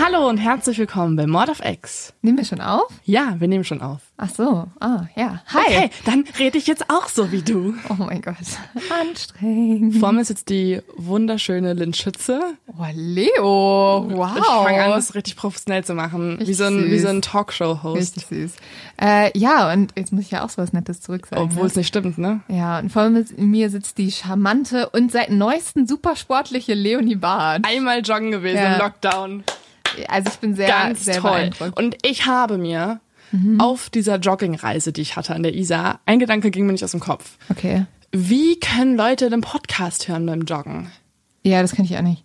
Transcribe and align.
Hallo 0.00 0.28
und 0.28 0.38
herzlich 0.38 0.78
willkommen 0.78 1.16
bei 1.16 1.26
Mord 1.26 1.48
of 1.48 1.60
X. 1.64 2.12
Nehmen 2.22 2.38
wir 2.38 2.44
schon 2.44 2.60
auf? 2.60 2.86
Ja, 3.04 3.34
wir 3.40 3.48
nehmen 3.48 3.64
schon 3.64 3.82
auf. 3.82 3.98
Ach 4.16 4.30
so, 4.30 4.68
ah, 4.78 5.06
ja. 5.16 5.42
Hi. 5.52 5.62
Okay, 5.66 5.90
dann 6.04 6.24
rede 6.38 6.56
ich 6.56 6.68
jetzt 6.68 6.88
auch 6.88 7.08
so 7.08 7.32
wie 7.32 7.42
du. 7.42 7.74
Oh 7.88 7.94
mein 7.98 8.22
Gott, 8.22 8.36
anstrengend. 9.00 9.96
Vor 9.96 10.12
mir 10.12 10.24
sitzt 10.24 10.50
die 10.50 10.80
wunderschöne 10.96 11.72
Lynn 11.72 11.94
Schütze. 11.94 12.40
Oh, 12.68 12.84
Leo, 12.94 14.06
wow. 14.08 14.36
Ich 14.36 14.44
fange 14.44 14.84
an, 14.84 14.90
das 14.92 15.16
richtig 15.16 15.34
professionell 15.34 15.84
zu 15.84 15.94
machen. 15.94 16.38
Wie 16.40 16.54
so 16.54 16.64
ein, 16.64 16.90
wie 16.90 16.98
so 17.00 17.08
ein 17.08 17.20
Talkshow-Host. 17.20 17.96
Richtig 18.00 18.26
süß. 18.26 18.52
Äh, 19.00 19.36
ja, 19.36 19.72
und 19.72 19.92
jetzt 19.96 20.12
muss 20.12 20.24
ich 20.24 20.30
ja 20.30 20.44
auch 20.44 20.50
so 20.50 20.62
was 20.62 20.72
Nettes 20.72 21.00
zurück 21.00 21.26
sagen. 21.26 21.42
Obwohl 21.42 21.62
ne? 21.62 21.68
es 21.68 21.76
nicht 21.76 21.88
stimmt, 21.88 22.18
ne? 22.18 22.40
Ja, 22.46 22.78
und 22.78 22.90
vor 22.92 23.10
mir 23.10 23.70
sitzt 23.70 23.98
die 23.98 24.12
charmante 24.12 24.90
und 24.90 25.10
seit 25.10 25.30
neuestem 25.30 25.88
supersportliche 25.88 26.74
Leonie 26.74 27.16
Barth. 27.16 27.64
Einmal 27.66 28.00
joggen 28.00 28.30
gewesen 28.30 28.58
Ja. 28.58 28.74
im 28.74 28.78
Lockdown. 28.78 29.44
Also 30.08 30.30
ich 30.32 30.38
bin 30.38 30.54
sehr, 30.54 30.68
Ganz 30.68 31.04
sehr 31.04 31.20
toll. 31.20 31.30
beeindruckt. 31.32 31.78
Und 31.78 31.96
ich 32.04 32.26
habe 32.26 32.58
mir 32.58 33.00
auf 33.58 33.90
dieser 33.90 34.16
Joggingreise, 34.16 34.90
die 34.92 35.02
ich 35.02 35.16
hatte 35.16 35.34
an 35.34 35.42
der 35.42 35.54
Isar, 35.54 36.00
ein 36.06 36.18
Gedanke 36.18 36.50
ging 36.50 36.64
mir 36.66 36.72
nicht 36.72 36.84
aus 36.84 36.92
dem 36.92 37.00
Kopf. 37.00 37.36
Okay. 37.50 37.84
Wie 38.10 38.58
können 38.58 38.96
Leute 38.96 39.28
den 39.28 39.42
Podcast 39.42 40.08
hören 40.08 40.24
beim 40.24 40.42
Joggen? 40.42 40.90
Ja, 41.42 41.60
das 41.60 41.72
kann 41.74 41.84
ich 41.84 41.94
auch 41.98 42.02
nicht. 42.02 42.24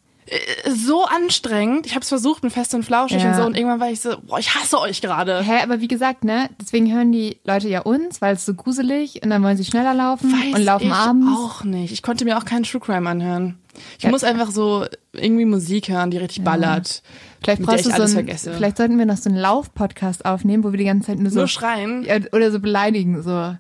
So 0.74 1.04
anstrengend. 1.04 1.86
Ich 1.86 1.92
habe 1.96 2.04
es 2.04 2.08
versucht 2.08 2.42
mit 2.44 2.54
Fest 2.54 2.74
und 2.74 2.84
Flauschig 2.86 3.22
Ja. 3.22 3.32
und 3.32 3.36
so 3.36 3.44
und 3.44 3.58
irgendwann 3.58 3.82
war 3.82 3.90
ich 3.92 4.00
so, 4.00 4.16
boah, 4.22 4.40
ich 4.40 4.56
hasse 4.56 4.80
euch 4.80 5.02
gerade. 5.02 5.42
Hä, 5.42 5.62
aber 5.62 5.82
wie 5.82 5.90
gesagt, 5.90 6.24
ne, 6.24 6.50
deswegen 6.62 6.92
hören 6.94 7.12
die 7.12 7.38
Leute 7.44 7.68
ja 7.68 7.82
uns, 7.82 8.22
weil 8.22 8.36
es 8.36 8.46
so 8.46 8.54
gruselig 8.54 9.22
und 9.22 9.30
dann 9.30 9.44
wollen 9.44 9.58
sie 9.58 9.66
schneller 9.66 9.94
laufen 9.94 10.32
Weiß 10.32 10.56
und 10.58 10.64
laufen 10.64 10.88
ich 10.88 10.94
abends. 10.94 11.28
auch 11.38 11.64
nicht. 11.66 11.92
Ich 11.92 12.02
konnte 12.02 12.24
mir 12.24 12.38
auch 12.38 12.46
keinen 12.46 12.64
True 12.64 12.80
Crime 12.80 13.10
anhören. 13.10 13.60
Ich 13.98 14.04
Ja. 14.04 14.10
muss 14.12 14.24
einfach 14.24 14.52
so 14.52 14.86
irgendwie 15.14 15.46
Musik 15.46 15.90
hören, 15.90 16.12
die 16.12 16.18
richtig 16.18 16.44
ballert. 16.44 17.02
Vielleicht 17.44 17.60
mit 17.60 17.68
der 17.70 17.74
brauchst 17.74 17.86
du 17.86 18.08
so 18.08 18.18
ein, 18.20 18.28
vielleicht 18.56 18.78
sollten 18.78 18.98
wir 18.98 19.06
noch 19.06 19.18
so 19.18 19.30
einen 19.30 19.38
Lauf-Podcast 19.40 20.26
aufnehmen, 20.26 20.64
wo 20.64 20.72
wir 20.72 20.78
die 20.78 20.86
ganze 20.86 21.08
Zeit 21.08 21.20
nur 21.20 21.32
so 21.32 21.40
Nur 21.40 21.48
schreien. 21.48 22.04
ja, 22.04 22.16
oder 22.32 22.52
so 22.52 22.60
beleidigen, 22.60 23.22
so 23.24 23.56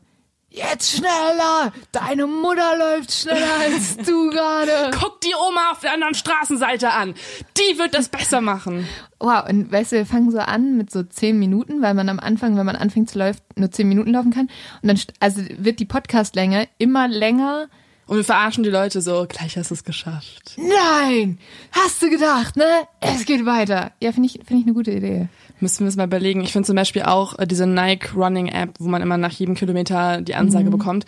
jetzt 0.55 0.97
schneller, 0.97 1.73
deine 1.91 2.27
Mutter 2.27 2.77
läuft 2.77 3.11
schneller 3.11 3.59
als 3.63 3.97
du 4.05 4.29
gerade. 4.29 4.91
Guck 4.99 5.19
die 5.21 5.33
Oma 5.33 5.71
auf 5.71 5.79
der 5.79 5.93
anderen 5.93 6.13
Straßenseite 6.13 6.91
an. 6.91 7.15
Die 7.57 7.79
wird 7.79 7.95
das 7.95 8.07
besser 8.09 8.39
machen. 8.39 8.87
Wow, 9.19 9.49
und 9.49 9.71
weißt 9.71 9.93
du, 9.93 9.95
wir 9.95 10.05
fangen 10.05 10.29
so 10.29 10.37
an 10.37 10.77
mit 10.77 10.91
so 10.91 11.01
zehn 11.01 11.39
Minuten, 11.39 11.81
weil 11.81 11.95
man 11.95 12.07
am 12.07 12.19
Anfang, 12.19 12.55
wenn 12.55 12.67
man 12.67 12.75
anfängt 12.75 13.09
zu 13.09 13.17
laufen, 13.17 13.39
nur 13.55 13.71
zehn 13.71 13.89
Minuten 13.89 14.11
laufen 14.11 14.31
kann. 14.31 14.47
Und 14.83 14.89
dann, 14.89 14.99
also 15.19 15.41
wird 15.57 15.79
die 15.79 15.85
Podcastlänge 15.85 16.67
immer 16.77 17.07
länger. 17.07 17.67
Und 18.13 18.19
wir 18.19 18.23
verarschen 18.25 18.63
die 18.63 18.69
Leute 18.69 19.01
so, 19.01 19.25
gleich 19.27 19.57
hast 19.57 19.71
du 19.71 19.73
es 19.73 19.83
geschafft. 19.83 20.55
Nein, 20.57 21.39
hast 21.71 21.99
du 21.99 22.11
gedacht, 22.11 22.55
ne? 22.55 22.63
Es 23.01 23.25
geht 23.25 23.43
weiter. 23.47 23.91
Ja, 23.99 24.11
finde 24.11 24.27
ich, 24.27 24.33
finde 24.45 24.61
ich 24.61 24.65
eine 24.67 24.75
gute 24.75 24.91
Idee. 24.91 25.29
Müssen 25.59 25.79
wir 25.79 25.87
es 25.87 25.95
mal 25.95 26.03
überlegen. 26.05 26.41
Ich 26.43 26.51
finde 26.51 26.67
zum 26.67 26.75
Beispiel 26.75 27.01
auch 27.01 27.39
äh, 27.39 27.47
diese 27.47 27.65
Nike 27.65 28.13
Running 28.15 28.49
App, 28.49 28.75
wo 28.77 28.87
man 28.87 29.01
immer 29.01 29.17
nach 29.17 29.31
jedem 29.31 29.55
Kilometer 29.55 30.21
die 30.21 30.35
Ansage 30.35 30.69
bekommt, 30.69 31.07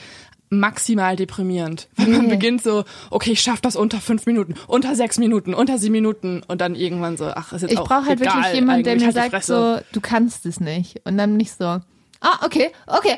maximal 0.50 1.16
deprimierend. 1.16 1.90
Weil 1.96 2.08
man 2.08 2.22
Nee. 2.24 2.30
beginnt 2.30 2.64
so, 2.64 2.86
okay, 3.12 3.34
ich 3.34 3.42
schaff 3.42 3.62
das 3.62 3.76
unter 3.76 4.00
fünf 4.00 4.26
Minuten, 4.26 4.56
unter 4.66 4.96
sechs 4.96 5.20
Minuten, 5.20 5.54
unter 5.54 5.78
sieben 5.78 5.92
Minuten 5.92 6.42
und 6.48 6.60
dann 6.60 6.74
irgendwann 6.74 7.18
so, 7.18 7.26
ach, 7.26 7.54
ist 7.54 7.62
jetzt 7.62 7.72
Ich 7.72 7.78
auch 7.78 7.88
brauche 7.88 8.06
halt 8.08 8.20
egal, 8.20 8.38
wirklich 8.38 8.56
jemanden, 8.56 8.84
der 8.84 8.96
mir 8.96 9.06
halt 9.06 9.14
sagt 9.32 9.44
so, 9.44 9.78
du 9.92 10.02
kannst 10.02 10.48
es 10.48 10.60
nicht. 10.60 11.02
Und 11.06 11.20
dann 11.20 11.38
nicht 11.38 11.52
so, 11.56 11.82
ah, 12.26 12.46
okay, 12.46 12.72
okay, 12.88 13.18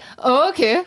okay. 0.50 0.78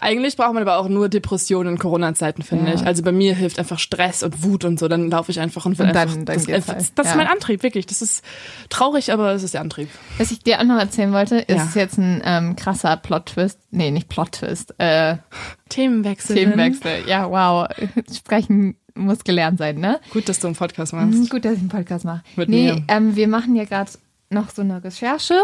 Eigentlich 0.00 0.36
braucht 0.36 0.52
man 0.54 0.62
aber 0.62 0.76
auch 0.78 0.88
nur 0.88 1.08
Depressionen 1.08 1.74
in 1.74 1.78
Corona-Zeiten, 1.78 2.42
finde 2.42 2.70
Ja. 2.70 2.74
ich. 2.76 2.86
Also 2.86 3.02
bei 3.02 3.12
mir 3.12 3.34
hilft 3.34 3.58
einfach 3.58 3.78
Stress 3.78 4.22
und 4.22 4.42
Wut 4.42 4.64
und 4.64 4.78
so. 4.78 4.88
Dann 4.88 5.10
laufe 5.10 5.30
ich 5.30 5.40
einfach 5.40 5.64
und 5.66 5.78
will 5.78 5.86
Und 5.86 5.94
dann- 5.94 6.02
einfach. 6.08 6.14
dann 6.16 6.24
das 6.26 6.44
das, 6.46 6.68
halt. 6.68 6.78
das 6.94 7.06
ist 7.06 7.12
Ja. 7.12 7.16
mein 7.16 7.26
Antrieb, 7.26 7.62
wirklich. 7.62 7.86
Das 7.86 8.02
ist 8.02 8.22
traurig, 8.68 9.12
aber 9.12 9.32
es 9.32 9.42
ist 9.42 9.54
der 9.54 9.60
Antrieb. 9.62 9.88
Was 10.18 10.30
ich 10.30 10.40
dir 10.40 10.58
auch 10.60 10.64
noch 10.64 10.78
erzählen 10.78 11.12
wollte, 11.12 11.36
ist 11.38 11.74
Ja. 11.74 11.80
jetzt 11.80 11.98
ein 11.98 12.20
ähm, 12.24 12.56
krasser 12.56 12.96
Plot-Twist. 12.96 13.58
Nee, 13.70 13.90
nicht 13.90 14.08
Plot-Twist. 14.08 14.74
Äh, 14.78 15.16
Themenwechsel. 15.68 16.36
Themenwechsel. 16.36 17.04
Ja, 17.08 17.30
wow. 17.30 17.66
Sprechen 18.14 18.76
muss 18.94 19.24
gelernt 19.24 19.58
sein, 19.58 19.78
ne? 19.78 20.00
Gut, 20.10 20.28
dass 20.28 20.38
du 20.38 20.46
einen 20.46 20.56
Podcast 20.56 20.92
machst. 20.92 21.28
Gut, 21.30 21.44
dass 21.44 21.54
ich 21.54 21.58
einen 21.60 21.68
Podcast 21.68 22.04
mache. 22.04 22.22
Mit 22.36 22.48
nee, 22.48 22.72
mir. 22.72 22.84
ähm, 22.88 23.16
wir 23.16 23.26
machen 23.26 23.56
ja 23.56 23.64
gerade 23.64 23.90
noch 24.30 24.50
so 24.50 24.62
eine 24.62 24.82
Recherche 24.84 25.34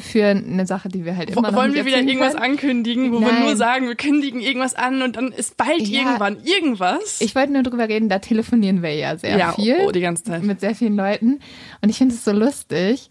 für 0.00 0.24
eine 0.26 0.66
Sache, 0.66 0.88
die 0.88 1.04
wir 1.04 1.16
halt 1.16 1.30
immer 1.30 1.42
noch 1.42 1.54
Wollen 1.54 1.70
nicht 1.70 1.76
wir 1.78 1.84
wieder 1.86 1.98
irgendwas 2.00 2.32
können. 2.34 2.52
ankündigen, 2.52 3.12
wo 3.12 3.20
wir 3.20 3.28
Nein. 3.32 3.42
nur 3.44 3.56
sagen, 3.56 3.86
wir 3.86 3.94
kündigen 3.94 4.40
irgendwas 4.40 4.74
an 4.74 5.02
und 5.02 5.16
dann 5.16 5.30
ist 5.32 5.56
bald 5.56 5.86
Ja. 5.86 6.00
irgendwann 6.02 6.38
irgendwas? 6.44 7.20
Ich 7.20 7.34
wollte 7.34 7.52
nur 7.52 7.62
drüber 7.62 7.88
reden, 7.88 8.08
da 8.08 8.18
telefonieren 8.18 8.82
wir 8.82 8.94
ja 8.94 9.16
sehr 9.16 9.38
ja, 9.38 9.52
viel. 9.52 9.76
Oh, 9.86 9.92
die 9.92 10.00
ganze 10.00 10.24
Zeit. 10.24 10.42
mit 10.42 10.60
sehr 10.60 10.74
vielen 10.74 10.96
Leuten. 10.96 11.38
Und 11.80 11.88
ich 11.88 11.98
finde 11.98 12.14
es 12.14 12.24
so 12.24 12.32
lustig. 12.32 13.08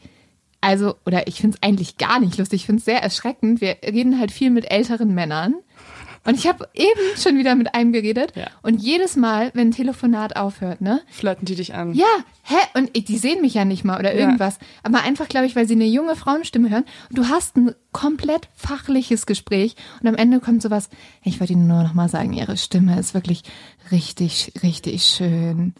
Also, 0.59 0.95
oder 1.05 1.25
ich 1.27 1.41
finde 1.41 1.57
es 1.59 1.67
eigentlich 1.67 1.97
gar 1.97 2.19
nicht 2.19 2.37
lustig. 2.37 2.61
Ich 2.61 2.65
finde 2.67 2.79
es 2.79 2.85
sehr 2.85 3.01
erschreckend. 3.01 3.61
Wir 3.61 3.77
reden 3.83 4.19
halt 4.19 4.31
viel 4.31 4.51
mit 4.51 4.69
älteren 4.69 5.15
Männern. 5.15 5.55
Und 6.23 6.35
ich 6.35 6.45
habe 6.47 6.69
eben 6.75 7.17
schon 7.17 7.37
wieder 7.37 7.55
mit 7.55 7.73
einem 7.73 7.91
geredet. 7.93 8.33
Ja. 8.35 8.45
Und 8.61 8.79
jedes 8.81 9.15
Mal, 9.15 9.49
wenn 9.55 9.69
ein 9.69 9.71
Telefonat 9.71 10.35
aufhört, 10.35 10.79
ne? 10.79 11.01
Flirten 11.09 11.45
die 11.45 11.55
dich 11.55 11.73
an? 11.73 11.93
Ja, 11.95 12.05
hä? 12.43 12.55
Und 12.75 12.91
ich- 12.93 13.05
die 13.05 13.17
sehen 13.17 13.41
mich 13.41 13.55
ja 13.55 13.65
nicht 13.65 13.83
mal 13.83 13.99
oder 13.99 14.13
Ja. 14.13 14.19
irgendwas. 14.19 14.59
Aber 14.83 15.01
einfach, 15.01 15.27
glaube 15.27 15.47
ich, 15.47 15.55
weil 15.55 15.67
sie 15.67 15.73
eine 15.73 15.85
junge 15.85 16.15
Frauenstimme 16.15 16.69
hören. 16.69 16.85
Und 17.09 17.17
du 17.17 17.27
hast 17.29 17.57
ein 17.57 17.73
komplett 17.91 18.49
fachliches 18.55 19.25
Gespräch. 19.25 19.75
Und 20.01 20.07
am 20.09 20.15
Ende 20.15 20.39
kommt 20.39 20.61
sowas, 20.61 20.89
ich 21.23 21.39
wollte 21.39 21.53
Ihnen 21.53 21.67
nur 21.67 21.81
noch 21.81 21.93
mal 21.95 22.07
sagen, 22.07 22.33
Ihre 22.33 22.55
Stimme 22.57 22.99
ist 22.99 23.13
wirklich 23.15 23.41
richtig, 23.91 24.53
richtig 24.61 25.03
schön. 25.03 25.73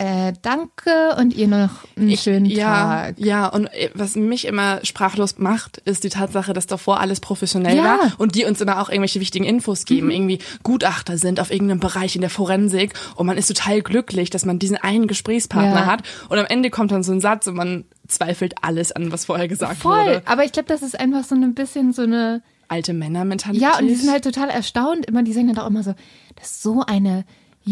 Äh, 0.00 0.32
danke 0.42 1.16
und 1.18 1.34
ihr 1.34 1.48
noch 1.48 1.70
einen 1.96 2.16
schönen 2.16 2.44
ja, 2.46 2.64
Tag. 2.64 3.14
ja, 3.18 3.48
und 3.48 3.66
äh, 3.66 3.90
was 3.94 4.14
mich 4.14 4.44
immer 4.46 4.78
sprachlos 4.84 5.38
macht, 5.38 5.78
ist 5.78 6.04
die 6.04 6.08
Tatsache, 6.08 6.52
dass 6.52 6.66
davor 6.68 7.00
alles 7.00 7.18
professionell 7.18 7.76
Ja. 7.76 7.82
Mhm. 7.82 7.86
war 7.86 8.12
und 8.18 8.36
die 8.36 8.44
uns 8.44 8.60
immer 8.60 8.80
auch 8.80 8.88
irgendwelche 8.90 9.18
wichtigen 9.18 9.44
Infos 9.44 9.86
geben, 9.86 10.12
irgendwie 10.12 10.38
Gutachter 10.62 11.18
sind 11.18 11.40
auf 11.40 11.50
irgendeinem 11.50 11.80
Bereich 11.80 12.14
in 12.14 12.20
der 12.20 12.30
Forensik 12.30 12.94
und 13.16 13.26
man 13.26 13.36
ist 13.36 13.48
total 13.48 13.82
glücklich, 13.82 14.30
dass 14.30 14.44
man 14.44 14.60
diesen 14.60 14.76
einen 14.76 15.08
Gesprächspartner 15.08 15.80
Ja. 15.80 15.86
hat 15.86 16.04
und 16.28 16.38
am 16.38 16.46
Ende 16.46 16.70
kommt 16.70 16.92
dann 16.92 17.02
so 17.02 17.10
ein 17.10 17.20
Satz 17.20 17.48
und 17.48 17.56
man 17.56 17.84
zweifelt 18.06 18.54
alles 18.62 18.92
an, 18.92 19.10
was 19.10 19.24
vorher 19.24 19.48
gesagt 19.48 19.78
Voll. 19.78 19.98
wurde. 19.98 20.22
Aber 20.26 20.44
ich 20.44 20.52
glaube, 20.52 20.68
das 20.68 20.82
ist 20.82 20.98
einfach 20.98 21.24
so 21.24 21.34
ein 21.34 21.54
bisschen 21.54 21.92
so 21.92 22.02
eine, 22.02 22.42
Alte 22.70 22.92
Männermentalität. 22.92 23.62
Ja, 23.66 23.78
und 23.78 23.88
die 23.88 23.94
sind 23.94 24.12
halt 24.12 24.22
total 24.24 24.50
erstaunt. 24.50 25.06
Immer, 25.06 25.22
die 25.22 25.32
sagen 25.32 25.48
dann 25.48 25.58
auch 25.58 25.66
immer 25.68 25.82
so, 25.82 25.94
dass 26.36 26.62
so 26.62 26.82
eine 26.86 27.24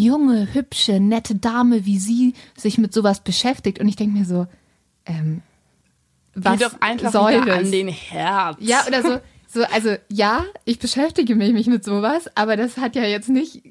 junge, 0.04 0.52
hübsche, 0.54 1.00
nette 1.00 1.34
Dame 1.36 1.86
wie 1.86 1.98
sie 1.98 2.34
sich 2.56 2.78
mit 2.78 2.92
sowas 2.92 3.20
beschäftigt. 3.20 3.78
Und 3.78 3.88
ich 3.88 3.96
denke 3.96 4.18
mir 4.18 4.24
so, 4.24 4.46
ähm, 5.06 5.42
was 6.34 6.58
Geh 6.58 6.64
doch 6.64 6.80
einfach 6.80 7.12
soll 7.12 7.40
das? 7.44 7.58
an 7.58 7.70
den 7.72 7.88
Herz. 7.88 8.56
Ja, 8.60 8.84
oder 8.86 9.02
so. 9.02 9.20
So, 9.48 9.62
also 9.72 9.94
ja, 10.10 10.44
ich 10.64 10.78
beschäftige 10.80 11.34
mich, 11.34 11.66
mit 11.66 11.82
sowas, 11.84 12.28
aber 12.34 12.56
das 12.56 12.76
hat 12.76 12.94
ja 12.96 13.04
jetzt 13.04 13.28
nicht, 13.30 13.62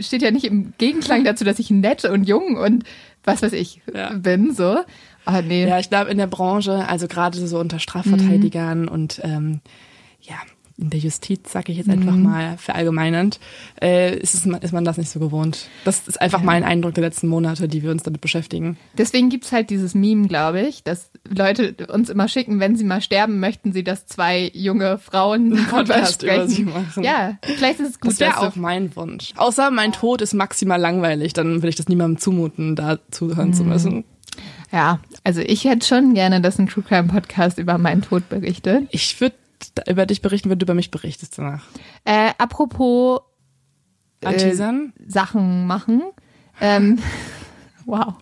steht 0.00 0.22
ja 0.22 0.30
nicht 0.30 0.44
im 0.44 0.74
Gegenklang 0.78 1.24
dazu, 1.24 1.42
dass 1.44 1.58
ich 1.58 1.70
nett 1.70 2.04
und 2.04 2.24
jung 2.28 2.56
und 2.58 2.84
was 3.24 3.42
weiß 3.42 3.54
ich 3.54 3.80
Ja. 3.92 4.12
bin, 4.12 4.54
so. 4.54 4.76
Ah, 5.24 5.40
nee. 5.42 5.66
Ja, 5.66 5.78
ich 5.80 5.88
glaube 5.88 6.10
in 6.10 6.18
der 6.18 6.26
Branche, 6.28 6.86
also 6.88 7.08
gerade 7.08 7.44
so 7.44 7.58
unter 7.58 7.78
Strafverteidigern 7.80 8.86
und 8.88 9.20
ähm, 9.24 9.60
ja, 10.20 10.36
in 10.78 10.90
der 10.90 11.00
Justiz, 11.00 11.52
sage 11.52 11.72
ich 11.72 11.78
jetzt 11.78 11.90
einfach 11.90 12.16
mal 12.16 12.56
verallgemeinernd, 12.58 13.40
äh, 13.80 14.16
ist, 14.18 14.34
es, 14.34 14.46
ist 14.46 14.72
man 14.72 14.84
das 14.84 14.98
nicht 14.98 15.10
so 15.10 15.20
gewohnt. 15.20 15.66
Das 15.84 16.06
ist 16.08 16.20
einfach 16.20 16.42
mein 16.42 16.64
Eindruck 16.64 16.94
der 16.94 17.04
letzten 17.04 17.28
Monate, 17.28 17.68
die 17.68 17.82
wir 17.82 17.90
uns 17.90 18.02
damit 18.02 18.20
beschäftigen. 18.20 18.76
Deswegen 18.96 19.28
gibt's 19.28 19.52
halt 19.52 19.70
dieses 19.70 19.94
Meme, 19.94 20.28
glaube 20.28 20.60
ich, 20.60 20.82
dass 20.82 21.10
Leute 21.28 21.74
uns 21.88 22.10
immer 22.10 22.28
schicken, 22.28 22.60
wenn 22.60 22.76
sie 22.76 22.84
mal 22.84 23.00
sterben, 23.00 23.40
möchten 23.40 23.72
sie, 23.72 23.84
dass 23.84 24.06
zwei 24.06 24.50
junge 24.54 24.98
Frauen 24.98 25.66
Podcast 25.70 26.22
über 26.22 26.48
sie 26.48 26.64
machen. 26.64 27.02
Ja, 27.02 27.38
vielleicht 27.42 27.80
ist 27.80 27.90
es 27.90 28.00
gut, 28.00 28.12
Das 28.12 28.20
wäre 28.20 28.40
auch 28.40 28.56
mein 28.56 28.94
Wunsch. 28.96 29.32
Außer 29.36 29.70
mein 29.70 29.92
Tod 29.92 30.20
ist 30.22 30.34
maximal 30.34 30.80
langweilig, 30.80 31.32
dann 31.32 31.62
will 31.62 31.68
ich 31.68 31.76
das 31.76 31.88
niemandem 31.88 32.18
zumuten, 32.18 32.76
da 32.76 32.98
zuhören 33.10 33.54
zu 33.54 33.64
müssen. 33.64 34.04
Ja, 34.72 35.00
also 35.22 35.42
ich 35.42 35.64
hätte 35.64 35.86
schon 35.86 36.14
gerne, 36.14 36.40
dass 36.40 36.58
ein 36.58 36.66
True 36.66 36.82
Crime 36.82 37.08
Podcast 37.08 37.58
über 37.58 37.76
meinen 37.76 38.00
Tod 38.00 38.28
berichtet. 38.30 38.88
Ich 38.90 39.20
würde 39.20 39.36
über 39.88 40.06
dich 40.06 40.22
berichten, 40.22 40.50
wenn 40.50 40.58
du 40.58 40.64
über 40.64 40.74
mich 40.74 40.90
berichtest 40.90 41.38
danach. 41.38 41.66
Äh, 42.04 42.30
apropos 42.38 43.20
äh? 44.20 44.54
Sachen 45.06 45.66
machen. 45.66 46.02
Ähm, 46.60 46.98
wow. 47.86 48.14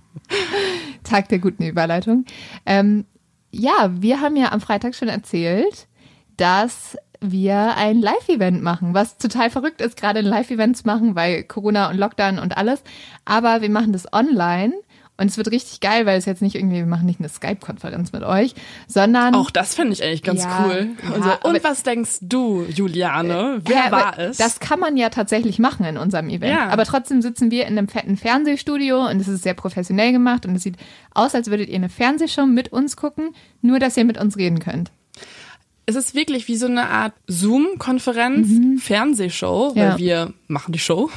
Tag 1.04 1.28
der 1.28 1.38
guten 1.38 1.64
Überleitung. 1.64 2.24
Ähm, 2.66 3.04
ja, 3.50 3.90
wir 3.92 4.20
haben 4.20 4.36
ja 4.36 4.52
am 4.52 4.60
Freitag 4.60 4.94
schon 4.94 5.08
erzählt, 5.08 5.88
dass 6.36 6.96
wir 7.20 7.76
ein 7.76 8.00
Live-Event 8.00 8.62
machen, 8.62 8.94
was 8.94 9.18
total 9.18 9.50
verrückt 9.50 9.80
ist, 9.80 9.96
gerade 9.96 10.20
ein 10.20 10.24
Live-Event 10.24 10.76
zu 10.78 10.86
machen, 10.86 11.14
weil 11.14 11.44
Corona 11.44 11.90
und 11.90 11.98
Lockdown 11.98 12.38
und 12.38 12.56
alles. 12.56 12.82
Aber 13.24 13.60
wir 13.60 13.70
machen 13.70 13.92
das 13.92 14.10
online 14.12 14.72
und 15.20 15.26
es 15.28 15.36
wird 15.36 15.50
richtig 15.50 15.80
geil, 15.80 16.06
weil 16.06 16.18
es 16.18 16.24
jetzt 16.24 16.42
nicht 16.42 16.56
irgendwie, 16.56 16.76
wir 16.78 16.86
machen 16.86 17.06
nicht 17.06 17.20
eine 17.20 17.28
Skype-Konferenz 17.28 18.12
mit 18.12 18.22
euch, 18.24 18.54
sondern 18.88 19.34
Auch 19.34 19.50
das 19.50 19.74
finde 19.74 19.92
ich 19.92 20.02
eigentlich 20.02 20.22
ganz 20.22 20.42
Ja, 20.42 20.64
cool. 20.66 20.88
ja, 21.02 21.14
und, 21.14 21.22
so, 21.22 21.30
aber- 21.30 21.44
und 21.44 21.62
was 21.64 21.82
denkst 21.82 22.18
du, 22.22 22.64
Juliane? 22.68 23.60
Wer 23.64 23.84
Hä, 23.86 23.90
war 23.92 24.18
es? 24.18 24.38
Das 24.38 24.58
kann 24.58 24.80
man 24.80 24.96
ja 24.96 25.10
tatsächlich 25.10 25.58
machen 25.58 25.84
in 25.84 25.96
unserem 25.98 26.28
Event. 26.30 26.52
Ja. 26.54 26.68
Aber 26.70 26.84
trotzdem 26.84 27.22
sitzen 27.22 27.50
wir 27.50 27.66
in 27.66 27.78
einem 27.78 27.88
fetten 27.88 28.16
Fernsehstudio 28.16 29.06
und 29.08 29.20
es 29.20 29.28
ist 29.28 29.42
sehr 29.42 29.54
professionell 29.54 30.12
gemacht 30.12 30.46
und 30.46 30.56
es 30.56 30.62
sieht 30.62 30.76
aus, 31.14 31.34
als 31.34 31.50
würdet 31.50 31.68
ihr 31.68 31.76
eine 31.76 31.88
Fernsehshow 31.90 32.46
mit 32.46 32.72
uns 32.72 32.96
gucken, 32.96 33.34
nur 33.62 33.78
dass 33.78 33.96
ihr 33.96 34.04
mit 34.04 34.18
uns 34.18 34.36
reden 34.36 34.58
könnt. 34.58 34.90
es 35.86 35.96
ist 35.96 36.14
wirklich 36.14 36.46
wie 36.46 36.54
so 36.56 36.66
eine 36.66 36.88
Art 36.88 37.14
Zoom-Konferenz, 37.26 38.48
Fernsehshow, 38.82 39.72
Ja. 39.74 39.92
weil 39.92 39.98
wir 39.98 40.32
machen 40.46 40.72
die 40.72 40.78
Show, 40.78 41.10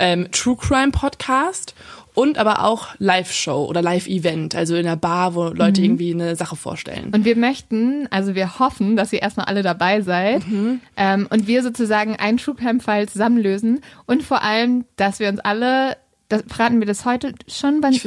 ähm, 0.00 0.28
True 0.32 0.56
Crime 0.56 0.90
Podcast 0.90 1.74
und 2.18 2.36
aber 2.36 2.64
auch 2.64 2.88
Live-Show 2.98 3.66
oder 3.66 3.80
Live-Event, 3.80 4.56
also 4.56 4.74
in 4.74 4.84
einer 4.84 4.96
Bar, 4.96 5.36
wo 5.36 5.50
Leute 5.50 5.82
irgendwie 5.82 6.12
eine 6.12 6.34
Sache 6.34 6.56
vorstellen. 6.56 7.12
Und 7.14 7.24
wir 7.24 7.36
möchten, 7.36 8.08
also 8.10 8.34
wir 8.34 8.58
hoffen, 8.58 8.96
dass 8.96 9.12
ihr 9.12 9.22
erstmal 9.22 9.46
alle 9.46 9.62
dabei 9.62 10.00
seid 10.00 10.42
ähm, 10.96 11.28
und 11.30 11.46
wir 11.46 11.62
sozusagen 11.62 12.16
einen 12.16 12.38
True 12.38 12.56
Crime 12.56 12.80
Fall 12.80 13.08
zusammenlösen 13.08 13.82
und 14.06 14.24
vor 14.24 14.42
allem, 14.42 14.84
dass 14.96 15.20
wir 15.20 15.28
uns 15.28 15.38
alle, 15.38 15.96
das, 16.28 16.42
verraten 16.48 16.80
wir 16.80 16.88
das 16.88 17.04
heute 17.04 17.34
schon, 17.46 17.84
wann, 17.84 17.92
Ich 17.92 18.02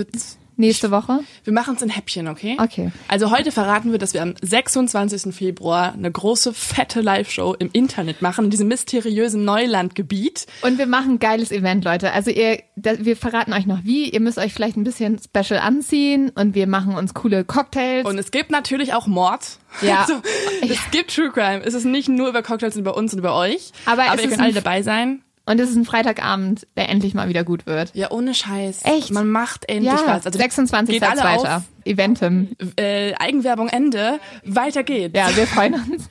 nächste 0.62 0.92
Woche? 0.92 1.20
wir 1.44 1.54
machen 1.54 1.76
es 1.76 1.82
in 1.82 1.90
Häppchen, 1.90 2.28
okay? 2.28 2.58
Okay. 2.60 2.92
Also 3.08 3.32
heute 3.32 3.52
verraten 3.52 3.92
wir, 3.92 4.00
dass 4.00 4.14
wir 4.14 4.22
am 4.22 4.36
26. 4.42 5.34
Februar 5.34 5.94
eine 5.94 6.12
große, 6.12 6.54
fette 6.54 7.02
Live-Show 7.02 7.56
im 7.60 7.70
Internet 7.74 8.22
machen, 8.22 8.46
in 8.46 8.52
diesem 8.52 8.68
mysteriösen 8.68 9.44
Neulandgebiet. 9.44 10.48
Und 10.62 10.78
wir 10.78 10.88
machen 10.88 11.14
ein 11.14 11.20
geiles 11.20 11.52
Event, 11.52 11.84
Leute. 11.84 12.12
Also 12.12 12.32
ihr, 12.32 12.60
wir 12.76 13.18
verraten 13.18 13.54
euch 13.54 13.66
noch 13.66 13.84
wie. 13.84 14.10
Ihr 14.10 14.20
müsst 14.22 14.38
euch 14.38 14.54
vielleicht 14.54 14.78
ein 14.78 14.84
bisschen 14.84 15.20
special 15.20 15.60
anziehen 15.60 16.30
und 16.30 16.56
wir 16.56 16.68
machen 16.68 16.96
uns 16.96 17.14
coole 17.14 17.44
Cocktails. 17.44 18.06
Und 18.06 18.18
es 18.18 18.32
gibt 18.32 18.52
natürlich 18.52 18.94
auch 18.94 19.08
Mord. 19.08 19.42
Ja. 19.82 20.06
Also, 20.12 20.22
es 20.62 20.92
gibt 20.92 21.16
True 21.16 21.30
Crime. 21.32 21.62
Es 21.64 21.74
ist 21.74 21.86
nicht 21.86 22.10
nur 22.10 22.30
über 22.30 22.42
Cocktails 22.42 22.76
und 22.76 22.82
über 22.82 22.98
uns 22.98 23.14
und 23.14 23.20
über 23.20 23.36
euch. 23.36 23.72
Aber 23.86 24.04
aber 24.10 24.22
ihr 24.22 24.30
könnt 24.30 24.42
alle 24.42 24.54
dabei 24.54 24.82
sein. 24.82 25.22
Und 25.46 25.60
es 25.60 25.70
ist 25.70 25.76
ein 25.76 25.86
Freitagabend, 25.86 26.68
der 26.78 26.90
endlich 26.90 27.14
mal 27.14 27.28
wieder 27.28 27.44
gut 27.44 27.66
wird. 27.66 27.96
Ja, 27.96 28.12
ohne 28.12 28.34
Scheiß. 28.34 28.82
Echt? 28.84 29.12
Man 29.12 29.30
macht 29.30 29.68
endlich 29.68 29.92
Ja, 29.92 30.04
was. 30.06 30.26
Also 30.26 30.38
26. 30.38 30.94
geht 30.94 31.04
alle 31.04 31.20
Zweiter. 31.20 31.58
auf. 31.58 31.64
Eventim. 31.84 32.50
Äh, 32.76 33.14
Eigenwerbung 33.16 33.68
Ende. 33.68 34.20
Weiter 34.46 34.84
geht's. 34.84 35.18
Ja, 35.18 35.36
wir 35.36 35.48
freuen 35.48 35.74
uns. 35.74 36.10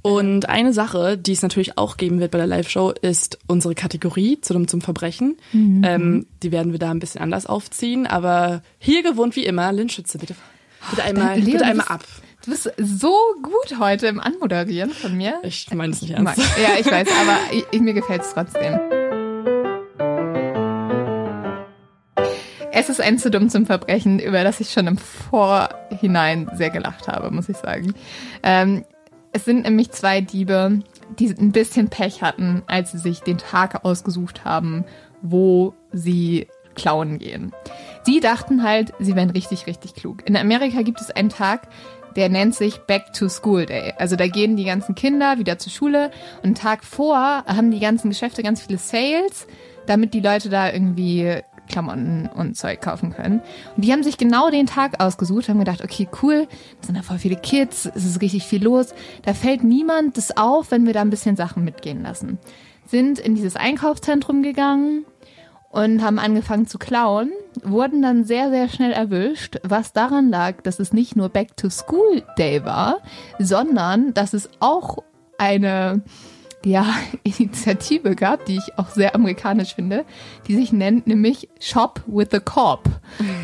Und 0.00 0.48
eine 0.48 0.72
Sache, 0.72 1.18
die 1.18 1.32
es 1.32 1.42
natürlich 1.42 1.76
auch 1.76 1.96
geben 1.96 2.20
wird 2.20 2.30
bei 2.30 2.38
der 2.38 2.46
Live-Show, 2.46 2.90
ist 3.02 3.38
unsere 3.48 3.74
Kategorie 3.74 4.40
zu 4.40 4.58
zum 4.64 4.80
Verbrechen. 4.80 5.36
Mhm. 5.52 5.82
Ähm, 5.84 6.26
die 6.42 6.52
werden 6.52 6.72
wir 6.72 6.78
da 6.78 6.90
ein 6.90 7.00
bisschen 7.00 7.20
anders 7.20 7.46
aufziehen. 7.46 8.06
Aber 8.06 8.62
hier 8.78 9.02
gewohnt 9.02 9.36
wie 9.36 9.44
immer, 9.44 9.72
Lynn 9.72 9.88
Schütze, 9.88 10.18
bitte, 10.18 10.34
bitte 10.90 11.02
einmal, 11.02 11.38
Leo, 11.38 11.52
bitte 11.52 11.64
einmal 11.66 11.88
ab. 11.88 12.04
Du 12.44 12.52
bist 12.52 12.70
so 12.78 13.14
gut 13.42 13.80
heute 13.80 14.06
im 14.06 14.20
Anmoderieren 14.20 14.90
von 14.90 15.16
mir. 15.16 15.40
Ich 15.42 15.68
meine 15.74 15.92
es 15.92 16.02
nicht 16.02 16.12
ernst. 16.12 16.38
Ja, 16.62 16.78
ich 16.78 16.86
weiß, 16.86 17.08
aber 17.20 17.36
ich, 17.72 17.80
mir 17.80 17.94
gefällt 17.94 18.22
es 18.22 18.32
trotzdem. 18.32 18.78
Es 22.70 22.88
ist 22.88 23.00
ein 23.00 23.18
zu 23.18 23.32
dumm 23.32 23.48
zum 23.48 23.66
Verbrechen, 23.66 24.20
über 24.20 24.44
das 24.44 24.60
ich 24.60 24.70
schon 24.70 24.86
im 24.86 24.98
Vorhinein 24.98 26.48
sehr 26.54 26.70
gelacht 26.70 27.08
habe, 27.08 27.32
muss 27.32 27.48
ich 27.48 27.56
sagen. 27.56 27.92
Ähm, 28.44 28.84
es 29.32 29.44
sind 29.44 29.62
nämlich 29.62 29.90
zwei 29.90 30.20
Diebe, 30.20 30.78
die 31.18 31.30
ein 31.30 31.50
bisschen 31.50 31.88
Pech 31.88 32.22
hatten, 32.22 32.62
als 32.68 32.92
sie 32.92 32.98
sich 32.98 33.20
den 33.20 33.38
Tag 33.38 33.84
ausgesucht 33.84 34.44
haben, 34.44 34.84
wo 35.22 35.74
sie 35.90 36.46
klauen 36.76 37.18
gehen. 37.18 37.52
Sie 38.04 38.20
dachten 38.20 38.62
halt, 38.62 38.92
sie 39.00 39.16
wären 39.16 39.30
richtig, 39.30 39.66
richtig 39.66 39.94
klug. 39.94 40.26
In 40.26 40.36
Amerika 40.36 40.82
gibt 40.82 41.00
es 41.00 41.10
einen 41.10 41.28
Tag, 41.28 41.68
der 42.18 42.28
nennt 42.28 42.52
sich 42.56 42.78
Back 42.78 43.12
to 43.12 43.28
School 43.28 43.64
Day. 43.64 43.94
Also 43.96 44.16
da 44.16 44.26
gehen 44.26 44.56
die 44.56 44.64
ganzen 44.64 44.96
Kinder 44.96 45.38
wieder 45.38 45.56
zur 45.56 45.70
Schule 45.70 46.10
und 46.38 46.46
einen 46.46 46.54
Tag 46.56 46.82
vor 46.82 47.16
haben 47.16 47.70
die 47.70 47.78
ganzen 47.78 48.08
Geschäfte 48.10 48.42
ganz 48.42 48.60
viele 48.60 48.76
Sales, 48.76 49.46
damit 49.86 50.14
die 50.14 50.20
Leute 50.20 50.48
da 50.48 50.68
irgendwie 50.68 51.42
Klamotten 51.68 52.28
und 52.34 52.56
Zeug 52.56 52.80
kaufen 52.80 53.12
können. 53.12 53.40
Und 53.76 53.84
die 53.84 53.92
haben 53.92 54.02
sich 54.02 54.18
genau 54.18 54.50
den 54.50 54.66
Tag 54.66 55.00
ausgesucht, 55.00 55.48
haben 55.48 55.60
gedacht, 55.60 55.84
okay, 55.84 56.08
cool, 56.20 56.48
da 56.80 56.86
sind 56.86 56.98
da 56.98 57.02
voll 57.02 57.18
viele 57.18 57.36
Kids, 57.36 57.88
es 57.94 58.04
ist 58.04 58.20
richtig 58.20 58.42
viel 58.42 58.64
los. 58.64 58.94
Da 59.22 59.32
fällt 59.32 59.62
niemand 59.62 60.16
das 60.16 60.36
auf, 60.36 60.72
wenn 60.72 60.86
wir 60.86 60.94
da 60.94 61.02
ein 61.02 61.10
bisschen 61.10 61.36
Sachen 61.36 61.62
mitgehen 61.62 62.02
lassen. 62.02 62.38
Sind 62.84 63.20
in 63.20 63.36
dieses 63.36 63.54
Einkaufszentrum 63.54 64.42
gegangen, 64.42 65.04
und 65.78 66.02
haben 66.02 66.18
angefangen 66.18 66.66
zu 66.66 66.76
klauen, 66.76 67.30
wurden 67.62 68.02
dann 68.02 68.24
sehr, 68.24 68.50
sehr 68.50 68.68
schnell 68.68 68.90
erwischt, 68.90 69.58
was 69.62 69.92
daran 69.92 70.28
lag, 70.28 70.60
dass 70.62 70.80
es 70.80 70.92
nicht 70.92 71.14
nur 71.14 71.28
Back 71.28 71.56
to 71.56 71.70
School 71.70 72.24
Day 72.36 72.64
war, 72.64 72.98
sondern 73.38 74.12
dass 74.12 74.34
es 74.34 74.50
auch 74.58 74.98
eine 75.38 76.02
ja, 76.64 76.84
Initiative 77.22 78.16
gab, 78.16 78.44
die 78.46 78.56
ich 78.56 78.76
auch 78.76 78.88
sehr 78.88 79.14
amerikanisch 79.14 79.76
finde, 79.76 80.04
die 80.48 80.56
sich 80.56 80.72
nennt 80.72 81.06
nämlich 81.06 81.48
Shop 81.60 82.02
with 82.08 82.28
the 82.32 82.40
Cop. 82.40 82.82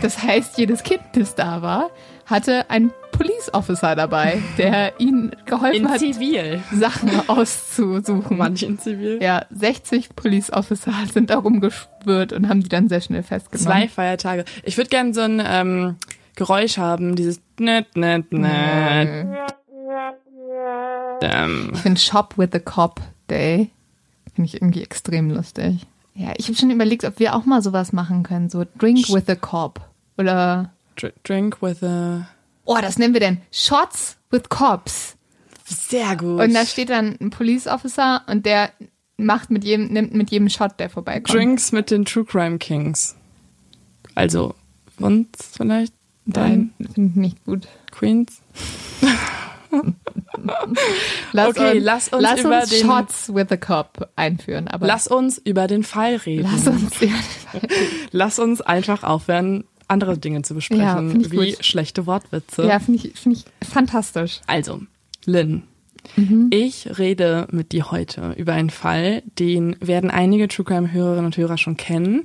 Das 0.03 0.21
heißt, 0.21 0.59
jedes 0.59 0.83
Kind, 0.83 1.03
das 1.13 1.37
da 1.37 1.63
war, 1.63 1.91
hatte 2.27 2.69
einen 2.69 2.93
Police 3.17 3.53
Officer 3.53 3.95
dabei, 3.97 4.43
der 4.59 4.99
ihnen 5.01 5.35
geholfen 5.47 5.83
In 5.83 5.89
hat, 5.91 5.99
Zivil. 6.01 6.63
Sachen 6.73 7.11
auszusuchen. 7.29 8.37
Manche 8.37 8.67
in 8.67 8.79
Zivil. 8.79 9.23
Ja, 9.23 9.47
60 9.51 10.15
Police 10.17 10.53
Officer 10.53 10.93
sind 11.13 11.31
da 11.31 11.39
rumgeschwirrt 11.39 12.33
und 12.33 12.49
haben 12.49 12.63
die 12.63 12.69
dann 12.69 12.89
sehr 12.89 13.01
schnell 13.01 13.23
festgenommen. 13.23 13.67
Zwei 13.67 13.89
Feiertage. 13.89 14.45
Ich 14.65 14.77
würde 14.77 14.91
gerne 14.91 15.15
so 15.15 15.21
ein 15.23 15.43
ähm, 15.45 15.97
Geräusch 16.37 16.79
haben, 16.79 17.15
dieses 17.17 17.41
net, 17.59 17.97
net, 17.97 18.33
net. 18.33 19.09
Ähm, 21.23 21.71
Ich 21.75 21.81
finde 21.81 22.01
Shop 22.01 22.35
with 22.37 22.51
the 22.53 22.61
Cop 22.61 23.01
Day 23.31 23.71
finde 24.35 24.49
ich 24.49 24.55
irgendwie 24.61 24.83
extrem 24.83 25.31
lustig. 25.31 25.87
Ja, 26.15 26.33
ich 26.37 26.47
habe 26.49 26.57
schon 26.57 26.71
überlegt, 26.71 27.05
ob 27.05 27.19
wir 27.19 27.35
auch 27.37 27.45
mal 27.45 27.63
sowas 27.63 27.93
machen 27.93 28.23
können, 28.25 28.49
so 28.51 28.65
Drink 28.79 29.09
with 29.09 29.25
the 29.27 29.37
Cop 29.37 29.81
oder 30.19 30.71
dr- 30.97 31.13
drink 31.25 31.63
with 31.63 31.83
a... 31.83 32.29
oh, 32.65 32.79
das 32.81 32.99
nennen 32.99 33.13
wir 33.15 33.21
denn 33.21 33.41
Shots 33.51 34.17
with 34.31 34.49
Cops. 34.49 35.17
Sehr 35.67 36.17
gut. 36.17 36.41
Und 36.41 36.55
da 36.55 36.67
steht 36.67 36.91
dann 36.91 37.17
ein 37.21 37.31
Police 37.31 37.67
Officer 37.67 38.23
und 38.27 38.45
der 38.47 38.71
macht 39.17 39.51
mit 39.51 39.65
jedem 39.65 39.87
nimmt 39.89 40.13
mit 40.13 40.31
jedem 40.31 40.49
Shot, 40.49 40.79
der 40.79 40.91
vorbeikommt. 40.91 41.33
Drinks 41.33 41.73
mit 41.73 41.91
den 41.91 42.05
True 42.05 42.25
Crime 42.25 42.59
Kings. 42.59 43.15
Also, 44.15 44.55
uns 44.99 45.29
vielleicht? 45.57 45.95
Dein 46.27 46.73
Nein, 46.79 46.89
finde 46.95 47.11
ich 47.11 47.17
nicht 47.17 47.45
gut. 47.45 47.69
Queens? 47.93 48.41
Lass 51.33 51.49
Okay, 51.49 51.77
uns, 51.79 51.85
lass 51.85 52.09
uns 52.09 52.23
lass 52.23 52.41
über 52.41 52.61
uns 52.61 52.69
den- 52.71 52.87
Shots 52.87 53.35
with 53.35 53.47
the 53.51 53.57
Cop 53.57 54.09
einführen, 54.17 54.69
aber 54.69 54.87
Lass 54.87 55.07
uns 55.07 55.39
über 55.39 55.67
den 55.67 55.83
Fall 55.83 56.17
reden. 56.17 56.49
lass 56.51 56.67
uns 56.69 56.93
Lass 58.13 58.39
uns 58.39 58.61
einfach 58.61 59.03
aufhören, 59.03 59.65
andere 59.95 60.19
Dinge 60.19 60.43
zu 60.43 60.55
besprechen, 60.55 60.83
Ja, 60.85 60.97
find 60.99 61.31
wie 61.31 61.53
gut. 61.53 61.65
schlechte 61.65 62.07
Wortwitze. 62.07 62.67
Ja, 62.67 62.79
finde 62.79 63.07
ich, 63.09 63.19
finde 63.19 63.39
ich 63.39 63.67
fantastisch. 63.69 64.41
Also, 64.47 64.83
Lynn, 65.25 65.63
Mhm. 66.17 66.49
ich 66.51 66.99
rede 66.99 67.49
mit 67.51 67.73
dir 67.73 67.91
heute 67.91 68.35
über 68.37 68.53
einen 68.53 68.69
Fall, 68.69 69.23
den 69.39 69.75
werden 69.81 70.11
einige 70.11 70.49
True 70.49 70.67
Crime 70.67 70.93
Hörerinnen 70.93 71.25
und 71.25 71.37
Hörer 71.39 71.57
schon 71.57 71.79
kennen. 71.79 72.25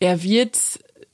Er 0.00 0.24
wird 0.24 0.58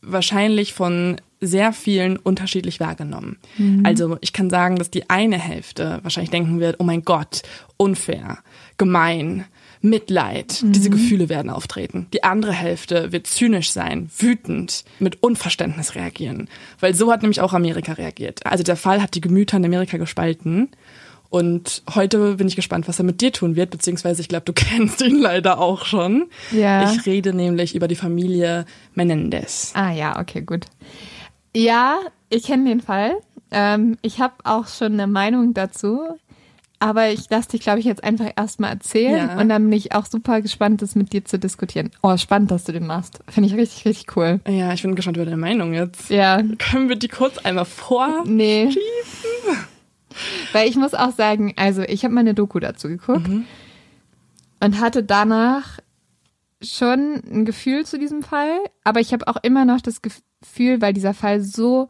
wahrscheinlich 0.00 0.72
von 0.72 1.20
sehr 1.40 1.72
vielen 1.74 2.16
unterschiedlich 2.16 2.80
wahrgenommen. 2.80 3.36
Also 3.84 4.16
ich 4.22 4.32
kann 4.32 4.48
sagen, 4.50 4.76
dass 4.76 4.90
die 4.90 5.08
eine 5.10 5.38
Hälfte 5.38 6.00
wahrscheinlich 6.02 6.30
denken 6.30 6.58
wird, 6.60 6.76
oh 6.80 6.84
mein 6.84 7.02
Gott, 7.02 7.42
unfair, 7.76 8.38
gemein, 8.76 9.44
Mitleid, 9.80 10.60
diese 10.62 10.90
Gefühle 10.90 11.28
werden 11.28 11.50
auftreten. 11.50 12.06
Die 12.12 12.24
andere 12.24 12.52
Hälfte 12.52 13.12
wird 13.12 13.26
zynisch 13.26 13.70
sein, 13.70 14.10
wütend, 14.16 14.84
mit 14.98 15.22
Unverständnis 15.22 15.94
reagieren. 15.94 16.48
Weil 16.80 16.94
so 16.94 17.12
hat 17.12 17.22
nämlich 17.22 17.40
auch 17.40 17.52
Amerika 17.52 17.92
reagiert. 17.92 18.44
Also 18.44 18.64
der 18.64 18.76
Fall 18.76 19.02
hat 19.02 19.14
die 19.14 19.20
Gemüter 19.20 19.56
in 19.56 19.64
Amerika 19.64 19.96
gespalten. 19.96 20.70
Und 21.30 21.82
heute 21.94 22.36
bin 22.36 22.48
ich 22.48 22.56
gespannt, 22.56 22.88
was 22.88 22.98
er 22.98 23.04
mit 23.04 23.20
dir 23.20 23.32
tun 23.32 23.54
wird, 23.54 23.70
beziehungsweise 23.70 24.22
ich 24.22 24.28
glaube, 24.28 24.44
du 24.44 24.52
kennst 24.54 25.02
ihn 25.02 25.18
leider 25.18 25.58
auch 25.58 25.84
schon. 25.84 26.28
Ja. 26.50 26.90
Ich 26.90 27.06
rede 27.06 27.34
nämlich 27.34 27.74
über 27.74 27.88
die 27.88 27.96
Familie 27.96 28.64
Menendez. 28.94 29.72
Ah 29.74 29.92
ja, 29.92 30.18
okay, 30.18 30.40
gut. 30.40 30.66
Ja, 31.54 31.98
ich 32.30 32.44
kenne 32.44 32.68
den 32.68 32.80
Fall. 32.80 33.16
Ähm, 33.50 33.98
ich 34.02 34.20
habe 34.20 34.34
auch 34.44 34.66
schon 34.68 34.94
eine 34.94 35.06
Meinung 35.06 35.54
dazu. 35.54 36.00
Aber 36.80 37.10
ich 37.10 37.28
lasse 37.28 37.48
dich, 37.50 37.60
glaube 37.60 37.80
ich, 37.80 37.84
jetzt 37.86 38.04
einfach 38.04 38.30
erstmal 38.36 38.70
erzählen. 38.70 39.28
Ja. 39.28 39.40
Und 39.40 39.48
dann 39.48 39.64
bin 39.64 39.72
ich 39.72 39.92
auch 39.94 40.06
super 40.06 40.40
gespannt, 40.40 40.80
das 40.80 40.94
mit 40.94 41.12
dir 41.12 41.24
zu 41.24 41.38
diskutieren. 41.38 41.90
Oh, 42.02 42.16
spannend, 42.16 42.50
dass 42.52 42.64
du 42.64 42.72
den 42.72 42.86
machst. 42.86 43.18
Finde 43.28 43.48
ich 43.48 43.56
richtig, 43.56 43.84
richtig 43.84 44.16
cool. 44.16 44.40
Ja, 44.46 44.72
ich 44.72 44.82
bin 44.82 44.94
gespannt 44.94 45.16
über 45.16 45.24
deine 45.26 45.36
Meinung 45.36 45.74
jetzt. 45.74 46.08
Ja, 46.08 46.40
Können 46.58 46.88
wir 46.88 46.96
die 46.96 47.08
kurz 47.08 47.38
einmal 47.38 47.64
vor? 47.64 48.24
nee. 48.26 48.68
Weil 50.52 50.68
ich 50.68 50.76
muss 50.76 50.94
auch 50.94 51.12
sagen, 51.12 51.54
also 51.56 51.82
ich 51.82 52.04
habe 52.04 52.14
mal 52.14 52.20
eine 52.20 52.34
Doku 52.34 52.58
dazu 52.58 52.88
geguckt 52.88 53.28
und 54.60 54.80
hatte 54.80 55.04
danach 55.04 55.78
schon 56.62 57.22
ein 57.30 57.44
Gefühl 57.44 57.86
zu 57.86 57.98
diesem 57.98 58.22
Fall, 58.22 58.58
aber 58.82 58.98
ich 59.00 59.12
habe 59.12 59.28
auch 59.28 59.36
immer 59.42 59.64
noch 59.64 59.80
das 59.80 60.00
Gefühl, 60.02 60.80
weil 60.80 60.92
dieser 60.92 61.14
Fall 61.14 61.40
so 61.40 61.88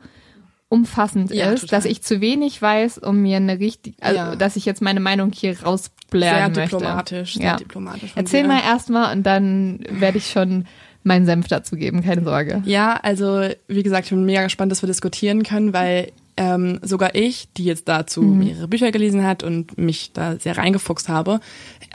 umfassend 0.68 1.30
Ja, 1.32 1.50
ist, 1.52 1.62
total. 1.62 1.78
dass 1.78 1.84
ich 1.86 2.02
zu 2.02 2.20
wenig 2.20 2.60
weiß, 2.60 2.98
um 2.98 3.22
mir 3.22 3.36
eine 3.38 3.58
richtig, 3.58 3.94
also 4.00 4.16
Ja. 4.16 4.36
dass 4.36 4.56
ich 4.56 4.66
jetzt 4.66 4.82
meine 4.82 5.00
Meinung 5.00 5.32
hier 5.32 5.54
Sehr 5.54 5.64
rausblären 5.66 6.52
möchte. 6.52 6.76
diplomatisch, 6.76 7.34
sehr 7.34 7.44
Ja. 7.44 7.56
diplomatisch. 7.56 8.12
Erzähl 8.14 8.42
dir. 8.42 8.48
mal 8.48 8.60
erstmal 8.62 9.16
und 9.16 9.22
dann 9.24 9.80
werde 9.88 10.18
ich 10.18 10.30
schon 10.30 10.66
meinen 11.04 11.24
Senf 11.24 11.48
dazu 11.48 11.76
geben, 11.76 12.02
keine 12.02 12.22
Sorge. 12.22 12.62
Ja, 12.66 12.94
also 13.02 13.48
wie 13.66 13.82
gesagt, 13.82 14.04
ich 14.06 14.10
bin 14.10 14.24
mega 14.26 14.42
gespannt, 14.42 14.70
dass 14.70 14.82
wir 14.82 14.88
diskutieren 14.88 15.42
können, 15.42 15.72
weil 15.72 16.12
ähm, 16.40 16.78
sogar 16.82 17.16
ich, 17.16 17.48
die 17.56 17.64
jetzt 17.64 17.88
dazu 17.88 18.22
Mhm. 18.22 18.38
mehrere 18.38 18.68
Bücher 18.68 18.92
gelesen 18.92 19.26
hat 19.26 19.42
und 19.42 19.76
mich 19.76 20.12
da 20.12 20.36
sehr 20.38 20.56
reingefuchst 20.56 21.08
habe, 21.08 21.40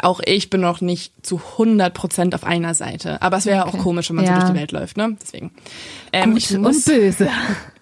auch 0.02 0.20
ich 0.26 0.50
bin 0.50 0.60
noch 0.60 0.82
nicht 0.82 1.14
zu 1.26 1.40
100 1.58 1.94
Prozent 1.94 2.36
auf 2.36 2.44
einer 2.44 2.74
Seite. 2.74 3.22
Aber 3.22 3.38
es 3.38 3.46
wäre 3.46 3.58
ja 3.58 3.68
Okay. 3.68 3.78
auch 3.78 3.82
komisch, 3.84 4.10
wenn 4.10 4.18
man 4.18 4.26
so 4.26 4.32
Ja. 4.34 4.40
durch 4.40 4.52
die 4.52 4.58
Welt 4.60 4.72
läuft, 4.74 4.98
ne? 4.98 5.16
Deswegen. 5.22 5.52
Ähm, 6.12 6.36
ich 6.36 6.50
Gut 6.50 6.60
muss, 6.60 6.86
und 6.88 6.94
böse. 6.96 7.30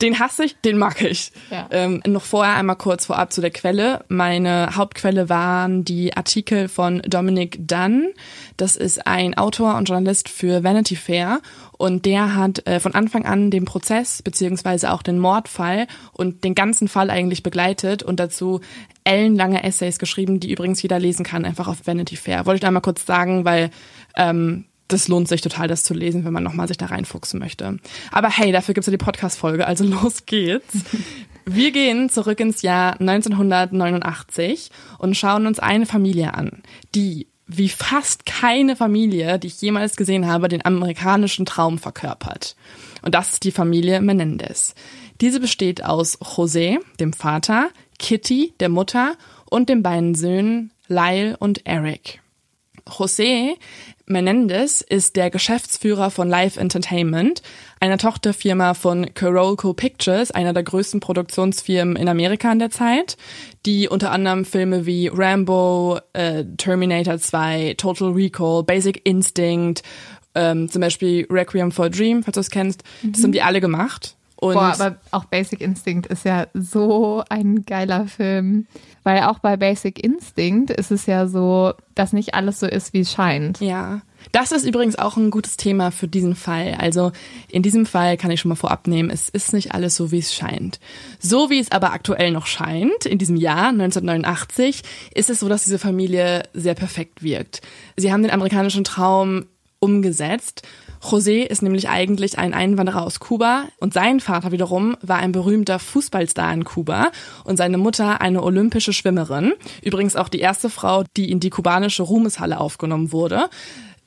den 0.00 0.18
hasse 0.18 0.44
ich, 0.44 0.56
den 0.60 0.78
mag 0.78 1.00
ich. 1.02 1.32
Ja. 1.50 1.68
Ähm, 1.70 2.02
noch 2.06 2.22
vorher 2.22 2.56
einmal 2.56 2.76
kurz 2.76 3.06
vorab 3.06 3.32
zu 3.32 3.40
der 3.40 3.50
Quelle. 3.50 4.04
Meine 4.08 4.76
Hauptquelle 4.76 5.28
waren 5.28 5.84
die 5.84 6.16
Artikel 6.16 6.68
von 6.68 7.00
Dominic 7.02 7.66
Dunn. 7.66 8.08
Das 8.56 8.76
ist 8.76 9.06
ein 9.06 9.36
Autor 9.36 9.76
und 9.76 9.88
Journalist 9.88 10.28
für 10.28 10.62
Vanity 10.64 10.96
Fair. 10.96 11.40
Und 11.76 12.06
der 12.06 12.34
hat 12.36 12.66
äh, 12.66 12.80
von 12.80 12.94
Anfang 12.94 13.24
an 13.24 13.50
den 13.50 13.64
Prozess 13.64 14.22
beziehungsweise 14.22 14.92
auch 14.92 15.02
den 15.02 15.18
Mordfall 15.18 15.86
und 16.12 16.44
den 16.44 16.54
ganzen 16.54 16.88
Fall 16.88 17.10
eigentlich 17.10 17.42
begleitet 17.42 18.02
und 18.02 18.20
dazu 18.20 18.60
ellenlange 19.04 19.62
Essays 19.64 19.98
geschrieben, 19.98 20.40
die 20.40 20.52
übrigens 20.52 20.82
jeder 20.82 20.98
lesen 20.98 21.24
kann, 21.24 21.44
einfach 21.44 21.68
auf 21.68 21.86
Vanity 21.86 22.16
Fair. 22.16 22.46
Wollte 22.46 22.58
ich 22.58 22.66
einmal 22.66 22.82
kurz 22.82 23.04
sagen, 23.04 23.44
weil 23.44 23.70
ähm, 24.16 24.66
das 24.88 25.08
lohnt 25.08 25.28
sich 25.28 25.40
total, 25.40 25.68
das 25.68 25.84
zu 25.84 25.94
lesen, 25.94 26.24
wenn 26.24 26.32
man 26.32 26.42
nochmal 26.42 26.68
sich 26.68 26.76
da 26.76 26.86
reinfuchsen 26.86 27.40
möchte. 27.40 27.78
Aber 28.12 28.28
hey, 28.28 28.52
dafür 28.52 28.74
gibt's 28.74 28.86
ja 28.86 28.90
die 28.90 28.98
Podcast-Folge, 28.98 29.66
also 29.66 29.84
los 30.04 30.26
geht's. 30.26 30.74
Wir 31.46 31.72
gehen 31.72 32.08
zurück 32.08 32.40
ins 32.40 32.62
Jahr 32.62 33.00
1989 33.00 34.70
und 34.98 35.16
schauen 35.16 35.46
uns 35.46 35.58
eine 35.58 35.86
Familie 35.86 36.34
an, 36.34 36.62
die 36.94 37.28
wie 37.46 37.68
fast 37.68 38.24
keine 38.24 38.74
Familie, 38.74 39.38
die 39.38 39.48
ich 39.48 39.60
jemals 39.60 39.96
gesehen 39.96 40.26
habe, 40.26 40.48
den 40.48 40.64
amerikanischen 40.64 41.44
Traum 41.44 41.78
verkörpert. 41.78 42.56
Und 43.02 43.14
das 43.14 43.34
ist 43.34 43.44
die 43.44 43.52
Familie 43.52 44.00
Menendez. 44.00 44.74
Diese 45.20 45.40
besteht 45.40 45.84
aus 45.84 46.18
José, 46.20 46.78
dem 46.98 47.12
Vater, 47.12 47.68
Kitty, 47.98 48.54
der 48.60 48.70
Mutter 48.70 49.14
und 49.50 49.68
den 49.68 49.82
beiden 49.82 50.14
Söhnen 50.14 50.72
Lyle 50.88 51.36
und 51.36 51.66
Eric. 51.66 52.20
José 52.86 53.54
Menendez 54.06 54.82
ist 54.82 55.16
der 55.16 55.30
Geschäftsführer 55.30 56.10
von 56.10 56.28
Live 56.28 56.56
Entertainment, 56.56 57.42
einer 57.80 57.96
Tochterfirma 57.96 58.74
von 58.74 59.14
Carolco 59.14 59.72
Pictures, 59.72 60.30
einer 60.30 60.52
der 60.52 60.62
größten 60.62 61.00
Produktionsfirmen 61.00 61.96
in 61.96 62.08
Amerika 62.08 62.52
in 62.52 62.58
der 62.58 62.70
Zeit, 62.70 63.16
die 63.64 63.88
unter 63.88 64.12
anderem 64.12 64.44
Filme 64.44 64.84
wie 64.84 65.08
Rambo, 65.08 66.00
äh, 66.12 66.44
Terminator 66.58 67.18
2, 67.18 67.74
Total 67.78 68.10
Recall, 68.12 68.62
Basic 68.62 69.00
Instinct, 69.04 69.82
ähm, 70.34 70.68
zum 70.68 70.80
Beispiel 70.80 71.26
Requiem 71.30 71.72
for 71.72 71.86
a 71.86 71.88
Dream, 71.88 72.22
falls 72.22 72.34
du 72.34 72.40
es 72.40 72.50
kennst, 72.50 72.82
das 73.02 73.22
haben 73.22 73.32
die 73.32 73.42
alle 73.42 73.60
gemacht. 73.60 74.16
Und 74.36 74.54
Boah, 74.54 74.74
aber 74.78 74.96
auch 75.10 75.24
Basic 75.24 75.60
Instinct 75.60 76.06
ist 76.06 76.24
ja 76.24 76.46
so 76.54 77.22
ein 77.28 77.64
geiler 77.64 78.06
Film. 78.06 78.66
Weil 79.02 79.22
auch 79.24 79.38
bei 79.38 79.56
Basic 79.56 80.02
Instinct 80.02 80.70
ist 80.70 80.90
es 80.90 81.06
ja 81.06 81.26
so, 81.26 81.74
dass 81.94 82.12
nicht 82.12 82.34
alles 82.34 82.58
so 82.58 82.66
ist, 82.66 82.92
wie 82.92 83.00
es 83.00 83.12
scheint. 83.12 83.60
Ja, 83.60 84.00
das 84.32 84.52
ist 84.52 84.64
übrigens 84.64 84.96
auch 84.96 85.16
ein 85.16 85.30
gutes 85.30 85.56
Thema 85.56 85.90
für 85.90 86.08
diesen 86.08 86.34
Fall. 86.34 86.76
Also 86.78 87.12
in 87.48 87.62
diesem 87.62 87.86
Fall 87.86 88.16
kann 88.16 88.30
ich 88.30 88.40
schon 88.40 88.48
mal 88.48 88.54
vorab 88.54 88.86
nehmen, 88.86 89.10
es 89.10 89.28
ist 89.28 89.52
nicht 89.52 89.72
alles 89.74 89.94
so, 89.96 90.10
wie 90.10 90.18
es 90.18 90.34
scheint. 90.34 90.80
So 91.18 91.50
wie 91.50 91.58
es 91.58 91.70
aber 91.70 91.92
aktuell 91.92 92.30
noch 92.30 92.46
scheint, 92.46 93.06
in 93.06 93.18
diesem 93.18 93.36
Jahr 93.36 93.68
1989, 93.68 94.82
ist 95.14 95.30
es 95.30 95.40
so, 95.40 95.48
dass 95.48 95.64
diese 95.64 95.78
Familie 95.78 96.44
sehr 96.54 96.74
perfekt 96.74 97.22
wirkt. 97.22 97.60
Sie 97.96 98.12
haben 98.12 98.22
den 98.22 98.32
amerikanischen 98.32 98.84
Traum 98.84 99.46
umgesetzt. 99.78 100.62
José 101.04 101.42
ist 101.42 101.62
nämlich 101.62 101.88
eigentlich 101.88 102.38
ein 102.38 102.54
Einwanderer 102.54 103.02
aus 103.02 103.20
Kuba 103.20 103.66
und 103.78 103.92
sein 103.92 104.20
Vater 104.20 104.52
wiederum 104.52 104.96
war 105.02 105.18
ein 105.18 105.32
berühmter 105.32 105.78
Fußballstar 105.78 106.52
in 106.52 106.64
Kuba 106.64 107.10
und 107.44 107.58
seine 107.58 107.76
Mutter 107.76 108.22
eine 108.22 108.42
olympische 108.42 108.94
Schwimmerin. 108.94 109.52
Übrigens 109.82 110.16
auch 110.16 110.28
die 110.28 110.40
erste 110.40 110.70
Frau, 110.70 111.04
die 111.16 111.30
in 111.30 111.40
die 111.40 111.50
kubanische 111.50 112.02
Ruhmeshalle 112.02 112.58
aufgenommen 112.58 113.12
wurde. 113.12 113.50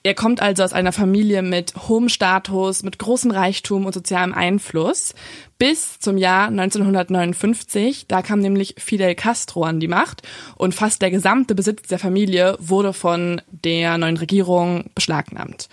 Er 0.03 0.15
kommt 0.15 0.41
also 0.41 0.63
aus 0.63 0.73
einer 0.73 0.93
Familie 0.93 1.41
mit 1.41 1.73
hohem 1.87 2.07
Status, 2.07 2.81
mit 2.81 2.97
großem 2.97 3.29
Reichtum 3.29 3.85
und 3.85 3.93
sozialem 3.93 4.33
Einfluss 4.33 5.13
bis 5.57 5.99
zum 5.99 6.17
Jahr 6.17 6.47
1959. 6.47 8.05
Da 8.07 8.21
kam 8.21 8.39
nämlich 8.39 8.75
Fidel 8.77 9.15
Castro 9.15 9.63
an 9.63 9.79
die 9.79 9.87
Macht 9.87 10.21
und 10.55 10.73
fast 10.73 11.01
der 11.01 11.11
gesamte 11.11 11.55
Besitz 11.55 11.89
der 11.89 11.99
Familie 11.99 12.55
wurde 12.59 12.93
von 12.93 13.41
der 13.51 13.97
neuen 13.97 14.17
Regierung 14.17 14.85
beschlagnahmt. 14.95 15.67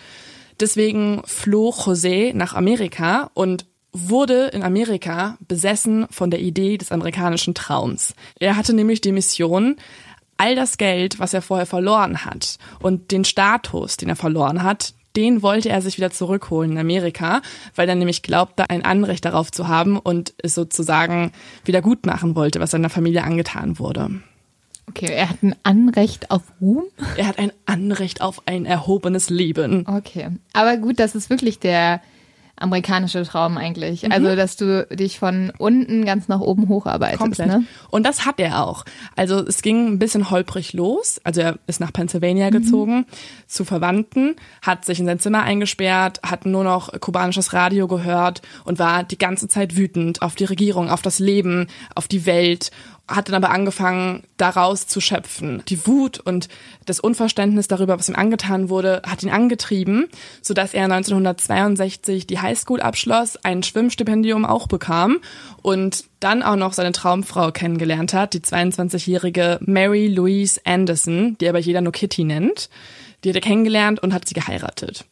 Deswegen 0.60 1.22
floh 1.24 1.70
José 1.70 2.34
nach 2.34 2.54
Amerika 2.54 3.30
und 3.34 3.66
wurde 3.92 4.48
in 4.48 4.62
Amerika 4.62 5.38
besessen 5.40 6.06
von 6.10 6.30
der 6.30 6.40
Idee 6.40 6.76
des 6.78 6.92
amerikanischen 6.92 7.54
Traums. 7.54 8.14
Er 8.38 8.56
hatte 8.56 8.74
nämlich 8.74 9.00
die 9.00 9.12
Mission, 9.12 9.76
all 10.36 10.56
das 10.56 10.78
Geld, 10.78 11.20
was 11.20 11.32
er 11.32 11.42
vorher 11.42 11.66
verloren 11.66 12.24
hat 12.24 12.58
und 12.80 13.12
den 13.12 13.24
Status, 13.24 13.96
den 13.96 14.08
er 14.08 14.16
verloren 14.16 14.62
hat, 14.62 14.94
den 15.16 15.42
wollte 15.42 15.68
er 15.68 15.80
sich 15.80 15.96
wieder 15.96 16.10
zurückholen 16.10 16.72
in 16.72 16.78
Amerika, 16.78 17.40
weil 17.76 17.88
er 17.88 17.94
nämlich 17.94 18.22
glaubte, 18.22 18.68
ein 18.68 18.84
Anrecht 18.84 19.24
darauf 19.24 19.52
zu 19.52 19.68
haben 19.68 19.96
und 19.96 20.34
es 20.38 20.54
sozusagen 20.54 21.30
wieder 21.64 21.82
gut 21.82 22.04
machen 22.04 22.34
wollte, 22.34 22.58
was 22.58 22.72
seiner 22.72 22.90
Familie 22.90 23.22
angetan 23.22 23.78
wurde. 23.78 24.10
Okay, 24.88 25.12
er 25.12 25.30
hat 25.30 25.42
ein 25.42 25.56
Anrecht 25.62 26.30
auf 26.30 26.42
Ruhm. 26.60 26.84
Er 27.16 27.26
hat 27.26 27.38
ein 27.38 27.52
Anrecht 27.66 28.20
auf 28.20 28.42
ein 28.46 28.66
erhobenes 28.66 29.30
Leben. 29.30 29.86
Okay. 29.86 30.28
Aber 30.52 30.76
gut, 30.76 30.98
das 31.00 31.14
ist 31.14 31.30
wirklich 31.30 31.58
der 31.58 32.00
amerikanische 32.56 33.24
Traum 33.24 33.58
eigentlich. 33.58 34.10
Also, 34.12 34.36
dass 34.36 34.56
du 34.56 34.86
dich 34.92 35.18
von 35.18 35.52
unten 35.58 36.04
ganz 36.04 36.28
nach 36.28 36.40
oben 36.40 36.68
hocharbeitest. 36.68 37.18
Komplett. 37.18 37.48
Ne? 37.48 37.64
Und 37.90 38.06
das 38.06 38.24
hat 38.26 38.38
er 38.38 38.64
auch. 38.64 38.84
Also 39.16 39.44
es 39.44 39.60
ging 39.62 39.88
ein 39.88 39.98
bisschen 39.98 40.30
holprig 40.30 40.72
los. 40.72 41.20
Also 41.24 41.40
er 41.40 41.58
ist 41.66 41.80
nach 41.80 41.92
Pennsylvania 41.92 42.50
gezogen 42.50 43.06
zu 43.48 43.64
Verwandten, 43.64 44.36
hat 44.62 44.84
sich 44.84 45.00
in 45.00 45.06
sein 45.06 45.18
Zimmer 45.18 45.42
eingesperrt, 45.42 46.20
hat 46.22 46.46
nur 46.46 46.64
noch 46.64 46.92
kubanisches 47.00 47.52
Radio 47.52 47.88
gehört 47.88 48.40
und 48.64 48.78
war 48.78 49.02
die 49.02 49.18
ganze 49.18 49.48
Zeit 49.48 49.76
wütend 49.76 50.22
auf 50.22 50.36
die 50.36 50.44
Regierung, 50.44 50.90
auf 50.90 51.02
das 51.02 51.18
Leben, 51.18 51.66
auf 51.94 52.06
die 52.06 52.24
Welt 52.24 52.70
hat 53.06 53.28
dann 53.28 53.34
aber 53.34 53.50
angefangen, 53.50 54.22
daraus 54.38 54.86
zu 54.86 55.00
schöpfen. 55.00 55.62
Die 55.68 55.86
Wut 55.86 56.18
und 56.18 56.48
das 56.86 57.00
Unverständnis 57.00 57.68
darüber, 57.68 57.98
was 57.98 58.08
ihm 58.08 58.16
angetan 58.16 58.70
wurde, 58.70 59.02
hat 59.06 59.22
ihn 59.22 59.30
angetrieben, 59.30 60.08
sodass 60.40 60.72
er 60.72 60.84
1962 60.84 62.26
die 62.26 62.40
Highschool 62.40 62.80
abschloss, 62.80 63.36
ein 63.36 63.62
Schwimmstipendium 63.62 64.46
auch 64.46 64.68
bekam 64.68 65.18
und 65.60 66.04
dann 66.20 66.42
auch 66.42 66.56
noch 66.56 66.72
seine 66.72 66.92
Traumfrau 66.92 67.52
kennengelernt 67.52 68.14
hat, 68.14 68.32
die 68.32 68.40
22-jährige 68.40 69.58
Mary 69.60 70.06
Louise 70.06 70.60
Anderson, 70.64 71.36
die 71.38 71.48
aber 71.48 71.58
jeder 71.58 71.82
nur 71.82 71.92
Kitty 71.92 72.24
nennt. 72.24 72.70
Die 73.22 73.28
hat 73.30 73.36
er 73.36 73.42
kennengelernt 73.42 74.02
und 74.02 74.14
hat 74.14 74.26
sie 74.28 74.34
geheiratet. 74.34 75.04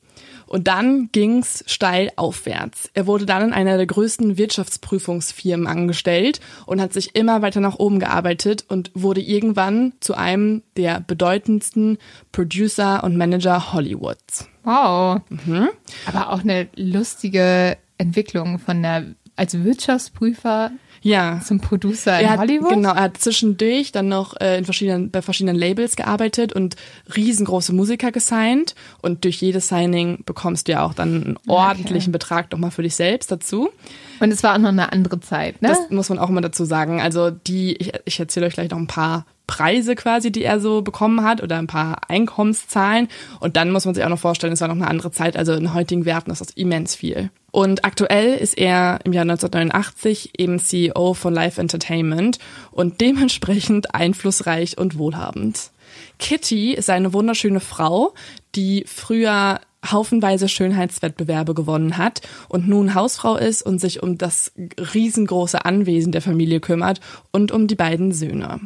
Und 0.53 0.69
dann 0.69 1.09
ging's 1.13 1.65
steil 1.67 2.13
aufwärts. 2.17 2.91
Er 2.93 3.07
wurde 3.07 3.25
dann 3.25 3.43
in 3.43 3.53
einer 3.55 3.79
der 3.79 3.87
größten 3.87 4.37
Wirtschaftsprüfungsfirmen 4.37 5.67
angestellt 5.67 6.41
und 6.67 6.79
hat 6.79 6.93
sich 6.93 7.17
immer 7.17 7.41
weiter 7.41 7.61
nach 7.61 7.79
oben 7.79 7.99
gearbeitet 7.99 8.67
und 8.69 8.91
wurde 8.93 9.23
irgendwann 9.23 9.95
zu 10.01 10.13
einem 10.13 10.63
der 10.77 11.01
bedeutendsten 11.01 11.97
Producer 12.33 13.03
und 13.03 13.17
Manager 13.17 13.73
Hollywoods. 13.73 14.47
Wow. 14.63 15.23
Mhm. 15.31 15.71
Aber 16.05 16.31
auch 16.31 16.41
eine 16.41 16.69
lustige 16.77 17.79
Entwicklung 17.97 18.59
von 18.59 18.83
der 18.83 19.07
als 19.37 19.63
Wirtschaftsprüfer 19.63 20.71
ja. 21.03 21.41
zum 21.45 21.61
Producer 21.61 22.19
in 22.19 22.27
er 22.27 22.31
hat, 22.33 22.39
Hollywood. 22.41 22.71
Genau, 22.71 22.91
er 22.91 23.03
hat 23.03 23.19
zwischendurch 23.19 23.93
dann 23.93 24.09
noch 24.09 24.39
äh, 24.41 24.59
in 24.59 24.65
verschiedenen, 24.65 25.11
bei 25.11 25.23
verschiedenen 25.23 25.57
Labels 25.57 25.97
gearbeitet 25.97 26.53
und 26.53 26.77
riesengroße 27.15 27.73
Musiker 27.73 28.13
gesigned. 28.13 28.75
Und 29.01 29.25
durch 29.25 29.41
jedes 29.41 29.69
Signing 29.69 30.23
bekommst 30.25 30.69
du 30.69 30.73
ja 30.73 30.85
auch 30.85 30.95
dann 30.95 31.25
einen 31.25 31.39
ordentlichen 31.49 32.11
okay. 32.11 32.19
Betrag 32.19 32.53
nochmal 32.53 32.71
für 32.71 32.83
dich 32.83 32.95
selbst 32.95 33.31
dazu. 33.31 33.71
Und 34.21 34.31
es 34.31 34.43
war 34.43 34.55
auch 34.55 34.59
noch 34.59 34.69
eine 34.69 34.93
andere 34.93 35.19
Zeit, 35.21 35.61
ne? 35.63 35.69
Das 35.69 35.91
muss 35.91 36.09
man 36.09 36.19
auch 36.19 36.29
immer 36.29 36.41
dazu 36.41 36.65
sagen. 36.65 37.01
Also 37.01 37.31
die, 37.31 37.75
ich, 37.77 37.93
ich 38.05 38.21
erzähle 38.21 38.47
euch 38.47 38.55
gleich 38.55 38.71
noch 38.71 38.79
ein 38.79 38.87
paar 38.87 39.27
Preise 39.47 39.95
quasi, 39.95 40.33
die 40.33 40.45
er 40.45 40.61
so 40.61 40.83
bekommen 40.83 41.25
hat 41.25 41.43
oder 41.43 41.59
ein 41.59 41.67
paar 41.67 42.09
Einkommenszahlen. 42.09 43.09
Und 43.41 43.57
dann 43.57 43.71
muss 43.71 43.85
man 43.85 43.95
sich 43.95 44.05
auch 44.05 44.09
noch 44.09 44.19
vorstellen, 44.19 44.53
es 44.53 44.61
war 44.61 44.69
noch 44.69 44.77
eine 44.77 44.89
andere 44.89 45.11
Zeit. 45.11 45.37
Also 45.37 45.53
in 45.53 45.75
heutigen 45.75 46.05
Werten 46.05 46.31
ist 46.31 46.41
das 46.41 46.51
immens 46.51 46.95
viel. 46.95 47.31
Und 47.51 47.85
aktuell 47.85 48.35
ist 48.35 48.57
er 48.57 49.01
im 49.05 49.13
Jahr 49.13 49.23
1989 49.23 50.31
eben 50.39 50.59
CEO 50.59 51.13
von 51.15 51.35
Live 51.35 51.59
Entertainment 51.59 52.39
und 52.71 53.01
dementsprechend 53.01 53.95
einflussreich 53.95 54.79
und 54.79 54.97
wohlhabend. 54.97 55.71
Kitty 56.19 56.73
ist 56.73 56.89
eine 56.89 57.13
wunderschöne 57.13 57.61
Frau, 57.61 58.15
die 58.55 58.85
früher 58.87 59.61
haufenweise 59.91 60.49
Schönheitswettbewerbe 60.49 61.55
gewonnen 61.55 61.99
hat 61.99 62.23
und 62.49 62.69
nun 62.69 62.95
Hausfrau 62.95 63.37
ist 63.37 63.63
und 63.63 63.81
sich 63.81 64.03
um 64.03 64.17
das 64.17 64.53
riesengroße 64.95 65.65
Anwesen 65.65 66.13
der 66.13 66.23
Familie 66.23 66.61
kümmert 66.61 67.01
und 67.33 67.51
um 67.51 67.67
die 67.67 67.75
beiden 67.75 68.13
Söhne. 68.13 68.61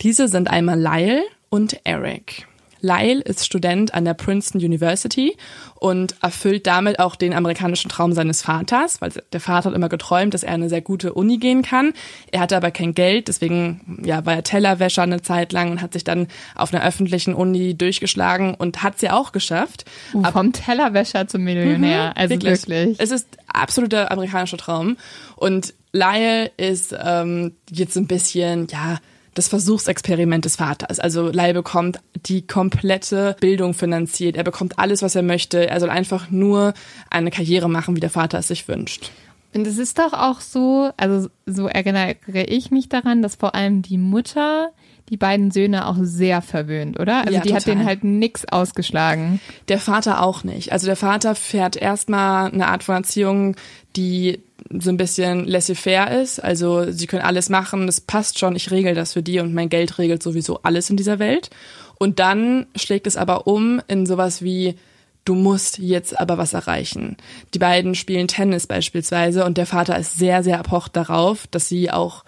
Diese 0.00 0.28
sind 0.28 0.48
einmal 0.48 0.78
Lyle 0.78 1.22
und 1.50 1.80
Eric. 1.84 2.46
Lyle 2.80 3.20
ist 3.22 3.44
Student 3.44 3.94
an 3.94 4.04
der 4.04 4.14
Princeton 4.14 4.60
University 4.60 5.36
und 5.74 6.14
erfüllt 6.22 6.66
damit 6.66 7.00
auch 7.00 7.16
den 7.16 7.34
amerikanischen 7.34 7.88
Traum 7.88 8.12
seines 8.12 8.42
Vaters, 8.42 9.00
weil 9.00 9.12
der 9.32 9.40
Vater 9.40 9.70
hat 9.70 9.76
immer 9.76 9.88
geträumt, 9.88 10.34
dass 10.34 10.42
er 10.42 10.54
eine 10.54 10.68
sehr 10.68 10.80
gute 10.80 11.12
Uni 11.14 11.38
gehen 11.38 11.62
kann. 11.62 11.92
Er 12.30 12.40
hatte 12.40 12.56
aber 12.56 12.70
kein 12.70 12.94
Geld, 12.94 13.28
deswegen 13.28 14.00
ja, 14.04 14.24
war 14.26 14.34
er 14.34 14.42
Tellerwäscher 14.42 15.02
eine 15.02 15.22
Zeit 15.22 15.52
lang 15.52 15.72
und 15.72 15.82
hat 15.82 15.92
sich 15.92 16.04
dann 16.04 16.28
auf 16.54 16.72
einer 16.72 16.84
öffentlichen 16.84 17.34
Uni 17.34 17.76
durchgeschlagen 17.76 18.54
und 18.54 18.82
hat 18.82 18.98
sie 18.98 19.10
auch 19.10 19.32
geschafft. 19.32 19.84
Uh, 20.14 20.24
vom 20.30 20.52
Tellerwäscher 20.52 21.26
zum 21.26 21.42
Millionär, 21.42 22.10
mhm, 22.10 22.12
also 22.14 22.34
wirklich. 22.34 22.68
wirklich. 22.68 23.00
Es 23.00 23.10
ist 23.10 23.26
absoluter 23.52 24.10
amerikanischer 24.10 24.56
Traum 24.56 24.96
und 25.36 25.74
Lyle 25.92 26.50
ist 26.56 26.94
ähm, 27.02 27.56
jetzt 27.70 27.96
ein 27.96 28.06
bisschen, 28.06 28.66
ja, 28.70 28.98
das 29.38 29.48
Versuchsexperiment 29.48 30.44
des 30.44 30.56
Vaters. 30.56 30.98
Also 30.98 31.30
Lai 31.30 31.52
bekommt 31.52 32.00
die 32.26 32.46
komplette 32.46 33.36
Bildung 33.40 33.72
finanziert. 33.72 34.36
Er 34.36 34.44
bekommt 34.44 34.78
alles, 34.78 35.00
was 35.00 35.14
er 35.14 35.22
möchte. 35.22 35.68
Er 35.68 35.78
soll 35.78 35.90
einfach 35.90 36.30
nur 36.30 36.74
eine 37.08 37.30
Karriere 37.30 37.70
machen, 37.70 37.94
wie 37.94 38.00
der 38.00 38.10
Vater 38.10 38.38
es 38.38 38.48
sich 38.48 38.66
wünscht. 38.66 39.10
Und 39.54 39.66
es 39.66 39.78
ist 39.78 39.98
doch 39.98 40.12
auch 40.12 40.40
so, 40.40 40.90
also 40.96 41.28
so 41.46 41.68
erinnere 41.68 42.16
ich 42.26 42.70
mich 42.70 42.88
daran, 42.88 43.22
dass 43.22 43.36
vor 43.36 43.54
allem 43.54 43.80
die 43.82 43.96
Mutter 43.96 44.70
die 45.08 45.16
beiden 45.16 45.50
Söhne 45.50 45.86
auch 45.86 45.96
sehr 46.00 46.42
verwöhnt, 46.42 47.00
oder? 47.00 47.20
Also 47.20 47.34
ja, 47.34 47.40
die 47.40 47.48
total. 47.48 47.60
hat 47.60 47.66
denen 47.66 47.86
halt 47.86 48.04
nix 48.04 48.44
ausgeschlagen. 48.44 49.40
Der 49.68 49.78
Vater 49.78 50.22
auch 50.22 50.44
nicht. 50.44 50.72
Also 50.72 50.86
der 50.86 50.96
Vater 50.96 51.34
fährt 51.34 51.76
erstmal 51.76 52.52
eine 52.52 52.66
Art 52.66 52.82
von 52.82 52.96
Erziehung, 52.96 53.56
die 53.96 54.40
so 54.80 54.90
ein 54.90 54.96
bisschen 54.96 55.46
laissez-faire 55.46 56.20
ist. 56.20 56.42
Also 56.42 56.90
sie 56.90 57.06
können 57.06 57.22
alles 57.22 57.48
machen, 57.48 57.86
das 57.86 58.00
passt 58.00 58.38
schon, 58.38 58.56
ich 58.56 58.70
regel 58.70 58.94
das 58.94 59.12
für 59.14 59.22
die 59.22 59.40
und 59.40 59.54
mein 59.54 59.68
Geld 59.68 59.98
regelt 59.98 60.22
sowieso 60.22 60.60
alles 60.62 60.90
in 60.90 60.96
dieser 60.96 61.18
Welt. 61.18 61.50
Und 61.98 62.18
dann 62.18 62.66
schlägt 62.76 63.06
es 63.06 63.16
aber 63.16 63.46
um 63.46 63.80
in 63.88 64.06
sowas 64.06 64.42
wie, 64.42 64.76
du 65.24 65.34
musst 65.34 65.78
jetzt 65.78 66.18
aber 66.18 66.38
was 66.38 66.54
erreichen. 66.54 67.16
Die 67.54 67.58
beiden 67.58 67.94
spielen 67.94 68.28
Tennis 68.28 68.66
beispielsweise 68.66 69.44
und 69.44 69.58
der 69.58 69.66
Vater 69.66 69.98
ist 69.98 70.16
sehr, 70.16 70.42
sehr 70.42 70.56
erpocht 70.56 70.96
darauf, 70.96 71.46
dass 71.48 71.68
sie 71.68 71.90
auch 71.90 72.24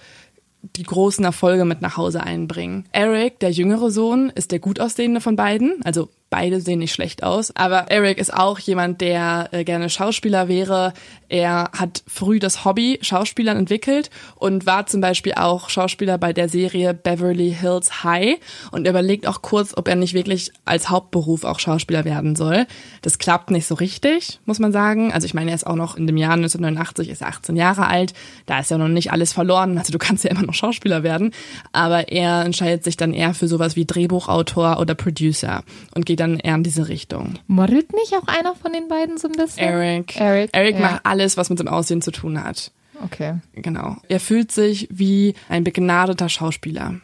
die 0.63 0.83
großen 0.83 1.25
Erfolge 1.25 1.65
mit 1.65 1.81
nach 1.81 1.97
Hause 1.97 2.23
einbringen. 2.23 2.85
Eric, 2.93 3.41
der 3.41 3.51
jüngere 3.51 3.91
Sohn, 3.91 4.31
ist 4.35 4.53
der 4.53 4.59
gut 4.59 4.81
aussehende 4.81 5.21
von 5.21 5.37
beiden, 5.37 5.81
also 5.85 6.11
Beide 6.31 6.61
sehen 6.61 6.79
nicht 6.79 6.95
schlecht 6.95 7.25
aus. 7.25 7.55
Aber 7.57 7.91
Eric 7.91 8.19
ist 8.19 8.33
auch 8.33 8.61
jemand, 8.61 9.01
der 9.01 9.49
äh, 9.51 9.65
gerne 9.65 9.91
Schauspieler 9.91 10.47
wäre. 10.47 10.93
Er 11.29 11.71
hat 11.77 12.05
früh 12.07 12.39
das 12.39 12.65
Hobby 12.65 13.01
Schauspielern 13.03 13.57
entwickelt 13.57 14.11
und 14.37 14.65
war 14.65 14.87
zum 14.87 15.01
Beispiel 15.01 15.35
auch 15.35 15.71
Schauspieler 15.71 16.19
bei 16.19 16.33
der 16.33 16.49
Serie 16.49 16.95
Beverly 16.95 17.53
Hills 17.53 18.05
High 18.05 18.39
und 18.71 18.87
überlegt 18.87 19.27
auch 19.27 19.43
kurz, 19.43 19.77
ob 19.77 19.89
er 19.89 19.97
nicht 19.97 20.15
wirklich 20.15 20.53
als 20.65 20.89
Hauptberuf 20.89 21.43
auch 21.43 21.59
Schauspieler 21.59 22.05
werden 22.05 22.37
soll. 22.37 22.67
Das 23.03 23.19
klappt 23.19 23.51
nicht 23.51 23.67
so 23.67 23.75
richtig, 23.75 24.39
muss 24.45 24.61
man 24.61 24.71
sagen. 24.71 25.13
Also 25.13 25.25
ich 25.25 25.35
meine, 25.35 25.51
er 25.51 25.57
ist 25.57 25.67
auch 25.67 25.75
noch 25.75 25.97
in 25.97 26.07
dem 26.07 26.17
Jahr 26.17 26.35
1989, 26.35 27.09
ist 27.09 27.23
er 27.23 27.29
18 27.29 27.57
Jahre 27.57 27.89
alt. 27.89 28.15
Da 28.47 28.61
ist 28.61 28.71
ja 28.71 28.79
noch 28.79 28.89
nicht 28.89 29.11
alles 29.11 29.33
verloren. 29.33 29.79
Also 29.79 29.93
du 29.93 29.99
kannst 29.99 30.23
ja 30.23 30.31
immer 30.31 30.43
noch 30.43 30.55
Schauspieler 30.55 31.03
werden. 31.03 31.33
Aber 31.73 32.09
er 32.09 32.45
entscheidet 32.45 32.85
sich 32.85 32.97
dann 32.97 33.13
eher 33.13 33.35
für 33.35 33.49
sowas 33.49 33.75
wie 33.75 33.85
Drehbuchautor 33.85 34.79
oder 34.79 34.95
Producer 34.95 35.65
und 35.95 36.07
geht 36.07 36.20
dann 36.21 36.39
eher 36.39 36.55
in 36.55 36.63
diese 36.63 36.89
Richtung. 36.89 37.39
Modelt 37.47 37.93
nicht 37.93 38.15
auch 38.15 38.27
einer 38.29 38.55
von 38.55 38.73
den 38.73 38.89
beiden 38.89 39.19
so 39.19 39.29
ein 39.29 39.33
bisschen? 39.33 39.67
Eric. 39.67 40.21
Eric, 40.21 40.51
Eric 40.53 40.75
ja. 40.77 40.81
macht 40.81 41.01
alles, 41.05 41.37
was 41.37 41.51
mit 41.51 41.59
seinem 41.59 41.69
Aussehen 41.69 42.03
zu 42.03 42.11
tun 42.11 42.43
hat. 42.43 42.71
Okay. 43.05 43.35
Genau. 43.55 43.97
Er 44.09 44.21
fühlt 44.21 44.53
sich 44.53 44.89
wie 44.91 45.35
ein 45.49 45.65
begnadeter 45.65 46.29
Schauspieler. 46.29 46.97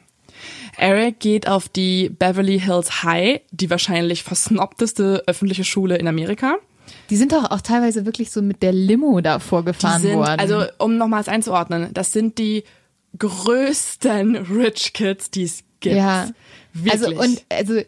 Eric 0.77 1.21
geht 1.21 1.49
auf 1.49 1.69
die 1.69 2.11
Beverly 2.11 2.61
Hills 2.61 3.03
High, 3.03 3.41
die 3.51 3.71
wahrscheinlich 3.71 4.23
versnobteste 4.23 5.25
öffentliche 5.27 5.65
Schule 5.65 5.97
in 5.97 6.07
Amerika. 6.07 6.57
Die 7.11 7.17
sind 7.17 7.33
doch 7.33 7.51
auch 7.51 7.61
teilweise 7.61 8.05
wirklich 8.05 8.31
so 8.31 8.43
mit 8.43 8.63
der 8.63 8.73
Limo 8.73 9.21
da 9.21 9.39
vorgefahren 9.39 10.03
sind, 10.03 10.15
worden. 10.15 10.39
Also, 10.39 10.65
um 10.79 10.99
nochmals 10.99 11.29
einzuordnen, 11.29 11.93
das 11.95 12.13
sind 12.13 12.39
die 12.39 12.65
größten 13.19 14.37
Rich 14.37 14.93
Kids, 14.93 15.31
die 15.31 15.45
es 15.45 15.65
gibt. 15.81 15.97
Ja. 15.97 16.29
Wirklich. 16.73 16.93
Also, 16.93 17.21
und, 17.21 17.45
also, 17.49 17.81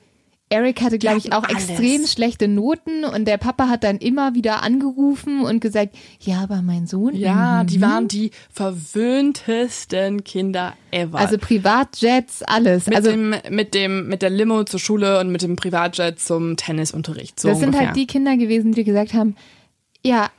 Eric 0.51 0.81
hatte, 0.81 0.99
glaube 0.99 1.19
ich, 1.19 1.33
auch 1.33 1.45
alles. 1.45 1.69
extrem 1.69 2.07
schlechte 2.07 2.49
Noten 2.49 3.05
und 3.05 3.27
der 3.27 3.37
Papa 3.37 3.69
hat 3.69 3.85
dann 3.85 3.99
immer 3.99 4.35
wieder 4.35 4.63
angerufen 4.63 5.43
und 5.43 5.61
gesagt, 5.61 5.95
ja, 6.21 6.41
aber 6.41 6.63
mein 6.63 6.87
Sohn. 6.87 7.15
Ja, 7.15 7.65
die 7.65 7.81
waren 7.83 8.09
die 8.09 8.31
verwöhntesten 8.51 10.25
Kinder 10.25 10.75
ever. 10.91 11.19
Also 11.19 11.37
Privatjets, 11.37 12.43
alles. 12.43 12.87
Mit 12.87 12.97
also 12.97 13.11
dem, 13.11 13.35
mit 13.51 13.75
dem, 13.75 14.09
mit 14.09 14.23
der 14.23 14.31
Limo 14.31 14.65
zur 14.65 14.81
Schule 14.81 15.21
und 15.21 15.31
mit 15.31 15.43
dem 15.43 15.57
Privatjet 15.57 16.19
zum 16.19 16.57
Tennisunterricht. 16.57 17.39
So 17.39 17.49
das 17.49 17.59
ungefähr. 17.59 17.79
sind 17.79 17.87
halt 17.89 17.97
die 17.97 18.07
Kinder 18.07 18.37
gewesen, 18.37 18.73
die 18.73 18.85
gesagt 18.85 19.13
haben, 19.13 19.37
ja, 20.03 20.31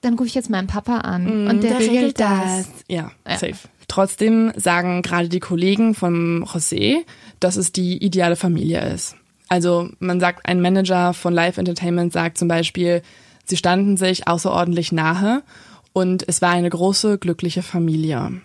dann 0.00 0.14
rufe 0.14 0.28
ich 0.28 0.34
jetzt 0.34 0.48
meinen 0.48 0.68
Papa 0.68 0.98
an 0.98 1.44
mm, 1.44 1.50
und 1.50 1.62
der, 1.62 1.72
der 1.72 1.80
regelt, 1.80 1.96
regelt 1.96 2.20
das. 2.20 2.44
das. 2.44 2.68
Ja, 2.88 3.10
ja, 3.28 3.36
safe. 3.36 3.68
Trotzdem 3.88 4.52
sagen 4.54 5.02
gerade 5.02 5.28
die 5.28 5.40
Kollegen 5.40 5.94
von 5.94 6.44
José, 6.44 7.04
dass 7.40 7.56
es 7.56 7.72
die 7.72 8.02
ideale 8.02 8.36
Familie 8.36 8.86
ist. 8.92 9.16
Also 9.48 9.88
man 9.98 10.20
sagt, 10.20 10.46
ein 10.46 10.60
Manager 10.60 11.14
von 11.14 11.32
Live 11.32 11.58
Entertainment 11.58 12.12
sagt 12.12 12.38
zum 12.38 12.48
Beispiel, 12.48 13.02
sie 13.44 13.56
standen 13.56 13.96
sich 13.96 14.28
außerordentlich 14.28 14.92
nahe 14.92 15.42
und 15.92 16.26
es 16.28 16.42
war 16.42 16.50
eine 16.50 16.70
große, 16.70 17.18
glückliche 17.18 17.62
Familie. 17.62 18.40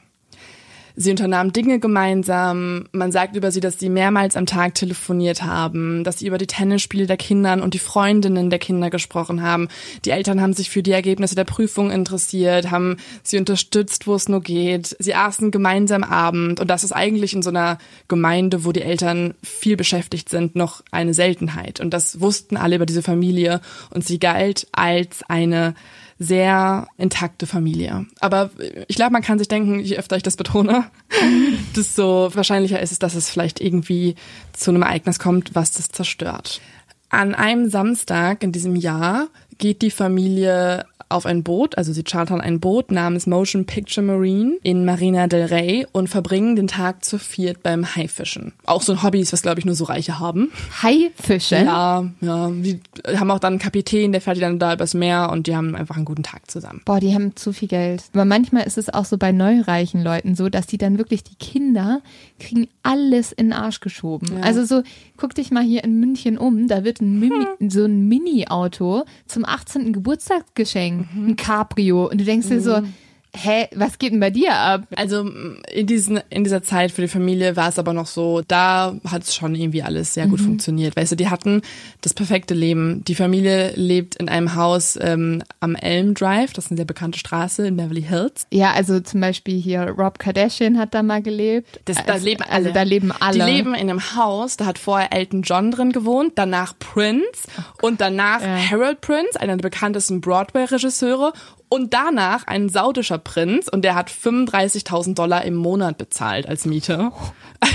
Sie 0.96 1.10
unternahmen 1.10 1.54
Dinge 1.54 1.80
gemeinsam. 1.80 2.86
Man 2.92 3.12
sagt 3.12 3.36
über 3.36 3.52
sie, 3.52 3.60
dass 3.60 3.80
sie 3.80 3.90
mehrmals 3.90 4.36
am 4.36 4.46
Tag 4.46 4.76
telefoniert 4.76 5.44
haben, 5.44 6.04
dass 6.04 6.20
sie 6.20 6.28
über 6.28 6.38
die 6.38 6.46
Tennisspiele 6.46 7.08
der 7.08 7.18
Kinder 7.18 7.62
und 7.64 7.74
die 7.74 7.80
Freundinnen 7.80 8.52
der 8.52 8.60
Kinder 8.60 8.92
gesprochen 8.92 9.42
haben. 9.42 9.70
Die 10.06 10.12
Eltern 10.12 10.40
haben 10.40 10.54
sich 10.54 10.70
für 10.70 10.84
die 10.84 10.92
Ergebnisse 10.92 11.34
der 11.34 11.46
Prüfung 11.46 11.90
interessiert, 11.90 12.70
haben 12.70 12.98
sie 13.24 13.40
unterstützt, 13.40 14.06
wo 14.06 14.14
es 14.14 14.30
nur 14.30 14.42
geht. 14.42 14.96
Sie 15.00 15.16
aßen 15.16 15.50
gemeinsam 15.50 16.04
Abend 16.04 16.60
und 16.60 16.70
das 16.70 16.84
ist 16.84 16.92
eigentlich 16.92 17.34
in 17.34 17.42
so 17.42 17.50
einer 17.50 17.80
Gemeinde, 18.08 18.64
wo 18.64 18.72
die 18.72 18.84
Eltern 18.84 19.34
viel 19.42 19.78
beschäftigt 19.78 20.30
sind, 20.30 20.56
noch 20.56 20.84
eine 20.92 21.16
Seltenheit. 21.16 21.80
Und 21.80 21.92
das 21.92 22.22
wussten 22.22 22.56
alle 22.56 22.76
über 22.76 22.86
diese 22.86 23.02
Familie 23.02 23.62
und 23.90 24.06
sie 24.06 24.20
galt 24.20 24.68
als 24.72 25.24
eine 25.28 25.74
sehr 26.20 26.88
intakte 26.98 27.48
Familie. 27.48 28.06
Aber 28.20 28.52
ich 28.88 28.96
glaube, 28.96 29.12
man 29.12 29.22
kann 29.22 29.40
sich 29.40 29.48
denken, 29.48 29.80
je 29.80 29.98
öfter 29.98 30.16
ich 30.16 30.24
das 30.24 30.38
betone, 30.38 30.86
desto 31.76 32.34
wahrscheinlicher 32.34 32.80
ist 32.80 32.92
es, 32.92 33.00
dass 33.00 33.16
es 33.16 33.30
vielleicht 33.30 33.60
irgendwie 33.60 34.16
zu 34.54 34.72
einem 34.72 34.84
Ereignis 34.84 35.20
kommt, 35.20 35.56
was 35.56 35.72
das 35.72 35.90
zerstört. 35.90 36.62
An 37.10 37.36
einem 37.36 37.70
Samstag 37.70 38.44
in 38.44 38.52
diesem 38.52 38.76
Jahr 38.76 39.28
geht 39.58 39.82
die 39.82 39.92
Familie 39.92 40.86
auf 41.14 41.26
ein 41.26 41.44
Boot, 41.44 41.78
also 41.78 41.94
sie 41.94 42.04
chartern 42.04 42.42
ein 42.42 42.60
Boot 42.60 42.92
namens 42.92 43.28
Motion 43.28 43.66
Picture 43.66 44.06
Marine 44.06 44.58
in 44.64 44.86
Marina 44.86 45.28
del 45.28 45.46
Rey 45.46 45.86
und 45.92 46.10
verbringen 46.10 46.56
den 46.56 46.68
Tag 46.68 47.06
zu 47.06 47.18
viert 47.18 47.64
beim 47.64 47.96
Haifischen. 47.96 48.54
Auch 48.66 48.82
so 48.82 48.94
ein 48.94 49.04
Hobby 49.04 49.20
ist, 49.20 49.34
was 49.34 49.42
glaube 49.42 49.60
ich 49.60 49.66
nur 49.66 49.76
so 49.76 49.86
Reiche 49.86 50.20
haben. 50.20 50.52
Haifischen? 50.82 51.66
Ja, 51.66 52.10
ja. 52.22 52.50
Die 52.50 52.80
haben 53.16 53.32
auch 53.32 53.40
dann 53.40 53.54
einen 53.54 53.60
Kapitän, 53.60 54.12
der 54.12 54.22
fährt 54.22 54.38
die 54.38 54.42
dann 54.42 54.60
da 54.60 54.74
übers 54.74 54.94
Meer 54.94 55.30
und 55.32 55.48
die 55.48 55.56
haben 55.56 55.76
einfach 55.76 55.96
einen 55.96 56.06
guten 56.06 56.24
Tag 56.24 56.50
zusammen. 56.50 56.82
Boah, 56.86 57.00
die 57.00 57.14
haben 57.14 57.36
zu 57.36 57.54
viel 57.54 57.68
Geld. 57.68 58.04
Aber 58.14 58.26
manchmal 58.26 58.64
ist 58.64 58.78
es 58.78 58.94
auch 58.94 59.06
so 59.06 59.18
bei 59.18 59.32
neureichen 59.32 60.04
Leuten 60.04 60.36
so, 60.36 60.50
dass 60.50 60.68
die 60.68 60.78
dann 60.78 60.98
wirklich 60.98 61.24
die 61.24 61.36
Kinder 61.36 62.02
kriegen 62.40 62.68
alles 62.84 63.32
in 63.32 63.48
den 63.48 63.54
Arsch 63.54 63.80
geschoben. 63.80 64.28
Ja. 64.38 64.44
Also 64.44 64.66
so, 64.66 64.84
guck 65.18 65.34
dich 65.34 65.52
mal 65.52 65.64
hier 65.64 65.84
in 65.84 66.00
München 66.00 66.38
um, 66.38 66.68
da 66.68 66.84
wird 66.84 67.02
ein 67.02 67.20
Mini, 67.20 67.46
hm. 67.58 67.70
so 67.70 67.86
ein 67.86 68.08
Mini-Auto 68.08 69.04
zum 69.26 69.46
18. 69.46 69.94
Geburtstag 69.94 70.44
geschenkt, 70.54 71.16
mhm. 71.16 71.30
ein 71.30 71.36
Cabrio. 71.36 72.10
Und 72.10 72.22
du 72.22 72.26
denkst 72.26 72.48
dir 72.50 72.62
so, 72.62 72.82
mhm 72.82 72.94
hä, 73.36 73.68
was 73.76 73.98
geht 73.98 74.14
denn 74.14 74.20
bei 74.20 74.30
dir 74.30 74.54
ab? 74.56 74.84
Also 74.96 75.28
in, 75.72 75.88
diesen, 75.88 76.20
in 76.30 76.44
dieser 76.44 76.62
Zeit 76.62 76.92
für 76.92 77.02
die 77.02 77.08
Familie 77.08 77.56
war 77.56 77.70
es 77.70 77.80
aber 77.80 77.94
noch 77.94 78.06
so, 78.06 78.42
da 78.48 78.96
hat 79.10 79.24
es 79.24 79.36
schon 79.36 79.56
irgendwie 79.56 79.82
alles 79.82 80.14
sehr 80.14 80.28
gut 80.28 80.40
mhm. 80.42 80.46
funktioniert. 80.46 80.96
Weißt 80.96 81.12
du, 81.12 81.16
die 81.16 81.30
hatten 81.30 81.62
das 82.02 82.14
perfekte 82.14 82.54
Leben. 82.54 83.04
Die 83.06 83.16
Familie 83.16 83.74
lebt 83.76 84.16
in 84.16 84.30
einem 84.30 84.56
Haus 84.56 84.98
ähm, 85.02 85.44
am 85.60 85.76
Elm 85.76 86.14
Drive, 86.14 86.54
das 86.54 86.66
ist 86.66 86.72
eine 86.72 86.78
sehr 86.78 86.86
bekannte 86.86 87.18
Straße 87.18 87.66
in 87.68 87.78
Beverly 87.78 88.04
Hills. 88.04 88.46
Ja, 88.52 88.74
also 88.74 89.00
zum 89.00 89.22
Beispiel 89.22 89.60
hier 89.60 89.82
Rob 89.98 90.20
Kardashian 90.20 90.78
hat 90.78 90.94
da 90.94 91.02
mal 91.02 91.22
gelebt. 91.22 91.80
Das, 91.86 91.98
da 92.06 92.14
also, 92.14 92.26
leben 92.26 92.44
alle. 92.44 92.54
Also 92.54 92.72
da 92.72 92.84
leben 92.84 93.12
alle. 93.12 93.40
Die 93.46 93.52
leben 93.52 93.74
in 93.74 93.90
einem 93.90 94.16
Haus, 94.16 94.58
da 94.58 94.66
hat 94.66 94.78
vorher 94.78 95.12
Elton 95.12 95.42
John 95.42 95.72
drin 95.72 95.92
gewohnt, 95.92 96.34
danach 96.36 96.78
Prince 96.78 97.48
oh 97.58 97.88
und 97.88 98.00
danach 98.00 98.42
ja. 98.42 98.58
Harold 98.58 99.02
Prince, 99.02 99.40
einer 99.40 99.58
der 99.58 99.64
bekanntesten 99.64 100.22
Broadway-Regisseure 100.22 101.34
und 101.74 101.92
danach 101.92 102.46
ein 102.46 102.70
saudischer 102.70 103.18
Prinz 103.18 103.68
und 103.68 103.82
der 103.82 103.96
hat 103.96 104.12
35.000 104.12 105.16
Dollar 105.16 105.44
im 105.44 105.56
Monat 105.56 105.98
bezahlt 105.98 106.48
als 106.48 106.66
Miete. 106.66 107.12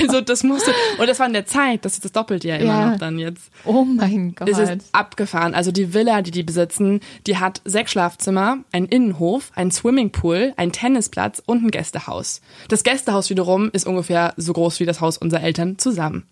Also 0.01 0.21
das 0.21 0.43
musste, 0.43 0.73
und 0.99 1.09
das 1.09 1.19
war 1.19 1.27
in 1.27 1.33
der 1.33 1.47
Zeit, 1.47 1.85
das 1.85 1.95
ist 1.95 2.05
das 2.05 2.13
doppelt 2.13 2.45
ja 2.45 2.57
immer 2.57 2.73
ja. 2.73 2.91
noch 2.91 2.99
dann 2.99 3.19
jetzt. 3.19 3.51
Oh 3.65 3.85
mein 3.85 4.35
Gott. 4.35 4.49
Es 4.49 4.59
ist 4.59 4.89
abgefahren. 4.93 5.55
Also 5.55 5.73
die 5.73 5.95
Villa, 5.95 6.23
die 6.23 6.31
die 6.31 6.43
besitzen, 6.43 7.01
die 7.27 7.39
hat 7.39 7.61
sechs 7.65 7.93
Schlafzimmer, 7.93 8.59
einen 8.73 8.87
Innenhof, 8.87 9.51
einen 9.55 9.71
Swimmingpool, 9.71 10.53
einen 10.57 10.73
Tennisplatz 10.73 11.43
und 11.45 11.65
ein 11.65 11.71
Gästehaus. 11.71 12.41
Das 12.69 12.85
Gästehaus 12.85 13.31
wiederum 13.31 13.71
ist 13.73 13.87
ungefähr 13.87 14.35
so 14.37 14.53
groß 14.53 14.81
wie 14.81 14.87
das 14.87 15.01
Haus 15.01 15.19
unserer 15.19 15.43
Eltern 15.43 15.79
zusammen. 15.79 16.25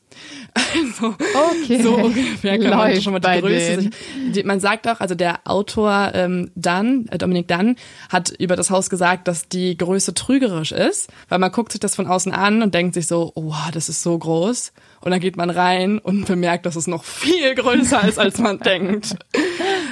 Also, 0.55 1.15
okay. 1.15 1.83
So 1.83 1.95
ungefähr 1.97 2.59
kann 2.59 2.71
man 2.71 3.01
schon 3.01 3.13
mal 3.13 3.21
die 3.21 3.41
Größe 3.41 3.91
die, 4.35 4.43
Man 4.45 4.61
sagt 4.61 4.89
auch, 4.89 5.01
also 5.01 5.15
der 5.15 5.41
Autor 5.45 6.13
ähm, 6.15 6.51
Dunn, 6.55 7.07
äh, 7.11 7.19
Dominik 7.19 7.49
Dunn, 7.49 7.77
hat 8.09 8.31
über 8.31 8.57
das 8.57 8.71
Haus 8.71 8.91
gesagt, 8.91 9.29
dass 9.29 9.49
die 9.49 9.77
Größe 9.77 10.15
trügerisch 10.15 10.73
ist, 10.73 11.11
weil 11.29 11.39
man 11.39 11.53
guckt 11.53 11.73
sich 11.73 11.81
das 11.81 11.95
von 11.95 12.07
außen 12.07 12.33
an 12.33 12.63
und 12.63 12.75
denkt 12.75 12.95
sich 12.95 13.07
so, 13.07 13.33
oh, 13.35 13.46
das 13.73 13.89
ist 13.89 14.03
so 14.03 14.17
groß. 14.17 14.73
Und 15.01 15.11
dann 15.11 15.21
geht 15.21 15.37
man 15.37 15.51
rein 15.51 15.99
und 15.99 16.27
bemerkt, 16.27 16.67
dass 16.67 16.77
es 16.77 16.87
noch 16.87 17.05
viel 17.05 17.55
größer 17.55 18.07
ist, 18.09 18.19
als 18.19 18.39
man 18.39 18.59
denkt. 18.61 19.17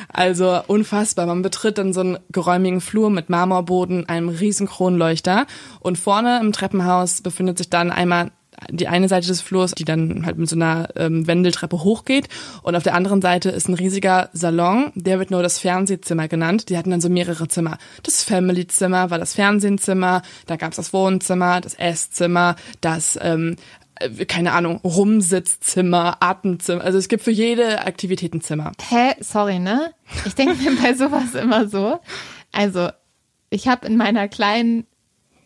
Also 0.09 0.61
unfassbar. 0.67 1.27
Man 1.27 1.43
betritt 1.43 1.79
dann 1.79 1.93
so 1.93 2.01
einen 2.01 2.19
geräumigen 2.31 2.81
Flur 2.81 3.11
mit 3.11 3.31
Marmorboden, 3.31 4.09
einem 4.09 4.29
riesen 4.29 4.67
Kronleuchter 4.67 5.47
und 5.81 5.99
vorne 5.99 6.41
im 6.41 6.53
Treppenhaus 6.53 7.21
befindet 7.21 7.59
sich 7.59 7.71
dann 7.71 7.91
einmal 7.91 8.31
die 8.71 8.89
eine 8.89 9.09
Seite 9.09 9.29
des 9.29 9.41
Flurs, 9.41 9.73
die 9.73 9.85
dann 9.85 10.27
halt 10.27 10.39
mit 10.39 10.49
so 10.49 10.57
einer 10.57 10.89
ähm, 10.97 11.27
Wendeltreppe 11.27 11.83
hochgeht. 11.83 12.29
Und 12.63 12.77
auf 12.77 12.83
der 12.83 12.95
anderen 12.95 13.23
Seite 13.23 13.51
ist 13.51 13.69
ein 13.69 13.75
riesiger 13.75 14.31
Salon, 14.33 14.93
der 14.95 15.19
wird 15.19 15.31
nur 15.31 15.43
das 15.43 15.59
Fernsehzimmer 15.59 16.29
genannt. 16.29 16.69
Die 16.69 16.77
hatten 16.77 16.91
dann 16.91 17.01
so 17.01 17.09
mehrere 17.09 17.49
Zimmer. 17.49 17.79
Das 18.03 18.23
Family-Zimmer 18.23 19.11
war 19.11 19.19
das 19.19 19.35
Fernsehzimmer, 19.35 20.23
da 20.47 20.57
gab's 20.57 20.77
das 20.77 20.93
Wohnzimmer, 20.93 21.61
das 21.61 21.75
Esszimmer, 21.75 22.57
das 22.81 23.19
ähm, 23.21 23.57
äh, 23.97 24.25
keine 24.25 24.53
Ahnung, 24.53 24.79
Rumsitzzimmer, 24.79 26.17
Atemzimmer. 26.21 26.83
Also 26.83 26.99
es 26.99 27.09
gibt 27.09 27.23
für 27.23 27.31
jede 27.31 27.87
Aktivität 27.87 28.35
ein 28.35 28.41
Zimmer. 28.41 28.73
Hä? 28.89 29.15
Sorry, 29.21 29.59
ne? 29.59 29.93
Ich 30.27 30.35
denke 30.35 30.57
mir 30.57 30.77
bei 30.81 30.95
sowas 30.95 31.35
immer 31.35 31.69
so. 31.69 32.01
Also, 32.53 32.91
ich 33.51 33.69
habe 33.69 33.87
in 33.87 33.97
meiner 33.97 34.29
kleinen 34.29 34.87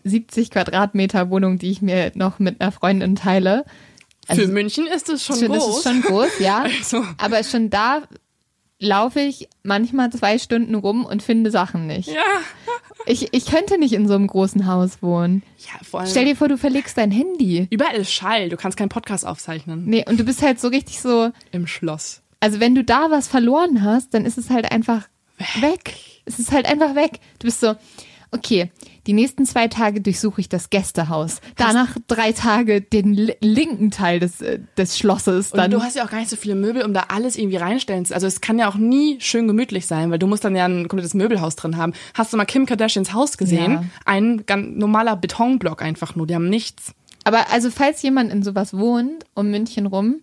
70 0.08 0.50
Quadratmeter 0.50 1.30
Wohnung, 1.30 1.58
die 1.58 1.70
ich 1.70 1.82
mir 1.82 2.12
noch 2.14 2.38
mit 2.38 2.60
einer 2.60 2.72
Freundin 2.72 3.16
teile. 3.16 3.64
Also, 4.26 4.42
Für 4.42 4.48
München 4.48 4.86
ist 4.86 5.08
es 5.08 5.24
schon, 5.24 5.36
schon 5.36 5.48
groß. 5.48 5.66
Das 5.66 5.76
ist 5.76 5.82
schon 5.82 6.02
groß, 6.02 6.38
ja. 6.40 6.64
Also. 6.78 7.04
Aber 7.18 7.42
schon 7.44 7.70
da 7.70 8.02
laufe 8.78 9.20
ich 9.20 9.48
manchmal 9.62 10.10
zwei 10.10 10.38
Stunden 10.38 10.74
rum 10.74 11.04
und 11.04 11.22
finde 11.22 11.50
Sachen 11.50 11.86
nicht. 11.86 12.08
Ja. 12.08 12.22
Ich, 13.06 13.32
ich 13.32 13.46
könnte 13.46 13.78
nicht 13.78 13.94
in 13.94 14.06
so 14.06 14.14
einem 14.14 14.26
großen 14.26 14.66
Haus 14.66 15.00
wohnen. 15.00 15.42
Ja, 15.60 15.82
vor 15.82 16.00
allem. 16.00 16.10
Stell 16.10 16.26
dir 16.26 16.36
vor, 16.36 16.48
du 16.48 16.58
verlegst 16.58 16.98
dein 16.98 17.10
Handy. 17.10 17.66
Überall 17.70 17.94
ist 17.94 18.12
Schall, 18.12 18.50
du 18.50 18.58
kannst 18.58 18.76
keinen 18.76 18.90
Podcast 18.90 19.24
aufzeichnen. 19.24 19.86
Nee, 19.86 20.04
und 20.06 20.20
du 20.20 20.24
bist 20.24 20.42
halt 20.42 20.60
so 20.60 20.68
richtig 20.68 21.00
so. 21.00 21.30
Im 21.50 21.66
Schloss. 21.66 22.20
Also 22.40 22.60
wenn 22.60 22.74
du 22.74 22.84
da 22.84 23.10
was 23.10 23.26
verloren 23.26 23.82
hast, 23.82 24.12
dann 24.12 24.26
ist 24.26 24.36
es 24.36 24.50
halt 24.50 24.70
einfach 24.70 25.08
weg. 25.38 25.62
weg. 25.62 25.94
Es 26.26 26.38
ist 26.38 26.52
halt 26.52 26.66
einfach 26.66 26.96
weg. 26.96 27.20
Du 27.38 27.46
bist 27.46 27.60
so, 27.60 27.76
okay, 28.30 28.70
die 29.06 29.12
nächsten 29.12 29.46
zwei 29.46 29.68
Tage 29.68 30.00
durchsuche 30.00 30.40
ich 30.40 30.48
das 30.48 30.70
Gästehaus. 30.70 31.40
Danach 31.56 31.96
drei 32.08 32.32
Tage 32.32 32.80
den 32.82 33.14
linken 33.40 33.90
Teil 33.90 34.20
des, 34.20 34.40
äh, 34.40 34.60
des 34.76 34.98
Schlosses. 34.98 35.50
Dann. 35.50 35.66
Und 35.66 35.70
du 35.72 35.82
hast 35.82 35.96
ja 35.96 36.04
auch 36.04 36.10
gar 36.10 36.18
nicht 36.18 36.30
so 36.30 36.36
viele 36.36 36.54
Möbel, 36.54 36.84
um 36.84 36.92
da 36.92 37.06
alles 37.08 37.36
irgendwie 37.36 37.56
reinstellen 37.56 38.04
zu. 38.04 38.14
Also 38.14 38.26
es 38.26 38.40
kann 38.40 38.58
ja 38.58 38.68
auch 38.68 38.74
nie 38.74 39.18
schön 39.20 39.46
gemütlich 39.46 39.86
sein, 39.86 40.10
weil 40.10 40.18
du 40.18 40.26
musst 40.26 40.44
dann 40.44 40.54
ja 40.54 40.66
ein 40.66 40.88
komplettes 40.88 41.14
Möbelhaus 41.14 41.56
drin 41.56 41.76
haben. 41.76 41.92
Hast 42.14 42.32
du 42.32 42.36
mal 42.36 42.44
Kim 42.44 42.66
Kardashians 42.66 43.12
Haus 43.12 43.38
gesehen? 43.38 43.72
Ja. 43.72 43.84
Ein 44.04 44.44
ganz 44.46 44.76
normaler 44.76 45.16
Betonblock 45.16 45.82
einfach 45.82 46.14
nur. 46.14 46.26
Die 46.26 46.34
haben 46.34 46.48
nichts. 46.48 46.92
Aber 47.24 47.50
also 47.50 47.70
falls 47.70 48.02
jemand 48.02 48.32
in 48.32 48.42
sowas 48.42 48.74
wohnt, 48.74 49.24
um 49.34 49.50
München 49.50 49.86
rum, 49.86 50.20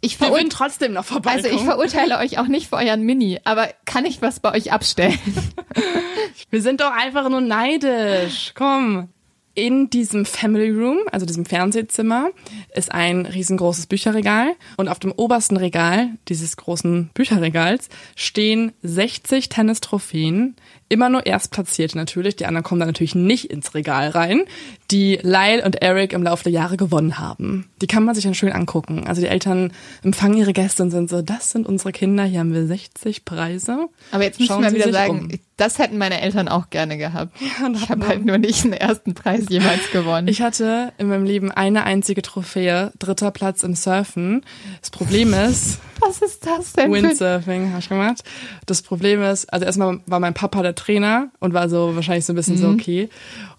ich 0.00 0.20
Wir 0.20 0.30
würden 0.30 0.50
trotzdem 0.50 0.92
noch 0.92 1.04
vorbei. 1.04 1.32
Also 1.32 1.48
ich 1.48 1.62
verurteile 1.62 2.18
euch 2.18 2.38
auch 2.38 2.46
nicht 2.46 2.68
für 2.68 2.76
euren 2.76 3.02
Mini, 3.02 3.40
aber 3.44 3.68
kann 3.84 4.04
ich 4.04 4.22
was 4.22 4.40
bei 4.40 4.52
euch 4.52 4.72
abstellen? 4.72 5.18
Wir 6.50 6.62
sind 6.62 6.80
doch 6.80 6.92
einfach 6.92 7.28
nur 7.28 7.40
neidisch. 7.40 8.52
Komm. 8.54 9.08
In 9.56 9.88
diesem 9.88 10.24
Family 10.24 10.70
Room, 10.70 10.98
also 11.12 11.26
diesem 11.26 11.46
Fernsehzimmer, 11.46 12.30
ist 12.74 12.90
ein 12.90 13.24
riesengroßes 13.24 13.86
Bücherregal 13.86 14.48
und 14.76 14.88
auf 14.88 14.98
dem 14.98 15.12
obersten 15.12 15.56
Regal 15.56 16.08
dieses 16.28 16.56
großen 16.56 17.10
Bücherregals 17.14 17.88
stehen 18.16 18.72
60 18.82 19.50
Tennistrophäen, 19.50 20.56
immer 20.88 21.08
nur 21.08 21.24
Erstplatzierte 21.24 21.96
natürlich, 21.96 22.34
die 22.34 22.46
anderen 22.46 22.64
kommen 22.64 22.80
da 22.80 22.86
natürlich 22.86 23.14
nicht 23.14 23.44
ins 23.44 23.74
Regal 23.74 24.08
rein, 24.08 24.42
die 24.90 25.18
Lyle 25.22 25.64
und 25.64 25.82
Eric 25.82 26.12
im 26.12 26.22
Laufe 26.22 26.44
der 26.44 26.52
Jahre 26.52 26.76
gewonnen 26.76 27.18
haben. 27.18 27.70
Die 27.80 27.86
kann 27.86 28.04
man 28.04 28.14
sich 28.14 28.24
dann 28.24 28.34
schön 28.34 28.52
angucken. 28.52 29.06
Also 29.06 29.20
die 29.20 29.28
Eltern 29.28 29.72
empfangen 30.02 30.36
ihre 30.36 30.52
Gäste 30.52 30.82
und 30.82 30.90
sind 30.90 31.08
so, 31.08 31.22
das 31.22 31.50
sind 31.50 31.66
unsere 31.66 31.92
Kinder, 31.92 32.24
hier 32.24 32.40
haben 32.40 32.52
wir 32.52 32.66
60 32.66 33.24
Preise. 33.24 33.88
Aber 34.12 34.24
jetzt 34.24 34.40
müssen 34.40 34.62
wir 34.62 34.72
wieder 34.72 34.92
sagen, 34.92 35.30
um. 35.32 35.40
das 35.56 35.78
hätten 35.78 35.96
meine 35.96 36.20
Eltern 36.20 36.48
auch 36.48 36.70
gerne 36.70 36.98
gehabt. 36.98 37.34
Ja, 37.40 37.68
ich 37.72 37.88
habe 37.88 38.06
halt 38.06 38.24
nur 38.24 38.38
nicht 38.38 38.64
den 38.64 38.72
ersten 38.72 39.14
Preis 39.14 39.46
jemals 39.48 39.90
gewonnen. 39.90 40.28
Ich 40.28 40.42
hatte 40.42 40.92
in 40.98 41.08
meinem 41.08 41.24
Leben 41.24 41.50
eine 41.50 41.84
einzige 41.84 42.22
Trophäe, 42.22 42.92
dritter 42.98 43.30
Platz 43.30 43.62
im 43.62 43.74
Surfen. 43.74 44.44
Das 44.80 44.90
Problem 44.90 45.32
ist... 45.32 45.78
Was 46.00 46.20
ist 46.20 46.44
das 46.44 46.72
denn? 46.72 46.92
Windsurfing 46.92 47.70
habe 47.70 47.78
ich 47.78 47.88
gemacht. 47.88 48.24
Das 48.66 48.82
Problem 48.82 49.22
ist, 49.22 49.50
also 49.52 49.64
erstmal 49.64 50.00
war 50.06 50.20
mein 50.20 50.34
Papa 50.34 50.60
der 50.62 50.74
Trainer 50.74 51.30
und 51.38 51.54
war 51.54 51.68
so 51.68 51.94
wahrscheinlich 51.94 52.26
so 52.26 52.32
ein 52.32 52.36
bisschen 52.36 52.56
mhm. 52.56 52.60
so 52.60 52.68
okay. 52.68 53.08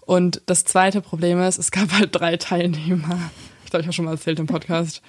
Und 0.06 0.40
das 0.46 0.64
zweite 0.64 1.00
Problem 1.02 1.40
ist, 1.40 1.58
es 1.58 1.70
gab 1.70 1.92
halt 1.92 2.14
drei 2.14 2.36
Teilnehmer. 2.36 3.18
Ich 3.64 3.70
glaube, 3.70 3.80
ich 3.82 3.86
habe 3.86 3.92
schon 3.92 4.04
mal 4.04 4.12
erzählt 4.12 4.38
im 4.38 4.46
Podcast. 4.46 5.02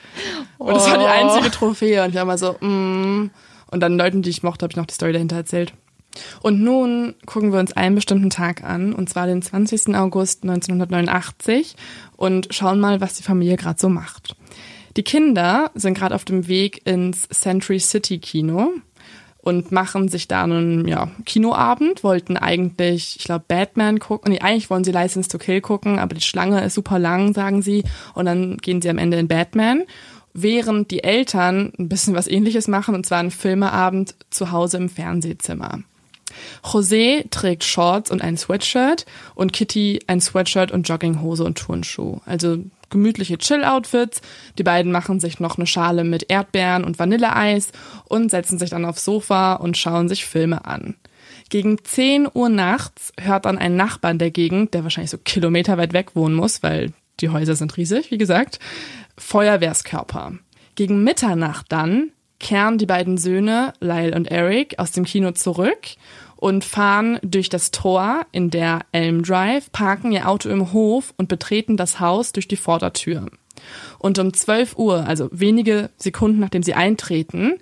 Und 0.57 0.73
das 0.73 0.89
war 0.89 0.97
die 0.97 1.05
oh. 1.05 1.07
einzige 1.07 1.51
Trophäe. 1.51 2.03
Und 2.03 2.09
ich 2.09 2.15
war 2.15 2.25
mal 2.25 2.37
so, 2.37 2.53
mm. 2.53 3.29
Und 3.69 3.79
dann 3.81 3.97
Leuten, 3.97 4.21
die 4.21 4.29
ich 4.29 4.43
mochte, 4.43 4.63
habe 4.63 4.71
ich 4.71 4.77
noch 4.77 4.85
die 4.85 4.93
Story 4.93 5.13
dahinter 5.13 5.35
erzählt. 5.35 5.73
Und 6.41 6.61
nun 6.61 7.15
gucken 7.25 7.51
wir 7.51 7.59
uns 7.59 7.73
einen 7.73 7.95
bestimmten 7.95 8.31
Tag 8.31 8.63
an, 8.63 8.93
und 8.93 9.09
zwar 9.09 9.27
den 9.27 9.41
20. 9.41 9.95
August 9.95 10.43
1989, 10.43 11.75
und 12.15 12.47
schauen 12.49 12.79
mal, 12.79 13.01
was 13.01 13.15
die 13.15 13.23
Familie 13.23 13.57
gerade 13.57 13.79
so 13.79 13.89
macht. 13.89 14.35
Die 14.95 15.03
Kinder 15.03 15.69
sind 15.75 15.95
gerade 15.95 16.15
auf 16.15 16.25
dem 16.25 16.47
Weg 16.47 16.87
ins 16.87 17.27
Century 17.29 17.79
City 17.79 18.17
Kino 18.17 18.71
und 19.47 19.71
machen 19.71 20.09
sich 20.09 20.27
da 20.27 20.43
einen 20.43 20.85
ja, 20.89 21.09
Kinoabend, 21.25 22.03
wollten 22.03 22.35
eigentlich, 22.35 23.15
ich 23.17 23.23
glaube, 23.23 23.45
Batman 23.47 23.97
gucken. 23.97 24.33
Nee, 24.33 24.41
eigentlich 24.41 24.69
wollen 24.69 24.83
sie 24.83 24.91
License 24.91 25.29
to 25.29 25.37
Kill 25.37 25.61
gucken, 25.61 25.99
aber 25.99 26.15
die 26.15 26.21
Schlange 26.21 26.61
ist 26.65 26.73
super 26.73 26.99
lang, 26.99 27.33
sagen 27.33 27.61
sie. 27.61 27.85
Und 28.13 28.25
dann 28.25 28.57
gehen 28.57 28.81
sie 28.81 28.89
am 28.89 28.97
Ende 28.97 29.17
in 29.17 29.29
Batman. 29.29 29.83
Während 30.33 30.91
die 30.91 31.01
Eltern 31.01 31.71
ein 31.79 31.87
bisschen 31.87 32.13
was 32.13 32.27
ähnliches 32.27 32.67
machen, 32.67 32.93
und 32.93 33.05
zwar 33.05 33.19
einen 33.19 33.31
Filmeabend 33.31 34.15
zu 34.31 34.51
Hause 34.51 34.75
im 34.75 34.89
Fernsehzimmer. 34.89 35.79
José 36.61 37.23
trägt 37.31 37.63
Shorts 37.63 38.11
und 38.11 38.21
ein 38.21 38.35
Sweatshirt 38.35 39.05
und 39.33 39.53
Kitty 39.53 40.01
ein 40.07 40.19
Sweatshirt 40.19 40.73
und 40.73 40.89
Jogginghose 40.89 41.45
und 41.45 41.57
Turnschuh. 41.57 42.19
Also 42.25 42.57
gemütliche 42.89 43.37
Chill-Outfits. 43.37 44.21
Die 44.57 44.63
beiden 44.63 44.91
machen 44.91 45.19
sich 45.19 45.39
noch 45.39 45.57
eine 45.57 45.67
Schale 45.67 46.03
mit 46.03 46.29
Erdbeeren 46.29 46.83
und 46.83 46.99
Vanilleeis 46.99 47.71
und 48.05 48.31
setzen 48.31 48.57
sich 48.57 48.69
dann 48.69 48.85
aufs 48.85 49.03
Sofa 49.03 49.53
und 49.53 49.77
schauen 49.77 50.09
sich 50.09 50.25
Filme 50.25 50.65
an. 50.65 50.95
Gegen 51.49 51.83
10 51.83 52.27
Uhr 52.33 52.49
nachts 52.49 53.13
hört 53.19 53.45
dann 53.45 53.57
ein 53.57 53.75
Nachbar 53.75 54.11
in 54.11 54.19
der 54.19 54.31
Gegend, 54.31 54.73
der 54.73 54.83
wahrscheinlich 54.83 55.11
so 55.11 55.17
Kilometer 55.17 55.77
weit 55.77 55.93
weg 55.93 56.15
wohnen 56.15 56.35
muss, 56.35 56.63
weil 56.63 56.93
die 57.19 57.29
Häuser 57.29 57.55
sind 57.55 57.77
riesig, 57.77 58.11
wie 58.11 58.17
gesagt, 58.17 58.59
Feuerwehrskörper. 59.17 60.33
Gegen 60.75 61.03
Mitternacht 61.03 61.65
dann 61.69 62.11
kehren 62.39 62.77
die 62.77 62.85
beiden 62.85 63.17
Söhne, 63.17 63.73
Lyle 63.79 64.15
und 64.15 64.29
Eric, 64.29 64.77
aus 64.77 64.91
dem 64.91 65.05
Kino 65.05 65.31
zurück 65.31 65.95
und 66.37 66.63
fahren 66.63 67.19
durch 67.23 67.49
das 67.49 67.71
Tor 67.71 68.25
in 68.31 68.49
der 68.49 68.81
Elm 68.91 69.23
Drive, 69.23 69.71
parken 69.71 70.11
ihr 70.11 70.29
Auto 70.29 70.49
im 70.49 70.71
Hof 70.71 71.13
und 71.17 71.27
betreten 71.27 71.77
das 71.77 71.99
Haus 71.99 72.31
durch 72.31 72.47
die 72.47 72.55
Vordertür. 72.55 73.25
Und 73.99 74.19
um 74.19 74.33
12 74.33 74.77
Uhr, 74.77 75.05
also 75.05 75.29
wenige 75.31 75.89
Sekunden 75.97 76.39
nachdem 76.39 76.63
sie 76.63 76.75
eintreten, 76.75 77.53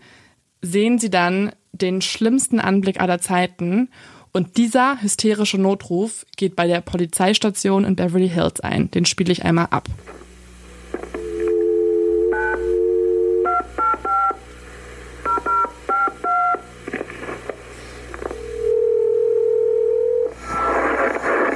sehen 0.62 1.00
sie 1.00 1.10
dann 1.10 1.52
den 1.72 2.02
schlimmsten 2.02 2.60
Anblick 2.60 3.00
aller 3.00 3.20
Zeiten. 3.20 3.90
Und 4.34 4.58
dieser 4.58 5.02
hysterische 5.02 5.58
Notruf 5.58 6.26
geht 6.36 6.56
bei 6.56 6.68
der 6.68 6.82
Polizeistation 6.82 7.86
in 7.86 7.96
Beverly 7.96 8.30
Hills 8.30 8.60
ein. 8.60 8.92
Den 8.92 9.06
spiele 9.06 9.32
ich 9.32 9.46
einmal 9.46 9.68
ab. 9.72 9.88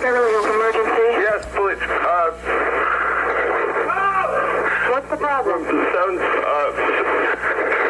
Beverly 0.02 0.32
Hills 0.32 0.46
emergency. 0.46 1.08
Yes, 1.20 1.46
please. 1.54 1.82
Uh, 1.84 2.32
What's 4.90 5.10
the 5.10 5.18
problem? 5.18 5.60
sounds, 5.66 6.22
uh, 6.22 6.72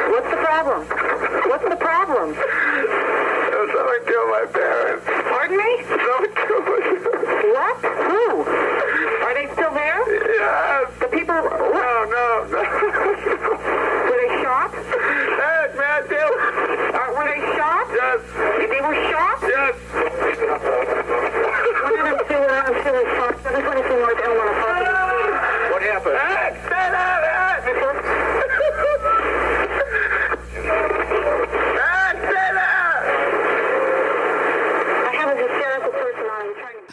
What's 0.09 0.29
the 0.29 0.37
problem? 0.41 0.79
What's 1.49 1.63
the 1.69 1.75
problem? 1.77 2.35
someone 3.69 4.01
killed 4.05 4.29
my 4.29 4.45
parents. 4.51 5.05
Pardon 5.05 5.57
me? 5.57 5.71
Someone 5.85 6.33
killed 6.33 6.65
my 6.65 6.79
What? 7.53 7.77
Who? 8.09 8.25
Are 9.25 9.33
they 9.33 9.47
still 9.53 9.73
there? 9.73 10.01
Yes. 10.09 10.89
The 10.99 11.07
people. 11.07 11.35
No, 11.35 11.41
What? 11.45 12.09
no, 12.09 12.25
no. 12.49 12.61
Were 14.09 14.17
they 14.17 14.31
shot? 14.41 14.71
Hey, 14.73 15.69
Matthew. 15.77 16.25
Uh, 16.25 17.13
were 17.15 17.27
they 17.29 17.41
shot? 17.55 17.85
Yes, 17.93 18.19
They 18.57 18.81
were 18.81 18.97
shot? 19.13 19.37
yes. 19.45 19.75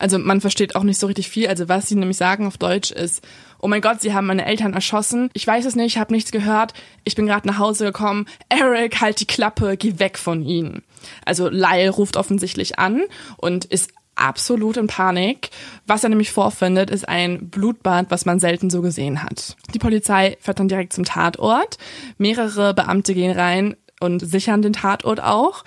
Also 0.07 0.21
man 0.21 0.41
versteht 0.41 0.77
auch 0.77 0.85
nicht 0.85 1.01
so 1.01 1.09
richtig 1.09 1.29
viel. 1.29 1.49
Also 1.49 1.69
was 1.69 1.89
sie 1.89 1.97
nämlich 1.97 2.17
sagen 2.17 2.47
auf 2.47 2.59
Deutsch 2.59 2.93
ist, 2.93 3.27
oh 3.59 3.67
mein 3.67 3.81
Gott, 3.81 4.01
sie 4.01 4.15
haben 4.15 4.29
meine 4.29 4.47
Eltern 4.47 4.73
erschossen. 4.73 5.31
Ich 5.33 5.45
weiß 5.45 5.65
es 5.65 5.75
nicht, 5.75 5.97
ich 5.97 5.99
habe 5.99 6.15
nichts 6.15 6.31
gehört. 6.31 6.75
Ich 7.03 7.17
bin 7.17 7.27
gerade 7.27 7.49
nach 7.49 7.59
Hause 7.59 7.87
gekommen. 7.87 8.27
Eric, 8.49 9.01
halt 9.01 9.19
die 9.19 9.27
Klappe, 9.27 9.77
geh 9.77 9.99
weg 9.99 10.17
von 10.17 10.45
ihnen. 10.45 10.85
Also 11.25 11.49
Lyle 11.49 11.91
ruft 11.91 12.17
offensichtlich 12.17 12.79
an 12.79 13.03
und 13.39 13.65
ist 13.65 13.91
absolut 14.15 14.77
in 14.77 14.87
Panik. 14.87 15.51
Was 15.89 16.05
er 16.05 16.11
nämlich 16.11 16.31
vorfindet, 16.31 16.89
ist 16.89 17.09
ein 17.09 17.51
Blutbad, 17.51 18.07
was 18.09 18.27
man 18.27 18.39
selten 18.39 18.71
so 18.71 18.83
gesehen 18.83 19.25
hat. 19.25 19.57
Die 19.75 19.81
Polizei 19.81 20.39
fährt 20.39 20.61
dann 20.61 20.69
direkt 20.69 20.93
zum 20.93 21.03
Tatort. 21.03 21.79
Mehrere 22.17 22.75
Beamte 22.75 23.13
gehen 23.13 23.37
rein 23.37 23.75
und 23.99 24.21
sichern 24.21 24.63
den 24.63 24.73
Tatort 24.73 25.21
auch. 25.21 25.65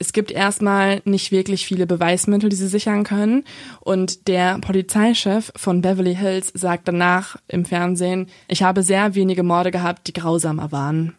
Es 0.00 0.12
gibt 0.12 0.30
erstmal 0.30 1.02
nicht 1.04 1.32
wirklich 1.32 1.66
viele 1.66 1.86
Beweismittel, 1.86 2.48
die 2.50 2.56
sie 2.56 2.68
sichern 2.68 3.02
können. 3.02 3.44
Und 3.80 4.28
der 4.28 4.58
Polizeichef 4.60 5.52
von 5.56 5.80
Beverly 5.80 6.14
Hills 6.14 6.52
sagt 6.54 6.86
danach 6.86 7.36
im 7.48 7.64
Fernsehen, 7.64 8.28
ich 8.46 8.62
habe 8.62 8.82
sehr 8.84 9.14
wenige 9.16 9.42
Morde 9.42 9.70
gehabt, 9.72 10.06
die 10.06 10.12
grausamer 10.12 10.70
waren. 10.70 11.14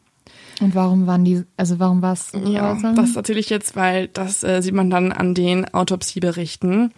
Und 0.62 0.76
warum 0.76 1.08
waren 1.08 1.24
die, 1.24 1.44
also 1.56 1.80
warum 1.80 2.02
war 2.02 2.14
es 2.14 2.32
Ja, 2.46 2.74
grausam? 2.74 2.96
das 2.96 3.16
erzähle 3.16 3.40
ich 3.40 3.50
jetzt, 3.50 3.78
weil 3.78 4.10
das 4.10 4.44
äh, 4.44 4.62
sieht 4.62 4.74
man 4.74 4.90
dann 4.90 5.14
an 5.14 5.34
den 5.34 5.74
Autopsieberichten. 5.74 6.94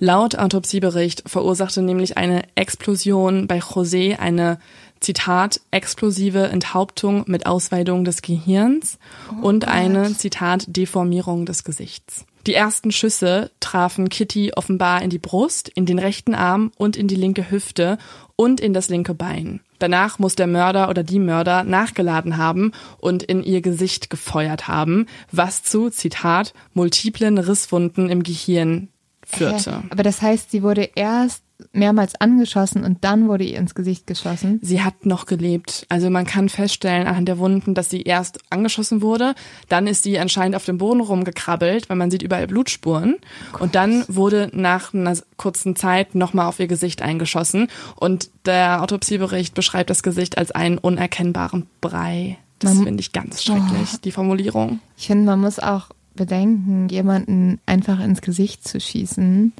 Laut 0.00 0.36
Autopsiebericht 0.36 1.22
verursachte 1.26 1.80
nämlich 1.82 2.16
eine 2.16 2.42
Explosion 2.56 3.46
bei 3.46 3.58
José 3.58 4.18
eine 4.18 4.58
Zitat 5.04 5.60
explosive 5.70 6.48
Enthauptung 6.48 7.24
mit 7.26 7.44
Ausweidung 7.44 8.04
des 8.04 8.22
Gehirns 8.22 8.98
und 9.42 9.68
eine 9.68 10.16
Zitat 10.16 10.64
Deformierung 10.66 11.44
des 11.44 11.62
Gesichts. 11.62 12.24
Die 12.46 12.54
ersten 12.54 12.90
Schüsse 12.90 13.50
trafen 13.60 14.08
Kitty 14.08 14.52
offenbar 14.54 15.02
in 15.02 15.10
die 15.10 15.18
Brust, 15.18 15.68
in 15.68 15.84
den 15.84 15.98
rechten 15.98 16.34
Arm 16.34 16.72
und 16.76 16.96
in 16.96 17.06
die 17.06 17.16
linke 17.16 17.50
Hüfte 17.50 17.98
und 18.36 18.60
in 18.60 18.72
das 18.72 18.88
linke 18.88 19.14
Bein. 19.14 19.60
Danach 19.78 20.18
muss 20.18 20.36
der 20.36 20.46
Mörder 20.46 20.88
oder 20.88 21.02
die 21.02 21.18
Mörder 21.18 21.64
nachgeladen 21.64 22.38
haben 22.38 22.72
und 22.98 23.22
in 23.22 23.42
ihr 23.42 23.60
Gesicht 23.60 24.08
gefeuert 24.08 24.68
haben, 24.68 25.06
was 25.30 25.62
zu, 25.62 25.90
Zitat, 25.90 26.54
multiplen 26.72 27.36
Risswunden 27.36 28.08
im 28.08 28.22
Gehirn 28.22 28.88
führte. 29.26 29.82
Aber 29.90 30.02
das 30.02 30.22
heißt, 30.22 30.50
sie 30.50 30.62
wurde 30.62 30.88
erst 30.94 31.42
mehrmals 31.72 32.14
angeschossen 32.20 32.84
und 32.84 33.04
dann 33.04 33.28
wurde 33.28 33.44
ihr 33.44 33.58
ins 33.58 33.74
Gesicht 33.74 34.06
geschossen. 34.06 34.58
Sie 34.62 34.82
hat 34.82 35.06
noch 35.06 35.26
gelebt. 35.26 35.86
Also 35.88 36.10
man 36.10 36.26
kann 36.26 36.48
feststellen 36.48 37.06
anhand 37.06 37.28
der 37.28 37.38
Wunden, 37.38 37.74
dass 37.74 37.90
sie 37.90 38.02
erst 38.02 38.40
angeschossen 38.50 39.02
wurde, 39.02 39.34
dann 39.68 39.86
ist 39.86 40.02
sie 40.02 40.18
anscheinend 40.18 40.56
auf 40.56 40.64
dem 40.64 40.78
Boden 40.78 41.00
rumgekrabbelt, 41.00 41.88
weil 41.88 41.96
man 41.96 42.10
sieht 42.10 42.22
überall 42.22 42.46
Blutspuren. 42.46 43.16
Und 43.58 43.74
dann 43.74 44.04
wurde 44.08 44.50
nach 44.52 44.92
einer 44.94 45.16
kurzen 45.36 45.76
Zeit 45.76 46.14
nochmal 46.14 46.46
auf 46.46 46.58
ihr 46.58 46.66
Gesicht 46.66 47.02
eingeschossen. 47.02 47.68
Und 47.96 48.30
der 48.46 48.82
Autopsiebericht 48.82 49.54
beschreibt 49.54 49.90
das 49.90 50.02
Gesicht 50.02 50.38
als 50.38 50.50
einen 50.50 50.78
unerkennbaren 50.78 51.66
Brei. 51.80 52.38
Das 52.58 52.78
finde 52.78 53.00
ich 53.00 53.12
ganz 53.12 53.42
schrecklich, 53.42 54.00
die 54.02 54.12
Formulierung. 54.12 54.80
Ich 54.96 55.08
finde, 55.08 55.24
man 55.24 55.40
muss 55.40 55.58
auch 55.58 55.90
bedenken, 56.14 56.88
jemanden 56.88 57.60
einfach 57.66 58.00
ins 58.00 58.22
Gesicht 58.22 58.66
zu 58.66 58.80
schießen, 58.80 59.52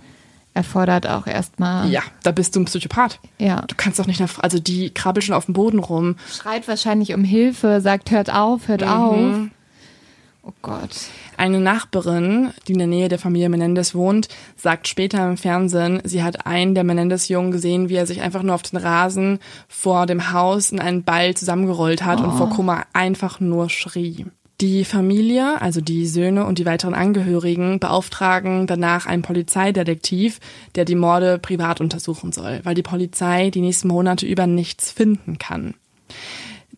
erfordert 0.54 1.06
auch 1.08 1.26
erstmal. 1.26 1.90
Ja, 1.90 2.02
da 2.22 2.30
bist 2.30 2.54
du 2.54 2.60
ein 2.60 2.64
Psychopath. 2.64 3.18
Ja. 3.38 3.62
Du 3.62 3.74
kannst 3.76 3.98
doch 3.98 4.06
nicht 4.06 4.20
nach, 4.20 4.38
also 4.38 4.58
die 4.58 4.90
krabbelt 4.90 5.24
schon 5.24 5.34
auf 5.34 5.46
dem 5.46 5.54
Boden 5.54 5.80
rum. 5.80 6.16
Schreit 6.30 6.68
wahrscheinlich 6.68 7.12
um 7.12 7.24
Hilfe, 7.24 7.80
sagt, 7.80 8.10
hört 8.12 8.32
auf, 8.32 8.68
hört 8.68 8.84
auf. 8.84 9.48
Oh 10.46 10.52
Gott. 10.62 10.90
Eine 11.36 11.58
Nachbarin, 11.58 12.50
die 12.68 12.72
in 12.72 12.78
der 12.78 12.86
Nähe 12.86 13.08
der 13.08 13.18
Familie 13.18 13.48
Menendez 13.48 13.94
wohnt, 13.94 14.28
sagt 14.56 14.86
später 14.86 15.26
im 15.26 15.38
Fernsehen, 15.38 16.00
sie 16.04 16.22
hat 16.22 16.46
einen 16.46 16.74
der 16.74 16.84
Menendez-Jungen 16.84 17.50
gesehen, 17.50 17.88
wie 17.88 17.94
er 17.96 18.06
sich 18.06 18.20
einfach 18.20 18.42
nur 18.42 18.54
auf 18.54 18.62
den 18.62 18.78
Rasen 18.78 19.38
vor 19.68 20.06
dem 20.06 20.32
Haus 20.32 20.70
in 20.70 20.80
einen 20.80 21.02
Ball 21.02 21.34
zusammengerollt 21.34 22.04
hat 22.04 22.20
und 22.20 22.32
vor 22.32 22.50
Kummer 22.50 22.84
einfach 22.92 23.40
nur 23.40 23.70
schrie. 23.70 24.26
Die 24.64 24.87
Familie, 24.87 25.61
also 25.61 25.83
die 25.83 26.07
Söhne 26.07 26.46
und 26.46 26.59
die 26.59 26.64
weiteren 26.64 26.94
Angehörigen, 26.94 27.81
beauftragen 27.81 28.66
danach 28.66 29.05
einen 29.05 29.20
Polizeidetektiv, 29.20 30.40
der 30.74 30.87
die 30.87 30.94
Morde 30.94 31.38
privat 31.38 31.83
untersuchen 31.83 32.33
soll, 32.33 32.61
weil 32.62 32.74
die 32.74 32.81
Polizei 32.83 33.50
die 33.50 33.61
nächsten 33.61 33.88
Monate 33.88 34.24
über 34.24 34.46
nichts 34.46 34.90
finden 34.90 35.37
kann. 35.37 35.74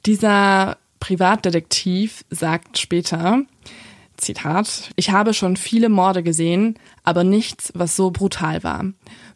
Dieser 0.05 0.79
Privatdetektiv 0.99 2.25
sagt 2.29 2.77
später, 2.79 3.43
Zitat, 4.17 4.91
ich 4.97 5.11
habe 5.11 5.33
schon 5.33 5.57
viele 5.57 5.89
Morde 5.89 6.25
gesehen, 6.25 6.81
aber 7.05 7.23
nichts, 7.23 7.71
was 7.77 7.95
so 7.95 8.11
brutal 8.11 8.65
war. 8.65 8.85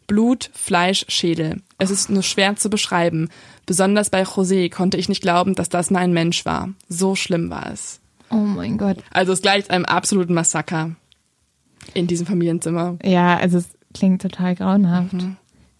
Blut, 0.07 0.49
Fleisch, 0.53 1.05
Schädel. 1.07 1.61
Es 1.77 1.89
ist 1.89 2.09
nur 2.09 2.23
schwer 2.23 2.57
zu 2.57 2.69
beschreiben. 2.69 3.29
Besonders 3.65 4.09
bei 4.09 4.23
José 4.23 4.69
konnte 4.69 4.97
ich 4.97 5.07
nicht 5.07 5.21
glauben, 5.21 5.55
dass 5.55 5.69
das 5.69 5.89
mal 5.89 5.99
ein 5.99 6.11
Mensch 6.11 6.43
war. 6.43 6.67
So 6.89 7.15
schlimm 7.15 7.49
war 7.49 7.71
es. 7.71 8.00
Oh 8.31 8.37
mein 8.37 8.77
Gott. 8.77 8.97
Also 9.11 9.33
es 9.33 9.41
gleicht 9.41 9.69
einem 9.69 9.85
absoluten 9.85 10.33
Massaker 10.33 10.95
in 11.93 12.07
diesem 12.07 12.25
Familienzimmer. 12.25 12.97
Ja, 13.03 13.37
also 13.37 13.57
es 13.57 13.69
klingt 13.93 14.21
total 14.21 14.55
grauenhaft. 14.55 15.15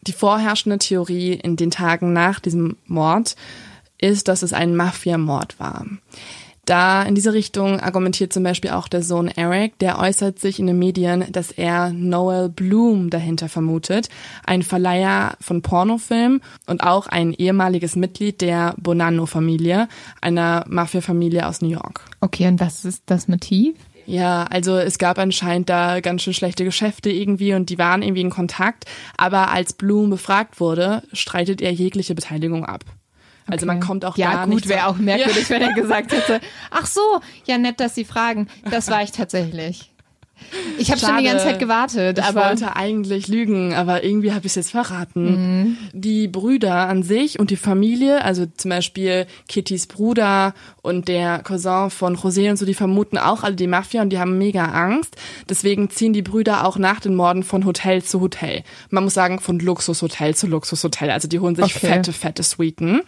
Die 0.01 0.11
vorherrschende 0.11 0.79
Theorie 0.79 1.33
in 1.33 1.55
den 1.55 1.71
Tagen 1.71 2.11
nach 2.13 2.39
diesem 2.39 2.77
Mord 2.85 3.35
ist, 3.99 4.27
dass 4.27 4.41
es 4.41 4.51
ein 4.51 4.75
Mafiamord 4.75 5.59
war. 5.59 5.85
Da 6.71 7.03
in 7.03 7.15
diese 7.15 7.33
Richtung 7.33 7.81
argumentiert 7.81 8.31
zum 8.31 8.43
Beispiel 8.43 8.71
auch 8.71 8.87
der 8.87 9.03
Sohn 9.03 9.27
Eric, 9.27 9.77
der 9.79 9.99
äußert 9.99 10.39
sich 10.39 10.57
in 10.57 10.67
den 10.67 10.79
Medien, 10.79 11.29
dass 11.29 11.51
er 11.51 11.89
Noel 11.89 12.47
Bloom 12.47 13.09
dahinter 13.09 13.49
vermutet, 13.49 14.07
ein 14.45 14.63
Verleiher 14.63 15.35
von 15.41 15.61
Pornofilmen 15.63 16.39
und 16.67 16.81
auch 16.81 17.07
ein 17.07 17.33
ehemaliges 17.33 17.97
Mitglied 17.97 18.39
der 18.39 18.73
Bonanno-Familie, 18.77 19.89
einer 20.21 20.63
Mafia-Familie 20.69 21.45
aus 21.45 21.61
New 21.61 21.67
York. 21.67 22.05
Okay, 22.21 22.47
und 22.47 22.61
was 22.61 22.85
ist 22.85 23.03
das 23.07 23.27
Motiv? 23.27 23.75
Ja, 24.05 24.43
also 24.43 24.77
es 24.77 24.97
gab 24.97 25.19
anscheinend 25.19 25.67
da 25.67 25.99
ganz 25.99 26.21
schön 26.21 26.33
schlechte 26.33 26.63
Geschäfte 26.63 27.09
irgendwie 27.09 27.53
und 27.53 27.69
die 27.69 27.79
waren 27.79 28.01
irgendwie 28.01 28.21
in 28.21 28.29
Kontakt. 28.29 28.85
Aber 29.17 29.51
als 29.51 29.73
Bloom 29.73 30.09
befragt 30.09 30.61
wurde, 30.61 31.03
streitet 31.11 31.61
er 31.61 31.73
jegliche 31.73 32.15
Beteiligung 32.15 32.65
ab. 32.65 32.85
Also 33.47 33.65
man 33.65 33.77
Okay. 33.77 33.87
kommt 33.87 34.05
auch 34.05 34.17
Ja, 34.17 34.33
gar 34.33 34.45
gut, 34.45 34.55
nicht. 34.55 34.69
wäre 34.69 34.87
auch 34.87 34.95
merkwürdig, 34.97 35.43
Ja. 35.43 35.55
wenn 35.55 35.61
er 35.61 35.73
gesagt 35.73 36.11
hätte, 36.11 36.39
ach 36.69 36.85
so, 36.85 37.01
ja 37.45 37.57
nett, 37.57 37.79
dass 37.79 37.95
Sie 37.95 38.05
fragen. 38.05 38.47
Das 38.69 38.89
war 38.89 39.03
ich 39.03 39.11
tatsächlich. 39.11 39.90
Ich 40.77 40.89
habe 40.91 40.99
schon 40.99 41.17
die 41.17 41.23
ganze 41.23 41.45
Zeit 41.45 41.59
gewartet, 41.59 42.17
ich 42.19 42.23
aber 42.23 42.45
wollte 42.49 42.75
eigentlich 42.75 43.27
lügen, 43.27 43.73
aber 43.73 44.03
irgendwie 44.03 44.31
habe 44.31 44.45
ich 44.45 44.51
es 44.51 44.55
jetzt 44.55 44.71
verraten. 44.71 45.77
Die 45.93 46.27
Brüder 46.27 46.87
an 46.87 47.03
sich 47.03 47.39
und 47.39 47.51
die 47.51 47.55
Familie, 47.55 48.23
also 48.23 48.45
zum 48.57 48.69
Beispiel 48.69 49.27
Kittys 49.47 49.87
Bruder 49.87 50.53
und 50.81 51.07
der 51.07 51.39
Cousin 51.39 51.89
von 51.89 52.15
José 52.17 52.49
und 52.49 52.57
so, 52.57 52.65
die 52.65 52.73
vermuten 52.73 53.17
auch 53.17 53.43
alle 53.43 53.55
die 53.55 53.67
Mafia 53.67 54.01
und 54.01 54.09
die 54.09 54.19
haben 54.19 54.37
mega 54.37 54.65
Angst. 54.65 55.15
Deswegen 55.49 55.89
ziehen 55.89 56.13
die 56.13 56.21
Brüder 56.21 56.65
auch 56.65 56.77
nach 56.77 56.99
den 56.99 57.15
Morden 57.15 57.43
von 57.43 57.65
Hotel 57.65 58.01
zu 58.03 58.21
Hotel. 58.21 58.63
Man 58.89 59.03
muss 59.03 59.13
sagen, 59.13 59.39
von 59.39 59.59
Luxushotel 59.59 60.35
zu 60.35 60.47
Luxushotel. 60.47 61.11
Also 61.11 61.27
die 61.27 61.39
holen 61.39 61.55
sich 61.55 61.65
Okay. 61.75 61.87
fette, 61.87 62.13
fette 62.13 62.43
Suiten. 62.43 63.01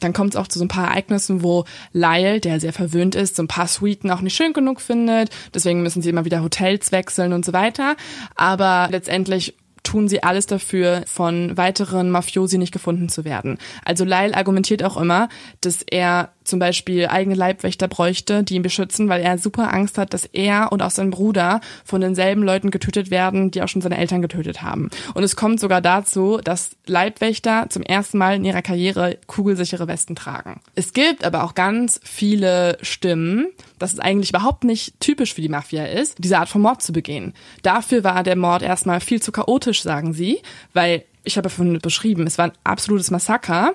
Dann 0.00 0.12
kommt 0.12 0.34
es 0.34 0.36
auch 0.40 0.48
zu 0.48 0.58
so 0.58 0.64
ein 0.64 0.68
paar 0.68 0.88
Ereignissen, 0.88 1.42
wo 1.42 1.64
Lyle, 1.92 2.40
der 2.40 2.60
sehr 2.60 2.72
verwöhnt 2.72 3.14
ist, 3.14 3.36
so 3.36 3.42
ein 3.42 3.48
paar 3.48 3.68
Suiten 3.68 4.10
auch 4.10 4.20
nicht 4.20 4.34
schön 4.34 4.52
genug 4.52 4.80
findet. 4.80 5.30
Deswegen 5.54 5.82
müssen 5.82 6.02
sie 6.02 6.10
immer 6.10 6.24
wieder 6.24 6.42
Hotels 6.42 6.79
wechseln 6.92 7.32
und 7.32 7.44
so 7.44 7.52
weiter. 7.52 7.96
Aber 8.34 8.88
letztendlich 8.90 9.54
tun 9.82 10.08
sie 10.08 10.22
alles 10.22 10.46
dafür, 10.46 11.02
von 11.06 11.56
weiteren 11.56 12.10
Mafiosi 12.10 12.58
nicht 12.58 12.72
gefunden 12.72 13.08
zu 13.08 13.24
werden. 13.24 13.58
Also 13.84 14.04
Lyle 14.04 14.34
argumentiert 14.34 14.82
auch 14.82 14.96
immer, 14.96 15.28
dass 15.60 15.82
er 15.82 16.30
zum 16.44 16.58
Beispiel 16.58 17.06
eigene 17.06 17.36
Leibwächter 17.36 17.88
bräuchte, 17.88 18.42
die 18.42 18.56
ihn 18.56 18.62
beschützen, 18.62 19.08
weil 19.08 19.22
er 19.22 19.38
super 19.38 19.72
Angst 19.72 19.96
hat, 19.98 20.12
dass 20.12 20.24
er 20.26 20.72
und 20.72 20.82
auch 20.82 20.90
sein 20.90 21.10
Bruder 21.10 21.60
von 21.84 22.00
denselben 22.00 22.42
Leuten 22.42 22.70
getötet 22.70 23.10
werden, 23.10 23.50
die 23.50 23.62
auch 23.62 23.68
schon 23.68 23.82
seine 23.82 23.96
Eltern 23.96 24.20
getötet 24.20 24.60
haben. 24.60 24.90
Und 25.14 25.22
es 25.22 25.36
kommt 25.36 25.60
sogar 25.60 25.80
dazu, 25.80 26.40
dass 26.42 26.72
Leibwächter 26.86 27.66
zum 27.68 27.82
ersten 27.82 28.18
Mal 28.18 28.36
in 28.36 28.44
ihrer 28.44 28.62
Karriere 28.62 29.18
kugelsichere 29.26 29.86
Westen 29.86 30.16
tragen. 30.16 30.60
Es 30.74 30.92
gibt 30.92 31.24
aber 31.24 31.44
auch 31.44 31.54
ganz 31.54 32.00
viele 32.02 32.76
Stimmen, 32.82 33.46
dass 33.78 33.92
es 33.92 34.00
eigentlich 34.00 34.30
überhaupt 34.30 34.64
nicht 34.64 34.98
typisch 35.00 35.34
für 35.34 35.42
die 35.42 35.48
Mafia 35.48 35.86
ist, 35.86 36.16
diese 36.18 36.38
Art 36.38 36.48
von 36.48 36.62
Mord 36.62 36.82
zu 36.82 36.92
begehen. 36.92 37.32
Dafür 37.62 38.02
war 38.02 38.22
der 38.24 38.36
Mord 38.36 38.62
erstmal 38.62 39.00
viel 39.00 39.22
zu 39.22 39.30
chaotisch, 39.30 39.69
sagen 39.78 40.12
sie, 40.12 40.40
weil 40.72 41.04
ich 41.24 41.36
habe 41.36 41.48
ja 41.48 41.54
vorhin 41.54 41.78
beschrieben, 41.78 42.26
es 42.26 42.38
war 42.38 42.46
ein 42.46 42.52
absolutes 42.64 43.10
Massaker. 43.10 43.74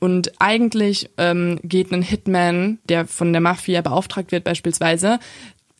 Und 0.00 0.32
eigentlich 0.38 1.08
ähm, 1.16 1.58
geht 1.62 1.92
ein 1.92 2.02
Hitman, 2.02 2.78
der 2.88 3.06
von 3.06 3.32
der 3.32 3.40
Mafia 3.40 3.80
beauftragt 3.80 4.32
wird 4.32 4.44
beispielsweise, 4.44 5.18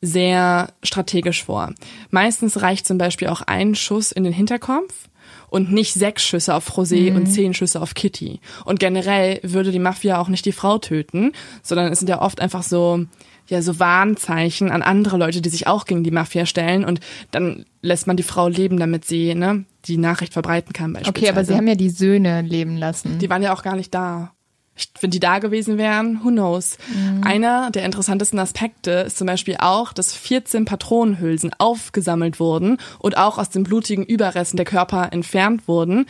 sehr 0.00 0.72
strategisch 0.82 1.44
vor. 1.44 1.72
Meistens 2.10 2.62
reicht 2.62 2.86
zum 2.86 2.96
Beispiel 2.98 3.28
auch 3.28 3.42
ein 3.42 3.74
Schuss 3.74 4.12
in 4.12 4.24
den 4.24 4.32
Hinterkopf 4.32 5.08
und 5.48 5.72
nicht 5.72 5.94
sechs 5.94 6.24
Schüsse 6.24 6.54
auf 6.54 6.70
José 6.70 7.14
und 7.14 7.26
zehn 7.26 7.54
Schüsse 7.54 7.80
auf 7.80 7.94
Kitty. 7.94 8.40
Und 8.64 8.80
generell 8.80 9.40
würde 9.42 9.72
die 9.72 9.78
Mafia 9.78 10.18
auch 10.18 10.28
nicht 10.28 10.44
die 10.44 10.52
Frau 10.52 10.78
töten, 10.78 11.32
sondern 11.62 11.92
es 11.92 11.98
sind 11.98 12.08
ja 12.08 12.20
oft 12.20 12.40
einfach 12.40 12.62
so, 12.62 13.06
ja, 13.48 13.62
so 13.62 13.78
Warnzeichen 13.78 14.70
an 14.70 14.82
andere 14.82 15.16
Leute, 15.16 15.40
die 15.40 15.48
sich 15.48 15.66
auch 15.66 15.84
gegen 15.84 16.04
die 16.04 16.10
Mafia 16.10 16.46
stellen 16.46 16.84
und 16.84 17.00
dann 17.30 17.64
lässt 17.82 18.06
man 18.06 18.16
die 18.16 18.22
Frau 18.22 18.48
leben, 18.48 18.78
damit 18.78 19.04
sie, 19.04 19.34
ne, 19.34 19.64
die 19.84 19.98
Nachricht 19.98 20.32
verbreiten 20.32 20.72
kann 20.72 20.92
beispielsweise. 20.92 21.26
okay, 21.26 21.30
aber 21.30 21.44
sie 21.44 21.54
haben 21.54 21.68
ja 21.68 21.74
die 21.74 21.90
Söhne 21.90 22.42
leben 22.42 22.76
lassen. 22.76 23.18
Die 23.18 23.28
waren 23.28 23.42
ja 23.42 23.54
auch 23.54 23.62
gar 23.62 23.76
nicht 23.76 23.94
da. 23.94 24.32
Ich, 24.76 24.90
wenn 25.00 25.10
die 25.10 25.20
da 25.20 25.38
gewesen 25.38 25.78
wären, 25.78 26.24
who 26.24 26.30
knows. 26.30 26.78
Einer 27.22 27.70
der 27.70 27.84
interessantesten 27.84 28.40
Aspekte 28.40 28.90
ist 28.90 29.16
zum 29.16 29.28
Beispiel 29.28 29.56
auch, 29.60 29.92
dass 29.92 30.14
14 30.14 30.64
Patronenhülsen 30.64 31.52
aufgesammelt 31.58 32.40
wurden 32.40 32.78
und 32.98 33.16
auch 33.16 33.38
aus 33.38 33.50
den 33.50 33.62
blutigen 33.62 34.04
Überresten 34.04 34.56
der 34.56 34.66
Körper 34.66 35.12
entfernt 35.12 35.68
wurden. 35.68 36.06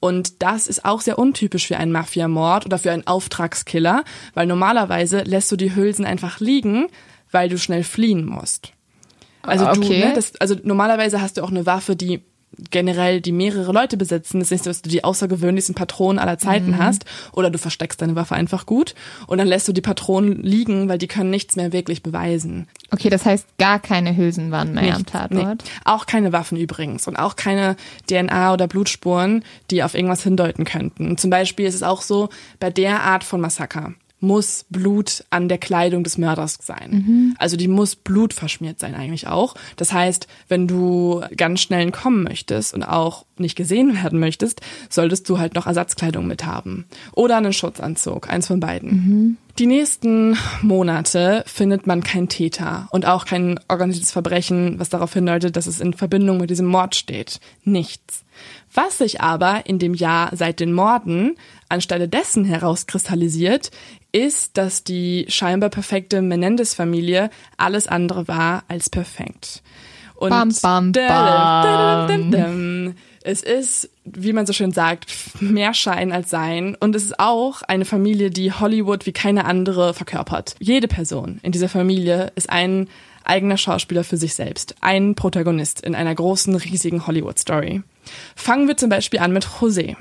Und 0.00 0.42
das 0.42 0.66
ist 0.66 0.84
auch 0.84 1.02
sehr 1.02 1.18
untypisch 1.18 1.66
für 1.66 1.76
einen 1.76 1.92
Mafiamord 1.92 2.64
oder 2.64 2.78
für 2.78 2.90
einen 2.90 3.06
Auftragskiller, 3.06 4.02
weil 4.34 4.46
normalerweise 4.46 5.20
lässt 5.20 5.52
du 5.52 5.56
die 5.56 5.74
Hülsen 5.74 6.06
einfach 6.06 6.40
liegen, 6.40 6.86
weil 7.30 7.50
du 7.50 7.58
schnell 7.58 7.84
fliehen 7.84 8.24
musst. 8.24 8.72
Also 9.42 9.66
Ah, 9.66 9.74
du, 9.74 9.82
okay. 9.82 10.06
ne, 10.06 10.12
das, 10.14 10.32
also 10.36 10.56
normalerweise 10.62 11.20
hast 11.20 11.36
du 11.36 11.42
auch 11.42 11.50
eine 11.50 11.66
Waffe, 11.66 11.96
die 11.96 12.22
generell 12.70 13.20
die 13.20 13.32
mehrere 13.32 13.72
Leute 13.72 13.96
besitzen. 13.96 14.38
Das 14.40 14.48
ist 14.48 14.50
nicht 14.50 14.64
so, 14.64 14.70
dass 14.70 14.82
du 14.82 14.90
die 14.90 15.04
außergewöhnlichsten 15.04 15.74
Patronen 15.74 16.18
aller 16.18 16.38
Zeiten 16.38 16.78
hast 16.78 17.04
oder 17.32 17.50
du 17.50 17.58
versteckst 17.58 18.02
deine 18.02 18.16
Waffe 18.16 18.34
einfach 18.34 18.66
gut 18.66 18.94
und 19.26 19.38
dann 19.38 19.46
lässt 19.46 19.68
du 19.68 19.72
die 19.72 19.80
Patronen 19.80 20.42
liegen, 20.42 20.88
weil 20.88 20.98
die 20.98 21.06
können 21.06 21.30
nichts 21.30 21.56
mehr 21.56 21.72
wirklich 21.72 22.02
beweisen. 22.02 22.66
Okay, 22.90 23.08
das 23.08 23.24
heißt, 23.24 23.46
gar 23.58 23.78
keine 23.78 24.16
Hülsen 24.16 24.50
waren 24.50 24.74
mehr 24.74 24.94
am 24.94 24.98
Nichts, 25.00 25.12
Tatort. 25.12 25.32
nee. 25.32 25.70
Auch 25.84 26.06
keine 26.06 26.32
Waffen 26.32 26.58
übrigens 26.58 27.06
und 27.06 27.16
auch 27.16 27.36
keine 27.36 27.76
DNA 28.08 28.52
oder 28.52 28.66
Blutspuren, 28.66 29.44
die 29.70 29.82
auf 29.82 29.94
irgendwas 29.94 30.22
hindeuten 30.22 30.64
könnten. 30.64 31.16
Zum 31.16 31.30
Beispiel 31.30 31.66
ist 31.66 31.74
es 31.74 31.82
auch 31.82 32.02
so, 32.02 32.28
bei 32.58 32.70
der 32.70 33.02
Art 33.02 33.24
von 33.24 33.40
Massaker 33.40 33.94
muss 34.20 34.66
Blut 34.68 35.24
an 35.30 35.48
der 35.48 35.58
Kleidung 35.58 36.04
des 36.04 36.18
Mörders 36.18 36.58
sein. 36.62 37.34
Also 37.38 37.56
die 37.56 37.68
muss 37.68 37.96
Blut 37.96 38.34
verschmiert 38.34 38.78
sein 38.78 38.94
eigentlich 38.94 39.26
auch. 39.26 39.54
Das 39.76 39.92
heißt, 39.92 40.26
wenn 40.48 40.68
du 40.68 41.22
ganz 41.36 41.60
schnell 41.60 41.82
entkommen 41.82 42.22
möchtest 42.22 42.74
und 42.74 42.82
auch 42.82 43.24
nicht 43.38 43.56
gesehen 43.56 43.94
werden 44.02 44.20
möchtest, 44.20 44.60
solltest 44.88 45.28
du 45.28 45.38
halt 45.38 45.54
noch 45.54 45.66
Ersatzkleidung 45.66 46.26
mit 46.26 46.44
haben. 46.44 46.86
Oder 47.12 47.38
einen 47.38 47.52
Schutzanzug, 47.52 48.28
eins 48.28 48.46
von 48.46 48.60
beiden. 48.60 49.38
Die 49.58 49.66
nächsten 49.66 50.38
Monate 50.62 51.42
findet 51.46 51.86
man 51.86 52.02
keinen 52.02 52.28
Täter 52.28 52.88
und 52.92 53.06
auch 53.06 53.26
kein 53.26 53.58
organisiertes 53.68 54.12
Verbrechen, 54.12 54.78
was 54.78 54.88
darauf 54.88 55.12
hindeutet, 55.12 55.56
dass 55.56 55.66
es 55.66 55.80
in 55.80 55.92
Verbindung 55.92 56.38
mit 56.38 56.50
diesem 56.50 56.66
Mord 56.66 56.94
steht. 56.94 57.40
Nichts. 57.64 58.24
Was 58.72 58.98
sich 58.98 59.20
aber 59.20 59.66
in 59.66 59.78
dem 59.78 59.94
Jahr 59.94 60.34
seit 60.34 60.60
den 60.60 60.72
Morden 60.72 61.34
anstelle 61.68 62.08
dessen 62.08 62.44
herauskristallisiert, 62.44 63.70
ist, 64.12 64.56
dass 64.56 64.84
die 64.84 65.26
scheinbar 65.28 65.70
perfekte 65.70 66.22
Menendez-Familie 66.22 67.30
alles 67.56 67.86
andere 67.86 68.28
war 68.28 68.64
als 68.68 68.90
perfekt. 68.90 69.62
Und 70.14 70.30
Bam, 70.30 70.54
bam, 70.60 70.92
bam. 70.92 72.94
Es 73.22 73.42
ist, 73.42 73.90
wie 74.04 74.32
man 74.32 74.46
so 74.46 74.52
schön 74.52 74.72
sagt, 74.72 75.10
mehr 75.40 75.74
Schein 75.74 76.12
als 76.12 76.30
Sein. 76.30 76.76
Und 76.78 76.94
es 76.94 77.04
ist 77.04 77.20
auch 77.20 77.62
eine 77.62 77.84
Familie, 77.84 78.30
die 78.30 78.52
Hollywood 78.52 79.06
wie 79.06 79.12
keine 79.12 79.44
andere 79.44 79.94
verkörpert. 79.94 80.56
Jede 80.58 80.88
Person 80.88 81.40
in 81.42 81.52
dieser 81.52 81.68
Familie 81.68 82.32
ist 82.34 82.50
ein 82.50 82.88
eigener 83.24 83.56
Schauspieler 83.56 84.04
für 84.04 84.16
sich 84.16 84.34
selbst. 84.34 84.74
Ein 84.80 85.14
Protagonist 85.14 85.82
in 85.82 85.94
einer 85.94 86.14
großen, 86.14 86.54
riesigen 86.56 87.06
Hollywood-Story. 87.06 87.82
Fangen 88.34 88.68
wir 88.68 88.76
zum 88.76 88.88
Beispiel 88.88 89.20
an 89.20 89.32
mit 89.32 89.46
José. 89.46 89.96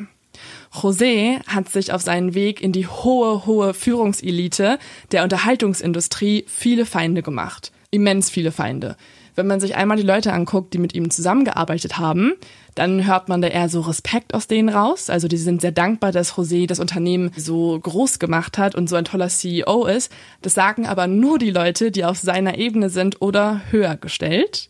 José 0.73 1.39
hat 1.47 1.69
sich 1.69 1.91
auf 1.93 2.01
seinen 2.01 2.34
Weg 2.34 2.62
in 2.62 2.71
die 2.71 2.88
hohe, 2.88 3.45
hohe 3.45 3.73
Führungselite 3.73 4.77
der 5.12 5.23
Unterhaltungsindustrie 5.23 6.45
viele 6.47 6.86
Feinde 6.86 7.23
gemacht. 7.23 7.71
Immens 7.91 8.29
viele 8.29 8.51
Feinde. 8.51 8.95
Wenn 9.36 9.47
man 9.47 9.60
sich 9.60 9.75
einmal 9.75 9.97
die 9.97 10.03
Leute 10.03 10.34
anguckt, 10.34 10.73
die 10.73 10.79
mit 10.79 10.93
ihm 10.93 11.10
zusammengearbeitet 11.10 11.97
haben, 11.97 12.34
dann 12.79 13.05
hört 13.05 13.27
man 13.27 13.41
da 13.41 13.49
eher 13.49 13.67
so 13.69 13.81
Respekt 13.81 14.33
aus 14.33 14.47
denen 14.47 14.69
raus. 14.69 15.09
Also 15.09 15.27
die 15.27 15.37
sind 15.37 15.59
sehr 15.61 15.71
dankbar, 15.73 16.11
dass 16.13 16.33
José 16.33 16.65
das 16.65 16.79
Unternehmen 16.79 17.31
so 17.35 17.77
groß 17.79 18.19
gemacht 18.19 18.57
hat 18.57 18.73
und 18.73 18.87
so 18.89 18.95
ein 18.95 19.03
toller 19.05 19.27
CEO 19.27 19.85
ist. 19.85 20.11
Das 20.41 20.53
sagen 20.53 20.87
aber 20.87 21.05
nur 21.07 21.37
die 21.39 21.51
Leute, 21.51 21.91
die 21.91 22.05
auf 22.05 22.17
seiner 22.17 22.57
Ebene 22.57 22.89
sind 22.89 23.21
oder 23.21 23.61
höher 23.69 23.97
gestellt. 23.97 24.67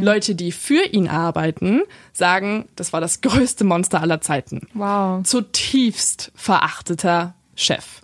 Leute, 0.00 0.34
die 0.34 0.52
für 0.52 0.82
ihn 0.90 1.06
arbeiten, 1.06 1.82
sagen, 2.12 2.64
das 2.76 2.92
war 2.92 3.00
das 3.02 3.20
größte 3.20 3.64
Monster 3.64 4.00
aller 4.00 4.20
Zeiten 4.20 4.66
Wow. 4.74 5.22
zutiefst 5.24 6.32
verachteter 6.34 7.34
Chef. 7.54 8.00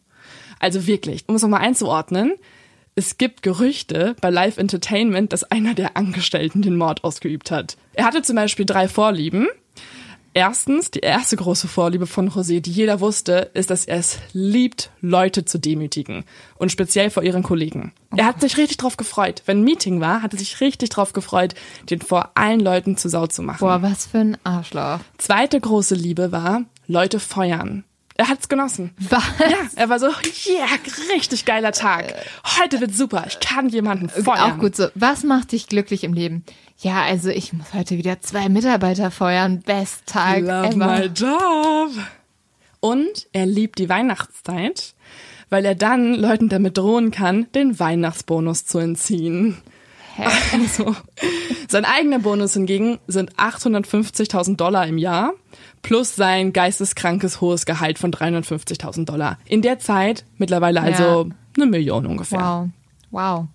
Also 0.60 0.86
wirklich, 0.86 1.24
um 1.28 1.34
es 1.36 1.42
nochmal 1.42 1.62
einzuordnen, 1.62 2.34
es 2.96 3.18
gibt 3.18 3.42
Gerüchte 3.42 4.16
bei 4.22 4.30
Live 4.30 4.56
Entertainment, 4.56 5.32
dass 5.32 5.44
einer 5.44 5.74
der 5.74 5.98
Angestellten 5.98 6.62
den 6.62 6.76
Mord 6.76 7.04
ausgeübt 7.04 7.50
hat. 7.50 7.76
Er 7.92 8.06
hatte 8.06 8.22
zum 8.22 8.36
Beispiel 8.36 8.64
drei 8.64 8.88
Vorlieben. 8.88 9.46
Erstens, 10.32 10.90
die 10.90 11.00
erste 11.00 11.36
große 11.36 11.68
Vorliebe 11.68 12.06
von 12.06 12.30
José, 12.30 12.60
die 12.60 12.70
jeder 12.70 13.00
wusste, 13.00 13.50
ist, 13.54 13.70
dass 13.70 13.84
er 13.84 13.98
es 13.98 14.18
liebt, 14.32 14.90
Leute 15.00 15.44
zu 15.44 15.58
demütigen. 15.58 16.24
Und 16.56 16.72
speziell 16.72 17.10
vor 17.10 17.22
ihren 17.22 17.42
Kollegen. 17.42 17.92
Er 18.16 18.26
hat 18.26 18.40
sich 18.40 18.56
richtig 18.56 18.78
drauf 18.78 18.96
gefreut. 18.96 19.42
Wenn 19.46 19.60
ein 19.60 19.64
Meeting 19.64 20.00
war, 20.00 20.22
hat 20.22 20.32
er 20.32 20.38
sich 20.38 20.60
richtig 20.60 20.88
drauf 20.90 21.12
gefreut, 21.12 21.54
den 21.90 22.00
vor 22.00 22.30
allen 22.34 22.60
Leuten 22.60 22.96
zu 22.96 23.08
Sau 23.08 23.26
zu 23.26 23.42
machen. 23.42 23.60
Boah, 23.60 23.82
was 23.82 24.06
für 24.06 24.18
ein 24.18 24.38
Arschloch. 24.44 25.00
Zweite 25.18 25.60
große 25.60 25.94
Liebe 25.94 26.32
war, 26.32 26.62
Leute 26.86 27.20
feuern. 27.20 27.84
Er 28.18 28.28
hat's 28.28 28.48
genossen. 28.48 28.92
Was? 28.98 29.22
Ja, 29.38 29.56
er 29.76 29.88
war 29.88 29.98
so, 29.98 30.06
yeah, 30.06 30.66
richtig 31.14 31.44
geiler 31.44 31.72
Tag. 31.72 32.14
Heute 32.60 32.80
wird 32.80 32.94
super. 32.94 33.24
Ich 33.28 33.40
kann 33.40 33.68
jemanden 33.68 34.08
feuern. 34.08 34.52
Auch 34.52 34.58
gut 34.58 34.74
so. 34.74 34.88
Was 34.94 35.22
macht 35.22 35.52
dich 35.52 35.66
glücklich 35.66 36.02
im 36.02 36.14
Leben? 36.14 36.44
Ja, 36.78 37.02
also 37.02 37.28
ich 37.28 37.52
muss 37.52 37.74
heute 37.74 37.98
wieder 37.98 38.20
zwei 38.20 38.48
Mitarbeiter 38.48 39.10
feuern. 39.10 39.60
Best 39.60 40.06
Tag 40.06 40.40
Love 40.40 40.68
ever. 40.68 40.76
my 40.76 41.06
job. 41.06 41.90
Und 42.80 43.28
er 43.32 43.46
liebt 43.46 43.78
die 43.78 43.88
Weihnachtszeit, 43.88 44.94
weil 45.50 45.64
er 45.64 45.74
dann 45.74 46.14
Leuten 46.14 46.48
damit 46.48 46.78
drohen 46.78 47.10
kann, 47.10 47.46
den 47.54 47.78
Weihnachtsbonus 47.78 48.64
zu 48.64 48.78
entziehen. 48.78 49.58
Also, 50.52 50.96
sein 51.68 51.84
eigener 51.84 52.20
Bonus 52.20 52.54
hingegen 52.54 52.98
sind 53.06 53.34
850.000 53.34 54.56
Dollar 54.56 54.86
im 54.86 54.96
Jahr 54.96 55.34
plus 55.86 56.16
sein 56.16 56.52
geisteskrankes 56.52 57.40
hohes 57.40 57.64
Gehalt 57.64 57.98
von 58.00 58.10
350.000 58.10 59.04
Dollar. 59.04 59.38
In 59.44 59.62
der 59.62 59.78
Zeit 59.78 60.24
mittlerweile 60.36 60.80
also 60.80 61.02
Ja. 61.28 61.34
eine 61.56 61.66
Million 61.66 62.06
ungefähr. 62.06 62.40
Wow. 62.40 62.68
Wow. 63.12 63.46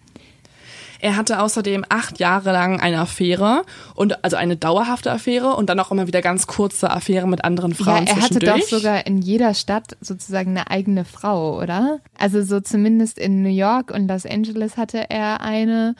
Er 1.04 1.18
hatte 1.18 1.42
außerdem 1.42 1.84
acht 1.90 2.20
Jahre 2.20 2.52
lang 2.54 2.80
eine 2.80 3.00
Affäre 3.00 3.64
und 3.96 4.24
also 4.24 4.38
eine 4.38 4.56
dauerhafte 4.56 5.12
Affäre 5.12 5.56
und 5.56 5.68
dann 5.70 5.80
auch 5.80 5.92
immer 5.92 6.06
wieder 6.08 6.22
ganz 6.22 6.46
kurze 6.48 6.90
Affären 6.92 7.30
mit 7.30 7.44
anderen 7.44 7.72
Ja, 7.72 7.78
Frauen 7.84 8.06
er 8.08 8.22
hatte 8.22 8.38
doch 8.40 8.62
sogar 8.62 9.06
in 9.08 9.18
jeder 9.22 9.54
Stadt 9.56 9.98
sozusagen 10.00 10.52
eine 10.52 10.70
eigene 10.70 11.04
Frau, 11.04 11.60
oder? 11.60 12.00
Also 12.20 12.44
so 12.44 12.60
zumindest 12.62 13.18
in 13.20 13.42
New 13.42 13.50
York 13.50 13.92
und 13.92 14.08
Los 14.08 14.26
Angeles 14.28 14.78
hatte 14.78 15.10
er 15.10 15.42
eine. 15.42 15.96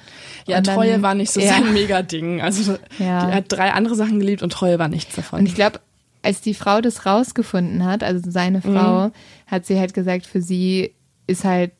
ja, 0.48 0.60
Und 0.60 0.68
dann- 0.68 0.76
Treue 0.76 1.02
war 1.02 1.16
nicht 1.16 1.32
so 1.34 1.40
ja. 1.42 1.50
sein 1.50 1.74
Mega-Ding. 1.74 2.40
Also 2.42 2.78
Ja. 3.00 3.28
er 3.28 3.36
hat 3.36 3.46
drei 3.50 3.74
andere 3.74 3.96
Sachen 3.96 4.20
geliebt 4.20 4.44
und 4.44 4.54
Treue 4.54 4.78
war 4.80 4.88
nichts 4.88 5.16
davon. 5.16 5.40
Und 5.40 5.46
ich 5.48 5.56
glaube, 5.56 5.80
als 6.24 6.42
die 6.42 6.54
Frau 6.54 6.82
das 6.82 7.06
rausgefunden 7.06 7.84
hat, 7.86 8.04
also 8.04 8.30
seine 8.30 8.60
Mhm. 8.60 8.74
Frau, 8.74 9.12
hat 9.48 9.66
sie 9.66 9.80
halt 9.80 9.94
gesagt, 9.94 10.26
für 10.28 10.42
sie 10.42 10.92
ist 11.28 11.44
halt 11.44 11.72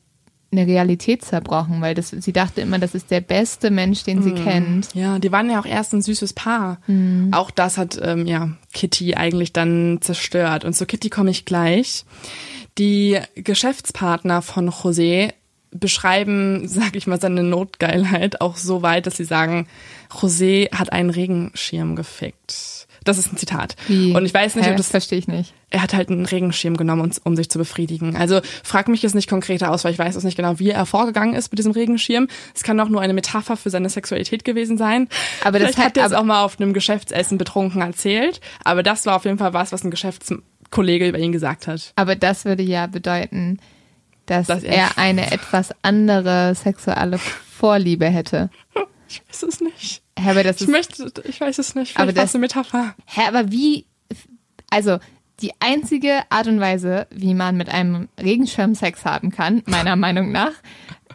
eine 0.50 0.66
Realität 0.66 1.24
zerbrochen, 1.24 1.80
weil 1.80 1.94
das, 1.94 2.10
sie 2.10 2.32
dachte 2.32 2.60
immer, 2.60 2.78
das 2.78 2.94
ist 2.94 3.10
der 3.10 3.22
beste 3.22 3.70
Mensch, 3.70 4.04
den 4.04 4.18
Mhm. 4.18 4.22
sie 4.22 4.32
kennt. 4.32 4.94
Ja, 4.94 5.18
die 5.18 5.32
waren 5.32 5.48
ja 5.48 5.58
auch 5.58 5.64
erst 5.64 5.94
ein 5.94 6.02
süßes 6.02 6.34
Paar. 6.34 6.78
Mhm. 6.86 7.30
Auch 7.32 7.50
das 7.50 7.78
hat 7.78 7.98
ähm, 8.02 8.26
ja 8.26 8.50
Kitty 8.74 9.14
eigentlich 9.14 9.54
dann 9.54 9.98
zerstört. 10.02 10.64
Und 10.66 10.74
zu 10.74 10.84
Kitty 10.84 11.08
komme 11.08 11.30
ich 11.30 11.46
gleich. 11.46 12.04
Die 12.78 13.18
Geschäftspartner 13.34 14.42
von 14.42 14.68
José 14.70 15.32
beschreiben, 15.70 16.62
sag 16.68 16.96
ich 16.96 17.06
mal, 17.06 17.20
seine 17.20 17.42
Notgeilheit 17.44 18.40
auch 18.42 18.56
so 18.58 18.82
weit, 18.82 19.06
dass 19.06 19.16
sie 19.16 19.24
sagen, 19.24 19.66
José 20.10 20.70
hat 20.72 20.92
einen 20.92 21.10
Regenschirm 21.10 21.96
gefickt. 21.96 22.81
Das 23.04 23.18
ist 23.18 23.32
ein 23.32 23.36
Zitat. 23.36 23.76
Wie? 23.88 24.12
Und 24.14 24.24
ich 24.24 24.32
weiß 24.34 24.54
nicht, 24.54 24.66
Hä, 24.66 24.70
ob 24.72 24.76
das 24.76 24.88
verstehe 24.88 25.18
ich 25.18 25.28
nicht. 25.28 25.52
er 25.70 25.82
hat 25.82 25.94
halt 25.94 26.08
einen 26.10 26.24
Regenschirm 26.26 26.76
genommen, 26.76 27.12
um, 27.24 27.36
sich 27.36 27.48
zu 27.50 27.58
befriedigen. 27.58 28.16
Also 28.16 28.40
frag 28.62 28.88
mich 28.88 29.02
jetzt 29.02 29.14
nicht 29.14 29.28
konkreter 29.28 29.70
aus, 29.70 29.84
weil 29.84 29.92
ich 29.92 29.98
weiß 29.98 30.14
es 30.16 30.24
nicht 30.24 30.36
genau, 30.36 30.58
wie 30.58 30.70
er 30.70 30.86
vorgegangen 30.86 31.34
ist 31.34 31.50
mit 31.52 31.58
diesem 31.58 31.72
Regenschirm. 31.72 32.28
Es 32.54 32.62
kann 32.62 32.78
auch 32.80 32.88
nur 32.88 33.00
eine 33.00 33.14
Metapher 33.14 33.56
für 33.56 33.70
seine 33.70 33.88
Sexualität 33.88 34.44
gewesen 34.44 34.78
sein. 34.78 35.08
Aber 35.44 35.58
das 35.58 35.72
Vielleicht 35.74 35.78
hat- 35.88 35.96
er 35.96 36.06
es 36.06 36.12
auch 36.12 36.24
mal 36.24 36.42
auf 36.44 36.60
einem 36.60 36.72
Geschäftsessen 36.72 37.38
betrunken 37.38 37.80
erzählt. 37.80 38.40
Aber 38.64 38.82
das 38.82 39.06
war 39.06 39.16
auf 39.16 39.24
jeden 39.24 39.38
Fall 39.38 39.52
was, 39.52 39.72
was 39.72 39.84
ein 39.84 39.90
Geschäftskollege 39.90 41.08
über 41.08 41.18
ihn 41.18 41.32
gesagt 41.32 41.66
hat. 41.66 41.92
Aber 41.96 42.16
das 42.16 42.44
würde 42.44 42.62
ja 42.62 42.86
bedeuten, 42.86 43.58
dass, 44.26 44.46
Dass 44.46 44.62
er- 44.62 44.74
er 44.74 44.98
eine 44.98 45.32
etwas 45.32 45.70
andere 45.82 46.54
sexuelle 46.54 47.18
Vorliebe 47.18 48.06
hätte. 48.06 48.50
Ich 49.08 49.20
weiß 49.28 49.42
es 49.42 49.60
nicht. 49.60 50.01
Hä, 50.18 50.30
aber 50.30 50.42
das 50.42 50.56
Ich 50.56 50.62
ist, 50.62 50.68
möchte, 50.68 51.12
ich 51.24 51.40
weiß 51.40 51.58
es 51.58 51.74
nicht. 51.74 51.98
Aber 51.98 52.12
das- 52.12 52.30
es 52.30 52.34
eine 52.34 52.40
Metapher. 52.42 52.94
hä, 53.06 53.22
aber 53.28 53.50
wie, 53.50 53.86
also 54.70 54.98
die 55.40 55.52
einzige 55.60 56.20
Art 56.30 56.46
und 56.46 56.60
Weise, 56.60 57.06
wie 57.10 57.34
man 57.34 57.56
mit 57.56 57.68
einem 57.68 58.08
Regenschirm 58.20 58.74
Sex 58.74 59.04
haben 59.04 59.30
kann, 59.30 59.62
meiner 59.66 59.96
Meinung 59.96 60.30
nach, 60.30 60.52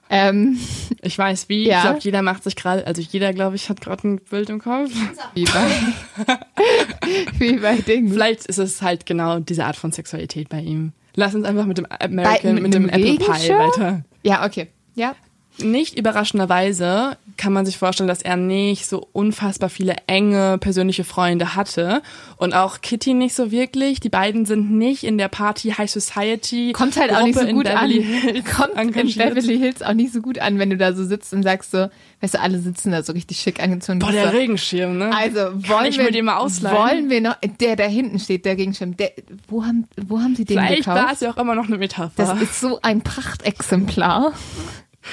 ähm, 0.09 0.57
Ich 1.01 1.17
weiß 1.17 1.49
wie. 1.49 1.65
Ja. 1.67 1.77
Ich 1.77 1.81
glaube, 1.83 1.99
jeder 2.01 2.21
macht 2.21 2.43
sich 2.43 2.55
gerade, 2.55 2.87
also 2.87 3.01
jeder, 3.01 3.33
glaube 3.33 3.57
ich, 3.57 3.69
hat 3.69 3.81
gerade 3.81 4.07
ein 4.07 4.17
Bild 4.21 4.49
im 4.49 4.59
Kopf. 4.59 4.89
wie 5.33 5.43
bei, 5.43 6.35
wie 7.39 7.57
bei 7.57 7.75
Dingen. 7.77 8.09
Vielleicht 8.11 8.45
ist 8.45 8.57
es 8.57 8.81
halt 8.81 9.05
genau 9.05 9.39
diese 9.39 9.65
Art 9.65 9.75
von 9.75 9.91
Sexualität 9.91 10.47
bei 10.49 10.61
ihm. 10.61 10.93
Lass 11.15 11.35
uns 11.35 11.45
einfach 11.45 11.65
mit 11.65 11.77
dem 11.77 11.87
American, 11.89 12.53
mit 12.55 12.63
mit 12.63 12.73
dem 12.73 12.89
einem 12.89 13.03
Apple 13.03 13.17
Pie 13.17 13.49
weiter. 13.49 14.05
Ja, 14.23 14.45
okay. 14.45 14.67
Ja. 14.95 15.15
Nicht 15.60 15.97
überraschenderweise 15.97 17.18
kann 17.38 17.53
man 17.53 17.66
sich 17.66 17.78
vorstellen, 17.78 18.08
dass 18.08 18.22
er 18.22 18.36
nicht 18.36 18.88
so 18.88 19.08
unfassbar 19.14 19.70
viele 19.70 19.95
enge 20.08 20.58
persönliche 20.58 21.03
Freunde 21.03 21.55
hatte 21.55 22.01
und 22.38 22.53
auch 22.53 22.82
Kitty 22.82 23.14
nicht 23.14 23.36
so 23.36 23.51
wirklich. 23.51 23.99
Die 23.99 24.10
beiden 24.10 24.45
sind 24.45 24.72
nicht 24.72 25.03
in 25.03 25.18
der 25.18 25.28
Party 25.28 25.70
High 25.70 25.89
Society. 25.89 26.74
Kommt 26.74 26.97
halt 26.97 27.14
auch 27.14 27.24
nicht 27.24 27.38
so 27.38 27.45
in 27.45 27.55
gut 27.55 27.68
an. 27.68 27.89
Hills 27.89 28.45
Kommt 28.55 28.74
in 28.74 28.78
engagiert. 28.80 29.36
Beverly 29.36 29.58
Hills 29.58 29.82
auch 29.82 29.93
nicht 29.93 30.14
so 30.14 30.22
gut 30.22 30.39
an, 30.39 30.60
wenn 30.60 30.70
du 30.70 30.78
da 30.78 30.93
so 30.93 31.03
sitzt 31.05 31.34
und 31.34 31.43
sagst 31.43 31.72
so, 31.72 31.88
weißt 32.22 32.34
du, 32.36 32.41
alle 32.41 32.60
sitzen 32.60 32.91
da 32.91 33.03
so 33.03 33.14
richtig 33.14 33.38
schick 33.39 33.62
angezogen. 33.62 33.99
Boah, 33.99 34.12
der 34.12 34.32
so, 34.32 34.38
Regenschirm, 34.38 34.97
ne? 34.97 35.12
Also 35.16 35.39
Kann 35.39 35.70
wollen 35.70 35.86
ich 35.86 35.97
wir 35.97 36.05
mir 36.05 36.12
den 36.12 36.26
mal 36.26 36.38
ausleihen? 36.38 36.78
Wollen 36.78 37.10
wir 37.10 37.22
noch? 37.22 37.36
Der 37.60 37.76
da 37.76 37.86
hinten 37.86 38.20
steht, 38.20 38.45
der 38.45 38.58
Regenschirm. 38.58 38.97
Der, 38.97 39.12
wo 39.47 39.64
haben 39.64 39.88
wo 40.08 40.20
haben 40.20 40.36
sie 40.36 40.45
den 40.45 40.58
Vielleicht 40.58 40.88
war 40.88 40.95
gekauft? 40.95 41.14
es 41.14 41.20
ja 41.22 41.32
auch 41.32 41.38
immer 41.38 41.55
noch 41.55 41.68
eine 41.68 41.78
Metapher. 41.78 42.12
Das 42.16 42.41
ist 42.41 42.60
so 42.60 42.80
ein 42.82 43.01
Prachtexemplar. 43.01 44.34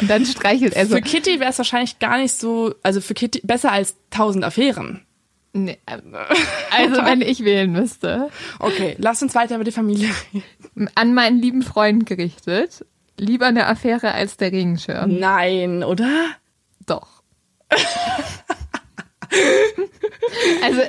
Und 0.00 0.08
dann 0.08 0.24
streichelt 0.26 0.74
er 0.74 0.86
so. 0.86 0.96
für 0.96 1.02
Kitty 1.02 1.40
wäre 1.40 1.50
es 1.50 1.58
wahrscheinlich 1.58 1.98
gar 1.98 2.18
nicht 2.18 2.32
so, 2.34 2.74
also 2.82 3.00
für 3.00 3.14
Kitty 3.14 3.40
besser 3.44 3.72
als 3.72 3.96
tausend 4.10 4.44
Affären. 4.44 5.04
Nee, 5.56 5.78
also 6.72 6.96
wenn 7.04 7.20
ich 7.20 7.44
wählen 7.44 7.70
müsste, 7.70 8.28
Okay, 8.58 8.96
lass 8.98 9.22
uns 9.22 9.36
weiter 9.36 9.54
über 9.54 9.62
die 9.62 9.70
Familie 9.70 10.10
reden. 10.32 10.90
an 10.96 11.14
meinen 11.14 11.40
lieben 11.40 11.62
Freund 11.62 12.06
gerichtet, 12.06 12.84
lieber 13.18 13.46
eine 13.46 13.68
Affäre 13.68 14.12
als 14.12 14.36
der 14.36 14.50
Regenschirm. 14.50 15.16
Nein, 15.20 15.84
oder? 15.84 16.26
Doch. 16.86 17.22
also 20.62 20.80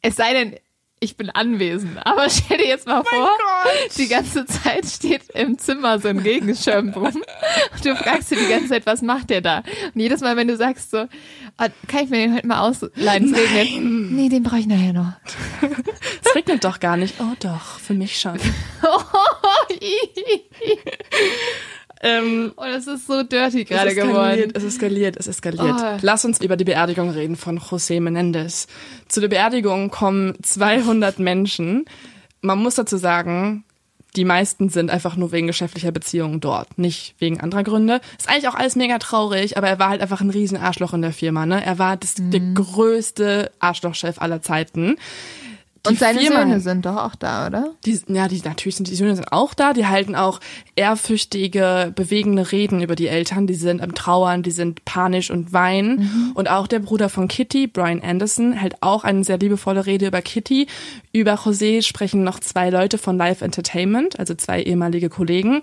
es 0.00 0.16
sei 0.16 0.32
denn, 0.32 0.56
ich 1.02 1.16
bin 1.16 1.30
anwesend. 1.30 1.98
Aber 2.06 2.30
stell 2.30 2.58
dir 2.58 2.68
jetzt 2.68 2.86
mal 2.86 3.02
vor, 3.02 3.28
Gott. 3.28 3.96
die 3.98 4.06
ganze 4.06 4.46
Zeit 4.46 4.86
steht 4.86 5.30
im 5.34 5.58
Zimmer 5.58 5.98
so 5.98 6.08
ein 6.08 6.18
Regenschirm 6.18 6.90
rum. 6.90 7.04
Und 7.74 7.84
du 7.84 7.96
fragst 7.96 8.30
dir 8.30 8.36
die 8.36 8.48
ganze 8.48 8.68
Zeit, 8.68 8.86
was 8.86 9.02
macht 9.02 9.30
der 9.30 9.40
da? 9.40 9.64
Und 9.94 10.00
jedes 10.00 10.20
Mal, 10.20 10.36
wenn 10.36 10.46
du 10.46 10.56
sagst 10.56 10.92
so, 10.92 11.02
oh, 11.02 11.66
kann 11.88 12.04
ich 12.04 12.10
mir 12.10 12.18
den 12.18 12.34
heute 12.34 12.46
mal 12.46 12.60
ausleihen? 12.60 13.34
Es 13.34 13.52
regnet. 13.52 14.12
Nee, 14.12 14.28
den 14.28 14.44
brauche 14.44 14.60
ich 14.60 14.66
nachher 14.66 14.92
noch. 14.92 15.12
Es 16.24 16.34
regnet 16.36 16.64
doch 16.64 16.78
gar 16.78 16.96
nicht. 16.96 17.16
Oh 17.20 17.34
doch, 17.40 17.80
für 17.80 17.94
mich 17.94 18.20
schon. 18.20 18.38
ähm, 22.02 22.52
Oh, 22.56 22.64
das 22.64 22.86
ist 22.86 23.06
so 23.06 23.22
dirty 23.22 23.64
gerade 23.64 23.94
geworden. 23.94 24.50
es 24.54 24.64
eskaliert, 24.64 25.16
es 25.16 25.26
eskaliert. 25.28 25.76
Oh. 25.80 25.98
Lass 26.02 26.24
uns 26.24 26.40
über 26.40 26.56
die 26.56 26.64
Beerdigung 26.64 27.10
reden 27.10 27.36
von 27.36 27.58
José 27.60 28.00
Menendez. 28.00 28.66
Zu 29.08 29.20
der 29.20 29.28
Beerdigung 29.28 29.90
kommen 29.90 30.34
200 30.42 31.18
Menschen. 31.18 31.84
Man 32.40 32.58
muss 32.58 32.74
dazu 32.74 32.96
sagen, 32.96 33.64
die 34.16 34.24
meisten 34.26 34.68
sind 34.68 34.90
einfach 34.90 35.16
nur 35.16 35.32
wegen 35.32 35.46
geschäftlicher 35.46 35.90
Beziehungen 35.90 36.40
dort, 36.40 36.76
nicht 36.76 37.14
wegen 37.18 37.40
anderer 37.40 37.62
Gründe. 37.62 38.00
Ist 38.18 38.28
eigentlich 38.28 38.48
auch 38.48 38.54
alles 38.54 38.76
mega 38.76 38.98
traurig, 38.98 39.56
aber 39.56 39.68
er 39.68 39.78
war 39.78 39.88
halt 39.88 40.02
einfach 40.02 40.20
ein 40.20 40.28
riesen 40.28 40.58
Arschloch 40.58 40.92
in 40.92 41.00
der 41.00 41.14
Firma, 41.14 41.46
ne? 41.46 41.64
Er 41.64 41.78
war 41.78 41.96
das, 41.96 42.16
der 42.18 42.40
Mhm. 42.40 42.54
größte 42.54 43.50
Arschlochchef 43.58 44.20
aller 44.20 44.42
Zeiten. 44.42 44.96
Die 45.84 45.90
Und 45.90 45.98
seine 45.98 46.20
Firma- 46.20 46.42
Söhne 46.42 46.60
sind 46.60 46.86
doch 46.86 46.96
auch 46.96 47.16
da, 47.16 47.48
oder? 47.48 47.70
Die, 47.84 48.00
ja, 48.06 48.28
die, 48.28 48.40
natürlich 48.44 48.76
sind 48.76 48.88
die 48.88 48.94
Söhne 48.94 49.16
sind 49.16 49.32
auch 49.32 49.52
da. 49.52 49.72
Die 49.72 49.86
halten 49.86 50.14
auch 50.14 50.38
ehrfürchtige, 50.76 51.92
bewegende 51.94 52.52
Reden 52.52 52.82
über 52.82 52.94
die 52.94 53.08
Eltern. 53.08 53.46
Die 53.46 53.54
sind 53.54 53.80
am 53.82 53.94
Trauern, 53.94 54.42
die 54.42 54.50
sind 54.50 54.84
panisch 54.84 55.30
und 55.30 55.52
weinen. 55.52 56.32
Und 56.34 56.48
auch 56.50 56.66
der 56.66 56.78
Bruder 56.80 57.08
von 57.08 57.26
Kitty, 57.28 57.66
Brian 57.66 58.00
Anderson, 58.02 58.52
hält 58.52 58.76
auch 58.82 59.04
eine 59.04 59.24
sehr 59.24 59.38
liebevolle 59.38 59.86
Rede 59.86 60.06
über 60.06 60.22
Kitty. 60.22 60.66
Über 61.12 61.34
José 61.34 61.82
sprechen 61.82 62.22
noch 62.22 62.38
zwei 62.40 62.70
Leute 62.70 62.98
von 62.98 63.16
Live 63.16 63.40
Entertainment, 63.42 64.18
also 64.18 64.34
zwei 64.34 64.62
ehemalige 64.62 65.08
Kollegen. 65.08 65.62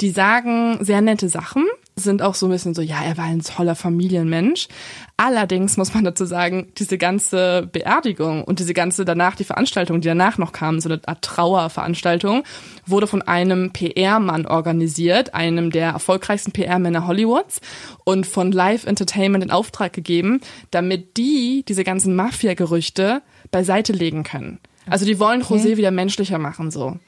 Die 0.00 0.10
sagen 0.10 0.78
sehr 0.84 1.00
nette 1.02 1.28
Sachen, 1.28 1.66
sind 1.94 2.22
auch 2.22 2.34
so 2.34 2.46
ein 2.46 2.50
bisschen 2.50 2.74
so, 2.74 2.82
ja, 2.82 3.02
er 3.02 3.16
war 3.18 3.24
ein 3.24 3.42
toller 3.42 3.74
Familienmensch. 3.74 4.68
Allerdings 5.16 5.76
muss 5.76 5.92
man 5.92 6.04
dazu 6.04 6.24
sagen, 6.24 6.72
diese 6.78 6.96
ganze 6.96 7.68
Beerdigung 7.70 8.44
und 8.44 8.58
diese 8.58 8.72
ganze 8.72 9.04
danach, 9.04 9.36
die 9.36 9.44
Veranstaltung, 9.44 10.00
die 10.00 10.08
danach 10.08 10.38
noch 10.38 10.52
kam, 10.52 10.80
so 10.80 10.88
eine 10.88 11.00
Art 11.06 11.22
Trauerveranstaltung, 11.22 12.44
wurde 12.86 13.06
von 13.06 13.22
einem 13.22 13.72
PR-Mann 13.72 14.46
organisiert, 14.46 15.34
einem 15.34 15.70
der 15.70 15.90
erfolgreichsten 15.90 16.52
PR-Männer 16.52 17.06
Hollywoods 17.06 17.60
und 18.04 18.26
von 18.26 18.52
Live 18.52 18.86
Entertainment 18.86 19.44
in 19.44 19.50
Auftrag 19.50 19.92
gegeben, 19.92 20.40
damit 20.70 21.16
die 21.16 21.64
diese 21.68 21.84
ganzen 21.84 22.16
Mafia-Gerüchte 22.16 23.22
beiseite 23.50 23.92
legen 23.92 24.24
können. 24.24 24.58
Also 24.88 25.04
die 25.04 25.18
wollen 25.18 25.42
José 25.42 25.76
wieder 25.76 25.90
menschlicher 25.90 26.38
machen, 26.38 26.70
so. 26.70 26.98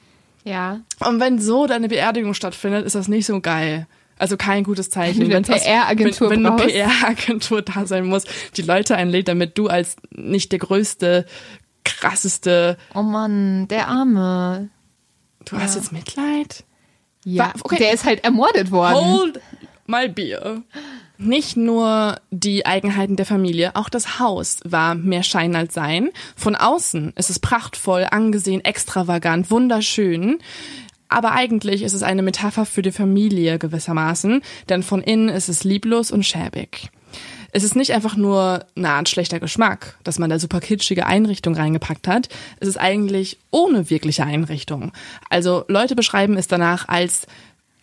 Ja. 0.43 0.81
Und 0.99 1.19
wenn 1.19 1.39
so 1.39 1.65
deine 1.65 1.89
Beerdigung 1.89 2.33
stattfindet, 2.33 2.85
ist 2.85 2.95
das 2.95 3.07
nicht 3.07 3.25
so 3.25 3.41
geil. 3.41 3.87
Also 4.17 4.37
kein 4.37 4.63
gutes 4.63 4.89
Zeichen. 4.89 5.29
Wenn 5.29 5.33
eine 5.33 5.41
PR-Agentur 5.45 6.29
wenn, 6.29 6.43
wenn 6.43 6.53
eine. 6.53 6.65
PR-Agentur 6.71 7.61
da 7.61 7.85
sein 7.85 8.05
muss, 8.05 8.23
die 8.55 8.61
Leute 8.61 8.95
einlädt, 8.95 9.27
damit 9.27 9.57
du 9.57 9.67
als 9.67 9.97
nicht 10.11 10.51
der 10.51 10.59
größte, 10.59 11.25
krasseste, 11.83 12.77
Oh 12.93 13.01
Mann, 13.03 13.67
der 13.67 13.87
Arme. 13.87 14.69
du 15.45 15.57
hast 15.57 15.75
jetzt 15.75 15.91
Mitleid? 15.91 16.63
Ja, 17.23 17.47
Wa- 17.47 17.53
okay. 17.63 17.77
der 17.77 17.93
ist 17.93 18.05
halt 18.05 18.23
ermordet 18.23 18.71
worden. 18.71 18.95
Hold 18.95 19.39
my 19.87 20.07
beer. 20.07 20.61
Nicht 21.17 21.55
nur 21.55 22.17
die 22.31 22.65
Eigenheiten 22.65 23.15
der 23.15 23.25
Familie, 23.25 23.75
auch 23.75 23.87
das 23.87 24.19
Haus 24.19 24.59
war 24.65 24.95
mehr 24.95 25.23
Schein 25.23 25.55
als 25.55 25.73
Sein. 25.73 26.09
Von 26.35 26.55
außen 26.55 27.13
ist 27.15 27.29
es 27.29 27.39
prachtvoll, 27.39 28.05
angesehen, 28.11 28.63
extravagant, 28.65 29.49
wunderschön. 29.49 30.39
Aber 31.09 31.31
eigentlich 31.31 31.83
ist 31.83 31.93
es 31.93 32.03
eine 32.03 32.21
Metapher 32.21 32.65
für 32.65 32.81
die 32.81 32.91
Familie 32.91 33.59
gewissermaßen, 33.59 34.41
denn 34.69 34.83
von 34.83 35.01
innen 35.01 35.29
ist 35.29 35.49
es 35.49 35.63
lieblos 35.63 36.11
und 36.11 36.25
schäbig. 36.25 36.89
Es 37.51 37.63
ist 37.63 37.77
nicht 37.77 37.93
einfach 37.93 38.17
nur 38.17 38.65
eine 38.75 38.89
Art 38.89 39.07
schlechter 39.07 39.39
Geschmack, 39.39 39.97
dass 40.03 40.19
man 40.19 40.29
da 40.29 40.39
super 40.39 40.59
kitschige 40.59 41.05
Einrichtung 41.05 41.55
reingepackt 41.55 42.05
hat. 42.05 42.27
Es 42.59 42.67
ist 42.67 42.75
eigentlich 42.75 43.37
ohne 43.49 43.89
wirkliche 43.89 44.25
Einrichtung. 44.25 44.91
Also 45.29 45.63
Leute 45.69 45.95
beschreiben 45.95 46.35
es 46.35 46.47
danach 46.47 46.89
als 46.89 47.27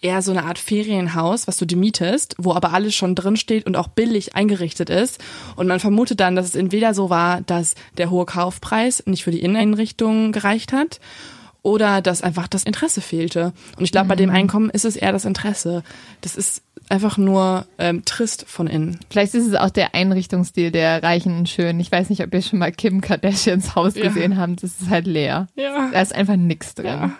eher 0.02 0.20
so 0.20 0.32
eine 0.32 0.44
Art 0.44 0.58
Ferienhaus, 0.58 1.46
was 1.46 1.56
du 1.56 1.64
dir 1.64 1.78
mietest, 1.78 2.34
wo 2.36 2.52
aber 2.52 2.74
alles 2.74 2.94
schon 2.94 3.14
drin 3.14 3.36
steht 3.36 3.64
und 3.64 3.76
auch 3.76 3.88
billig 3.88 4.34
eingerichtet 4.34 4.90
ist. 4.90 5.22
Und 5.56 5.68
man 5.68 5.80
vermutet 5.80 6.20
dann, 6.20 6.36
dass 6.36 6.46
es 6.46 6.54
entweder 6.54 6.92
so 6.92 7.08
war, 7.08 7.40
dass 7.40 7.74
der 7.96 8.10
hohe 8.10 8.26
Kaufpreis 8.26 9.04
nicht 9.06 9.24
für 9.24 9.30
die 9.30 9.40
Inneneinrichtung 9.40 10.32
gereicht 10.32 10.74
hat 10.74 11.00
oder 11.62 12.00
dass 12.02 12.22
einfach 12.22 12.48
das 12.48 12.64
Interesse 12.64 13.00
fehlte. 13.00 13.52
Und 13.76 13.84
ich 13.84 13.92
glaube, 13.92 14.08
bei 14.08 14.16
dem 14.16 14.30
Mhm. 14.30 14.34
Einkommen 14.36 14.70
ist 14.70 14.84
es 14.84 14.96
eher 14.96 15.12
das 15.12 15.24
Interesse. 15.24 15.82
Das 16.20 16.36
ist 16.36 16.62
einfach 16.88 17.16
nur 17.18 17.66
ähm, 17.78 18.04
trist 18.04 18.44
von 18.48 18.66
innen. 18.66 18.98
Vielleicht 19.10 19.34
ist 19.34 19.46
es 19.46 19.54
auch 19.54 19.70
der 19.70 19.94
Einrichtungsstil 19.94 20.70
der 20.72 21.02
Reichen 21.02 21.36
und 21.38 21.48
Schönen. 21.48 21.78
Ich 21.80 21.92
weiß 21.92 22.10
nicht, 22.10 22.22
ob 22.22 22.34
ihr 22.34 22.42
schon 22.42 22.58
mal 22.58 22.72
Kim 22.72 23.00
Kardashians 23.00 23.74
Haus 23.76 23.94
Ja. 23.94 24.04
gesehen 24.08 24.36
habt. 24.38 24.62
Das 24.62 24.80
ist 24.80 24.90
halt 24.90 25.06
leer. 25.06 25.46
Ja. 25.54 25.88
Da 25.92 26.00
ist 26.02 26.14
einfach 26.14 26.36
nichts 26.36 26.74
drin. 26.74 26.86
Ja. 26.86 27.10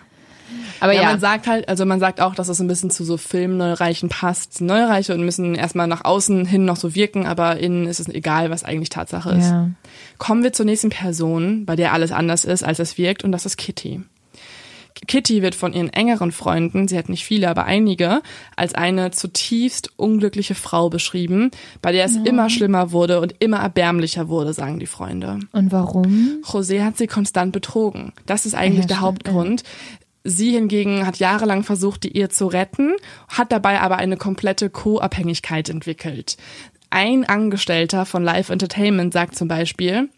Aber 0.79 0.91
ja, 0.91 1.03
ja, 1.03 1.07
man 1.09 1.19
sagt 1.19 1.47
halt, 1.47 1.69
also 1.69 1.85
man 1.85 1.99
sagt 2.01 2.19
auch, 2.19 2.35
dass 2.35 2.49
es 2.49 2.59
ein 2.59 2.67
bisschen 2.67 2.89
zu 2.91 3.05
so 3.05 3.15
Filmneureichen 3.17 4.09
passt. 4.09 4.59
Neureiche 4.61 5.13
und 5.13 5.23
müssen 5.23 5.55
erstmal 5.55 5.87
nach 5.87 6.03
außen 6.03 6.45
hin 6.45 6.65
noch 6.65 6.75
so 6.75 6.93
wirken, 6.93 7.25
aber 7.25 7.57
innen 7.57 7.87
ist 7.87 8.01
es 8.01 8.09
egal, 8.09 8.49
was 8.51 8.63
eigentlich 8.65 8.89
Tatsache 8.89 9.31
ist. 9.31 9.45
ja. 9.49 9.69
Kommen 10.17 10.43
wir 10.43 10.51
zur 10.53 10.65
nächsten 10.65 10.89
Person, 10.89 11.65
bei 11.65 11.75
der 11.77 11.93
alles 11.93 12.11
anders 12.11 12.43
ist, 12.45 12.63
als 12.63 12.79
es 12.79 12.97
wirkt, 12.97 13.23
und 13.23 13.31
das 13.31 13.45
ist 13.45 13.57
Kitty. 13.57 14.01
Kitty 15.07 15.41
wird 15.41 15.55
von 15.55 15.73
ihren 15.73 15.89
engeren 15.89 16.31
Freunden, 16.31 16.87
sie 16.87 16.97
hat 16.97 17.09
nicht 17.09 17.25
viele, 17.25 17.49
aber 17.49 17.65
einige, 17.65 18.21
als 18.55 18.73
eine 18.73 19.11
zutiefst 19.11 19.91
unglückliche 19.97 20.55
Frau 20.55 20.89
beschrieben, 20.89 21.51
bei 21.81 21.91
der 21.91 22.05
es 22.05 22.15
immer 22.15 22.49
schlimmer 22.49 22.91
wurde 22.91 23.19
und 23.19 23.35
immer 23.39 23.57
erbärmlicher 23.57 24.27
wurde, 24.29 24.53
sagen 24.53 24.79
die 24.79 24.87
Freunde. 24.87 25.39
Und 25.51 25.71
warum? 25.71 26.41
José 26.43 26.83
hat 26.83 26.97
sie 26.97 27.07
konstant 27.07 27.51
betrogen. 27.51 28.13
Das 28.25 28.45
ist 28.45 28.55
eigentlich 28.55 28.85
Ja, 28.85 28.87
der 28.87 28.95
stimmt, 28.95 29.01
Hauptgrund. 29.01 29.63
Sie 30.23 30.51
hingegen 30.51 31.05
hat 31.05 31.17
jahrelang 31.17 31.63
versucht, 31.63 32.03
die 32.03 32.15
Ehe 32.15 32.29
zu 32.29 32.47
retten, 32.47 32.93
hat 33.27 33.51
dabei 33.51 33.81
aber 33.81 33.97
eine 33.97 34.15
komplette 34.15 34.69
Co-Abhängigkeit 34.69 35.67
entwickelt. 35.67 36.37
Ein 36.89 37.25
Angestellter 37.25 38.05
von 38.05 38.23
Live 38.23 38.49
Entertainment 38.49 39.11
sagt 39.11 39.35
zum 39.35 39.47
Beispiel, 39.47 40.09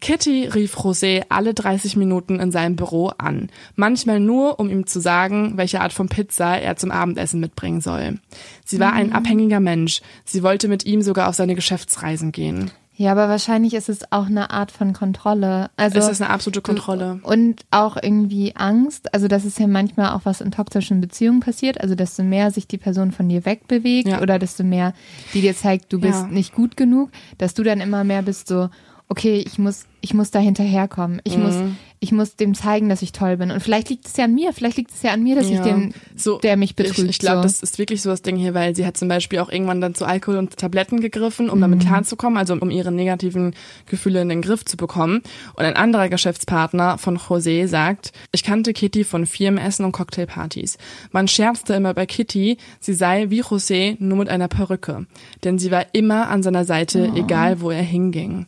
Kitty 0.00 0.46
rief 0.46 0.76
José 0.76 1.24
alle 1.28 1.52
30 1.54 1.96
Minuten 1.96 2.40
in 2.40 2.50
seinem 2.50 2.76
Büro 2.76 3.08
an. 3.18 3.50
Manchmal 3.76 4.18
nur, 4.20 4.58
um 4.58 4.70
ihm 4.70 4.86
zu 4.86 5.00
sagen, 5.00 5.52
welche 5.56 5.80
Art 5.80 5.92
von 5.92 6.08
Pizza 6.08 6.58
er 6.58 6.76
zum 6.76 6.90
Abendessen 6.90 7.38
mitbringen 7.40 7.80
soll. 7.80 8.18
Sie 8.64 8.80
war 8.80 8.92
ein 8.94 9.12
abhängiger 9.12 9.60
Mensch. 9.60 10.00
Sie 10.24 10.42
wollte 10.42 10.68
mit 10.68 10.86
ihm 10.86 11.02
sogar 11.02 11.28
auf 11.28 11.34
seine 11.34 11.54
Geschäftsreisen 11.54 12.32
gehen. 12.32 12.70
Ja, 12.96 13.12
aber 13.12 13.30
wahrscheinlich 13.30 13.72
ist 13.72 13.88
es 13.88 14.12
auch 14.12 14.26
eine 14.26 14.50
Art 14.50 14.70
von 14.70 14.92
Kontrolle. 14.92 15.70
Also 15.78 15.98
Es 15.98 16.06
ist 16.08 16.20
eine 16.20 16.28
absolute 16.28 16.60
Kontrolle. 16.60 17.18
Und 17.22 17.62
auch 17.70 17.96
irgendwie 17.96 18.54
Angst. 18.56 19.14
Also 19.14 19.26
das 19.26 19.46
ist 19.46 19.58
ja 19.58 19.66
manchmal 19.66 20.10
auch 20.14 20.20
was 20.24 20.42
in 20.42 20.50
toxischen 20.50 21.00
Beziehungen 21.00 21.40
passiert. 21.40 21.80
Also 21.80 21.94
desto 21.94 22.22
mehr 22.22 22.50
sich 22.50 22.66
die 22.68 22.76
Person 22.76 23.10
von 23.12 23.26
dir 23.26 23.46
wegbewegt 23.46 24.08
Ja. 24.08 24.20
oder 24.20 24.38
desto 24.38 24.64
mehr 24.64 24.92
die 25.32 25.40
dir 25.40 25.56
zeigt, 25.56 25.90
du 25.94 25.98
bist 25.98 26.24
Ja. 26.24 26.26
nicht 26.26 26.52
gut 26.54 26.76
genug, 26.76 27.10
dass 27.38 27.54
du 27.54 27.62
dann 27.62 27.80
immer 27.80 28.04
mehr 28.04 28.20
bist 28.20 28.48
so, 28.48 28.68
okay, 29.10 29.42
ich 29.46 29.58
muss, 29.58 29.84
ich 30.00 30.14
muss 30.14 30.30
da 30.30 30.38
hinterherkommen. 30.38 31.20
Ich 31.24 31.36
muss, 31.36 31.54
Mhm. 31.56 31.76
ich 31.98 32.10
muss 32.12 32.36
dem 32.36 32.54
zeigen, 32.54 32.88
dass 32.88 33.02
ich 33.02 33.12
toll 33.12 33.36
bin. 33.36 33.50
Und 33.50 33.60
vielleicht 33.60 33.90
liegt 33.90 34.06
es 34.06 34.16
ja 34.16 34.24
an 34.24 34.34
mir. 34.34 34.52
Vielleicht 34.54 34.78
liegt 34.78 34.92
es 34.92 35.02
ja 35.02 35.10
an 35.12 35.22
mir, 35.22 35.34
dass 35.34 35.46
ich 35.46 35.56
Ja. 35.56 35.64
dem, 35.64 35.92
So, 36.16 36.38
der 36.38 36.56
mich 36.56 36.74
betrügt. 36.76 36.98
Ich, 37.00 37.04
ich 37.10 37.18
glaube, 37.18 37.38
so. 37.38 37.42
das 37.42 37.60
ist 37.62 37.78
wirklich 37.78 38.00
so 38.00 38.08
das 38.08 38.22
Ding 38.22 38.36
hier, 38.36 38.54
weil 38.54 38.74
sie 38.74 38.86
hat 38.86 38.96
zum 38.96 39.08
Beispiel 39.08 39.40
auch 39.40 39.50
irgendwann 39.50 39.80
dann 39.82 39.94
zu 39.94 40.06
Alkohol 40.06 40.38
und 40.38 40.56
Tabletten 40.56 41.00
gegriffen, 41.00 41.50
um 41.50 41.58
Mhm. 41.58 41.62
damit 41.62 41.80
klarzukommen, 41.80 42.38
also 42.38 42.54
um 42.54 42.70
ihre 42.70 42.92
negativen 42.92 43.52
Gefühle 43.86 44.22
in 44.22 44.30
den 44.30 44.40
Griff 44.40 44.64
zu 44.64 44.78
bekommen. 44.78 45.20
Und 45.54 45.64
ein 45.66 45.76
anderer 45.76 46.08
Geschäftspartner 46.08 46.96
von 46.96 47.18
José 47.18 47.66
sagt, 47.66 48.12
ich 48.32 48.44
kannte 48.44 48.72
Kitty 48.72 49.04
von 49.04 49.26
Firmenessen 49.26 49.84
und 49.84 49.92
Cocktailpartys. 49.92 50.78
Man 51.12 51.28
scherzte 51.28 51.74
immer 51.74 51.92
bei 51.92 52.06
Kitty, 52.06 52.56
sie 52.78 52.94
sei 52.94 53.28
wie 53.28 53.42
José, 53.42 53.96
nur 53.98 54.16
mit 54.18 54.28
einer 54.30 54.48
Perücke. 54.48 55.04
Denn 55.44 55.58
sie 55.58 55.70
war 55.72 55.84
immer 55.92 56.28
an 56.28 56.42
seiner 56.44 56.64
Seite, 56.64 57.10
Oh. 57.12 57.18
egal 57.18 57.60
wo 57.60 57.70
er 57.70 57.82
hinging. 57.82 58.46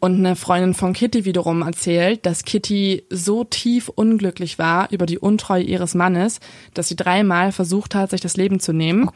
Und 0.00 0.16
eine 0.16 0.34
Freundin 0.34 0.72
von 0.72 0.94
Kitty 0.94 1.26
wiederum 1.26 1.60
erzählt, 1.60 2.24
dass 2.24 2.44
Kitty 2.44 3.04
so 3.10 3.44
tief 3.44 3.90
unglücklich 3.90 4.58
war 4.58 4.90
über 4.90 5.04
die 5.04 5.18
Untreue 5.18 5.62
ihres 5.62 5.94
Mannes, 5.94 6.40
dass 6.72 6.88
sie 6.88 6.96
dreimal 6.96 7.52
versucht 7.52 7.94
hat, 7.94 8.08
sich 8.10 8.22
das 8.22 8.38
Leben 8.38 8.60
zu 8.60 8.72
nehmen. 8.72 9.10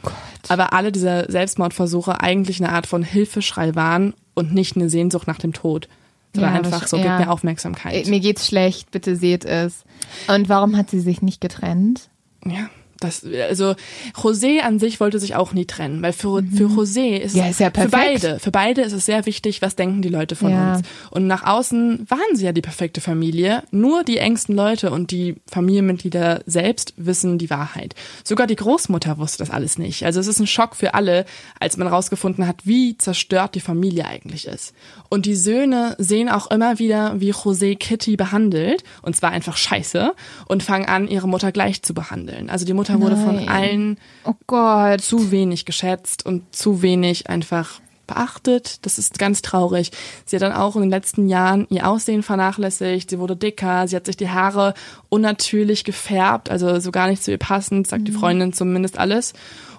aber 0.49 0.75
alle 0.75 0.93
diese 0.93 1.25
Selbstmordversuche 1.29 2.21
eigentlich 2.21 2.63
eine 2.63 2.71
Art 2.73 2.87
von 2.87 3.03
Hilfeschrei 3.03 3.75
waren 3.75 4.13
und 4.35 4.53
nicht 4.53 4.77
eine 4.77 4.91
Sehnsucht 4.91 5.27
nach 5.27 5.39
dem 5.39 5.55
Tod. 5.55 5.89
Sondern 6.35 6.53
Ja, 6.53 6.59
einfach 6.59 6.87
so, 6.87 6.99
ja. 6.99 7.17
gib 7.17 7.27
mir 7.27 7.33
Aufmerksamkeit. 7.33 8.07
Äh, 8.07 8.11
Mir 8.11 8.21
geht's 8.21 8.47
schlecht, 8.47 8.91
bitte 8.91 9.17
seht 9.17 9.45
es. 9.47 9.85
Und 10.29 10.49
warum 10.51 10.77
hat 10.77 10.91
sie 10.91 11.01
sich 11.01 11.23
nicht 11.23 11.41
getrennt? 11.41 12.11
Ja. 12.45 12.69
Das, 13.01 13.25
also 13.49 13.75
José 14.15 14.61
an 14.61 14.79
sich 14.79 15.01
wollte 15.01 15.19
sich 15.19 15.35
auch 15.35 15.53
nie 15.53 15.67
trennen, 15.67 16.01
weil 16.03 16.13
für, 16.13 16.43
für 16.43 16.67
José 16.69 17.17
ist, 17.19 17.35
Mhm. 17.35 17.41
Ja, 17.41 17.49
ist 17.49 17.61
ja 17.61 17.71
für 17.71 17.89
beide, 17.89 18.39
für 18.39 18.51
beide 18.51 18.83
ist 18.83 18.93
es 18.93 19.05
sehr 19.07 19.27
wichtig, 19.27 19.61
was 19.63 19.77
denken 19.77 20.01
die 20.03 20.09
Leute 20.09 20.37
von 20.37 20.51
Ja. 20.51 20.75
uns. 20.77 20.87
Und 21.11 21.27
nach 21.27 21.43
außen 21.45 22.07
waren 22.09 22.35
sie 22.37 22.45
ja 22.45 22.53
die 22.53 22.61
perfekte 22.63 23.01
Familie, 23.01 23.63
nur 23.71 24.05
die 24.05 24.19
engsten 24.19 24.55
Leute 24.55 24.91
und 24.91 25.11
die 25.11 25.37
Familienmitglieder 25.51 26.43
selbst 26.47 26.95
wissen 26.97 27.39
die 27.39 27.51
Wahrheit. 27.51 27.95
Sogar 28.23 28.47
die 28.47 28.57
Großmutter 28.57 29.19
wusste 29.19 29.39
das 29.39 29.51
alles 29.51 29.77
nicht. 29.79 30.05
Also 30.05 30.21
es 30.21 30.27
ist 30.27 30.39
ein 30.41 30.47
Schock 30.47 30.77
für 30.77 30.95
alle, 30.95 31.25
als 31.59 31.77
man 31.77 31.89
rausgefunden 31.89 32.47
hat, 32.47 32.65
wie 32.67 32.97
zerstört 32.97 33.55
die 33.55 33.61
Familie 33.61 34.07
eigentlich 34.07 34.47
ist. 34.47 34.73
Und 35.09 35.27
die 35.27 35.35
Söhne 35.37 35.97
sehen 35.99 36.29
auch 36.29 36.51
immer 36.51 36.79
wieder, 36.79 37.21
wie 37.21 37.33
José 37.33 37.77
Kitty 37.77 38.17
behandelt, 38.17 38.85
und 39.03 39.17
zwar 39.17 39.31
einfach 39.31 39.57
scheiße, 39.57 40.13
und 40.47 40.63
fangen 40.63 40.87
an, 40.87 41.09
ihre 41.09 41.29
Mutter 41.29 41.53
gleich 41.53 41.83
zu 41.83 41.95
behandeln. 41.95 42.51
Also 42.51 42.65
die 42.65 42.73
Mutter 42.75 42.94
wurde 43.01 43.17
von 43.17 43.49
allen 43.49 43.99
Oh 44.25 44.35
Gott. 44.47 45.01
zu 45.01 45.31
wenig 45.31 45.65
geschätzt 45.65 46.25
und 46.27 46.55
zu 46.55 46.83
wenig 46.83 47.29
einfach 47.29 47.81
beachtet. 48.07 48.85
Das 48.85 48.99
ist 48.99 49.19
ganz 49.19 49.41
traurig. 49.41 49.91
Sie 50.27 50.37
hat 50.37 50.43
dann 50.43 50.53
auch 50.53 50.77
in 50.77 50.83
den 50.83 50.91
letzten 50.91 51.29
Jahren 51.29 51.67
ihr 51.71 51.89
Aussehen 51.89 52.23
vernachlässigt. 52.23 53.09
Sie 53.09 53.19
wurde 53.19 53.35
dicker. 53.37 53.89
Sie 53.89 53.97
hat 53.97 54.05
sich 54.07 54.17
die 54.19 54.29
Haare 54.29 54.75
unnatürlich 55.09 55.85
gefärbt, 55.85 56.51
also 56.51 56.79
so 56.81 56.91
gar 56.91 57.09
nicht 57.09 57.25
zu 57.25 57.31
ihr 57.31 57.39
passend, 57.39 57.87
sagt 57.87 58.07
die 58.07 58.13
Freundin 58.13 58.53
zumindest 58.53 58.99
alles. 58.99 59.33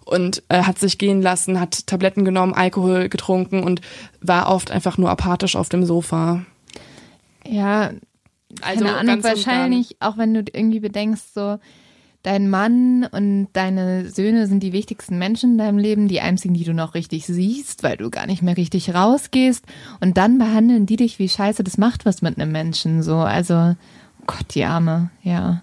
Und 0.06 0.44
äh, 0.50 0.64
hat 0.64 0.78
sich 0.80 0.98
gehen 0.98 1.22
lassen, 1.22 1.60
hat 1.60 1.88
Tabletten 1.88 2.26
genommen, 2.26 2.54
Alkohol 2.54 3.10
getrunken 3.10 3.64
und 3.64 3.82
war 4.22 4.50
oft 4.50 4.70
einfach 4.72 4.98
nur 5.00 5.10
apathisch 5.10 5.56
auf 5.56 5.70
dem 5.70 5.84
Sofa. 5.86 6.46
Ja, 7.48 7.92
Also 8.62 8.86
keine 8.86 8.98
Ahnung, 8.98 9.24
wahrscheinlich, 9.24 9.98
auch 10.00 10.18
wenn 10.18 10.34
du 10.34 10.44
irgendwie 10.54 10.80
bedenkst, 10.80 11.34
so, 11.34 11.58
dein 12.26 12.50
Mann 12.50 13.08
und 13.12 13.48
deine 13.54 14.10
Söhne 14.10 14.48
sind 14.48 14.62
die 14.62 14.74
wichtigsten 14.74 15.18
Menschen 15.18 15.54
in 15.54 15.58
deinem 15.60 15.78
Leben, 15.78 16.08
die 16.08 16.22
einzigen, 16.22 16.54
die 16.54 16.64
du 16.64 16.74
noch 16.74 16.96
richtig 16.96 17.26
siehst, 17.26 17.84
weil 17.84 17.98
du 17.98 18.10
gar 18.10 18.26
nicht 18.26 18.42
mehr 18.42 18.58
richtig 18.58 18.94
rausgehst. 18.94 19.64
Und 20.00 20.18
dann 20.18 20.38
behandeln 20.38 20.86
die 20.86 20.96
dich 20.96 21.20
wie 21.20 21.30
Scheiße. 21.30 21.64
Das 21.64 21.78
macht 21.78 22.06
was 22.06 22.22
mit 22.22 22.40
einem 22.40 22.52
Menschen, 22.52 23.04
so. 23.04 23.18
Also, 23.18 23.56
oh 23.56 24.24
Gott, 24.26 24.56
die 24.56 24.66
Arme, 24.66 25.12
ja. 25.22 25.62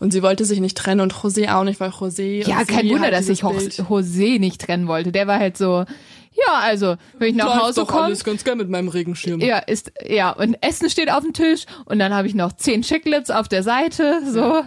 Und 0.00 0.12
sie 0.12 0.22
wollte 0.22 0.44
sich 0.44 0.60
nicht 0.60 0.76
trennen 0.76 1.00
und 1.00 1.12
José 1.12 1.52
auch 1.54 1.64
nicht, 1.64 1.78
weil 1.78 1.90
José. 1.90 2.48
Ja, 2.48 2.64
kein 2.64 2.88
Wunder, 2.88 3.10
dass 3.10 3.26
sich 3.26 3.42
José 3.42 4.40
nicht 4.40 4.60
trennen 4.60 4.88
wollte. 4.88 5.12
Der 5.12 5.26
war 5.26 5.38
halt 5.38 5.56
so, 5.56 5.84
ja, 6.32 6.54
also, 6.54 6.96
wenn 7.18 7.30
ich 7.30 7.36
nach 7.36 7.46
Läuft 7.46 7.60
Hause 7.60 7.80
doch 7.80 7.88
komme, 7.88 8.04
alles 8.04 8.24
ganz 8.24 8.44
gern 8.44 8.58
mit 8.58 8.70
meinem 8.70 8.88
Regenschirm. 8.88 9.40
Ja, 9.40 9.58
ist, 9.58 9.92
ja, 10.08 10.30
und 10.30 10.56
Essen 10.62 10.88
steht 10.88 11.10
auf 11.10 11.22
dem 11.22 11.34
Tisch 11.34 11.66
und 11.84 11.98
dann 11.98 12.14
habe 12.14 12.26
ich 12.26 12.34
noch 12.34 12.52
zehn 12.52 12.82
Chicklets 12.82 13.30
auf 13.30 13.48
der 13.48 13.62
Seite, 13.62 14.22
so. 14.26 14.62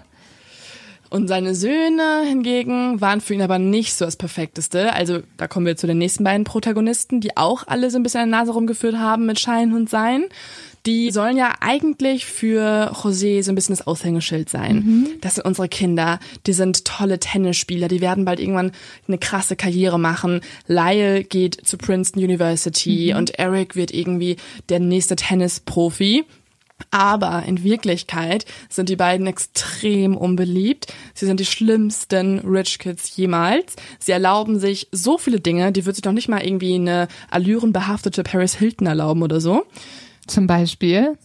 Und 1.14 1.28
seine 1.28 1.54
Söhne 1.54 2.24
hingegen 2.28 3.00
waren 3.00 3.22
für 3.22 3.36
ihn 3.36 3.44
aber 3.44 3.60
nicht 3.60 3.94
so 3.94 4.04
das 4.04 4.16
Perfekteste. 4.16 4.94
Also 4.94 5.20
da 5.38 5.48
kommen 5.48 5.68
wir 5.68 5.78
zu 5.78 5.86
den 5.86 6.00
nächsten 6.00 6.24
beiden 6.24 6.44
Protagonisten, 6.44 7.22
die 7.22 7.38
auch 7.38 7.68
alle 7.68 7.92
so 7.92 8.00
ein 8.00 8.04
bisschen 8.04 8.22
an 8.22 8.32
der 8.32 8.40
Nase 8.40 8.52
rumgeführt 8.52 8.98
haben 8.98 9.28
mit 9.28 9.40
Schein 9.40 9.76
und 9.76 9.92
Sein. 9.92 10.26
Die 10.88 11.12
sollen 11.12 11.38
ja 11.38 11.54
eigentlich 11.60 12.26
für 12.26 12.92
José 12.96 13.44
so 13.44 13.52
ein 13.52 13.56
bisschen 13.56 13.76
das 13.76 13.86
Aushängeschild 13.86 14.50
sein. 14.50 15.08
Das 15.22 15.36
sind 15.36 15.46
unsere 15.46 15.70
Kinder. 15.70 16.20
Die 16.48 16.54
sind 16.54 16.84
tolle 16.84 17.20
Tennisspieler. 17.20 17.90
Die 17.90 18.02
werden 18.02 18.26
bald 18.26 18.40
irgendwann 18.40 18.72
eine 19.08 19.20
krasse 19.20 19.56
Karriere 19.56 20.00
machen. 20.00 20.42
Lyle 20.66 21.24
geht 21.24 21.56
zu 21.64 21.78
Princeton 21.78 22.24
University 22.24 23.14
und 23.14 23.38
Eric 23.38 23.76
wird 23.76 23.94
irgendwie 23.94 24.38
der 24.70 24.80
nächste 24.80 25.16
Tennisprofi. 25.16 26.26
Aber 26.92 27.44
in 27.46 27.64
Wirklichkeit 27.64 28.46
sind 28.70 28.90
die 28.90 28.96
beiden 28.96 29.28
extrem 29.28 30.16
unbeliebt. 30.18 30.94
Sie 31.14 31.26
sind 31.26 31.40
die 31.40 31.46
schlimmsten 31.46 32.40
Rich 32.40 32.80
Kids 32.80 33.16
jemals. 33.16 33.76
Sie 34.00 34.12
erlauben 34.12 34.60
sich 34.60 34.88
so 34.92 35.18
viele 35.18 35.40
Dinge, 35.40 35.72
die 35.72 35.86
wird 35.86 35.96
sich 35.96 36.06
noch 36.06 36.14
nicht 36.14 36.30
mal 36.30 36.44
irgendwie 36.44 36.76
eine 36.76 37.08
allürenbehaftete 37.30 38.24
Paris 38.24 38.56
Hilton 38.56 38.88
erlauben 38.88 39.24
oder 39.24 39.42
so. 39.42 39.66
Zum 40.28 40.48
Beispiel. 40.48 41.18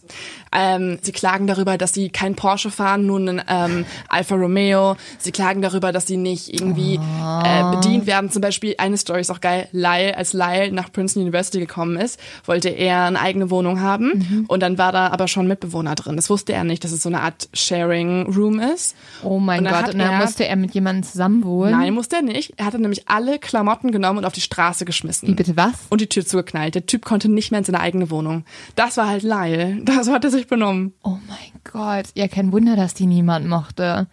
Ähm, 0.51 0.97
sie 1.01 1.11
klagen 1.11 1.45
darüber, 1.47 1.77
dass 1.77 1.93
sie 1.93 2.09
kein 2.09 2.35
Porsche 2.35 2.71
fahren, 2.71 3.05
nur 3.05 3.19
einen 3.19 3.41
ähm, 3.47 3.85
Alfa 4.09 4.35
Romeo. 4.35 4.95
Sie 5.19 5.31
klagen 5.31 5.61
darüber, 5.61 5.91
dass 5.91 6.07
sie 6.07 6.17
nicht 6.17 6.51
irgendwie 6.53 6.95
äh, 6.95 7.75
bedient 7.75 8.07
werden. 8.07 8.29
Zum 8.31 8.41
Beispiel, 8.41 8.75
eine 8.77 8.97
Story 8.97 9.21
ist 9.21 9.29
auch 9.29 9.41
geil, 9.41 9.67
Lyle, 9.71 10.17
als 10.17 10.33
Lyle 10.33 10.71
nach 10.71 10.91
Princeton 10.91 11.21
University 11.21 11.59
gekommen 11.59 11.97
ist, 11.97 12.19
wollte 12.45 12.69
er 12.69 13.03
eine 13.05 13.19
eigene 13.21 13.49
Wohnung 13.51 13.79
haben 13.79 14.45
und 14.47 14.61
dann 14.61 14.77
war 14.77 14.91
da 14.91 15.07
aber 15.07 15.27
schon 15.27 15.47
Mitbewohner 15.47 15.95
drin. 15.95 16.15
Das 16.15 16.29
wusste 16.29 16.53
er 16.53 16.63
nicht, 16.63 16.83
dass 16.83 16.91
es 16.91 17.03
so 17.03 17.09
eine 17.09 17.21
Art 17.21 17.47
Sharing 17.53 18.33
Room 18.33 18.59
ist. 18.59 18.95
Oh 19.23 19.39
mein 19.39 19.65
Und 19.65 19.71
Gott, 19.71 19.93
und 19.93 19.99
dann 19.99 20.11
er- 20.13 20.19
musste 20.19 20.45
er 20.47 20.55
mit 20.55 20.73
jemandem 20.73 21.03
zusammenwohnen. 21.03 21.71
Nein, 21.77 21.93
musste 21.93 22.17
er 22.17 22.21
nicht. 22.23 22.53
Er 22.57 22.65
hatte 22.65 22.79
nämlich 22.79 23.07
alle 23.07 23.37
Klamotten 23.39 23.91
genommen 23.91 24.17
und 24.19 24.25
auf 24.25 24.33
die 24.33 24.41
Straße 24.41 24.83
geschmissen. 24.83 25.29
Wie 25.29 25.35
bitte 25.35 25.55
was? 25.55 25.73
Und 25.89 26.01
die 26.01 26.07
Tür 26.09 26.25
zugeknallt. 26.25 26.73
Der 26.75 26.85
Typ 26.87 27.05
konnte 27.05 27.29
nicht 27.29 27.51
mehr 27.51 27.59
in 27.59 27.65
seine 27.65 27.79
eigene 27.79 28.09
Wohnung. 28.09 28.43
Das 28.75 28.88
war 28.97 29.07
halt 29.07 29.23
Lyle. 29.23 29.83
So 30.01 30.13
hat 30.13 30.23
er 30.23 30.31
sich 30.31 30.47
benommen. 30.47 30.93
Oh 31.03 31.17
mein 31.27 31.61
Gott. 31.63 32.05
Ja, 32.15 32.27
kein 32.27 32.51
Wunder, 32.51 32.75
dass 32.75 32.93
die 32.93 33.05
niemand 33.05 33.47
mochte. 33.47 34.07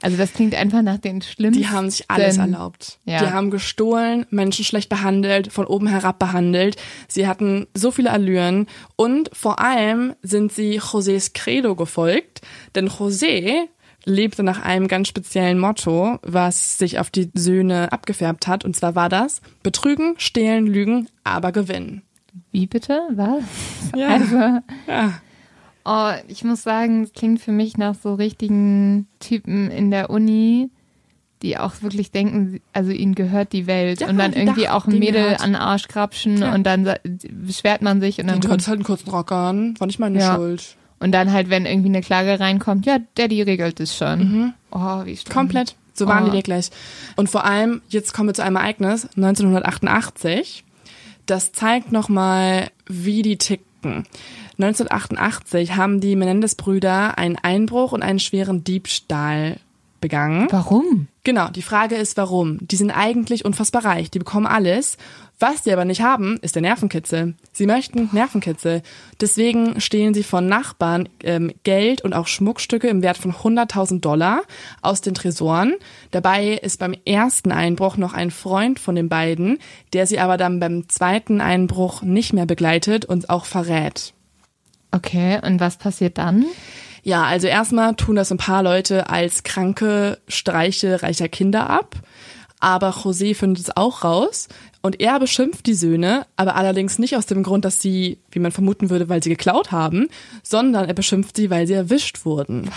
Also 0.00 0.16
das 0.16 0.32
klingt 0.32 0.54
einfach 0.54 0.82
nach 0.82 0.98
den 0.98 1.22
schlimmsten. 1.22 1.60
Die 1.60 1.68
haben 1.68 1.90
sich 1.90 2.08
alles 2.08 2.36
erlaubt. 2.36 3.00
Ja. 3.04 3.18
Die 3.18 3.30
haben 3.32 3.50
gestohlen, 3.50 4.26
Menschen 4.30 4.64
schlecht 4.64 4.88
behandelt, 4.88 5.52
von 5.52 5.66
oben 5.66 5.88
herab 5.88 6.18
behandelt. 6.18 6.76
Sie 7.08 7.26
hatten 7.26 7.66
so 7.74 7.90
viele 7.90 8.10
Allüren 8.12 8.66
und 8.96 9.30
vor 9.32 9.58
allem 9.60 10.14
sind 10.22 10.52
sie 10.52 10.80
Josés 10.80 11.32
Credo 11.34 11.74
gefolgt, 11.74 12.42
denn 12.74 12.88
José 12.88 13.66
lebte 14.04 14.42
nach 14.42 14.62
einem 14.62 14.88
ganz 14.88 15.08
speziellen 15.08 15.58
Motto, 15.58 16.18
was 16.22 16.78
sich 16.78 16.98
auf 16.98 17.10
die 17.10 17.30
Söhne 17.34 17.92
abgefärbt 17.92 18.46
hat. 18.46 18.64
Und 18.64 18.76
zwar 18.76 18.94
war 18.94 19.08
das 19.08 19.42
Betrügen, 19.62 20.14
Stehlen, 20.18 20.66
Lügen, 20.66 21.08
aber 21.24 21.52
gewinnen. 21.52 22.02
Wie 22.52 22.66
bitte? 22.66 23.00
Was? 23.12 23.42
Ja. 23.96 24.08
Also, 24.08 24.36
Ja. 24.86 25.12
oh, 25.84 26.10
ich 26.28 26.44
muss 26.44 26.62
sagen, 26.62 27.02
es 27.04 27.12
klingt 27.12 27.40
für 27.40 27.52
mich 27.52 27.76
nach 27.76 27.94
so 27.94 28.14
richtigen 28.14 29.06
Typen 29.20 29.70
in 29.70 29.90
der 29.90 30.10
Uni, 30.10 30.70
die 31.42 31.56
auch 31.56 31.82
wirklich 31.82 32.10
denken, 32.10 32.60
also 32.72 32.90
ihnen 32.90 33.14
gehört 33.14 33.52
die 33.52 33.66
Welt 33.68 34.00
Ja, 34.00 34.08
und 34.08 34.18
dann 34.18 34.32
irgendwie 34.32 34.62
dachten, 34.62 34.74
auch 34.74 34.86
ein 34.88 34.98
Mädel 34.98 35.36
an 35.38 35.52
den 35.52 35.56
Arsch 35.56 35.86
krapschen 35.88 36.38
Ja. 36.38 36.52
und 36.54 36.64
dann 36.64 36.88
beschwert 37.30 37.80
man 37.82 38.00
sich 38.00 38.18
und 38.20 38.26
dann 38.26 38.40
Du 38.40 38.48
hattest 38.50 38.66
halt 38.68 38.78
einen 38.78 38.84
kurzen 38.84 39.08
Rock 39.10 39.30
an, 39.32 39.74
war 39.78 39.86
nicht 39.86 40.00
meine 40.00 40.18
Ja. 40.18 40.34
Schuld. 40.34 40.76
und 40.98 41.12
dann 41.12 41.32
halt, 41.32 41.48
wenn 41.48 41.64
irgendwie 41.64 41.88
eine 41.90 42.00
Klage 42.00 42.40
reinkommt, 42.40 42.86
ja, 42.86 42.98
Daddy 43.14 43.42
regelt 43.42 43.78
es 43.78 43.96
schon. 43.96 44.52
Oh, 44.72 45.04
wie 45.04 45.16
schlimm. 45.16 45.32
Komplett. 45.32 45.76
So 45.94 46.06
waren 46.06 46.24
Oh. 46.24 46.30
die 46.30 46.36
wirklich. 46.36 46.70
Und 47.16 47.28
vor 47.28 47.44
allem, 47.44 47.82
jetzt 47.88 48.14
kommen 48.14 48.28
wir 48.28 48.34
zu 48.34 48.42
einem 48.44 48.56
Ereignis, 48.56 49.08
1988. 49.16 50.64
Das 51.28 51.52
zeigt 51.52 51.92
nochmal, 51.92 52.70
wie 52.86 53.20
die 53.20 53.36
tickten. 53.36 54.06
1988 54.58 55.76
haben 55.76 56.00
die 56.00 56.16
Menendez-Brüder 56.16 57.18
einen 57.18 57.36
Einbruch 57.36 57.92
und 57.92 58.02
einen 58.02 58.18
schweren 58.18 58.64
Diebstahl 58.64 59.60
begangen. 60.00 60.48
Warum? 60.50 61.08
Genau, 61.24 61.48
die 61.50 61.60
Frage 61.60 61.96
ist, 61.96 62.16
warum? 62.16 62.56
Die 62.66 62.76
sind 62.76 62.90
eigentlich 62.90 63.44
unfassbar 63.44 63.84
reich, 63.84 64.10
die 64.10 64.18
bekommen 64.18 64.46
alles. 64.46 64.96
Was 65.40 65.62
sie 65.62 65.72
aber 65.72 65.84
nicht 65.84 66.02
haben, 66.02 66.38
ist 66.42 66.56
der 66.56 66.62
Nervenkitzel. 66.62 67.34
Sie 67.52 67.66
möchten 67.66 68.08
Nervenkitzel. 68.12 68.82
Deswegen 69.20 69.80
stehlen 69.80 70.12
sie 70.12 70.24
von 70.24 70.48
Nachbarn 70.48 71.08
ähm, 71.22 71.52
Geld 71.62 72.00
und 72.00 72.12
auch 72.12 72.26
Schmuckstücke 72.26 72.88
im 72.88 73.02
Wert 73.02 73.18
von 73.18 73.32
100.000 73.32 74.00
Dollar 74.00 74.42
aus 74.82 75.00
den 75.00 75.14
Tresoren. 75.14 75.74
Dabei 76.10 76.54
ist 76.54 76.80
beim 76.80 76.94
ersten 77.04 77.52
Einbruch 77.52 77.96
noch 77.96 78.14
ein 78.14 78.32
Freund 78.32 78.80
von 78.80 78.96
den 78.96 79.08
beiden, 79.08 79.58
der 79.92 80.08
sie 80.08 80.18
aber 80.18 80.38
dann 80.38 80.58
beim 80.58 80.88
zweiten 80.88 81.40
Einbruch 81.40 82.02
nicht 82.02 82.32
mehr 82.32 82.46
begleitet 82.46 83.04
und 83.04 83.30
auch 83.30 83.44
verrät. 83.44 84.14
Okay, 84.90 85.38
und 85.44 85.60
was 85.60 85.76
passiert 85.76 86.18
dann? 86.18 86.46
Ja, 87.04 87.24
also 87.24 87.46
erstmal 87.46 87.94
tun 87.94 88.16
das 88.16 88.32
ein 88.32 88.38
paar 88.38 88.64
Leute 88.64 89.08
als 89.08 89.44
kranke 89.44 90.18
Streiche 90.26 91.00
reicher 91.02 91.28
Kinder 91.28 91.70
ab. 91.70 91.94
Aber 92.60 92.90
José 92.90 93.34
findet 93.34 93.64
es 93.64 93.76
auch 93.76 94.04
raus. 94.04 94.48
Und 94.80 95.00
er 95.00 95.18
beschimpft 95.18 95.66
die 95.66 95.74
Söhne, 95.74 96.26
aber 96.36 96.54
allerdings 96.54 96.98
nicht 96.98 97.16
aus 97.16 97.26
dem 97.26 97.42
Grund, 97.42 97.64
dass 97.64 97.82
sie, 97.82 98.18
wie 98.30 98.38
man 98.38 98.52
vermuten 98.52 98.90
würde, 98.90 99.08
weil 99.08 99.22
sie 99.22 99.30
geklaut 99.30 99.72
haben, 99.72 100.08
sondern 100.42 100.86
er 100.86 100.94
beschimpft 100.94 101.36
sie, 101.36 101.50
weil 101.50 101.66
sie 101.66 101.74
erwischt 101.74 102.24
wurden. 102.24 102.70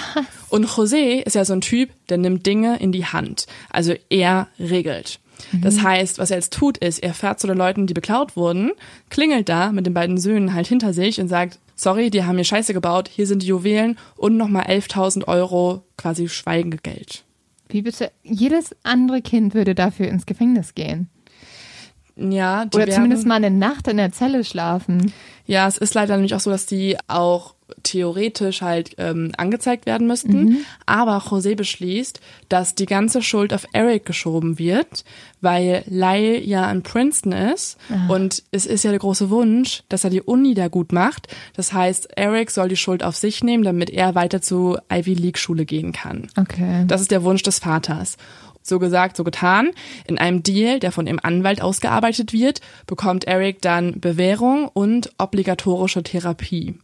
Und 0.50 0.66
José 0.66 1.22
ist 1.22 1.36
ja 1.36 1.46
so 1.46 1.54
ein 1.54 1.62
Typ, 1.62 1.90
der 2.10 2.18
nimmt 2.18 2.46
Dinge 2.46 2.78
in 2.80 2.92
die 2.92 3.06
Hand. 3.06 3.46
Also 3.70 3.94
er 4.10 4.48
regelt. 4.60 5.20
Das 5.62 5.82
heißt, 5.82 6.20
was 6.20 6.32
er 6.32 6.38
jetzt 6.38 6.54
tut, 6.54 6.78
ist, 6.78 7.00
er 7.00 7.14
fährt 7.14 7.40
zu 7.40 7.48
den 7.48 7.58
Leuten, 7.58 7.88
die 7.88 7.94
beklaut 7.94 8.36
wurden, 8.36 8.72
klingelt 9.10 9.50
da 9.50 9.72
mit 9.72 9.86
den 9.86 9.94
beiden 9.94 10.18
Söhnen 10.18 10.54
halt 10.54 10.68
hinter 10.68 10.94
sich 10.94 11.20
und 11.20 11.28
sagt, 11.28 11.60
sorry, 11.76 12.10
die 12.10 12.24
haben 12.24 12.36
hier 12.36 12.44
Scheiße 12.44 12.74
gebaut, 12.74 13.08
hier 13.08 13.28
sind 13.28 13.42
die 13.42 13.48
Juwelen 13.48 13.98
und 14.16 14.38
nochmal 14.38 14.66
11.000 14.66 15.28
Euro 15.28 15.84
quasi 15.98 16.30
Schweigegeld. 16.30 17.24
Wie 17.70 17.82
bitte? 17.82 18.12
Jedes 18.24 18.76
andere 18.84 19.22
Kind 19.22 19.54
würde 19.54 19.76
dafür 19.76 20.08
ins 20.08 20.26
Gefängnis 20.26 20.76
gehen. 20.76 21.10
Ja, 22.30 22.66
die 22.66 22.76
Oder 22.76 22.86
werden- 22.88 22.96
zumindest 22.96 23.26
mal 23.26 23.36
eine 23.36 23.52
Nacht 23.52 23.88
in 23.88 23.98
der 23.98 24.12
Zelle 24.12 24.44
schlafen. 24.44 25.12
Ja, 25.46 25.68
es 25.68 25.78
ist 25.78 25.94
leider 25.94 26.16
nämlich 26.16 26.36
auch 26.36 26.40
so, 26.40 26.50
dass 26.52 26.66
die 26.66 26.98
auch 27.08 27.56
theoretisch 27.84 28.62
halt 28.62 28.96
ähm, 28.98 29.32
angezeigt 29.38 29.86
werden 29.86 30.06
müssten. 30.06 30.66
Aber 30.86 31.18
José 31.20 31.56
beschließt, 31.56 32.20
dass 32.50 32.76
die 32.76 32.86
ganze 32.86 33.22
Schuld 33.22 33.54
auf 33.54 33.66
Eric 33.72 34.06
geschoben 34.06 34.60
wird, 34.60 35.06
weil 35.40 35.84
Lyle 35.88 36.40
ja 36.42 36.70
in 36.70 36.84
Princeton 36.84 37.32
ist 37.32 37.78
und 38.10 38.44
es 38.52 38.66
ist 38.66 38.84
ja 38.84 38.92
der 38.92 39.00
große 39.00 39.30
Wunsch, 39.30 39.84
dass 39.90 40.04
er 40.04 40.10
die 40.10 40.22
Uni 40.22 40.54
da 40.54 40.68
gut 40.68 40.92
macht. 40.92 41.30
Das 41.56 41.72
heißt, 41.72 42.10
Eric 42.18 42.52
soll 42.52 42.68
die 42.70 42.76
Schuld 42.78 43.04
auf 43.04 43.16
sich 43.16 43.42
nehmen, 43.44 43.64
damit 43.64 43.90
er 43.90 44.16
weiter 44.16 44.42
zur 44.42 44.84
Ivy 44.92 45.14
League 45.14 45.38
Schule 45.38 45.66
gehen 45.66 45.94
kann. 45.94 46.28
Okay. 46.38 46.84
Das 46.88 47.00
ist 47.02 47.12
der 47.12 47.24
Wunsch 47.24 47.44
des 47.44 47.60
Vaters. 47.60 48.18
So 48.62 48.80
gesagt, 48.80 49.18
so 49.18 49.24
getan. 49.24 49.72
In 50.06 50.18
einem 50.18 50.44
Deal, 50.44 50.80
der 50.80 50.92
von 50.92 51.06
dem 51.06 51.20
Anwalt 51.22 51.62
ausgearbeitet 51.62 52.34
wird, 52.34 52.62
bekommt 52.88 53.26
Eric 53.26 53.62
dann 53.62 54.00
Bewährung 54.00 54.68
und 54.68 55.12
obligatorische 55.18 56.04
Therapie. 56.04 56.76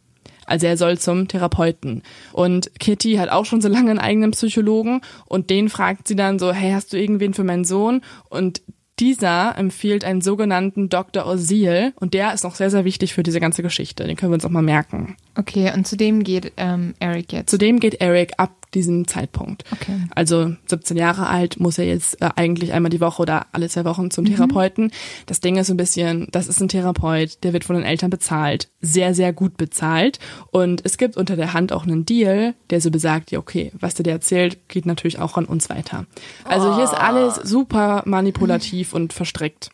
Also 0.47 0.65
er 0.65 0.77
soll 0.77 0.97
zum 0.97 1.27
Therapeuten. 1.27 2.01
Und 2.31 2.71
Kitty 2.79 3.15
hat 3.15 3.29
auch 3.29 3.45
schon 3.45 3.61
so 3.61 3.67
lange 3.67 3.91
einen 3.91 3.99
eigenen 3.99 4.31
Psychologen 4.31 5.01
und 5.25 5.49
den 5.49 5.69
fragt 5.69 6.07
sie 6.07 6.15
dann 6.15 6.39
so, 6.39 6.53
hey, 6.53 6.71
hast 6.71 6.93
du 6.93 6.97
irgendwen 6.97 7.33
für 7.33 7.43
meinen 7.43 7.65
Sohn? 7.65 8.01
Und 8.29 8.61
dieser 8.99 9.55
empfiehlt 9.57 10.03
einen 10.03 10.21
sogenannten 10.21 10.89
Dr. 10.89 11.27
Osil 11.27 11.93
und 11.99 12.13
der 12.13 12.33
ist 12.33 12.43
noch 12.43 12.55
sehr, 12.55 12.71
sehr 12.71 12.83
wichtig 12.83 13.13
für 13.13 13.21
diese 13.21 13.39
ganze 13.39 13.61
Geschichte. 13.61 14.05
Den 14.05 14.15
können 14.15 14.31
wir 14.31 14.35
uns 14.35 14.45
auch 14.45 14.49
mal 14.49 14.63
merken. 14.63 15.15
Okay, 15.35 15.71
und 15.75 15.85
zu 15.85 15.97
dem 15.97 16.23
geht 16.23 16.53
ähm, 16.57 16.95
Eric 16.99 17.31
jetzt. 17.31 17.51
Zudem 17.51 17.79
geht 17.79 18.01
Eric 18.01 18.33
ab 18.37 18.66
diesem 18.73 19.07
Zeitpunkt. 19.07 19.63
Okay. 19.71 19.97
Also 20.13 20.55
17 20.67 20.97
Jahre 20.97 21.27
alt, 21.27 21.59
muss 21.59 21.77
er 21.77 21.85
jetzt 21.85 22.21
äh, 22.21 22.29
eigentlich 22.35 22.73
einmal 22.73 22.89
die 22.89 23.01
Woche 23.01 23.21
oder 23.21 23.47
alle 23.51 23.69
zwei 23.69 23.85
Wochen 23.85 24.11
zum 24.11 24.25
Therapeuten. 24.25 24.91
Das 25.25 25.39
Ding 25.39 25.57
ist 25.57 25.67
so 25.67 25.73
ein 25.73 25.77
bisschen, 25.77 26.27
das 26.31 26.47
ist 26.47 26.61
ein 26.61 26.67
Therapeut, 26.67 27.43
der 27.43 27.53
wird 27.53 27.63
von 27.63 27.75
den 27.75 27.85
Eltern 27.85 28.09
bezahlt. 28.09 28.69
Sehr, 28.81 29.13
sehr 29.13 29.33
gut 29.33 29.57
bezahlt. 29.57 30.19
Und 30.51 30.81
es 30.85 30.97
gibt 30.97 31.17
unter 31.17 31.35
der 31.35 31.53
Hand 31.53 31.71
auch 31.71 31.83
einen 31.83 32.05
Deal, 32.05 32.55
der 32.69 32.81
so 32.81 32.91
besagt, 32.91 33.31
ja 33.31 33.39
okay, 33.39 33.71
was 33.79 33.95
der 33.95 34.03
dir 34.03 34.11
erzählt, 34.11 34.67
geht 34.67 34.85
natürlich 34.85 35.19
auch 35.19 35.37
an 35.37 35.45
uns 35.45 35.69
weiter. 35.69 36.05
Also 36.43 36.75
hier 36.75 36.83
ist 36.83 36.93
alles 36.93 37.35
super 37.35 38.03
manipulativ 38.05 38.93
und 38.93 39.13
verstrickt. 39.13 39.69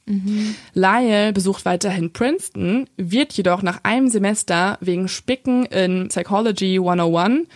Lyle 0.73 1.33
besucht 1.33 1.65
weiterhin 1.65 2.13
Princeton, 2.13 2.87
wird 2.97 3.33
jedoch 3.33 3.61
nach 3.61 3.79
einem 3.83 4.09
Semester 4.09 4.77
wegen 4.81 5.07
Spicken 5.07 5.65
in 5.65 6.07
Psychology 6.09 6.77
101 6.77 7.47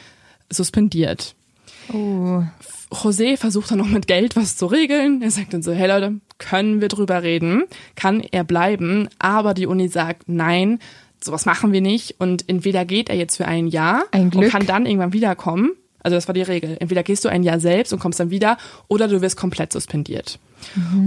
suspendiert. 0.50 1.36
Oh. 1.94 2.44
José 2.92 3.38
versucht 3.38 3.72
dann 3.72 3.80
noch 3.80 3.88
mit 3.88 4.08
Geld 4.08 4.36
was 4.36 4.56
zu 4.56 4.66
regeln. 4.66 5.22
Er 5.22 5.32
sagt 5.32 5.54
dann 5.54 5.62
so, 5.62 5.72
hey 5.72 5.88
Leute, 5.88 6.16
können 6.38 6.82
wir 6.82 6.88
drüber 6.88 7.24
reden? 7.24 7.64
Kann 7.96 8.22
er 8.32 8.44
bleiben? 8.44 9.10
Aber 9.20 9.54
die 9.54 9.68
Uni 9.68 9.90
sagt, 9.90 10.24
nein, 10.28 10.80
sowas 11.22 11.46
machen 11.46 11.74
wir 11.74 11.82
nicht. 11.82 12.16
Und 12.20 12.48
entweder 12.48 12.86
geht 12.86 13.10
er 13.10 13.16
jetzt 13.16 13.38
für 13.38 13.46
ein 13.46 13.68
Jahr 13.68 14.06
Ein 14.12 14.32
und 14.34 14.50
kann 14.50 14.66
dann 14.66 14.86
irgendwann 14.86 15.14
wiederkommen. 15.14 15.72
Also 16.00 16.16
das 16.16 16.28
war 16.28 16.34
die 16.34 16.42
Regel. 16.42 16.78
Entweder 16.80 17.04
gehst 17.04 17.26
du 17.26 17.30
ein 17.30 17.44
Jahr 17.44 17.60
selbst 17.60 17.92
und 17.92 18.00
kommst 18.00 18.20
dann 18.20 18.30
wieder 18.30 18.58
oder 18.88 19.08
du 19.08 19.22
wirst 19.22 19.36
komplett 19.36 19.74
suspendiert. 19.74 20.40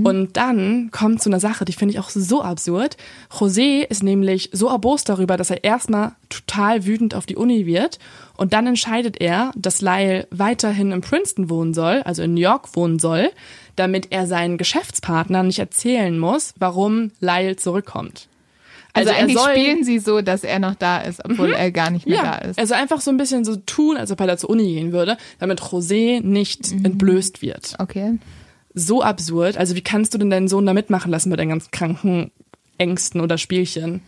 Und 0.05 0.37
dann 0.37 0.91
kommt 0.91 1.23
zu 1.23 1.29
einer 1.29 1.41
Sache, 1.41 1.65
die 1.65 1.73
finde 1.73 1.93
ich 1.95 2.01
auch 2.01 2.09
so 2.11 2.43
absurd. 2.43 2.97
José 3.31 3.83
ist 3.89 4.03
nämlich 4.03 4.51
so 4.53 4.69
erbost 4.69 5.09
darüber, 5.09 5.37
dass 5.37 5.51
er 5.51 5.65
erstmal 5.65 6.13
total 6.29 6.87
wütend 6.87 7.15
auf 7.15 7.27
die 7.27 7.37
Uni 7.37 7.67
wird 7.67 7.99
und 8.37 8.53
dann 8.53 8.67
entscheidet 8.67 9.21
er, 9.21 9.51
dass 9.57 9.81
Lyle 9.83 10.27
weiterhin 10.31 10.93
in 10.93 11.01
Princeton 11.01 11.51
wohnen 11.51 11.75
soll, 11.75 12.03
also 12.05 12.23
in 12.23 12.35
New 12.35 12.41
York 12.41 12.75
wohnen 12.77 12.99
soll, 12.99 13.31
damit 13.77 14.09
er 14.11 14.27
seinen 14.27 14.57
Geschäftspartner 14.59 15.43
nicht 15.43 15.59
erzählen 15.59 16.19
muss, 16.19 16.55
warum 16.59 17.11
Lyle 17.21 17.57
zurückkommt. 17.57 18.29
Also, 18.93 19.11
er 19.11 19.19
eigentlich 19.19 19.39
soll- 19.39 19.51
spielen 19.53 19.85
sie 19.85 20.01
so, 20.01 20.21
dass 20.21 20.43
er 20.43 20.59
noch 20.59 20.75
da 20.75 20.99
ist, 21.01 21.25
obwohl 21.25 21.53
er 21.53 21.71
gar 21.71 21.91
nicht 21.91 22.09
mehr 22.09 22.23
da 22.23 22.35
ist. 22.39 22.59
also 22.59 22.75
einfach 22.75 23.01
so 23.01 23.13
ein 23.13 23.17
bisschen 23.19 23.45
so 23.45 23.55
tun, 23.55 23.97
als 23.97 24.11
ob 24.11 24.19
er 24.21 24.27
da 24.27 24.37
zur 24.37 24.51
Uni 24.51 24.65
gehen 24.75 24.91
würde, 24.91 25.17
damit 25.39 25.61
José 25.61 26.21
nicht 26.23 26.73
Mhm. 26.75 26.85
entblößt 26.87 27.41
wird. 27.41 27.75
Okay. 27.79 28.19
So 28.75 29.03
absurd. 29.03 29.57
Also 29.57 29.75
wie 29.75 29.83
kannst 29.83 30.15
du 30.15 30.19
denn 30.19 30.31
deinen 30.31 30.49
Sohn 30.49 30.67
da 30.67 30.73
mitmachen 30.73 31.11
lassen 31.11 31.31
bei 31.31 31.37
deinen 31.37 31.51
ganz 31.51 31.71
kranken 31.71 32.31
Ängsten 32.79 33.21
oder 33.21 33.39
Spielchen? 33.39 34.03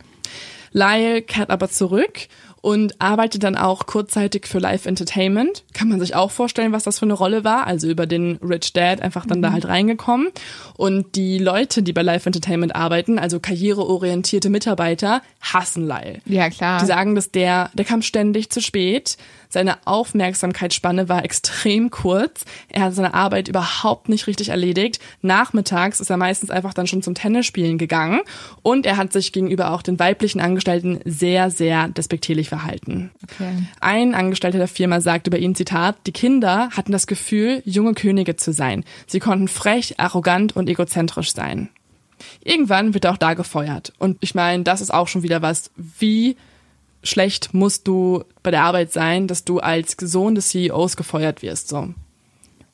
Lyle 0.71 1.21
kehrt 1.21 1.49
aber 1.49 1.69
zurück 1.69 2.27
und 2.63 3.01
arbeitet 3.01 3.43
dann 3.43 3.57
auch 3.57 3.85
kurzzeitig 3.85 4.47
für 4.47 4.57
Live 4.57 4.85
Entertainment. 4.85 5.65
Kann 5.73 5.89
man 5.89 5.99
sich 5.99 6.15
auch 6.15 6.31
vorstellen, 6.31 6.71
was 6.71 6.83
das 6.83 6.97
für 6.97 7.05
eine 7.05 7.13
Rolle 7.13 7.43
war. 7.43 7.67
Also 7.67 7.89
über 7.89 8.05
den 8.05 8.37
Rich 8.37 8.71
Dad 8.71 9.01
einfach 9.01 9.25
dann 9.25 9.39
mhm. 9.39 9.41
da 9.43 9.51
halt 9.51 9.67
reingekommen. 9.67 10.29
Und 10.77 11.17
die 11.17 11.39
Leute, 11.39 11.83
die 11.83 11.91
bei 11.91 12.01
Live 12.03 12.25
Entertainment 12.25 12.73
arbeiten, 12.73 13.19
also 13.19 13.41
karriereorientierte 13.41 14.49
Mitarbeiter, 14.49 15.21
hassen 15.41 15.85
Lyle. 15.85 16.21
Ja, 16.25 16.49
klar. 16.49 16.79
Die 16.79 16.85
sagen, 16.85 17.15
dass 17.15 17.31
der, 17.31 17.69
der 17.73 17.83
kam 17.83 18.01
ständig 18.01 18.49
zu 18.49 18.61
spät. 18.61 19.17
Seine 19.53 19.77
Aufmerksamkeitsspanne 19.85 21.09
war 21.09 21.23
extrem 21.23 21.91
kurz. 21.91 22.43
Er 22.69 22.85
hat 22.85 22.95
seine 22.95 23.13
Arbeit 23.13 23.47
überhaupt 23.47 24.09
nicht 24.09 24.25
richtig 24.25 24.49
erledigt. 24.49 24.99
Nachmittags 25.21 25.99
ist 25.99 26.09
er 26.09 26.17
meistens 26.17 26.49
einfach 26.49 26.73
dann 26.73 26.87
schon 26.87 27.03
zum 27.03 27.13
Tennisspielen 27.13 27.77
gegangen. 27.77 28.21
Und 28.63 28.87
er 28.87 28.97
hat 28.97 29.13
sich 29.13 29.31
gegenüber 29.31 29.69
auch 29.69 29.83
den 29.83 29.99
weiblichen 29.99 30.41
Angestellten 30.41 31.01
sehr, 31.05 31.51
sehr 31.51 31.87
despektierlich 31.87 32.49
verhalten. 32.49 33.11
Okay. 33.25 33.67
Ein 33.79 34.15
Angestellter 34.15 34.57
der 34.57 34.67
Firma 34.67 35.01
sagt 35.01 35.27
über 35.27 35.37
ihn, 35.37 35.53
Zitat, 35.53 35.97
die 36.07 36.13
Kinder 36.13 36.71
hatten 36.71 36.91
das 36.91 37.05
Gefühl, 37.05 37.61
junge 37.63 37.93
Könige 37.93 38.35
zu 38.35 38.53
sein. 38.53 38.83
Sie 39.05 39.19
konnten 39.19 39.47
frech, 39.47 39.99
arrogant 39.99 40.55
und 40.55 40.67
egozentrisch 40.67 41.31
sein. 41.31 41.69
Irgendwann 42.43 42.95
wird 42.95 43.05
er 43.05 43.11
auch 43.11 43.17
da 43.17 43.35
gefeuert. 43.35 43.93
Und 43.99 44.17
ich 44.21 44.33
meine, 44.33 44.63
das 44.63 44.81
ist 44.81 44.91
auch 44.91 45.07
schon 45.07 45.21
wieder 45.21 45.43
was, 45.43 45.69
wie 45.75 46.37
schlecht 47.03 47.53
musst 47.53 47.87
du 47.87 48.23
bei 48.41 48.51
der 48.51 48.63
Arbeit 48.63 48.91
sein, 48.91 49.27
dass 49.27 49.43
du 49.45 49.59
als 49.59 49.95
Sohn 49.99 50.35
des 50.35 50.49
CEOs 50.49 50.97
gefeuert 50.97 51.41
wirst. 51.41 51.67
So. 51.67 51.93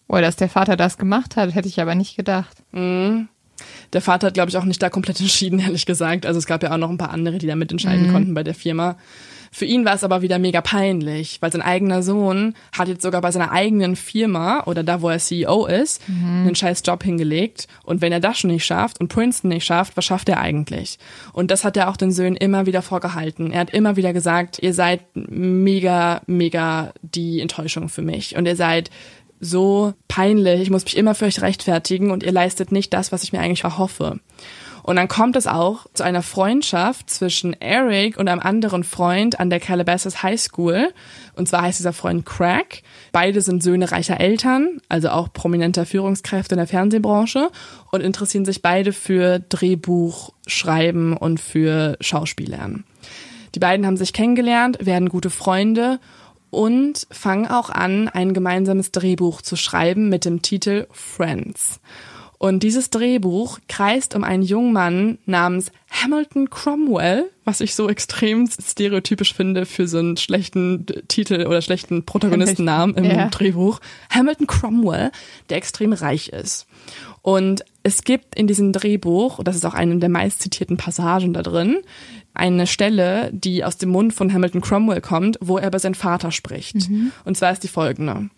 Oh, 0.08 0.18
dass 0.18 0.36
der 0.36 0.50
Vater 0.50 0.76
das 0.76 0.98
gemacht 0.98 1.36
hat, 1.36 1.54
hätte 1.54 1.68
ich 1.68 1.82
aber 1.82 1.96
nicht 1.96 2.16
gedacht. 2.16 2.64
Mhm. 2.72 3.28
Der 3.94 4.02
Vater 4.02 4.28
hat, 4.28 4.34
glaube 4.34 4.50
ich, 4.50 4.58
auch 4.58 4.66
nicht 4.66 4.82
da 4.82 4.90
komplett 4.90 5.20
entschieden, 5.20 5.60
ehrlich 5.60 5.86
gesagt. 5.86 6.26
Also 6.26 6.38
es 6.38 6.46
gab 6.46 6.64
ja 6.64 6.72
auch 6.72 6.78
noch 6.78 6.90
ein 6.90 6.98
paar 6.98 7.12
andere, 7.12 7.38
die 7.38 7.48
da 7.48 7.56
mitentscheiden 7.56 8.08
mhm. 8.08 8.12
konnten 8.12 8.34
bei 8.34 8.44
der 8.44 8.56
Firma. 8.56 8.98
Für 9.52 9.66
ihn 9.66 9.86
war 9.86 9.96
es 9.96 10.04
aber 10.04 10.22
wieder 10.22 10.38
mega 10.38 10.62
peinlich, 10.62 11.42
weil 11.42 11.52
sein 11.52 11.62
eigener 11.62 12.04
Sohn 12.04 12.54
hat 12.78 12.88
jetzt 12.88 13.02
sogar 13.02 13.22
bei 13.22 13.32
seiner 13.32 13.52
eigenen 13.52 13.96
Firma 13.96 14.64
oder 14.66 14.84
da, 14.84 15.02
wo 15.02 15.10
er 15.10 15.18
CEO 15.18 15.66
ist, 15.66 16.08
mhm. 16.08 16.46
einen 16.46 16.56
scheiß 16.56 16.84
Job 16.86 17.04
hingelegt. 17.04 17.68
Und 17.84 18.02
wenn 18.02 18.12
er 18.12 18.20
das 18.20 18.40
schon 18.40 18.52
nicht 18.52 18.66
schafft 18.66 19.00
und 19.00 19.08
Princeton 19.08 19.50
nicht 19.50 19.66
schafft, 19.66 19.98
was 19.98 20.06
schafft 20.06 20.30
er 20.30 20.40
eigentlich? 20.40 21.00
Und 21.34 21.52
das 21.52 21.64
hat 21.64 21.78
er 21.78 21.90
auch 21.90 21.98
den 21.98 22.12
Söhnen 22.12 22.38
immer 22.38 22.66
wieder 22.66 22.82
vorgehalten. 22.82 23.52
Er 23.52 23.62
hat 23.62 23.72
immer 23.72 23.96
wieder 23.96 24.14
gesagt, 24.14 24.60
ihr 24.62 24.74
seid 24.74 25.02
mega, 25.16 26.22
mega 26.28 26.94
die 27.02 27.42
Enttäuschung 27.42 27.90
für 27.90 28.02
mich. 28.02 28.36
Und 28.36 28.46
ihr 28.46 28.56
seid 28.56 28.92
so 29.40 29.94
peinlich, 30.08 30.62
ich 30.62 30.70
muss 30.70 30.86
mich 30.86 30.98
immer 30.98 31.16
für 31.16 31.26
euch 31.26 31.42
rechtfertigen 31.42 32.12
und 32.12 32.24
ihr 32.24 32.32
leistet 32.32 32.72
nicht 32.72 32.94
das, 32.94 33.12
was 33.12 33.24
ich 33.24 33.32
mir 33.32 33.40
eigentlich 33.40 33.64
erhoffe. 33.64 34.20
Und 34.84 34.96
dann 34.96 35.08
kommt 35.08 35.36
es 35.36 35.46
auch 35.46 35.86
zu 35.94 36.04
einer 36.04 36.24
Freundschaft 36.24 37.10
zwischen 37.10 37.54
Eric 37.62 38.18
und 38.18 38.28
einem 38.28 38.42
anderen 38.42 38.84
Freund 38.84 39.40
an 39.40 39.50
der 39.50 39.60
Calabasas 39.60 40.24
High 40.24 40.40
School. 40.40 40.92
Und 41.36 41.48
zwar 41.48 41.62
heißt 41.62 41.80
dieser 41.80 41.94
Freund 41.94 42.26
Craig. 42.26 42.82
Beide 43.12 43.42
sind 43.42 43.62
Söhne 43.62 43.92
reicher 43.92 44.20
Eltern, 44.20 44.82
also 44.90 45.10
auch 45.10 45.32
prominenter 45.32 45.86
Führungskräfte 45.86 46.56
in 46.56 46.60
der 46.60 46.68
Fernsehbranche 46.68 47.52
und 47.92 48.02
interessieren 48.02 48.46
sich 48.46 48.62
beide 48.62 48.94
für 48.94 49.40
Drehbuchschreiben 49.40 51.16
und 51.16 51.40
für 51.40 51.98
Schauspielern. 52.02 52.84
Die 53.56 53.60
beiden 53.60 53.86
haben 53.86 53.98
sich 53.98 54.14
kennengelernt, 54.14 54.86
werden 54.86 55.10
gute 55.10 55.30
Freunde 55.30 56.00
und 56.50 57.08
fangen 57.12 57.48
auch 57.48 57.70
an, 57.70 58.08
ein 58.08 58.34
gemeinsames 58.34 58.92
Drehbuch 58.92 59.42
zu 59.42 59.56
schreiben 59.56 60.10
mit 60.10 60.26
dem 60.26 60.42
Titel 60.42 60.88
Friends. 60.92 61.80
Und 62.40 62.64
dieses 62.64 62.90
Drehbuch 62.90 63.60
kreist 63.68 64.16
um 64.16 64.24
einen 64.24 64.44
jungen 64.44 64.72
Mann 64.72 65.18
namens 65.26 65.74
Hamilton 65.92 66.50
Cromwell, 66.50 67.30
was 67.44 67.60
ich 67.60 67.76
so 67.76 67.90
extrem 67.90 68.48
stereotypisch 68.48 69.34
finde 69.34 69.66
für 69.66 69.90
so 69.90 69.98
einen 69.98 70.16
schlechten 70.16 70.86
Titel 71.10 71.46
oder 71.48 71.62
schlechten 71.62 72.06
Protagonistennamen 72.06 72.96
im 72.96 73.04
ja. 73.06 73.28
Drehbuch. 73.28 73.82
Hamilton 74.10 74.48
Cromwell, 74.48 75.12
der 75.50 75.58
extrem 75.58 75.92
reich 75.92 76.30
ist. 76.30 76.66
Und 77.22 77.66
es 77.84 78.06
gibt 78.06 78.36
in 78.36 78.48
diesem 78.48 78.72
Drehbuch, 78.72 79.44
das 79.44 79.58
ist 79.58 79.66
auch 79.66 79.74
eine 79.74 79.98
der 79.98 80.08
meist 80.08 80.42
zitierten 80.42 80.78
Passagen 80.78 81.34
da 81.34 81.44
drin, 81.44 81.80
eine 82.34 82.68
Stelle, 82.68 83.30
die 83.34 83.64
aus 83.64 83.78
dem 83.78 83.90
Mund 83.90 84.14
von 84.14 84.34
Hamilton 84.34 84.62
Cromwell 84.62 85.02
kommt, 85.02 85.38
wo 85.42 85.58
er 85.58 85.68
über 85.68 85.80
seinen 85.80 85.96
Vater 85.96 86.32
spricht. 86.32 86.90
Mhm. 86.90 87.12
Und 87.26 87.38
zwar 87.38 87.52
ist 87.52 87.64
die 87.64 87.68
folgende. 87.68 88.30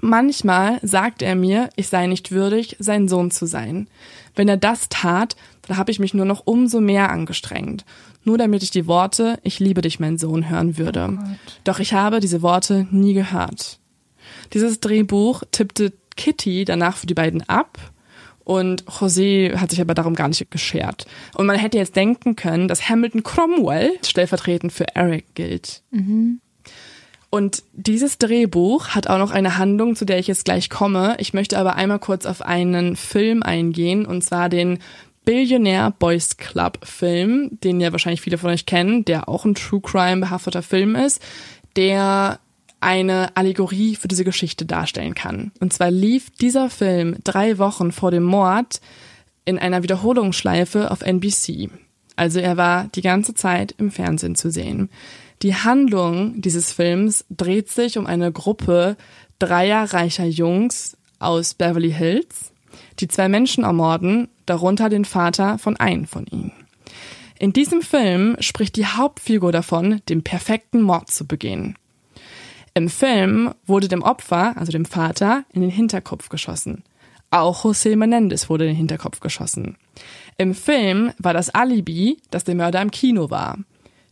Manchmal 0.00 0.80
sagt 0.82 1.22
er 1.22 1.36
mir, 1.36 1.68
ich 1.76 1.88
sei 1.88 2.06
nicht 2.06 2.32
würdig, 2.32 2.76
sein 2.78 3.08
Sohn 3.08 3.30
zu 3.30 3.46
sein. 3.46 3.88
Wenn 4.34 4.48
er 4.48 4.56
das 4.56 4.88
tat, 4.88 5.36
dann 5.62 5.76
habe 5.76 5.90
ich 5.90 5.98
mich 5.98 6.14
nur 6.14 6.24
noch 6.24 6.42
umso 6.44 6.80
mehr 6.80 7.10
angestrengt, 7.10 7.84
nur 8.24 8.38
damit 8.38 8.62
ich 8.62 8.70
die 8.70 8.86
Worte 8.86 9.38
Ich 9.42 9.60
liebe 9.60 9.80
dich, 9.80 10.00
mein 10.00 10.18
Sohn 10.18 10.48
hören 10.48 10.78
würde. 10.78 11.18
Oh 11.20 11.24
Doch 11.64 11.78
ich 11.78 11.92
habe 11.92 12.20
diese 12.20 12.42
Worte 12.42 12.86
nie 12.90 13.14
gehört. 13.14 13.78
Dieses 14.52 14.80
Drehbuch 14.80 15.42
tippte 15.52 15.92
Kitty 16.16 16.64
danach 16.64 16.96
für 16.96 17.06
die 17.06 17.14
beiden 17.14 17.48
ab 17.48 17.91
und 18.44 18.84
José 18.84 19.56
hat 19.56 19.70
sich 19.70 19.80
aber 19.80 19.94
darum 19.94 20.14
gar 20.14 20.28
nicht 20.28 20.50
geschert. 20.50 21.06
Und 21.34 21.46
man 21.46 21.56
hätte 21.56 21.78
jetzt 21.78 21.96
denken 21.96 22.36
können, 22.36 22.68
dass 22.68 22.88
Hamilton 22.88 23.22
Cromwell 23.22 23.92
stellvertretend 24.04 24.72
für 24.72 24.86
Eric 24.94 25.34
gilt. 25.34 25.82
Mhm. 25.90 26.40
Und 27.30 27.62
dieses 27.72 28.18
Drehbuch 28.18 28.88
hat 28.88 29.06
auch 29.06 29.16
noch 29.16 29.30
eine 29.30 29.56
Handlung, 29.56 29.96
zu 29.96 30.04
der 30.04 30.18
ich 30.18 30.26
jetzt 30.26 30.44
gleich 30.44 30.68
komme. 30.68 31.16
Ich 31.18 31.32
möchte 31.32 31.58
aber 31.58 31.76
einmal 31.76 31.98
kurz 31.98 32.26
auf 32.26 32.42
einen 32.42 32.94
Film 32.94 33.42
eingehen, 33.42 34.04
und 34.04 34.22
zwar 34.22 34.50
den 34.50 34.80
Billionaire 35.24 35.94
Boys 35.98 36.36
Club 36.36 36.80
Film, 36.82 37.58
den 37.64 37.80
ja 37.80 37.92
wahrscheinlich 37.92 38.20
viele 38.20 38.38
von 38.38 38.50
euch 38.50 38.66
kennen, 38.66 39.04
der 39.04 39.28
auch 39.28 39.44
ein 39.44 39.54
True 39.54 39.80
Crime 39.80 40.20
behafteter 40.20 40.62
Film 40.62 40.94
ist, 40.94 41.22
der 41.76 42.38
eine 42.82 43.36
Allegorie 43.36 43.96
für 43.96 44.08
diese 44.08 44.24
Geschichte 44.24 44.64
darstellen 44.64 45.14
kann. 45.14 45.52
Und 45.60 45.72
zwar 45.72 45.90
lief 45.90 46.30
dieser 46.30 46.70
Film 46.70 47.16
drei 47.24 47.58
Wochen 47.58 47.92
vor 47.92 48.10
dem 48.10 48.24
Mord 48.24 48.80
in 49.44 49.58
einer 49.58 49.82
Wiederholungsschleife 49.82 50.90
auf 50.90 51.02
NBC. 51.02 51.70
Also 52.16 52.40
er 52.40 52.56
war 52.56 52.88
die 52.94 53.02
ganze 53.02 53.34
Zeit 53.34 53.74
im 53.78 53.90
Fernsehen 53.90 54.34
zu 54.34 54.50
sehen. 54.50 54.90
Die 55.42 55.54
Handlung 55.54 56.40
dieses 56.40 56.72
Films 56.72 57.24
dreht 57.30 57.68
sich 57.68 57.98
um 57.98 58.06
eine 58.06 58.30
Gruppe 58.30 58.96
dreier 59.38 59.92
reicher 59.92 60.26
Jungs 60.26 60.96
aus 61.18 61.54
Beverly 61.54 61.92
Hills, 61.92 62.52
die 63.00 63.08
zwei 63.08 63.28
Menschen 63.28 63.64
ermorden, 63.64 64.28
darunter 64.46 64.88
den 64.88 65.04
Vater 65.04 65.58
von 65.58 65.76
einem 65.76 66.06
von 66.06 66.26
ihnen. 66.26 66.52
In 67.38 67.52
diesem 67.52 67.82
Film 67.82 68.36
spricht 68.38 68.76
die 68.76 68.86
Hauptfigur 68.86 69.50
davon, 69.50 70.00
den 70.08 70.22
perfekten 70.22 70.80
Mord 70.80 71.10
zu 71.10 71.26
begehen. 71.26 71.76
Im 72.74 72.88
Film 72.88 73.52
wurde 73.66 73.88
dem 73.88 74.02
Opfer, 74.02 74.56
also 74.56 74.72
dem 74.72 74.84
Vater, 74.84 75.44
in 75.52 75.60
den 75.60 75.70
Hinterkopf 75.70 76.28
geschossen. 76.28 76.84
Auch 77.30 77.64
José 77.64 77.96
Menendez 77.96 78.48
wurde 78.48 78.64
in 78.64 78.70
den 78.70 78.76
Hinterkopf 78.76 79.20
geschossen. 79.20 79.76
Im 80.38 80.54
Film 80.54 81.12
war 81.18 81.34
das 81.34 81.50
Alibi, 81.50 82.18
dass 82.30 82.44
der 82.44 82.54
Mörder 82.54 82.80
im 82.82 82.90
Kino 82.90 83.30
war. 83.30 83.58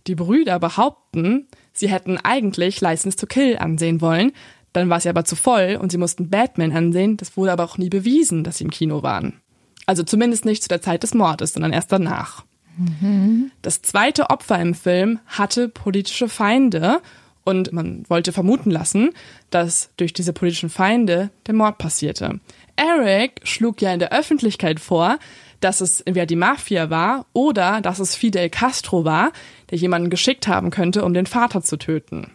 Die 0.07 0.15
Brüder 0.15 0.59
behaupten, 0.59 1.47
sie 1.73 1.89
hätten 1.89 2.19
eigentlich 2.19 2.81
License 2.81 3.17
to 3.17 3.27
Kill 3.27 3.59
ansehen 3.59 4.01
wollen, 4.01 4.33
dann 4.73 4.89
war 4.89 5.01
sie 5.01 5.09
aber 5.09 5.25
zu 5.25 5.37
voll 5.37 5.79
und 5.81 5.91
sie 5.91 5.99
mussten 5.99 6.31
Batman 6.31 6.73
ansehen, 6.73 7.17
das 7.17 7.37
wurde 7.37 7.53
aber 7.53 7.65
auch 7.65 7.79
nie 7.79 7.89
bewiesen, 7.89 8.45
dass 8.45 8.59
sie 8.59 8.65
im 8.65 8.71
Kino 8.71 9.03
waren. 9.03 9.41
Also 9.87 10.03
zumindest 10.03 10.45
nicht 10.45 10.63
zu 10.63 10.69
der 10.69 10.83
Zeit 10.83 11.03
des 11.03 11.15
Mordes, 11.15 11.53
sondern 11.53 11.73
erst 11.73 11.91
danach. 11.93 12.45
Mhm. 12.79 13.51
Das 13.63 13.83
zweite 13.83 14.31
Opfer 14.31 14.61
im 14.61 14.75
Film 14.75 15.19
hatte 15.27 15.69
politische 15.69 16.29
Feinde 16.29 17.03
und 17.45 17.73
man 17.73 18.05
wollte 18.09 18.33
vermuten 18.33 18.71
lassen, 18.71 19.11
dass 19.51 19.91
durch 19.97 20.13
diese 20.13 20.33
politischen 20.33 20.71
Feinde 20.71 21.31
der 21.47 21.55
Mord 21.55 21.79
passierte. 21.79 22.41
Eric 22.77 23.41
schlug 23.45 23.83
ja 23.83 23.93
in 23.93 23.99
der 23.99 24.13
Öffentlichkeit 24.13 24.81
vor, 24.81 25.19
dass 25.61 25.81
es 25.81 26.01
entweder 26.01 26.27
die 26.27 26.37
Mafia 26.37 26.91
war 26.91 27.27
oder 27.33 27.81
dass 27.81 27.99
es 27.99 28.15
Fidel 28.15 28.49
Castro 28.49 29.05
war, 29.05 29.33
der 29.71 29.79
jemanden 29.79 30.11
geschickt 30.11 30.49
haben 30.49 30.71
könnte, 30.71 31.05
um 31.05 31.13
den 31.13 31.27
Vater 31.27 31.63
zu 31.63 31.77
töten. 31.77 32.31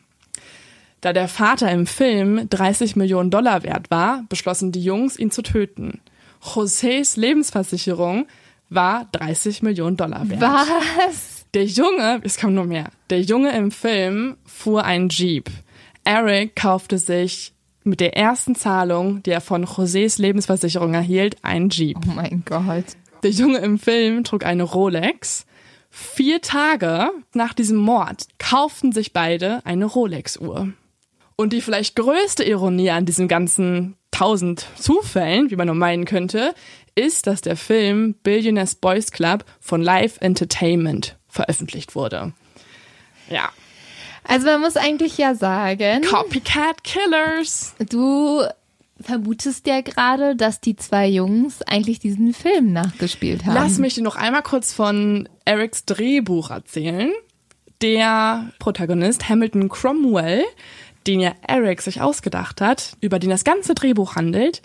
Da 1.01 1.13
der 1.13 1.27
Vater 1.27 1.71
im 1.71 1.85
Film 1.85 2.47
30 2.49 2.95
Millionen 2.95 3.29
Dollar 3.29 3.63
wert 3.63 3.91
war, 3.91 4.23
beschlossen 4.29 4.71
die 4.71 4.83
Jungs, 4.83 5.17
ihn 5.17 5.31
zu 5.31 5.41
töten. 5.41 6.01
Josés 6.41 7.19
Lebensversicherung 7.19 8.27
war 8.69 9.07
30 9.11 9.61
Millionen 9.61 9.97
Dollar 9.97 10.29
wert. 10.29 10.41
Was? 10.41 11.34
Der 11.55 11.63
Junge, 11.63 12.19
es 12.25 12.35
kam 12.35 12.53
nur 12.53 12.65
mehr, 12.65 12.91
der 13.09 13.21
Junge 13.21 13.55
im 13.55 13.71
Film 13.71 14.35
fuhr 14.45 14.83
einen 14.83 15.07
Jeep. 15.07 15.49
Eric 16.03 16.57
kaufte 16.57 16.97
sich 16.97 17.53
mit 17.85 18.01
der 18.01 18.17
ersten 18.17 18.55
Zahlung, 18.55 19.23
die 19.23 19.31
er 19.31 19.39
von 19.39 19.63
Josés 19.65 20.19
Lebensversicherung 20.19 20.93
erhielt, 20.93 21.37
einen 21.43 21.69
Jeep. 21.69 21.97
Oh 22.05 22.11
mein 22.13 22.43
Gott. 22.43 22.83
Der 23.23 23.31
Junge 23.31 23.59
im 23.59 23.79
Film 23.79 24.25
trug 24.25 24.45
eine 24.45 24.63
Rolex. 24.63 25.45
Vier 25.89 26.41
Tage 26.41 27.11
nach 27.33 27.53
diesem 27.53 27.77
Mord 27.77 28.25
kauften 28.37 28.91
sich 28.91 29.13
beide 29.13 29.65
eine 29.65 29.85
Rolex-Uhr. 29.85 30.73
Und 31.37 31.53
die 31.53 31.61
vielleicht 31.61 31.95
größte 31.95 32.43
Ironie 32.43 32.89
an 32.89 33.05
diesen 33.05 33.29
ganzen 33.29 33.95
tausend 34.11 34.67
Zufällen, 34.77 35.51
wie 35.51 35.55
man 35.55 35.67
nur 35.67 35.75
meinen 35.75 36.03
könnte, 36.03 36.53
ist, 36.95 37.27
dass 37.27 37.39
der 37.39 37.55
Film 37.55 38.13
Billionaires 38.23 38.75
Boys 38.75 39.11
Club 39.11 39.45
von 39.61 39.81
Live 39.81 40.17
Entertainment 40.19 41.17
veröffentlicht 41.35 41.93
wurde. 41.95 42.33
Ja. 43.29 43.49
Also 44.23 44.47
man 44.47 44.61
muss 44.61 44.75
eigentlich 44.75 45.17
ja 45.17 45.35
sagen, 45.35 46.01
Copycat 46.01 46.83
Killers. 46.83 47.75
du 47.77 48.41
vermutest 48.99 49.67
ja 49.67 49.81
gerade, 49.81 50.35
dass 50.35 50.61
die 50.61 50.75
zwei 50.75 51.07
Jungs 51.07 51.61
eigentlich 51.63 51.99
diesen 51.99 52.33
Film 52.33 52.73
nachgespielt 52.73 53.45
haben. 53.45 53.53
Lass 53.53 53.77
mich 53.77 53.93
dir 53.93 54.03
noch 54.03 54.15
einmal 54.15 54.41
kurz 54.41 54.73
von 54.73 55.29
Erics 55.43 55.85
Drehbuch 55.85 56.49
erzählen. 56.49 57.11
Der 57.81 58.49
Protagonist 58.57 59.29
Hamilton 59.29 59.69
Cromwell, 59.69 60.43
den 61.05 61.19
ja 61.19 61.33
Eric 61.45 61.81
sich 61.81 62.01
ausgedacht 62.01 62.61
hat, 62.61 62.95
über 63.01 63.19
den 63.19 63.29
das 63.29 63.43
ganze 63.43 63.75
Drehbuch 63.75 64.15
handelt, 64.15 64.61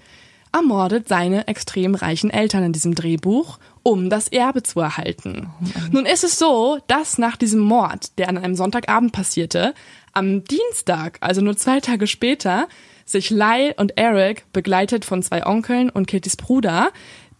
ermordet 0.52 1.08
seine 1.08 1.48
extrem 1.48 1.94
reichen 1.94 2.30
Eltern 2.30 2.64
in 2.64 2.72
diesem 2.72 2.94
Drehbuch, 2.94 3.58
um 3.82 4.10
das 4.10 4.28
Erbe 4.28 4.62
zu 4.62 4.80
erhalten. 4.80 5.50
Nun 5.90 6.06
ist 6.06 6.24
es 6.24 6.38
so, 6.38 6.78
dass 6.86 7.18
nach 7.18 7.36
diesem 7.36 7.60
Mord, 7.60 8.18
der 8.18 8.28
an 8.28 8.38
einem 8.38 8.54
Sonntagabend 8.54 9.12
passierte, 9.12 9.74
am 10.12 10.44
Dienstag, 10.44 11.18
also 11.20 11.40
nur 11.40 11.56
zwei 11.56 11.80
Tage 11.80 12.06
später, 12.06 12.68
sich 13.04 13.30
Lyle 13.30 13.74
und 13.76 13.96
Eric, 13.96 14.44
begleitet 14.52 15.04
von 15.04 15.22
zwei 15.22 15.46
Onkeln 15.46 15.90
und 15.90 16.06
Kittys 16.06 16.36
Bruder, 16.36 16.90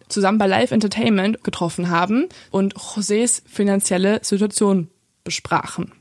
zusammen 0.09 0.38
bei 0.38 0.47
Live 0.47 0.72
Entertainment 0.72 1.45
getroffen 1.45 1.91
haben 1.91 2.28
und 2.51 2.74
Josés 2.74 3.43
finanzielle 3.47 4.20
Situation 4.22 4.88
besprachen. 5.24 5.93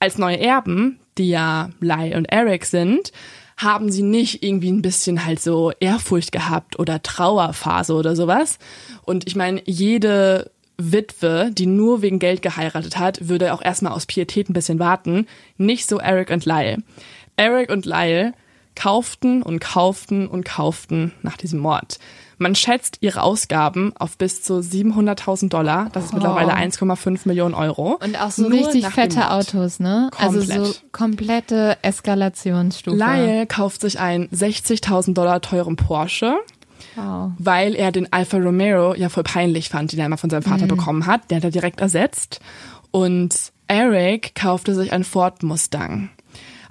Als 0.00 0.18
neue 0.18 0.40
Erben, 0.40 0.98
die 1.18 1.30
ja 1.30 1.70
Lyle 1.80 2.16
und 2.16 2.26
Eric 2.26 2.64
sind, 2.64 3.12
haben 3.58 3.90
sie 3.90 4.02
nicht 4.02 4.42
irgendwie 4.42 4.70
ein 4.70 4.82
bisschen 4.82 5.26
halt 5.26 5.40
so 5.42 5.72
Ehrfurcht 5.80 6.32
gehabt 6.32 6.78
oder 6.78 7.02
Trauerphase 7.02 7.92
oder 7.92 8.14
sowas. 8.16 8.58
Und 9.02 9.26
ich 9.26 9.34
meine, 9.36 9.60
jede 9.66 10.52
Witwe, 10.78 11.50
die 11.52 11.66
nur 11.66 12.00
wegen 12.00 12.20
Geld 12.20 12.40
geheiratet 12.40 12.98
hat, 12.98 13.28
würde 13.28 13.52
auch 13.52 13.60
erstmal 13.60 13.92
aus 13.92 14.06
Pietät 14.06 14.48
ein 14.48 14.52
bisschen 14.52 14.78
warten. 14.78 15.26
Nicht 15.56 15.88
so 15.88 15.98
Eric 15.98 16.30
und 16.30 16.46
Lyle. 16.46 16.78
Eric 17.36 17.70
und 17.70 17.84
Lyle 17.84 18.32
kauften 18.76 19.42
und 19.42 19.58
kauften 19.58 20.28
und 20.28 20.44
kauften 20.44 21.12
nach 21.22 21.36
diesem 21.36 21.58
Mord. 21.58 21.98
Man 22.38 22.54
schätzt 22.54 22.98
ihre 23.00 23.22
Ausgaben 23.22 23.92
auf 23.98 24.16
bis 24.16 24.42
zu 24.42 24.54
700.000 24.60 25.48
Dollar. 25.48 25.88
Das 25.92 26.04
ist 26.06 26.14
mittlerweile 26.14 26.54
1,5 26.54 27.20
Millionen 27.26 27.54
Euro. 27.54 27.98
Und 28.02 28.20
auch 28.20 28.30
so 28.30 28.42
Nur 28.48 28.52
richtig 28.52 28.86
fette. 28.86 29.30
Autos, 29.30 29.80
ne? 29.80 30.10
Also 30.18 30.40
so 30.40 30.52
Komplett. 30.54 30.92
komplette 30.92 31.78
Eskalationsstufe. 31.82 32.96
Lyle 32.96 33.46
kauft 33.46 33.80
sich 33.80 33.98
einen 34.00 34.28
60.000 34.28 35.14
Dollar 35.14 35.40
teuren 35.40 35.76
Porsche, 35.76 36.36
Wow. 36.94 37.32
weil 37.38 37.74
er 37.74 37.90
den 37.92 38.12
Alfa 38.12 38.38
Romeo 38.38 38.94
ja 38.94 39.08
voll 39.08 39.24
peinlich 39.24 39.68
fand, 39.68 39.92
den 39.92 39.98
er 40.00 40.06
immer 40.06 40.16
von 40.18 40.30
seinem 40.30 40.42
Vater 40.42 40.66
bekommen 40.66 41.06
hat. 41.06 41.30
Der 41.30 41.38
hat 41.38 41.44
er 41.44 41.50
direkt 41.50 41.80
ersetzt. 41.80 42.40
Und 42.90 43.34
Eric 43.66 44.34
kaufte 44.34 44.74
sich 44.74 44.92
einen 44.92 45.04
Ford 45.04 45.42
Mustang. 45.42 46.10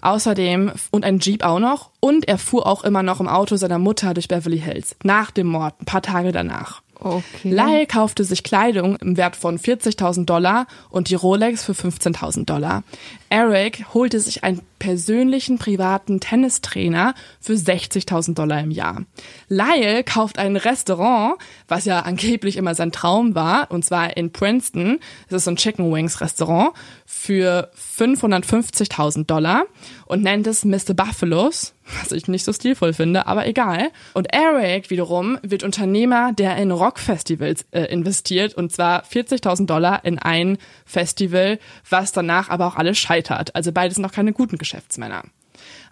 Außerdem 0.01 0.71
und 0.91 1.05
ein 1.05 1.19
Jeep 1.19 1.43
auch 1.43 1.59
noch. 1.59 1.91
Und 1.99 2.27
er 2.27 2.37
fuhr 2.37 2.67
auch 2.67 2.83
immer 2.83 3.03
noch 3.03 3.19
im 3.19 3.27
Auto 3.27 3.55
seiner 3.55 3.79
Mutter 3.79 4.13
durch 4.13 4.27
Beverly 4.27 4.59
Hills. 4.59 4.95
Nach 5.03 5.31
dem 5.31 5.47
Mord, 5.47 5.81
ein 5.81 5.85
paar 5.85 6.01
Tage 6.01 6.31
danach. 6.31 6.81
Okay. 6.99 7.51
Lyle 7.51 7.85
kaufte 7.85 8.23
sich 8.23 8.43
Kleidung 8.43 8.95
im 8.97 9.17
Wert 9.17 9.35
von 9.35 9.59
40.000 9.59 10.25
Dollar 10.25 10.65
und 10.89 11.09
die 11.09 11.15
Rolex 11.15 11.63
für 11.63 11.73
15.000 11.73 12.45
Dollar. 12.45 12.83
Eric 13.29 13.85
holte 13.93 14.19
sich 14.19 14.43
einen 14.43 14.61
persönlichen 14.79 15.57
privaten 15.59 16.19
Tennistrainer 16.19 17.13
für 17.39 17.53
60.000 17.53 18.33
Dollar 18.33 18.61
im 18.61 18.71
Jahr. 18.71 19.03
Lyle 19.47 20.03
kauft 20.03 20.39
ein 20.39 20.55
Restaurant, 20.55 21.35
was 21.67 21.85
ja 21.85 21.99
angeblich 21.99 22.57
immer 22.57 22.73
sein 22.73 22.91
Traum 22.91 23.35
war, 23.35 23.69
und 23.69 23.85
zwar 23.85 24.17
in 24.17 24.31
Princeton. 24.31 24.99
Das 25.29 25.37
ist 25.37 25.45
so 25.45 25.51
ein 25.51 25.57
Chicken 25.57 25.93
Wings 25.93 26.21
Restaurant 26.21 26.71
für 27.18 27.72
550.000 27.97 29.26
Dollar 29.26 29.65
und 30.05 30.24
nennt 30.24 30.47
es 30.47 30.63
Mr. 30.63 30.93
Buffalos, 30.93 31.74
was 32.01 32.11
ich 32.11 32.28
nicht 32.28 32.45
so 32.45 32.53
stilvoll 32.53 32.93
finde, 32.93 33.28
aber 33.28 33.47
egal. 33.47 33.89
Und 34.13 34.34
Eric 34.34 34.89
wiederum 34.89 35.38
wird 35.41 35.63
Unternehmer, 35.63 36.32
der 36.34 36.55
in 36.57 36.72
Rockfestivals 36.72 37.65
äh, 37.72 37.86
investiert 37.86 38.53
und 38.53 38.72
zwar 38.72 39.03
40.000 39.03 39.65
Dollar 39.65 40.05
in 40.05 40.20
ein 40.20 40.57
Festival, 40.86 41.59
was 41.89 42.11
danach 42.11 42.49
aber 42.49 42.68
auch 42.68 42.76
alles 42.76 42.97
scheitert. 42.97 43.55
Also 43.55 43.72
beides 43.72 43.95
sind 43.95 44.03
noch 44.03 44.13
keine 44.13 44.34
guten 44.34 44.57
Geschäftsmänner. 44.57 45.24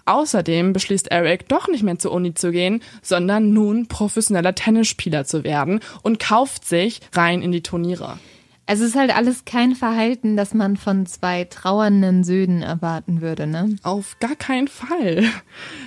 Außerdem 0.05 0.71
beschließt 0.71 1.07
Eric 1.07 1.49
doch 1.49 1.67
nicht 1.67 1.84
mehr 1.84 1.97
zur 1.97 2.11
Uni 2.11 2.36
zu 2.36 2.51
gehen, 2.51 2.84
sondern 3.01 3.53
nun 3.53 3.88
professioneller 3.88 4.53
Tennisspieler 4.53 5.26
zu 5.26 5.43
werden 5.43 5.80
und 6.03 6.19
kauft 6.19 6.65
sich 6.65 7.01
rein 7.13 7.41
in 7.41 7.51
die 7.51 7.63
Turniere. 7.63 8.19
Also 8.68 8.84
es 8.84 8.91
ist 8.91 8.95
halt 8.95 9.16
alles 9.16 9.45
kein 9.45 9.76
Verhalten, 9.76 10.36
das 10.36 10.53
man 10.55 10.76
von 10.76 11.05
zwei 11.05 11.43
trauernden 11.43 12.24
Söhnen 12.24 12.63
erwarten 12.63 13.22
würde, 13.22 13.45
ne? 13.45 13.76
Auf 13.84 14.18
gar 14.20 14.36
keinen 14.36 14.68
Fall. 14.68 15.24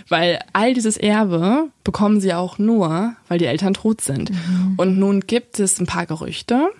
Weil 0.08 0.38
all 0.52 0.74
dieses 0.74 0.96
Erbe 0.96 1.70
bekommen 1.82 2.20
sie 2.20 2.34
auch 2.34 2.58
nur, 2.58 3.14
weil 3.26 3.38
die 3.38 3.46
Eltern 3.46 3.74
tot 3.74 4.00
sind. 4.00 4.30
Und 4.76 4.98
nun 4.98 5.20
gibt 5.20 5.58
es 5.58 5.80
ein 5.80 5.86
paar 5.86 6.06
Gerüchte, 6.06 6.70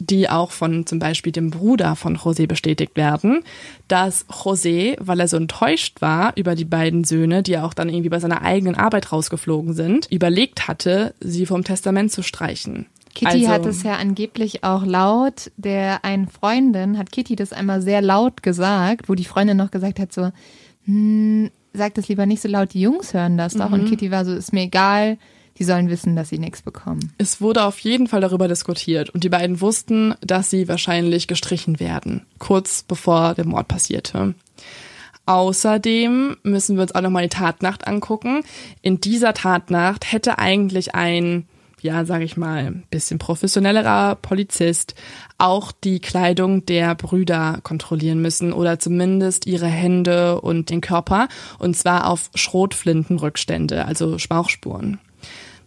die 0.00 0.30
auch 0.30 0.52
von 0.52 0.86
zum 0.86 0.98
Beispiel 0.98 1.32
dem 1.32 1.50
Bruder 1.50 1.96
von 1.96 2.16
José 2.16 2.46
bestätigt 2.46 2.96
werden, 2.96 3.42
dass 3.88 4.26
José, 4.28 4.96
weil 5.00 5.18
er 5.20 5.28
so 5.28 5.36
enttäuscht 5.36 6.00
war 6.00 6.32
über 6.36 6.54
die 6.54 6.64
beiden 6.64 7.04
Söhne, 7.04 7.42
die 7.42 7.58
auch 7.58 7.74
dann 7.74 7.88
irgendwie 7.88 8.10
bei 8.10 8.20
seiner 8.20 8.42
eigenen 8.42 8.76
Arbeit 8.76 9.10
rausgeflogen 9.10 9.74
sind, 9.74 10.06
überlegt 10.10 10.68
hatte, 10.68 11.14
sie 11.20 11.46
vom 11.46 11.64
Testament 11.64 12.12
zu 12.12 12.22
streichen. 12.22 12.86
Kitty 13.14 13.46
Also- 13.46 13.48
hat 13.48 13.66
es 13.66 13.82
ja 13.82 13.96
angeblich 13.96 14.64
auch 14.64 14.84
laut 14.84 15.50
der 15.56 16.04
einen 16.04 16.28
Freundin, 16.28 16.98
hat 16.98 17.12
Kitty 17.12 17.36
das 17.36 17.52
einmal 17.52 17.82
sehr 17.82 18.02
laut 18.02 18.42
gesagt, 18.42 19.08
wo 19.08 19.14
die 19.14 19.24
Freundin 19.24 19.56
noch 19.56 19.70
gesagt 19.70 19.98
hat 19.98 20.12
so, 20.12 20.30
hm, 20.84 21.50
sag 21.72 21.94
das 21.94 22.08
lieber 22.08 22.26
nicht 22.26 22.42
so 22.42 22.48
laut, 22.48 22.72
die 22.74 22.80
Jungs 22.80 23.14
hören 23.14 23.36
das 23.36 23.54
doch. 23.54 23.68
Mhm. 23.68 23.74
Und 23.74 23.88
Kitty 23.88 24.10
war 24.10 24.24
so, 24.24 24.32
ist 24.34 24.52
mir 24.52 24.62
egal, 24.62 25.18
die 25.58 25.64
sollen 25.64 25.88
wissen, 25.88 26.14
dass 26.14 26.28
sie 26.28 26.38
nichts 26.38 26.62
bekommen. 26.62 27.12
Es 27.18 27.40
wurde 27.40 27.64
auf 27.64 27.78
jeden 27.80 28.06
Fall 28.06 28.20
darüber 28.20 28.46
diskutiert 28.48 29.10
und 29.10 29.24
die 29.24 29.28
beiden 29.28 29.60
wussten, 29.60 30.14
dass 30.20 30.50
sie 30.50 30.68
wahrscheinlich 30.68 31.26
gestrichen 31.26 31.80
werden, 31.80 32.26
kurz 32.38 32.84
bevor 32.84 33.34
der 33.34 33.46
Mord 33.46 33.66
passierte. 33.68 34.34
Außerdem 35.26 36.36
müssen 36.42 36.76
wir 36.76 36.82
uns 36.82 36.94
auch 36.94 37.02
nochmal 37.02 37.24
die 37.24 37.28
Tatnacht 37.28 37.86
angucken. 37.86 38.40
In 38.80 39.00
dieser 39.00 39.34
Tatnacht 39.34 40.10
hätte 40.10 40.38
eigentlich 40.38 40.94
ein, 40.94 41.46
ja, 41.82 42.04
sag 42.04 42.22
ich 42.22 42.36
mal, 42.36 42.82
bisschen 42.90 43.18
professionellerer 43.18 44.16
Polizist 44.16 44.94
auch 45.38 45.72
die 45.72 46.00
Kleidung 46.00 46.66
der 46.66 46.94
Brüder 46.94 47.60
kontrollieren 47.62 48.20
müssen 48.20 48.52
oder 48.52 48.78
zumindest 48.78 49.46
ihre 49.46 49.66
Hände 49.66 50.40
und 50.40 50.70
den 50.70 50.80
Körper 50.80 51.28
und 51.58 51.76
zwar 51.76 52.08
auf 52.08 52.30
Schrotflintenrückstände, 52.34 53.84
also 53.84 54.18
Schmauchspuren. 54.18 54.98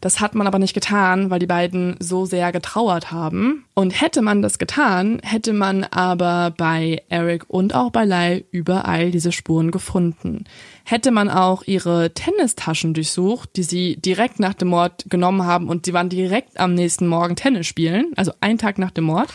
Das 0.02 0.20
hat 0.20 0.34
man 0.34 0.47
aber 0.47 0.58
nicht 0.58 0.74
getan, 0.74 1.30
weil 1.30 1.39
die 1.39 1.47
beiden 1.47 1.95
so 1.99 2.26
sehr 2.26 2.52
getrauert 2.52 3.12
haben. 3.12 3.66
Und 3.76 4.02
hätte 4.02 4.24
man 4.24 4.41
das 4.41 4.58
getan, 4.58 5.22
hätte 5.24 5.54
man 5.54 5.84
aber 5.84 6.54
bei 6.58 7.04
Eric 7.10 7.45
und 7.47 7.76
auch 7.76 7.91
bei 7.91 8.04
Lyle 8.04 8.43
überall 8.49 9.12
diese 9.12 9.32
Spuren 9.32 9.70
gefunden. 9.70 10.45
Hätte 10.84 11.12
man 11.12 11.30
auch 11.30 11.64
ihre 11.68 12.14
Tennistaschen 12.16 12.95
durchsucht, 12.95 13.56
die 13.56 13.64
sie 13.64 13.95
direkt 13.95 14.39
nach 14.39 14.56
dem 14.56 14.70
Mord 14.70 15.06
genommen 15.08 15.45
haben 15.45 15.70
und 15.70 15.86
sie 15.86 15.93
waren 15.93 16.10
direkt 16.10 16.60
am 16.60 16.74
nächsten 16.74 17.08
Morgen 17.08 17.36
Tennis 17.36 17.68
spielen, 17.68 18.12
also 18.16 18.32
einen 18.41 18.58
Tag 18.58 18.80
nach 18.80 18.91
dem 18.91 19.04
Mord, 19.04 19.32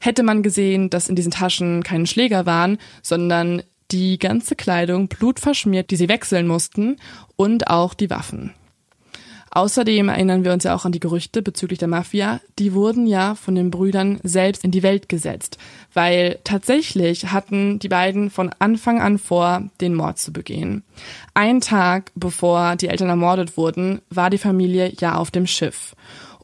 hätte 0.00 0.22
man 0.22 0.42
gesehen, 0.42 0.90
dass 0.90 1.08
in 1.08 1.16
diesen 1.16 1.32
Taschen 1.32 1.82
keine 1.82 2.06
Schläger 2.06 2.44
waren, 2.44 2.76
sondern 3.02 3.62
die 3.90 4.18
ganze 4.18 4.54
Kleidung 4.54 5.08
blutverschmiert, 5.08 5.90
die 5.90 5.96
sie 5.96 6.08
wechseln 6.08 6.46
mussten 6.46 6.96
und 7.36 7.68
auch 7.68 7.94
die 7.94 8.10
Waffen. 8.10 8.52
Außerdem 9.54 10.08
erinnern 10.08 10.44
wir 10.44 10.52
uns 10.52 10.64
ja 10.64 10.74
auch 10.74 10.84
an 10.84 10.90
die 10.90 11.00
Gerüchte 11.00 11.40
bezüglich 11.40 11.78
der 11.78 11.86
Mafia. 11.86 12.40
Die 12.58 12.74
wurden 12.74 13.06
ja 13.06 13.36
von 13.36 13.54
den 13.54 13.70
Brüdern 13.70 14.18
selbst 14.24 14.64
in 14.64 14.72
die 14.72 14.82
Welt 14.82 15.08
gesetzt, 15.08 15.58
weil 15.92 16.40
tatsächlich 16.42 17.30
hatten 17.30 17.78
die 17.78 17.88
beiden 17.88 18.30
von 18.30 18.50
Anfang 18.58 19.00
an 19.00 19.16
vor, 19.16 19.62
den 19.80 19.94
Mord 19.94 20.18
zu 20.18 20.32
begehen. 20.32 20.82
Ein 21.34 21.60
Tag 21.60 22.10
bevor 22.16 22.74
die 22.74 22.88
Eltern 22.88 23.08
ermordet 23.08 23.56
wurden, 23.56 24.00
war 24.10 24.28
die 24.28 24.38
Familie 24.38 24.92
ja 24.98 25.14
auf 25.14 25.30
dem 25.30 25.46
Schiff. 25.46 25.94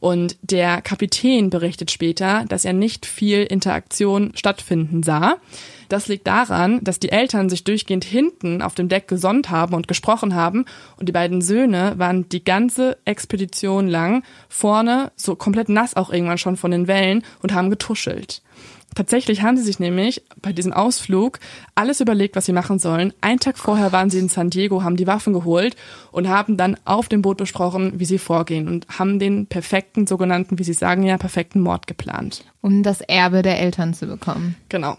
Und 0.01 0.35
der 0.41 0.81
Kapitän 0.81 1.51
berichtet 1.51 1.91
später, 1.91 2.43
dass 2.49 2.65
er 2.65 2.73
nicht 2.73 3.05
viel 3.05 3.43
Interaktion 3.43 4.31
stattfinden 4.33 5.03
sah. 5.03 5.35
Das 5.89 6.07
liegt 6.07 6.25
daran, 6.25 6.83
dass 6.83 6.97
die 6.97 7.11
Eltern 7.11 7.49
sich 7.49 7.63
durchgehend 7.63 8.03
hinten 8.03 8.63
auf 8.63 8.73
dem 8.73 8.89
Deck 8.89 9.07
gesonnt 9.07 9.51
haben 9.51 9.75
und 9.75 9.87
gesprochen 9.87 10.33
haben 10.33 10.65
und 10.97 11.07
die 11.07 11.11
beiden 11.11 11.41
Söhne 11.41 11.93
waren 11.97 12.27
die 12.29 12.43
ganze 12.43 12.97
Expedition 13.05 13.87
lang 13.87 14.23
vorne 14.49 15.11
so 15.15 15.35
komplett 15.35 15.69
nass 15.69 15.95
auch 15.95 16.09
irgendwann 16.11 16.39
schon 16.39 16.57
von 16.57 16.71
den 16.71 16.87
Wellen 16.87 17.23
und 17.43 17.53
haben 17.53 17.69
getuschelt. 17.69 18.41
Tatsächlich 18.93 19.41
haben 19.41 19.55
sie 19.55 19.63
sich 19.63 19.79
nämlich 19.79 20.21
bei 20.41 20.51
diesem 20.51 20.73
Ausflug 20.73 21.39
alles 21.75 22.01
überlegt, 22.01 22.35
was 22.35 22.45
sie 22.45 22.53
machen 22.53 22.77
sollen. 22.77 23.13
Einen 23.21 23.39
Tag 23.39 23.57
vorher 23.57 23.93
waren 23.93 24.09
sie 24.09 24.19
in 24.19 24.27
San 24.27 24.49
Diego, 24.49 24.83
haben 24.83 24.97
die 24.97 25.07
Waffen 25.07 25.31
geholt 25.31 25.77
und 26.11 26.27
haben 26.27 26.57
dann 26.57 26.75
auf 26.83 27.07
dem 27.07 27.21
Boot 27.21 27.37
besprochen, 27.37 27.99
wie 27.99 28.05
sie 28.05 28.17
vorgehen 28.17 28.67
und 28.67 28.87
haben 28.99 29.17
den 29.17 29.47
perfekten, 29.47 30.07
sogenannten, 30.07 30.59
wie 30.59 30.63
sie 30.63 30.73
sagen 30.73 31.03
ja, 31.03 31.17
perfekten 31.17 31.61
Mord 31.61 31.87
geplant. 31.87 32.43
Um 32.59 32.83
das 32.83 32.99
Erbe 32.99 33.43
der 33.43 33.59
Eltern 33.59 33.93
zu 33.93 34.07
bekommen. 34.07 34.55
Genau. 34.67 34.97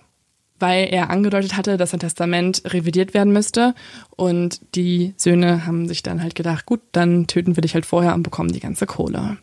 Weil 0.59 0.89
er 0.91 1.11
angedeutet 1.11 1.57
hatte, 1.57 1.77
dass 1.77 1.91
sein 1.91 2.01
Testament 2.01 2.63
revidiert 2.65 3.13
werden 3.13 3.33
müsste. 3.33 3.75
Und 4.17 4.61
die 4.75 5.13
Söhne 5.19 5.67
haben 5.67 5.87
sich 5.87 6.03
dann 6.03 6.23
halt 6.23 6.35
gedacht, 6.35 6.65
gut, 6.65 6.81
dann 6.93 7.27
töten 7.27 7.57
wir 7.57 7.61
dich 7.61 7.75
halt 7.75 7.85
vorher 7.85 8.15
und 8.15 8.23
bekommen 8.23 8.53
die 8.53 8.61
ganze 8.61 8.87
Kohle. 8.87 9.37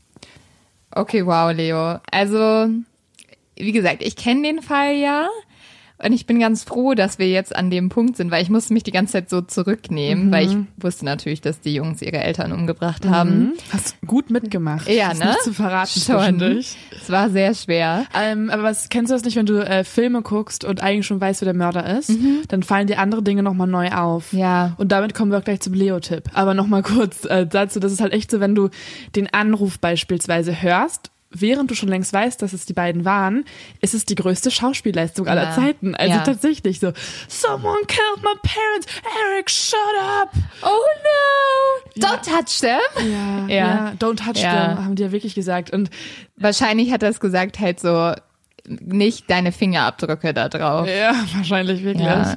Okay, 0.92 1.26
wow, 1.26 1.54
Leo. 1.54 2.00
Also, 2.10 2.70
wie 3.60 3.72
gesagt, 3.72 4.02
ich 4.04 4.16
kenne 4.16 4.42
den 4.44 4.62
Fall 4.62 4.96
ja. 4.96 5.28
Und 6.02 6.14
ich 6.14 6.26
bin 6.26 6.40
ganz 6.40 6.64
froh, 6.64 6.94
dass 6.94 7.20
wir 7.20 7.28
jetzt 7.30 7.54
an 7.54 7.70
dem 7.70 7.90
Punkt 7.90 8.16
sind, 8.16 8.32
weil 8.32 8.42
ich 8.42 8.50
musste 8.50 8.72
mich 8.74 8.84
die 8.84 8.92
ganze 8.94 9.12
Zeit 9.12 9.30
so 9.30 9.42
zurücknehmen, 9.42 10.28
Mhm. 10.28 10.32
weil 10.32 10.46
ich 10.48 10.56
wusste 10.78 11.04
natürlich, 11.04 11.42
dass 11.42 11.60
die 11.60 11.74
Jungs 11.74 12.02
ihre 12.02 12.20
Eltern 12.20 12.54
umgebracht 12.54 13.06
haben. 13.06 13.52
Hast 13.74 13.98
gut 14.08 14.30
mitgemacht. 14.30 14.88
Ja, 14.88 15.10
Das 15.10 15.20
ne? 15.20 15.26
Nicht 15.26 15.42
zu 15.44 15.54
verraten 15.54 16.00
Schon. 16.00 16.40
Es 16.42 16.78
war 17.10 17.30
sehr 17.30 17.54
schwer. 17.54 18.06
Ähm, 18.18 18.50
aber 18.50 18.64
was 18.64 18.88
kennst 18.88 19.12
du 19.12 19.16
das 19.16 19.26
nicht, 19.26 19.36
wenn 19.36 19.46
du 19.46 19.58
äh, 19.60 19.84
Filme 19.84 20.22
guckst 20.22 20.64
und 20.64 20.82
eigentlich 20.82 21.06
schon 21.06 21.20
weißt, 21.20 21.42
wer 21.42 21.48
der 21.48 21.54
Mörder 21.54 21.98
ist? 22.00 22.14
Dann 22.48 22.64
fallen 22.64 22.88
dir 22.88 23.00
andere 23.00 23.22
Dinge 23.22 23.44
nochmal 23.44 23.68
neu 23.68 23.90
auf. 23.90 24.32
Mhm. 24.32 24.40
Ja. 24.40 24.76
Und 24.78 24.94
damit 24.94 25.14
kommen 25.14 25.32
wir 25.34 25.40
auch 25.40 25.44
gleich 25.44 25.60
zum 25.60 25.74
Leo-Tipp. 25.74 26.30
Aber 26.34 26.54
nochmal 26.54 26.82
kurz 26.82 27.26
äh, 27.26 27.46
dazu, 27.46 27.82
das 27.82 27.92
ist 27.92 28.00
halt 28.00 28.14
echt 28.14 28.32
so, 28.32 28.40
wenn 28.40 28.56
du 28.56 28.70
den 29.18 29.28
Anruf 29.34 29.80
beispielsweise 29.80 30.62
hörst, 30.62 31.12
während 31.32 31.70
du 31.70 31.76
schon 31.76 31.90
längst 31.90 32.12
weißt, 32.12 32.42
dass 32.42 32.54
es 32.54 32.66
die 32.66 32.74
beiden 32.74 33.06
waren, 33.06 33.46
ist 33.82 33.94
es 33.94 34.06
die 34.06 34.16
größte 34.16 34.50
Schauspielleistung 34.52 35.28
aller 35.28 35.44
Ja. 35.50 35.56
Zeiten. 35.56 35.96
Also 35.96 36.16
Ja. 36.16 36.24
tatsächlich 36.24 36.80
so, 36.80 36.92
someone 37.28 37.86
killed 37.88 38.24
my 38.24 38.34
parents, 38.42 38.88
Eric, 39.32 39.50
shut 39.50 39.78
up! 40.22 40.32
Oh 40.64 40.68
no! 40.68 42.02
Ja. 42.02 42.08
Don't 42.16 42.22
touch 42.24 42.60
them! 42.62 43.48
Ja, 43.50 43.94
don't 44.00 44.18
touch 44.18 44.42
them, 44.42 44.84
haben 44.84 44.96
die 44.96 45.04
ja 45.04 45.12
wirklich 45.12 45.36
gesagt. 45.36 45.72
Und 45.72 45.90
Wahrscheinlich 46.42 46.92
hat 46.94 47.04
er 47.04 47.10
es 47.10 47.20
gesagt 47.20 47.60
halt 47.60 47.82
so, 47.82 48.14
nicht 48.70 49.30
deine 49.30 49.52
Fingerabdrücke 49.52 50.34
da 50.34 50.50
drauf. 50.50 50.88
Ja, 50.88 51.14
wahrscheinlich 51.36 51.84
wirklich. 51.84 52.06
Ja. 52.06 52.36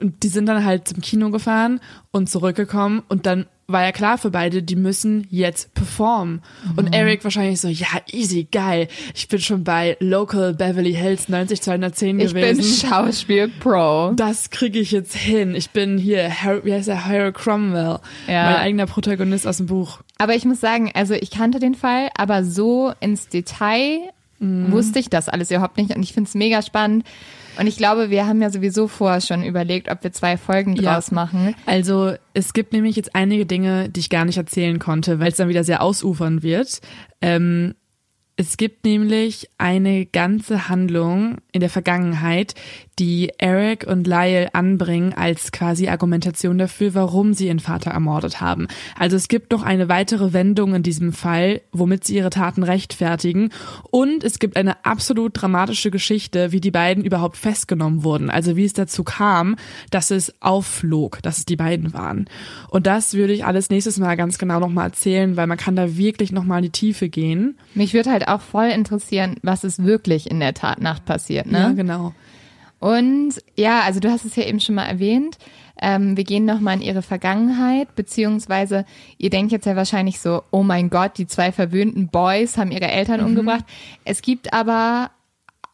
Und 0.00 0.22
die 0.22 0.28
sind 0.28 0.46
dann 0.46 0.64
halt 0.64 0.88
zum 0.88 1.00
Kino 1.00 1.30
gefahren 1.30 1.80
und 2.10 2.28
zurückgekommen 2.28 3.02
und 3.08 3.26
dann 3.26 3.46
war 3.72 3.84
ja 3.84 3.92
klar 3.92 4.18
für 4.18 4.30
beide, 4.30 4.62
die 4.62 4.76
müssen 4.76 5.26
jetzt 5.30 5.74
performen. 5.74 6.42
Mhm. 6.64 6.78
Und 6.78 6.94
Eric 6.94 7.22
wahrscheinlich 7.24 7.60
so, 7.60 7.68
ja, 7.68 7.86
easy, 8.10 8.48
geil. 8.50 8.88
Ich 9.14 9.28
bin 9.28 9.38
schon 9.40 9.64
bei 9.64 9.96
Local 10.00 10.54
Beverly 10.54 10.92
Hills 10.92 11.28
90210 11.28 12.20
Ich 12.20 12.32
bin 12.34 12.42
gewesen. 12.42 12.88
Schauspiel-Pro. 12.88 14.12
das 14.16 14.50
kriege 14.50 14.80
ich 14.80 14.90
jetzt 14.90 15.14
hin. 15.14 15.54
Ich 15.54 15.70
bin 15.70 15.98
hier, 15.98 16.28
Harry, 16.42 16.64
wie 16.64 16.72
heißt 16.72 16.88
er, 16.88 17.06
Harry 17.06 17.32
Cromwell. 17.32 18.00
Ja. 18.26 18.44
Mein 18.44 18.56
eigener 18.56 18.86
Protagonist 18.86 19.46
aus 19.46 19.58
dem 19.58 19.66
Buch. 19.66 20.00
Aber 20.18 20.34
ich 20.34 20.44
muss 20.44 20.60
sagen, 20.60 20.90
also 20.94 21.14
ich 21.14 21.30
kannte 21.30 21.60
den 21.60 21.74
Fall, 21.74 22.10
aber 22.16 22.44
so 22.44 22.92
ins 23.00 23.28
Detail 23.28 24.10
wusste 24.40 24.98
ich 24.98 25.10
das 25.10 25.28
alles 25.28 25.50
überhaupt 25.50 25.76
nicht 25.76 25.94
und 25.94 26.02
ich 26.02 26.14
finde 26.14 26.28
es 26.28 26.34
mega 26.34 26.62
spannend. 26.62 27.04
Und 27.58 27.66
ich 27.66 27.76
glaube, 27.76 28.08
wir 28.08 28.26
haben 28.26 28.40
ja 28.40 28.48
sowieso 28.48 28.88
vorher 28.88 29.20
schon 29.20 29.42
überlegt, 29.44 29.90
ob 29.90 30.02
wir 30.02 30.12
zwei 30.12 30.38
Folgen 30.38 30.76
Ja. 30.76 30.94
draus 30.94 31.10
machen. 31.10 31.54
Also 31.66 32.14
es 32.32 32.54
gibt 32.54 32.72
nämlich 32.72 32.96
jetzt 32.96 33.14
einige 33.14 33.44
Dinge, 33.44 33.90
die 33.90 34.00
ich 34.00 34.08
gar 34.08 34.24
nicht 34.24 34.38
erzählen 34.38 34.78
konnte, 34.78 35.18
weil 35.20 35.28
es 35.28 35.36
dann 35.36 35.48
wieder 35.50 35.62
sehr 35.64 35.82
ausufern 35.82 36.42
wird. 36.42 36.80
Ähm, 37.20 37.74
es 38.36 38.56
gibt 38.56 38.86
nämlich 38.86 39.50
eine 39.58 40.06
ganze 40.06 40.70
Handlung 40.70 41.36
in 41.52 41.60
der 41.60 41.68
Vergangenheit, 41.68 42.54
die 43.00 43.32
Eric 43.38 43.86
und 43.86 44.06
Lyle 44.06 44.54
anbringen 44.54 45.14
als 45.14 45.52
quasi 45.52 45.88
Argumentation 45.88 46.58
dafür, 46.58 46.94
warum 46.94 47.32
sie 47.32 47.46
ihren 47.46 47.58
Vater 47.58 47.90
ermordet 47.92 48.42
haben. 48.42 48.68
Also 48.94 49.16
es 49.16 49.28
gibt 49.28 49.52
noch 49.52 49.62
eine 49.62 49.88
weitere 49.88 50.34
Wendung 50.34 50.74
in 50.74 50.82
diesem 50.82 51.14
Fall, 51.14 51.62
womit 51.72 52.04
sie 52.04 52.16
ihre 52.16 52.28
Taten 52.28 52.62
rechtfertigen. 52.62 53.50
Und 53.90 54.22
es 54.22 54.38
gibt 54.38 54.58
eine 54.58 54.84
absolut 54.84 55.32
dramatische 55.34 55.90
Geschichte, 55.90 56.52
wie 56.52 56.60
die 56.60 56.70
beiden 56.70 57.02
überhaupt 57.02 57.38
festgenommen 57.38 58.04
wurden. 58.04 58.28
Also 58.28 58.54
wie 58.56 58.66
es 58.66 58.74
dazu 58.74 59.02
kam, 59.02 59.56
dass 59.90 60.10
es 60.10 60.34
aufflog, 60.42 61.22
dass 61.22 61.38
es 61.38 61.46
die 61.46 61.56
beiden 61.56 61.94
waren. 61.94 62.26
Und 62.68 62.86
das 62.86 63.14
würde 63.14 63.32
ich 63.32 63.46
alles 63.46 63.70
nächstes 63.70 63.98
Mal 63.98 64.16
ganz 64.16 64.36
genau 64.36 64.60
nochmal 64.60 64.88
erzählen, 64.88 65.38
weil 65.38 65.46
man 65.46 65.56
kann 65.56 65.74
da 65.74 65.96
wirklich 65.96 66.32
nochmal 66.32 66.58
in 66.58 66.64
die 66.64 66.70
Tiefe 66.70 67.08
gehen. 67.08 67.56
Mich 67.74 67.94
würde 67.94 68.10
halt 68.10 68.28
auch 68.28 68.42
voll 68.42 68.66
interessieren, 68.66 69.36
was 69.42 69.64
ist 69.64 69.82
wirklich 69.82 70.30
in 70.30 70.38
der 70.38 70.52
Tatnacht 70.52 71.06
passiert, 71.06 71.46
ne? 71.46 71.60
Ja, 71.60 71.72
genau. 71.72 72.12
Und 72.80 73.34
ja, 73.56 73.80
also 73.82 74.00
du 74.00 74.10
hast 74.10 74.24
es 74.24 74.34
ja 74.36 74.44
eben 74.44 74.58
schon 74.58 74.74
mal 74.74 74.86
erwähnt. 74.86 75.38
Ähm, 75.82 76.16
wir 76.16 76.24
gehen 76.24 76.44
nochmal 76.44 76.76
in 76.76 76.82
ihre 76.82 77.02
Vergangenheit, 77.02 77.94
beziehungsweise 77.94 78.84
ihr 79.18 79.30
denkt 79.30 79.52
jetzt 79.52 79.64
ja 79.66 79.76
wahrscheinlich 79.76 80.20
so, 80.20 80.42
oh 80.50 80.62
mein 80.62 80.90
Gott, 80.90 81.16
die 81.18 81.26
zwei 81.26 81.52
verwöhnten 81.52 82.08
Boys 82.08 82.58
haben 82.58 82.70
ihre 82.70 82.86
Mhm. 82.86 82.90
Eltern 82.92 83.20
umgebracht. 83.24 83.64
Es 84.04 84.20
gibt 84.22 84.52
aber 84.52 85.10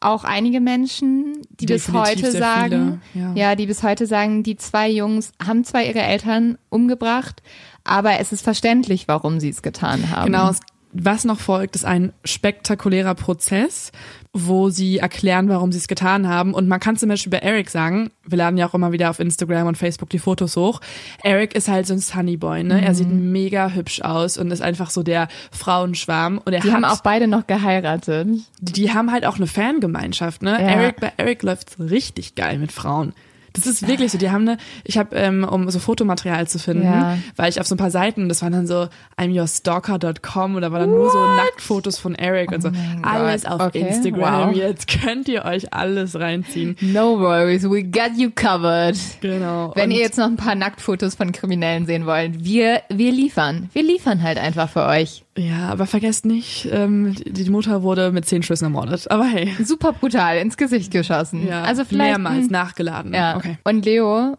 auch 0.01 0.25
einige 0.25 0.61
Menschen, 0.61 1.39
die 1.59 1.67
bis 1.67 1.87
Definitiv 1.87 2.11
heute 2.23 2.31
sehr 2.33 2.41
sagen, 2.41 3.01
ja. 3.15 3.33
ja, 3.35 3.55
die 3.57 3.67
bis 3.67 3.83
heute 3.83 4.07
sagen, 4.07 4.43
die 4.43 4.57
zwei 4.57 4.89
Jungs 4.91 5.33
haben 5.45 5.65
zwar 5.65 5.83
ihre 5.83 6.03
Eltern 6.03 6.59
umgebracht, 6.69 7.43
aber 7.83 8.21
es 8.21 8.31
ist 8.31 8.43
verständlich, 8.43 9.09
warum 9.09 9.41
sie 9.41 9.49
es 9.49 9.63
getan 9.63 10.11
haben. 10.11 10.27
Genau. 10.27 10.51
es- 10.51 10.61
Was 10.99 11.25
noch 11.25 11.39
folgt, 11.41 11.77
ist 11.77 11.85
ein 11.85 12.13
spektakulärer 12.25 13.15
Prozess, 13.15 13.93
wo 14.33 14.71
sie 14.71 14.99
erklären, 14.99 15.49
warum 15.49 15.73
sie 15.73 15.79
es 15.79 15.89
getan 15.89 16.29
haben. 16.29 16.53
Und 16.55 16.69
man 16.69 16.79
kann 16.81 16.97
zum 16.97 17.09
Beispiel 17.09 17.31
bei 17.31 17.39
Eric 17.39 17.71
sagen, 17.71 18.11
wir 18.27 18.39
laden 18.39 18.57
ja 18.59 18.67
auch 18.69 18.75
immer 18.75 18.93
wieder 18.93 19.11
auf 19.11 19.19
Instagram 19.19 19.67
und 19.67 19.77
Facebook 19.79 20.11
die 20.11 20.19
Fotos 20.19 20.57
hoch. 20.57 20.81
Eric 21.23 21.55
ist 21.55 21.69
halt 21.69 21.87
so 21.87 21.95
ein 21.95 21.99
Sunnyboy, 22.01 22.65
ne? 22.65 22.83
Er 22.83 22.91
Mhm. 22.91 22.95
sieht 22.95 23.09
mega 23.11 23.71
hübsch 23.71 24.01
aus 24.03 24.37
und 24.39 24.51
ist 24.51 24.63
einfach 24.63 24.91
so 24.91 25.03
der 25.03 25.29
Frauenschwarm. 25.53 26.39
Und 26.45 26.53
er 26.53 26.61
Die 26.61 26.69
hat, 26.69 26.75
haben 26.77 26.85
auch 26.85 27.01
beide 27.03 27.27
noch 27.29 27.47
geheiratet. 27.47 28.29
die 28.61 28.93
haben 28.93 29.11
halt 29.13 29.27
auch 29.27 29.37
eine 29.37 29.47
Fangemeinschaft, 29.47 30.43
ne? 30.43 30.53
Ja. 30.53 30.59
Eric, 30.59 31.01
bei 31.01 31.13
Eric 31.17 31.43
läuft's 31.43 31.79
richtig 31.79 32.35
geil 32.35 32.59
mit 32.59 32.73
Frauen. 32.73 33.13
Das 33.57 33.67
ist 33.67 33.89
wirklich 33.89 34.13
so. 34.13 34.19
Die 34.19 34.31
haben 34.31 34.49
eine, 34.49 34.59
ich 34.85 34.99
habe, 34.99 35.17
ähm, 35.17 35.45
um 35.45 35.69
so 35.71 35.79
Fotomaterial 35.79 36.47
zu 36.47 36.59
finden, 36.59 36.85
Ja. 36.85 37.19
war 37.37 37.49
ich 37.49 37.61
auf 37.61 37.67
so 37.67 37.75
ein 37.75 37.79
paar 37.79 37.91
Seiten, 37.91 38.29
das 38.29 38.43
waren 38.43 38.53
dann 38.53 38.67
so 38.67 38.89
I'mYourStalker.com 39.21 40.61
da 40.61 40.73
waren 40.73 40.81
dann 40.81 40.91
nur 40.91 41.11
so 41.11 41.19
Nacktfotos 41.19 41.99
von 41.99 42.15
Eric 42.15 42.53
und 42.53 42.63
so. 42.63 42.71
mein 42.71 43.05
Alles 43.05 43.45
auf 43.47 43.61
Okay, 43.61 43.81
Instagram. 43.81 44.49
wow. 44.51 44.57
Jetzt 44.57 44.89
könnt 44.89 45.29
ihr 45.29 45.45
euch 45.45 45.73
alles 45.73 46.19
reinziehen. 46.19 46.77
No 46.81 47.19
worries, 47.21 47.65
we 47.69 47.83
got 47.85 48.13
you 48.17 48.31
covered. 48.35 48.97
Genau. 49.21 49.73
Wenn 49.75 49.85
und 49.87 49.91
ihr 49.93 50.01
jetzt 50.03 50.19
noch 50.19 50.27
ein 50.27 50.37
paar 50.37 50.55
Nacktfotos 50.55 51.15
von 51.15 51.33
Kriminellen 51.33 51.87
sehen 51.87 52.07
wollt, 52.07 52.45
wir, 52.45 52.83
wir 52.89 53.13
liefern. 53.13 53.71
Wir 53.73 53.83
liefern 53.83 54.23
halt 54.23 54.39
einfach 54.39 54.69
für 54.69 54.85
euch. 54.87 55.25
Ja, 55.37 55.68
aber 55.68 55.87
vergesst 55.87 56.24
nicht, 56.24 56.68
ähm, 56.72 57.14
die 57.24 57.51
Mutter 57.51 57.82
wurde 57.82 58.11
mit 58.12 58.26
zehn 58.26 58.43
Schüssen 58.43 58.64
ermordet. 58.64 59.11
Aber 59.11 59.24
hey. 59.24 59.53
Super 59.64 59.93
brutal 59.93 60.39
ins 60.39 60.57
Gesicht 60.57 60.91
geschossen. 60.91 61.47
Ja, 61.47 61.62
also 61.62 61.84
vielleicht 61.84 62.18
mehrmals 62.18 62.51
nachgeladen. 62.51 63.12
Ja. 63.12 63.37
Okay. 63.37 63.59
Und 63.64 63.84
Leo, 63.84 64.37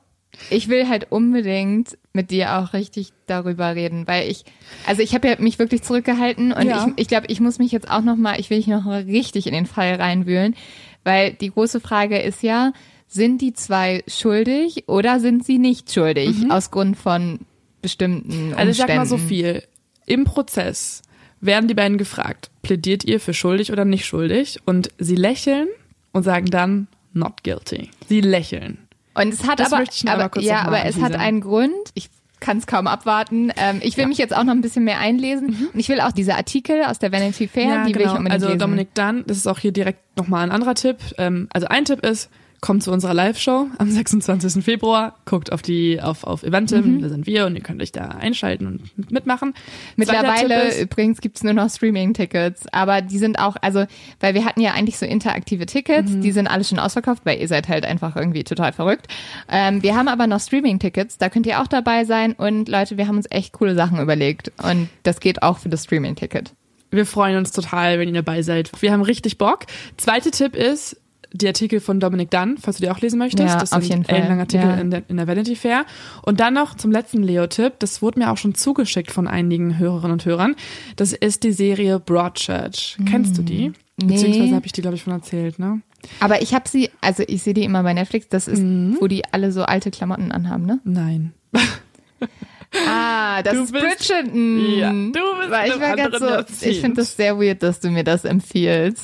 ich 0.49 0.69
will 0.69 0.87
halt 0.87 1.11
unbedingt 1.11 1.97
mit 2.13 2.31
dir 2.31 2.57
auch 2.57 2.73
richtig 2.73 3.13
darüber 3.27 3.75
reden, 3.75 4.07
weil 4.07 4.29
ich, 4.29 4.43
also 4.85 5.01
ich 5.01 5.13
habe 5.13 5.27
ja 5.27 5.35
mich 5.39 5.59
wirklich 5.59 5.83
zurückgehalten 5.83 6.51
und 6.51 6.67
Ja. 6.67 6.87
ich, 6.87 6.93
ich 7.03 7.07
glaube, 7.07 7.27
ich 7.29 7.39
muss 7.39 7.59
mich 7.59 7.71
jetzt 7.71 7.89
auch 7.89 8.01
noch 8.01 8.15
mal, 8.15 8.39
ich 8.39 8.49
will 8.49 8.57
mich 8.57 8.67
noch 8.67 8.85
mal 8.85 9.01
richtig 9.01 9.47
in 9.47 9.53
den 9.53 9.65
Fall 9.65 9.95
reinwühlen, 9.95 10.55
weil 11.03 11.33
die 11.33 11.51
große 11.51 11.79
Frage 11.79 12.19
ist 12.19 12.43
ja, 12.43 12.73
sind 13.07 13.41
die 13.41 13.53
zwei 13.53 14.03
schuldig 14.07 14.83
oder 14.87 15.19
sind 15.19 15.45
sie 15.45 15.59
nicht 15.59 15.91
schuldig 15.93 16.35
aus 16.49 16.71
Grund 16.71 16.97
von 16.97 17.39
bestimmten 17.81 18.31
Umständen? 18.31 18.47
Mhm. 18.49 18.57
Also 18.57 18.71
ich 18.71 18.77
sag 18.77 18.95
mal 18.95 19.05
so 19.05 19.17
viel. 19.17 19.63
Im 20.07 20.23
Prozess 20.23 21.03
werden 21.39 21.67
die 21.67 21.75
beiden 21.75 21.99
gefragt, 21.99 22.49
plädiert 22.63 23.03
ihr 23.03 23.19
für 23.19 23.33
schuldig 23.33 23.71
oder 23.71 23.85
nicht 23.85 24.05
schuldig? 24.05 24.57
Und 24.65 24.89
sie 24.97 25.15
lächeln 25.15 25.67
und 26.13 26.23
sagen 26.23 26.47
dann 26.47 26.87
not 27.13 27.43
guilty. 27.43 27.91
Sie 28.07 28.21
lächeln. 28.21 28.79
Und 29.13 29.33
es 29.33 29.47
hat 29.47 29.59
Das 29.59 29.73
aber, 29.73 29.85
aber 30.07 30.29
kurz 30.29 30.45
ja, 30.45 30.61
aber 30.61 30.85
es 30.85 30.99
hat 30.99 31.15
einen 31.15 31.41
Grund. 31.41 31.73
Ich 31.93 32.09
kann 32.39 32.57
es 32.57 32.67
kaum 32.67 32.87
abwarten. 32.87 33.51
Ähm, 33.57 33.79
ich 33.81 33.97
will 33.97 34.05
mich 34.07 34.17
jetzt 34.17 34.35
auch 34.35 34.43
noch 34.43 34.53
ein 34.53 34.61
bisschen 34.61 34.83
mehr 34.83 34.99
einlesen. 34.99 35.69
Und 35.73 35.79
ich 35.79 35.89
will 35.89 35.99
auch 36.01 36.11
diese 36.11 36.35
Artikel 36.35 36.83
aus 36.83 36.99
der 36.99 37.11
Vanity 37.11 37.47
Fair, 37.47 37.83
die 37.85 37.95
will 37.95 38.03
ich 38.03 38.11
unbedingt 38.11 38.43
Also. 38.43 38.55
Dominik 38.55 38.93
Dunn, 38.93 39.23
das 39.27 39.37
ist 39.37 39.47
auch 39.47 39.59
hier 39.59 39.71
direkt 39.71 40.17
nochmal 40.17 40.43
ein 40.43 40.51
anderer 40.51 40.75
Tipp. 40.75 40.97
Ähm, 41.17 41.47
also 41.51 41.67
ein 41.67 41.85
Tipp 41.85 42.05
ist, 42.05 42.29
kommt 42.59 42.81
zu 42.83 42.91
unserer 42.91 43.13
Live-Show 43.13 43.67
am 43.77 43.89
26. 43.91 44.63
Februar, 44.63 45.15
guckt 45.25 45.51
auf 45.51 45.61
die, 45.61 46.01
auf, 46.01 46.23
auf 46.23 46.41
Eventim, 46.43 46.95
Mhm. 46.95 47.01
da 47.01 47.09
sind 47.09 47.27
wir 47.27 47.45
und 47.45 47.55
ihr 47.55 47.61
könnt 47.61 47.81
euch 47.81 47.91
da 47.91 48.05
einschalten 48.07 48.65
und 48.65 49.11
mitmachen. 49.11 49.53
Mittlerweile 49.95 50.69
ist, 50.69 50.81
übrigens 50.81 51.21
gibt's 51.21 51.43
nur 51.43 51.53
noch 51.53 51.69
Streaming-Tickets, 51.69 52.65
aber 52.71 53.01
die 53.01 53.17
sind 53.17 53.39
auch, 53.39 53.55
also, 53.61 53.85
weil 54.19 54.33
wir 54.33 54.45
hatten 54.45 54.61
ja 54.61 54.71
eigentlich 54.73 54.97
so 54.97 55.05
interaktive 55.05 55.65
Tickets, 55.65 56.11
Mhm. 56.11 56.21
die 56.21 56.31
sind 56.31 56.47
alle 56.47 56.63
schon 56.63 56.79
ausverkauft, 56.79 57.21
weil 57.25 57.39
ihr 57.39 57.47
seid 57.47 57.67
halt 57.67 57.85
einfach 57.85 58.15
irgendwie 58.15 58.43
total 58.43 58.73
verrückt. 58.73 59.07
Ähm, 59.49 59.83
wir 59.83 59.95
haben 59.95 60.07
aber 60.07 60.27
noch 60.27 60.39
Streaming-Tickets, 60.39 61.17
da 61.17 61.29
könnt 61.29 61.45
ihr 61.45 61.61
auch 61.61 61.67
dabei 61.67 62.05
sein 62.05 62.33
und 62.33 62.69
Leute, 62.69 62.97
wir 62.97 63.07
haben 63.07 63.17
uns 63.17 63.27
echt 63.29 63.53
coole 63.53 63.75
Sachen 63.75 63.99
überlegt 63.99 64.51
und 64.63 64.89
das 65.03 65.19
geht 65.19 65.43
auch 65.43 65.59
für 65.59 65.69
das 65.69 65.83
Streaming-Ticket. 65.83 66.53
Wir 66.89 67.05
freuen 67.05 67.37
uns 67.37 67.51
total, 67.51 67.99
wenn 67.99 68.07
ihr 68.07 68.13
dabei 68.23 68.41
seid. 68.43 68.71
Wir 68.81 68.93
haben 68.93 69.01
richtig 69.01 69.37
Bock. 69.37 69.65
Zweiter 69.97 70.31
Tipp 70.31 70.55
ist, 70.55 70.95
die 71.37 71.47
Artikel 71.47 71.79
von 71.79 71.99
Dominic 71.99 72.31
Dunn, 72.31 72.57
falls 72.59 72.77
du 72.77 72.83
die 72.83 72.89
auch 72.89 72.99
lesen 72.99 73.19
möchtest. 73.19 73.47
Ja, 73.53 73.59
das 73.59 73.73
auf 73.73 73.83
sind 73.83 73.91
jeden 73.91 74.03
Fall. 74.05 74.15
ellenlange 74.15 74.41
Artikel 74.41 74.67
Ja. 74.67 74.75
in, 74.75 74.91
der, 74.91 75.03
in 75.07 75.17
der 75.17 75.27
Vanity 75.27 75.55
Fair. 75.55 75.85
Und 76.23 76.39
dann 76.39 76.53
noch 76.53 76.75
zum 76.75 76.91
letzten 76.91 77.23
Leo-Tipp, 77.23 77.73
das 77.79 78.01
wurde 78.01 78.19
mir 78.19 78.31
auch 78.31 78.37
schon 78.37 78.55
zugeschickt 78.55 79.11
von 79.11 79.27
einigen 79.27 79.77
Hörerinnen 79.77 80.13
und 80.13 80.25
Hörern. 80.25 80.55
Das 80.95 81.13
ist 81.13 81.43
die 81.43 81.51
Serie 81.51 81.99
Broadchurch. 81.99 82.97
Kennst 83.09 83.37
du 83.37 83.41
die? 83.43 83.71
Nee. 84.01 84.13
Beziehungsweise 84.13 84.55
habe 84.55 84.65
ich 84.65 84.71
die, 84.73 84.81
glaube 84.81 84.95
ich, 84.95 85.01
schon 85.03 85.13
erzählt, 85.13 85.57
ne? 85.59 85.81
Aber 86.19 86.41
ich 86.41 86.53
habe 86.53 86.69
sie, 86.69 86.91
also 87.01 87.23
ich 87.27 87.41
sehe 87.41 87.53
die 87.55 87.63
immer 87.63 87.81
bei 87.83 87.93
Netflix, 87.93 88.27
das 88.29 88.47
ist, 88.47 88.61
Mhm. 88.61 88.97
wo 88.99 89.07
die 89.07 89.23
alle 89.31 89.51
so 89.51 89.63
alte 89.63 89.89
Klamotten 89.91 90.31
anhaben, 90.31 90.65
ne? 90.65 90.79
Nein. 90.83 91.33
Ah, 92.87 93.41
das 93.43 93.53
Du 93.53 93.63
ist 93.63 93.71
bist- 93.71 93.85
Bridgerton. 93.85 94.77
Ja, 94.77 94.89
du 94.91 95.11
bist 95.11 95.49
Weil 95.49 95.69
ich 95.71 95.79
war 95.79 96.19
so, 96.19 96.27
Jahrzehnt. 96.27 96.71
ich 96.71 96.81
finde 96.81 96.97
das 97.01 97.15
sehr 97.15 97.39
weird, 97.39 97.63
dass 97.63 97.79
du 97.79 97.89
mir 97.89 98.03
das 98.03 98.25
empfiehlst. 98.25 99.03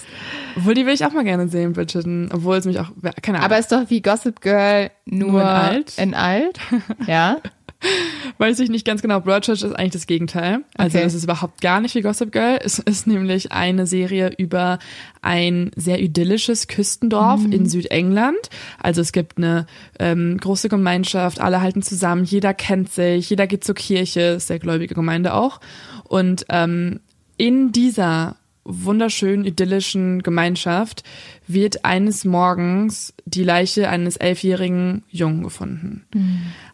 Obwohl, 0.57 0.74
die 0.74 0.86
will 0.86 0.93
ich 0.93 1.05
auch 1.05 1.11
mal 1.14 1.24
gerne 1.24 1.47
sehen, 1.47 1.74
Bridgerton. 1.74 2.30
Obwohl 2.34 2.57
es 2.57 2.66
mich 2.66 2.80
auch, 2.80 2.91
keine 3.22 3.38
Ahnung. 3.39 3.45
Aber 3.45 3.57
ist 3.57 3.72
doch 3.72 3.89
wie 3.89 4.01
Gossip 4.01 4.41
Girl 4.41 4.91
nur, 5.05 5.32
Nur 5.32 5.41
in 5.41 5.47
alt? 5.47 5.97
In 5.97 6.14
alt. 6.14 6.59
Ja. 7.07 7.38
Weiß 8.38 8.59
ich 8.59 8.69
nicht 8.69 8.86
ganz 8.86 9.01
genau. 9.01 9.19
Broadchurch 9.19 9.61
ist 9.61 9.73
eigentlich 9.73 9.93
das 9.93 10.07
Gegenteil. 10.07 10.59
Also 10.77 10.97
Okay. 10.97 11.07
es 11.07 11.13
ist 11.13 11.23
überhaupt 11.23 11.61
gar 11.61 11.81
nicht 11.81 11.95
wie 11.95 12.01
Gossip 12.01 12.31
Girl. 12.31 12.59
Es 12.63 12.79
ist 12.86 13.07
nämlich 13.07 13.51
eine 13.51 13.86
Serie 13.86 14.31
über 14.38 14.79
ein 15.21 15.71
sehr 15.75 15.99
idyllisches 16.01 16.67
Küstendorf 16.67 17.41
Mhm. 17.41 17.51
in 17.51 17.65
Südengland. 17.67 18.49
Also 18.81 19.01
es 19.01 19.11
gibt 19.11 19.38
eine 19.38 19.65
ähm, 19.99 20.38
große 20.39 20.69
Gemeinschaft, 20.69 21.39
alle 21.41 21.61
halten 21.61 21.81
zusammen, 21.81 22.23
jeder 22.25 22.53
kennt 22.53 22.91
sich, 22.91 23.29
jeder 23.29 23.47
geht 23.47 23.63
zur 23.63 23.75
Kirche, 23.75 24.39
sehr 24.39 24.59
gläubige 24.59 24.95
Gemeinde 24.95 25.34
auch. 25.34 25.59
Und 26.03 26.45
ähm, 26.49 26.99
in 27.38 27.71
dieser 27.71 28.36
wunderschönen, 28.66 29.45
idyllischen 29.45 30.24
Gemeinschaft 30.24 31.03
wird 31.47 31.84
eines 31.84 32.26
Morgens 32.26 33.14
die 33.26 33.43
Leiche 33.43 33.89
eines 33.89 34.18
elfjährigen 34.18 35.03
Jungen 35.09 35.43
gefunden. 35.43 36.05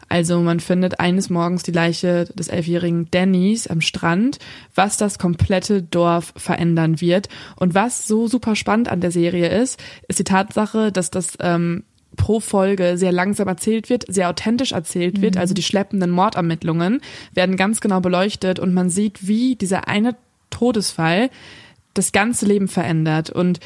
Also 0.08 0.40
man 0.42 0.60
findet 0.60 1.00
eines 1.00 1.30
Morgens 1.30 1.64
die 1.64 1.72
Leiche 1.72 2.26
des 2.26 2.48
elfjährigen 2.48 3.10
Dannys 3.12 3.68
am 3.68 3.82
Strand, 3.82 4.40
was 4.76 4.98
das 4.98 5.20
komplette 5.20 5.84
Dorf 5.84 6.34
verändern 6.36 7.00
wird. 7.02 7.30
Und 7.56 7.76
was 7.76 8.08
so 8.08 8.28
super 8.28 8.56
spannend 8.56 8.90
an 8.90 9.02
der 9.02 9.12
Serie 9.12 9.50
ist, 9.50 9.80
ist 10.08 10.20
die 10.20 10.24
Tatsache, 10.24 10.92
dass 10.92 11.12
das 11.12 11.38
ähm, 11.40 11.84
pro 12.18 12.40
Folge 12.40 12.98
sehr 12.98 13.12
langsam 13.12 13.48
erzählt 13.48 13.90
wird, 13.90 14.06
sehr 14.08 14.30
authentisch 14.30 14.72
erzählt 14.72 15.22
wird. 15.22 15.38
Also 15.38 15.54
die 15.54 15.64
schleppenden 15.64 16.12
Mordermittlungen 16.12 17.02
werden 17.34 17.56
ganz 17.56 17.80
genau 17.80 18.02
beleuchtet 18.02 18.60
und 18.60 18.74
man 18.74 18.90
sieht, 18.90 19.28
wie 19.28 19.56
dieser 19.56 19.88
eine 19.88 20.16
Todesfall 20.50 21.30
das 22.00 22.12
ganze 22.12 22.46
Leben 22.46 22.68
verändert. 22.68 23.30
Und 23.30 23.60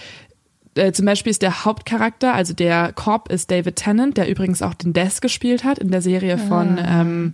äh, 0.76 0.91
zum 0.91 1.05
Beispiel 1.05 1.32
ist 1.32 1.41
der 1.41 1.65
Hauptcharakter, 1.65 2.34
also 2.34 2.53
der 2.53 2.91
Cop 2.93 3.30
ist 3.30 3.49
David 3.49 3.78
Tennant, 3.78 4.17
der 4.17 4.30
übrigens 4.30 4.61
auch 4.61 4.74
den 4.74 4.93
Des 4.93 5.21
gespielt 5.21 5.63
hat 5.63 5.80
in 5.80 5.91
der 5.91 6.01
Serie 6.01 6.38
von, 6.38 6.80
ähm, 6.86 7.34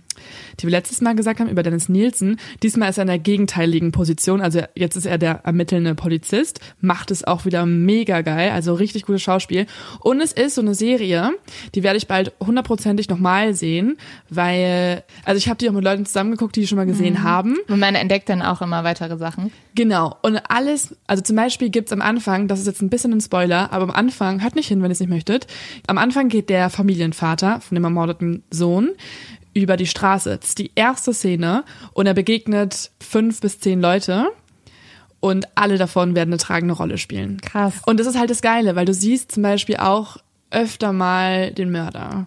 die 0.58 0.66
wir 0.66 0.70
letztes 0.70 1.00
Mal 1.00 1.14
gesagt 1.14 1.40
haben, 1.40 1.48
über 1.48 1.62
Dennis 1.62 1.88
Nielsen. 1.88 2.38
Diesmal 2.62 2.90
ist 2.90 2.98
er 2.98 3.02
in 3.02 3.08
der 3.08 3.18
gegenteiligen 3.18 3.92
Position, 3.92 4.40
also 4.40 4.60
jetzt 4.74 4.96
ist 4.96 5.06
er 5.06 5.18
der 5.18 5.40
ermittelnde 5.44 5.94
Polizist, 5.94 6.60
macht 6.80 7.10
es 7.10 7.24
auch 7.24 7.44
wieder 7.44 7.66
mega 7.66 8.20
geil, 8.20 8.50
also 8.50 8.74
richtig 8.74 9.06
gutes 9.06 9.22
Schauspiel. 9.22 9.66
Und 10.00 10.20
es 10.20 10.32
ist 10.32 10.54
so 10.54 10.60
eine 10.60 10.74
Serie, 10.74 11.32
die 11.74 11.82
werde 11.82 11.96
ich 11.96 12.06
bald 12.06 12.32
hundertprozentig 12.40 13.08
nochmal 13.08 13.54
sehen, 13.54 13.96
weil, 14.28 15.02
also 15.24 15.38
ich 15.38 15.48
habe 15.48 15.58
die 15.58 15.68
auch 15.68 15.74
mit 15.74 15.84
Leuten 15.84 16.06
zusammengeguckt, 16.06 16.56
die 16.56 16.60
die 16.60 16.66
schon 16.66 16.76
mal 16.76 16.86
gesehen 16.86 17.22
haben. 17.22 17.56
Und 17.68 17.80
man 17.80 17.94
entdeckt 17.94 18.28
dann 18.28 18.42
auch 18.42 18.62
immer 18.62 18.84
weitere 18.84 19.16
Sachen. 19.16 19.50
Genau. 19.74 20.16
Und 20.22 20.40
alles, 20.48 20.94
also 21.06 21.22
zum 21.22 21.36
Beispiel 21.36 21.70
gibt's 21.70 21.92
am 21.92 22.02
Anfang, 22.02 22.48
das 22.48 22.60
ist 22.60 22.66
jetzt 22.66 22.82
ein 22.82 22.90
bisschen 22.90 23.12
ein 23.12 23.20
Spoiler, 23.30 23.72
aber 23.72 23.84
am 23.84 23.90
Anfang, 23.92 24.42
hört 24.42 24.56
nicht 24.56 24.66
hin, 24.66 24.82
wenn 24.82 24.90
ihr 24.90 24.92
es 24.92 24.98
nicht 24.98 25.08
möchtet, 25.08 25.46
am 25.86 25.98
Anfang 25.98 26.28
geht 26.28 26.50
der 26.50 26.68
Familienvater 26.68 27.60
von 27.60 27.76
dem 27.76 27.84
ermordeten 27.84 28.42
Sohn 28.50 28.90
über 29.54 29.76
die 29.76 29.86
Straße. 29.86 30.36
Das 30.36 30.48
ist 30.48 30.58
die 30.58 30.72
erste 30.74 31.14
Szene 31.14 31.64
und 31.92 32.06
er 32.06 32.14
begegnet 32.14 32.90
fünf 33.00 33.40
bis 33.40 33.60
zehn 33.60 33.80
Leute 33.80 34.32
und 35.20 35.46
alle 35.54 35.78
davon 35.78 36.16
werden 36.16 36.30
eine 36.30 36.38
tragende 36.38 36.74
Rolle 36.74 36.98
spielen. 36.98 37.40
Krass. 37.40 37.74
Und 37.86 38.00
das 38.00 38.08
ist 38.08 38.18
halt 38.18 38.30
das 38.30 38.42
Geile, 38.42 38.74
weil 38.74 38.86
du 38.86 38.94
siehst 38.94 39.30
zum 39.30 39.44
Beispiel 39.44 39.76
auch 39.76 40.16
öfter 40.50 40.92
mal 40.92 41.52
den 41.52 41.70
Mörder. 41.70 42.26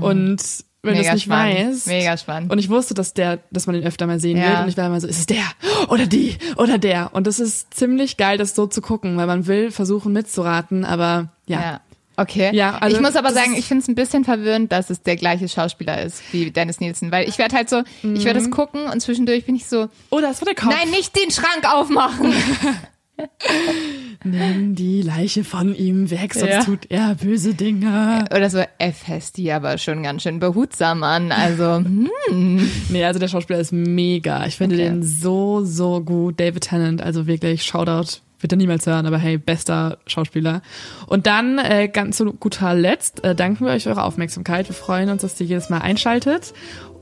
Und 0.00 0.42
wenn 0.82 0.94
du 0.94 1.00
es 1.00 1.12
nicht 1.12 1.24
spannend. 1.24 1.70
weißt. 1.70 1.86
Mega 1.86 2.16
spannend. 2.16 2.50
Und 2.52 2.58
ich 2.58 2.68
wusste, 2.68 2.94
dass 2.94 3.14
der, 3.14 3.38
dass 3.50 3.66
man 3.66 3.74
den 3.74 3.84
öfter 3.84 4.06
mal 4.06 4.18
sehen 4.20 4.36
Ja. 4.36 4.48
wird. 4.50 4.60
Und 4.62 4.68
ich 4.68 4.76
war 4.76 4.86
immer 4.86 5.00
so, 5.00 5.06
ist 5.06 5.18
es 5.18 5.26
der 5.26 5.44
oder 5.88 6.06
die 6.06 6.36
oder 6.56 6.78
der? 6.78 7.10
Und 7.12 7.26
das 7.26 7.38
ist 7.40 7.72
ziemlich 7.74 8.16
geil, 8.16 8.38
das 8.38 8.54
so 8.54 8.66
zu 8.66 8.80
gucken, 8.82 9.16
weil 9.16 9.26
man 9.26 9.46
will 9.46 9.70
versuchen 9.70 10.12
mitzuraten, 10.12 10.84
aber 10.84 11.28
ja. 11.46 11.60
Ja. 11.60 11.80
Okay. 12.14 12.50
Ja, 12.54 12.76
also 12.76 12.94
ich 12.94 13.02
muss 13.02 13.16
aber 13.16 13.32
sagen, 13.32 13.54
ich 13.56 13.64
finde 13.64 13.82
es 13.82 13.88
ein 13.88 13.94
bisschen 13.94 14.24
verwirrend, 14.24 14.70
dass 14.70 14.90
es 14.90 15.02
der 15.02 15.16
gleiche 15.16 15.48
Schauspieler 15.48 16.02
ist 16.02 16.22
wie 16.32 16.50
Dennis 16.50 16.78
Nielsen, 16.78 17.10
weil 17.10 17.26
ich 17.26 17.38
werde 17.38 17.56
halt 17.56 17.70
so, 17.70 17.82
ich 18.02 18.24
werde 18.26 18.38
es 18.38 18.46
Mhm. 18.48 18.50
gucken 18.50 18.84
und 18.86 19.00
zwischendurch 19.00 19.46
bin 19.46 19.54
ich 19.56 19.66
so, 19.66 19.88
Oh, 20.10 20.20
das 20.20 20.40
war 20.42 20.46
der 20.46 20.54
Kopf. 20.54 20.74
nein, 20.76 20.90
nicht 20.90 21.16
den 21.16 21.30
Schrank 21.30 21.64
aufmachen. 21.72 22.34
Nimm 24.24 24.74
die 24.76 25.02
Leiche 25.02 25.42
von 25.42 25.74
ihm 25.74 26.10
weg, 26.10 26.34
sonst 26.34 26.50
Ja. 26.52 26.62
tut 26.64 26.90
er 26.90 27.16
böse 27.16 27.54
Dinge. 27.54 28.24
Oder 28.34 28.50
so, 28.50 28.62
er 28.78 28.92
fasst 28.92 29.36
die 29.36 29.50
aber 29.50 29.78
schon 29.78 30.02
ganz 30.02 30.22
schön 30.22 30.38
behutsam 30.38 31.02
an. 31.02 31.32
Also, 31.32 31.76
hm. 32.28 32.70
Nee, 32.88 33.04
also 33.04 33.18
der 33.18 33.28
Schauspieler 33.28 33.58
ist 33.58 33.72
mega. 33.72 34.46
Ich 34.46 34.56
finde 34.56 34.76
Okay. 34.76 34.84
den 34.84 35.02
so, 35.02 35.64
so 35.64 36.00
gut. 36.02 36.38
David 36.38 36.62
Tennant, 36.64 37.02
also 37.02 37.26
wirklich 37.26 37.64
Shoutout. 37.64 38.18
Wird 38.40 38.52
er 38.52 38.56
niemals 38.58 38.86
hören, 38.86 39.06
aber 39.06 39.18
hey, 39.18 39.38
bester 39.38 39.98
Schauspieler. 40.08 40.62
Und 41.06 41.28
dann, 41.28 41.58
äh, 41.58 41.86
ganz 41.86 42.16
zu 42.16 42.32
guter 42.32 42.74
Letzt, 42.74 43.22
äh, 43.22 43.36
danken 43.36 43.64
wir 43.64 43.72
euch 43.72 43.84
für 43.84 43.90
eure 43.90 44.02
Aufmerksamkeit. 44.02 44.68
Wir 44.68 44.74
freuen 44.74 45.10
uns, 45.10 45.22
dass 45.22 45.40
ihr 45.40 45.46
jedes 45.46 45.70
Mal 45.70 45.78
einschaltet 45.78 46.52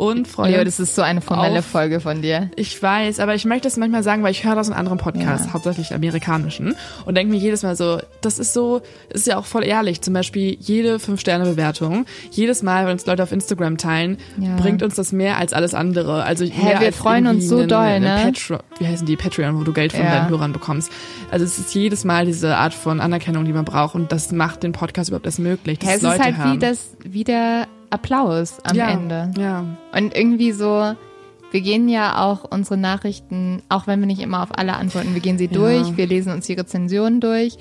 und 0.00 0.26
freuen 0.26 0.52
Leo, 0.52 0.64
das 0.64 0.80
ist 0.80 0.94
so 0.94 1.02
eine 1.02 1.20
formelle 1.20 1.58
auf- 1.58 1.66
Folge 1.66 2.00
von 2.00 2.22
dir. 2.22 2.50
Ich 2.56 2.82
weiß, 2.82 3.20
aber 3.20 3.34
ich 3.34 3.44
möchte 3.44 3.68
es 3.68 3.76
manchmal 3.76 4.02
sagen, 4.02 4.22
weil 4.22 4.32
ich 4.32 4.44
höre 4.44 4.54
das 4.54 4.68
in 4.68 4.74
anderen 4.74 4.98
Podcasts, 4.98 5.46
Ja. 5.48 5.52
hauptsächlich 5.52 5.92
amerikanischen, 5.94 6.74
und 7.04 7.16
denke 7.16 7.32
mir 7.34 7.38
jedes 7.38 7.62
Mal 7.62 7.76
so, 7.76 7.98
das 8.22 8.38
ist 8.38 8.52
so, 8.54 8.80
ist 9.10 9.26
ja 9.26 9.36
auch 9.36 9.44
voll 9.44 9.64
ehrlich. 9.64 10.00
Zum 10.00 10.14
Beispiel 10.14 10.56
jede 10.58 10.98
Fünf-Sterne-Bewertung, 10.98 12.06
jedes 12.30 12.62
Mal, 12.62 12.86
wenn 12.86 12.92
uns 12.92 13.06
Leute 13.06 13.22
auf 13.22 13.32
Instagram 13.32 13.76
teilen, 13.76 14.16
Ja. 14.38 14.56
bringt 14.56 14.82
uns 14.82 14.94
das 14.94 15.12
mehr 15.12 15.36
als 15.36 15.52
alles 15.52 15.74
andere. 15.74 16.24
Also 16.24 16.44
Hä, 16.44 16.64
mehr 16.64 16.80
wir 16.80 16.86
als 16.88 16.96
freuen 16.96 17.26
uns 17.26 17.46
so 17.48 17.58
einen- 17.58 17.68
doll, 17.68 17.78
einen 17.78 18.04
ne? 18.04 18.22
Patro 18.24 18.58
wie 18.78 18.86
heißen 18.86 19.06
die? 19.06 19.16
Patreon, 19.16 19.58
wo 19.60 19.64
du 19.64 19.72
Geld 19.74 19.92
von 19.92 20.02
Ja. 20.04 20.10
deinen 20.20 20.30
Hörern 20.30 20.52
bekommst. 20.54 20.90
Also 21.30 21.44
es 21.44 21.58
ist 21.58 21.74
jedes 21.74 22.04
Mal 22.04 22.24
diese 22.24 22.56
Art 22.56 22.72
von 22.72 23.00
Anerkennung, 23.00 23.44
die 23.44 23.52
man 23.52 23.66
braucht, 23.66 23.94
und 23.94 24.10
das 24.12 24.32
macht 24.32 24.62
den 24.62 24.72
Podcast 24.72 25.10
überhaupt 25.10 25.26
erst 25.26 25.38
möglich. 25.40 25.78
Dass 25.78 25.88
Ja, 25.90 25.94
es 25.96 26.02
Leute 26.02 26.14
ist 26.16 26.24
halt 26.24 26.36
hören. 26.38 26.52
wie 26.54 26.58
das, 26.58 26.96
wie 27.04 27.24
der 27.24 27.66
Applaus 27.90 28.58
am 28.64 28.76
ja, 28.76 28.90
Ende. 28.90 29.30
Ja. 29.38 29.64
Und 29.92 30.14
irgendwie 30.16 30.52
so, 30.52 30.94
wir 31.50 31.60
gehen 31.60 31.88
ja 31.88 32.24
auch 32.24 32.44
unsere 32.50 32.76
Nachrichten, 32.76 33.62
auch 33.68 33.86
wenn 33.86 34.00
wir 34.00 34.06
nicht 34.06 34.20
immer 34.20 34.42
auf 34.42 34.56
alle 34.56 34.74
antworten, 34.74 35.14
wir 35.14 35.20
gehen 35.20 35.38
sie 35.38 35.48
durch, 35.48 35.96
wir 35.96 36.06
lesen 36.06 36.32
uns 36.32 36.46
die 36.46 36.54
Rezensionen 36.54 37.20
durch 37.20 37.58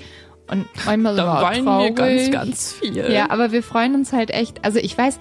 und 0.50 0.66
manchmal 0.84 1.16
Da 1.16 1.42
weinen 1.42 1.64
wir 1.64 1.94
traurig. 1.94 1.96
ganz, 1.96 2.30
ganz 2.30 2.72
viel. 2.72 3.10
Ja, 3.10 3.30
aber 3.30 3.52
wir 3.52 3.62
freuen 3.62 3.94
uns 3.94 4.12
halt 4.12 4.30
echt. 4.30 4.64
Also 4.64 4.78
ich 4.78 4.96
weiß, 4.96 5.18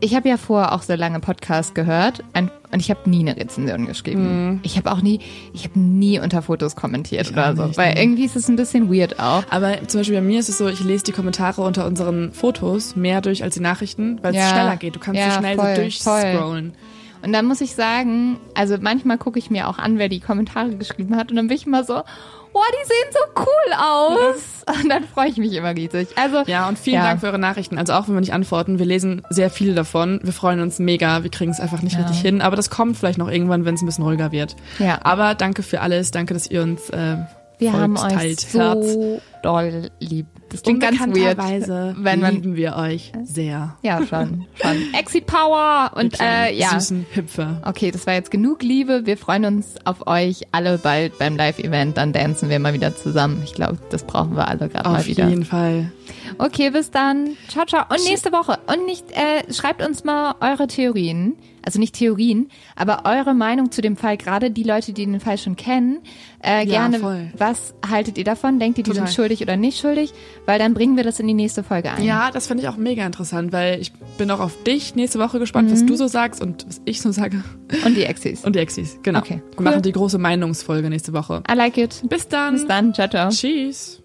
ich 0.00 0.14
habe 0.14 0.28
ja 0.28 0.36
vorher 0.36 0.72
auch 0.72 0.82
so 0.82 0.94
lange 0.94 1.20
Podcast 1.20 1.74
gehört 1.74 2.22
und 2.34 2.50
ich 2.80 2.90
habe 2.90 3.08
nie 3.08 3.20
eine 3.20 3.36
Rezension 3.36 3.86
geschrieben. 3.86 4.60
Ich 4.62 4.76
habe 4.76 4.90
auch 4.92 5.00
nie, 5.02 5.20
ich 5.52 5.64
habe 5.64 5.78
nie 5.78 6.20
unter 6.20 6.42
Fotos 6.42 6.76
kommentiert 6.76 7.30
oder 7.30 7.50
auch 7.52 7.56
so, 7.56 7.66
nicht, 7.66 7.78
weil 7.78 7.98
irgendwie 7.98 8.24
ist 8.24 8.36
es 8.36 8.48
ein 8.48 8.56
bisschen 8.56 8.92
weird 8.92 9.18
auch. 9.18 9.42
Aber 9.50 9.86
zum 9.88 10.00
Beispiel 10.00 10.16
bei 10.16 10.22
mir 10.22 10.40
ist 10.40 10.48
es 10.48 10.58
so, 10.58 10.68
ich 10.68 10.82
lese 10.84 11.04
die 11.04 11.12
Kommentare 11.12 11.62
unter 11.62 11.86
unseren 11.86 12.32
Fotos 12.32 12.96
mehr 12.96 13.20
durch 13.20 13.42
als 13.42 13.54
die 13.54 13.60
Nachrichten, 13.60 14.18
weil 14.22 14.32
es 14.34 14.38
Ja. 14.40 14.48
schneller 14.50 14.76
geht. 14.76 14.94
Du 14.96 15.00
kannst 15.00 15.20
Ja, 15.20 15.30
so 15.32 15.38
schnell 15.38 15.56
voll, 15.56 15.74
so 15.74 15.80
durchscrollen. 15.82 16.72
Und 17.20 17.32
dann 17.32 17.46
muss 17.46 17.60
ich 17.60 17.74
sagen, 17.74 18.36
also 18.54 18.76
manchmal 18.80 19.18
gucke 19.18 19.40
ich 19.40 19.50
mir 19.50 19.66
auch 19.68 19.78
an, 19.78 19.98
wer 19.98 20.08
die 20.08 20.20
Kommentare 20.20 20.70
geschrieben 20.76 21.16
hat 21.16 21.30
und 21.30 21.36
dann 21.36 21.48
bin 21.48 21.56
ich 21.56 21.66
immer 21.66 21.82
so, 21.82 22.02
oh, 22.52 22.60
die 22.72 22.86
sehen 22.86 23.12
so 23.12 23.42
cool 23.42 23.72
aus. 23.74 24.80
Und 24.82 24.88
dann 24.90 25.04
freue 25.04 25.28
ich 25.28 25.36
mich 25.36 25.52
immer 25.54 25.74
riesig. 25.74 26.08
Also 26.16 26.42
Ja, 26.46 26.68
und 26.68 26.78
vielen 26.78 26.96
Ja. 26.96 27.04
Dank 27.04 27.20
für 27.20 27.26
eure 27.26 27.38
Nachrichten. 27.38 27.78
Also 27.78 27.92
auch 27.94 28.08
wenn 28.08 28.14
wir 28.14 28.20
nicht 28.20 28.32
antworten, 28.32 28.78
wir 28.78 28.86
lesen 28.86 29.22
sehr 29.30 29.50
viele 29.50 29.74
davon. 29.74 30.20
Wir 30.22 30.32
freuen 30.32 30.60
uns 30.60 30.78
mega. 30.78 31.22
Wir 31.22 31.30
kriegen 31.30 31.50
es 31.50 31.60
einfach 31.60 31.82
nicht 31.82 31.94
Ja. 31.96 32.02
richtig 32.02 32.20
hin. 32.20 32.40
Aber 32.42 32.56
das 32.56 32.70
kommt 32.70 32.96
vielleicht 32.96 33.18
noch 33.18 33.30
irgendwann, 33.30 33.64
wenn 33.64 33.74
es 33.74 33.82
ein 33.82 33.86
bisschen 33.86 34.04
ruhiger 34.04 34.32
wird. 34.32 34.56
Ja. 34.78 34.98
Aber 35.02 35.34
danke 35.34 35.62
für 35.62 35.80
alles. 35.80 36.10
Danke, 36.10 36.34
dass 36.34 36.46
ihr 36.50 36.62
uns 36.62 36.90
äh, 36.90 37.16
wir 37.58 37.72
haben 37.72 37.96
folgt, 37.96 38.12
euch 38.14 38.18
teilt, 38.20 38.40
so 38.40 38.58
hört. 38.60 39.22
doll 39.42 39.90
lieb. 40.00 40.26
Das 40.50 40.62
klingt 40.62 40.80
ganz 40.80 40.98
weird, 40.98 41.08
Unbekannterweise 41.08 41.94
wenn 41.98 42.20
man 42.20 42.34
lieben 42.34 42.56
wir 42.56 42.76
euch 42.76 43.12
sehr. 43.24 43.76
ja 43.82 43.98
schon, 44.06 44.46
schon. 44.54 44.94
Exi 44.98 45.20
Power 45.20 45.92
und 45.94 46.18
äh, 46.20 46.54
ja. 46.54 46.70
Süßen 46.70 47.06
Hüpfer. 47.12 47.60
Okay, 47.64 47.90
das 47.90 48.06
war 48.06 48.14
jetzt 48.14 48.30
genug 48.30 48.62
Liebe. 48.62 49.04
Wir 49.04 49.16
freuen 49.18 49.44
uns 49.44 49.74
auf 49.84 50.06
euch 50.06 50.46
alle 50.52 50.78
bald 50.78 51.18
beim 51.18 51.36
Live-Event. 51.36 51.96
Dann 51.96 52.12
dancen 52.12 52.48
wir 52.48 52.58
mal 52.58 52.72
wieder 52.72 52.96
zusammen. 52.96 53.42
Ich 53.44 53.54
glaube, 53.54 53.78
das 53.90 54.04
brauchen 54.04 54.36
wir 54.36 54.48
alle 54.48 54.68
gerade 54.68 54.88
mal 54.88 55.00
Auf 55.00 55.06
wieder. 55.06 55.28
jeden 55.28 55.44
Fall. 55.44 55.92
Okay, 56.38 56.70
bis 56.70 56.90
dann. 56.90 57.36
Ciao, 57.48 57.64
ciao. 57.64 57.84
Und 57.88 58.04
nächste 58.04 58.32
Woche. 58.32 58.58
Und 58.66 58.84
nicht, 58.86 59.04
äh, 59.12 59.52
schreibt 59.52 59.82
uns 59.86 60.04
mal 60.04 60.34
eure 60.40 60.66
Theorien. 60.66 61.36
also 61.64 61.78
nicht 61.80 61.96
Theorien, 61.96 62.48
aber 62.76 63.02
eure 63.04 63.34
Meinung 63.34 63.70
zu 63.70 63.82
dem 63.82 63.94
Fall, 63.98 64.16
gerade 64.16 64.50
die 64.50 64.62
Leute, 64.62 64.94
die 64.94 65.04
den 65.04 65.20
Fall 65.20 65.36
schon 65.36 65.54
kennen, 65.54 65.98
äh, 66.40 66.64
gerne, 66.64 66.98
voll. 66.98 67.30
was 67.36 67.74
haltet 67.86 68.16
ihr 68.16 68.24
davon? 68.24 68.58
Denkt 68.58 68.78
ihr, 68.78 68.84
die 68.84 68.90
Total. 68.92 69.06
sind 69.06 69.14
schuldig 69.14 69.42
oder 69.42 69.58
nicht 69.58 69.78
schuldig? 69.78 70.14
Weil 70.46 70.58
dann 70.58 70.72
bringen 70.72 70.96
wir 70.96 71.04
das 71.04 71.20
in 71.20 71.26
die 71.26 71.34
nächste 71.34 71.62
Folge 71.62 71.90
ein. 71.92 72.02
Ja, 72.04 72.30
das 72.30 72.46
finde 72.46 72.62
ich 72.62 72.70
auch 72.70 72.78
mega 72.78 73.04
interessant, 73.04 73.52
weil 73.52 73.80
ich 73.82 73.92
bin 74.16 74.30
auch 74.30 74.40
auf 74.40 74.62
dich 74.62 74.94
nächste 74.94 75.18
Woche 75.18 75.38
gespannt, 75.40 75.68
Mhm. 75.68 75.72
was 75.74 75.84
du 75.84 75.94
so 75.96 76.06
sagst 76.06 76.40
und 76.40 76.66
was 76.66 76.80
ich 76.86 77.02
so 77.02 77.12
sage. 77.12 77.44
Und 77.84 77.94
die 77.98 78.04
Exis. 78.04 78.46
Und 78.46 78.56
die 78.56 78.60
Exis, 78.60 78.96
genau. 79.02 79.18
Okay, 79.18 79.42
Wir 79.50 79.58
cool. 79.58 79.64
machen 79.64 79.82
die 79.82 79.92
große 79.92 80.16
Meinungsfolge 80.16 80.88
nächste 80.88 81.12
Woche. 81.12 81.42
I 81.50 81.54
like 81.54 81.76
it. 81.76 82.02
Bis 82.08 82.28
dann. 82.28 82.54
Bis 82.54 82.66
dann. 82.66 82.94
Ciao, 82.94 83.08
ciao. 83.08 83.28
Tschüss. 83.28 83.97